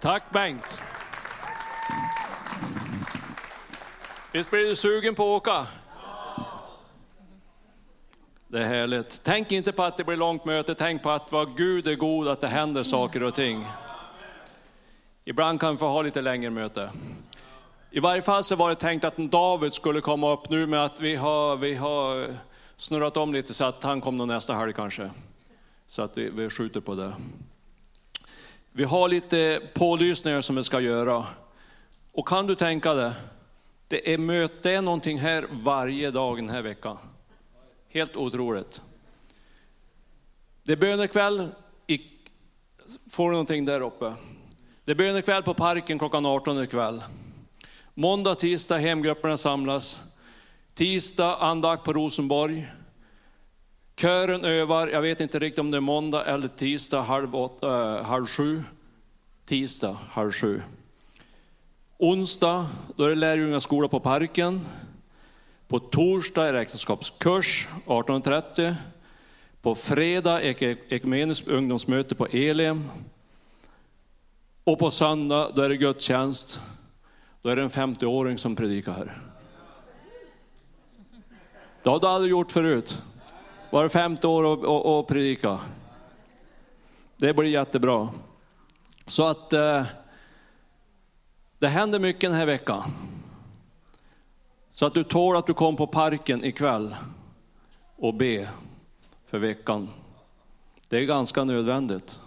Tack 0.00 0.30
Bengt. 0.30 0.80
Visst 4.32 4.50
blir 4.50 4.68
du 4.68 4.76
sugen 4.76 5.14
på 5.14 5.22
att 5.22 5.42
åka? 5.42 5.66
Det 8.48 8.60
är 8.60 8.64
härligt. 8.64 9.20
Tänk 9.24 9.52
inte 9.52 9.72
på 9.72 9.82
att 9.82 9.96
det 9.96 10.04
blir 10.04 10.16
långt 10.16 10.44
möte, 10.44 10.74
tänk 10.74 11.02
på 11.02 11.10
att 11.10 11.32
vad 11.32 11.56
Gud 11.56 11.86
är 11.86 11.94
god, 11.94 12.28
att 12.28 12.40
det 12.40 12.48
händer 12.48 12.82
saker 12.82 13.22
och 13.22 13.34
ting. 13.34 13.66
Ibland 15.34 15.60
kan 15.60 15.70
vi 15.70 15.78
få 15.78 15.88
ha 15.88 16.02
lite 16.02 16.20
längre 16.20 16.50
möte. 16.50 16.90
I 17.90 18.00
varje 18.00 18.22
fall 18.22 18.44
så 18.44 18.56
var 18.56 18.68
det 18.68 18.74
tänkt 18.74 19.04
att 19.04 19.16
David 19.16 19.74
skulle 19.74 20.00
komma 20.00 20.32
upp 20.32 20.50
nu 20.50 20.66
med 20.66 20.84
att 20.84 21.00
vi 21.00 21.16
har, 21.16 21.56
vi 21.56 21.74
har 21.74 22.34
snurrat 22.76 23.16
om 23.16 23.32
lite 23.32 23.54
så 23.54 23.64
att 23.64 23.82
han 23.82 24.00
kommer 24.00 24.26
nästa 24.26 24.54
helg 24.54 24.72
kanske. 24.72 25.10
Så 25.86 26.02
att 26.02 26.18
vi, 26.18 26.30
vi 26.30 26.50
skjuter 26.50 26.80
på 26.80 26.94
det. 26.94 27.14
Vi 28.72 28.84
har 28.84 29.08
lite 29.08 29.60
pålysningar 29.74 30.40
som 30.40 30.56
vi 30.56 30.64
ska 30.64 30.80
göra. 30.80 31.26
Och 32.12 32.28
kan 32.28 32.46
du 32.46 32.54
tänka 32.54 32.94
dig, 32.94 33.12
det 33.88 34.14
är 34.14 34.18
möte, 34.18 34.54
det 34.62 34.74
är 34.74 34.82
någonting 34.82 35.18
här 35.18 35.46
varje 35.50 36.10
dag 36.10 36.36
den 36.36 36.50
här 36.50 36.62
veckan. 36.62 36.98
Helt 37.88 38.16
otroligt. 38.16 38.82
Det 40.62 40.72
är 40.72 40.76
bönekväll, 40.76 41.48
får 43.10 43.30
du 43.30 43.32
någonting 43.32 43.64
där 43.64 43.80
uppe? 43.80 44.14
Det 44.86 44.90
är 44.90 44.96
bönekväll 44.96 45.42
på 45.42 45.54
parken 45.54 45.98
klockan 45.98 46.26
18 46.26 46.62
ikväll. 46.62 47.02
Måndag, 47.94 48.34
tisdag 48.34 48.78
hemgrupperna 48.78 49.36
samlas. 49.36 50.02
Tisdag 50.74 51.36
andakt 51.36 51.84
på 51.84 51.92
Rosenborg. 51.92 52.66
Kören 53.96 54.44
övar, 54.44 54.88
jag 54.88 55.02
vet 55.02 55.20
inte 55.20 55.38
riktigt 55.38 55.58
om 55.58 55.70
det 55.70 55.76
är 55.76 55.80
måndag 55.80 56.24
eller 56.24 56.48
tisdag 56.48 57.02
halv, 57.02 57.36
åtta, 57.36 57.92
äh, 57.92 57.98
eh, 57.98 58.04
halv 58.04 58.26
sju. 58.26 58.62
Tisdag 59.46 59.98
halv 60.10 60.32
sju. 60.32 60.62
Onsdag, 61.98 62.66
då 62.96 63.04
är 63.04 63.08
det 63.08 63.14
lärjungaskola 63.14 63.88
på 63.88 64.00
parken. 64.00 64.60
På 65.68 65.78
torsdag 65.78 66.48
är 66.48 66.52
det 66.52 66.60
äktenskapskurs 66.60 67.68
18.30. 67.86 68.74
På 69.62 69.74
fredag 69.74 70.42
är 70.42 70.76
ekumeniskt 70.88 71.48
ungdomsmöte 71.48 72.14
på 72.14 72.26
Elim. 72.26 72.90
Och 74.64 74.78
på 74.78 74.90
söndag 74.90 75.50
då 75.54 75.62
är 75.62 75.68
det 75.68 75.76
gudstjänst. 75.76 76.60
Då 77.42 77.50
är 77.50 77.56
det 77.56 77.62
en 77.62 77.70
50-åring 77.70 78.38
som 78.38 78.56
predikar 78.56 78.92
här. 78.92 79.18
Det 81.82 81.90
har 81.90 82.00
du 82.00 82.06
aldrig 82.06 82.30
gjort 82.30 82.52
förut. 82.52 83.02
Var 83.70 83.88
50 83.88 84.26
år 84.26 84.44
och, 84.44 84.64
och, 84.64 84.98
och 84.98 85.08
predika. 85.08 85.60
Det 87.16 87.34
blir 87.34 87.48
jättebra. 87.48 88.08
Så 89.06 89.26
att 89.26 89.52
eh, 89.52 89.84
det 91.58 91.68
händer 91.68 91.98
mycket 91.98 92.30
den 92.30 92.38
här 92.38 92.46
veckan. 92.46 92.82
Så 94.70 94.86
att 94.86 94.94
du 94.94 95.04
tål 95.04 95.36
att 95.36 95.46
du 95.46 95.54
kom 95.54 95.76
på 95.76 95.86
parken 95.86 96.44
ikväll 96.44 96.96
och 97.96 98.14
be 98.14 98.48
för 99.26 99.38
veckan. 99.38 99.88
Det 100.88 100.98
är 100.98 101.02
ganska 101.02 101.44
nödvändigt. 101.44 102.20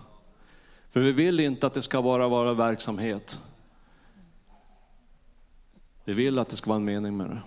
För 0.98 1.02
vi 1.02 1.12
vill 1.12 1.40
inte 1.40 1.68
att 1.68 1.74
det 1.74 1.82
ska 1.82 2.02
bara 2.02 2.28
vara 2.28 2.54
verksamhet. 2.54 3.40
Vi 6.04 6.14
vill 6.14 6.40
att 6.40 6.48
det 6.48 6.56
ska 6.56 6.70
vara 6.70 6.76
en 6.76 6.86
mening 6.86 7.18
med 7.18 7.30
det. 7.30 7.42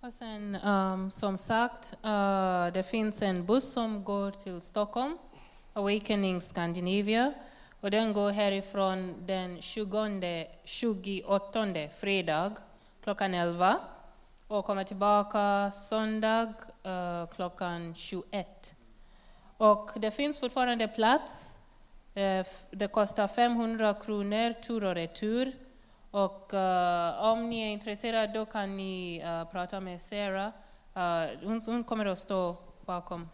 Och 0.00 0.12
sen, 0.12 0.54
um, 0.54 1.10
som 1.10 1.36
sagt, 1.36 1.94
uh, 2.04 2.66
det 2.72 2.82
finns 2.90 3.22
en 3.22 3.46
buss 3.46 3.72
som 3.72 4.04
går 4.04 4.30
till 4.30 4.60
Stockholm, 4.60 5.18
Awakening 5.72 6.40
Scandinavia. 6.40 7.32
Och 7.80 7.90
den 7.90 8.12
går 8.12 8.30
härifrån 8.30 9.14
den 9.26 9.62
20, 9.62 10.46
28 10.64 11.88
fredag 12.00 12.52
klockan 13.02 13.34
11 13.34 13.78
och 14.46 14.64
kommer 14.64 14.84
tillbaka 14.84 15.70
söndag 15.72 16.54
uh, 16.86 17.26
klockan 17.34 17.94
21. 17.94 18.76
Och 19.60 19.90
det 19.96 20.10
finns 20.10 20.40
fortfarande 20.40 20.88
plats. 20.88 21.58
Eh, 22.14 22.46
det 22.70 22.88
kostar 22.88 23.26
500 23.26 23.94
kronor 23.94 24.52
tur 24.52 24.84
och 24.84 24.94
retur. 24.94 25.52
Och 26.10 26.50
uh, 26.54 27.24
om 27.24 27.50
ni 27.50 27.60
är 27.60 27.66
intresserade 27.66 28.32
då 28.32 28.46
kan 28.46 28.76
ni 28.76 29.22
uh, 29.24 29.44
prata 29.44 29.80
med 29.80 30.00
Sarah. 30.00 30.52
Uh, 30.96 31.46
hon, 31.46 31.60
hon 31.66 31.84
kommer 31.84 32.06
att 32.06 32.18
stå 32.18 32.56
bakom 32.86 33.28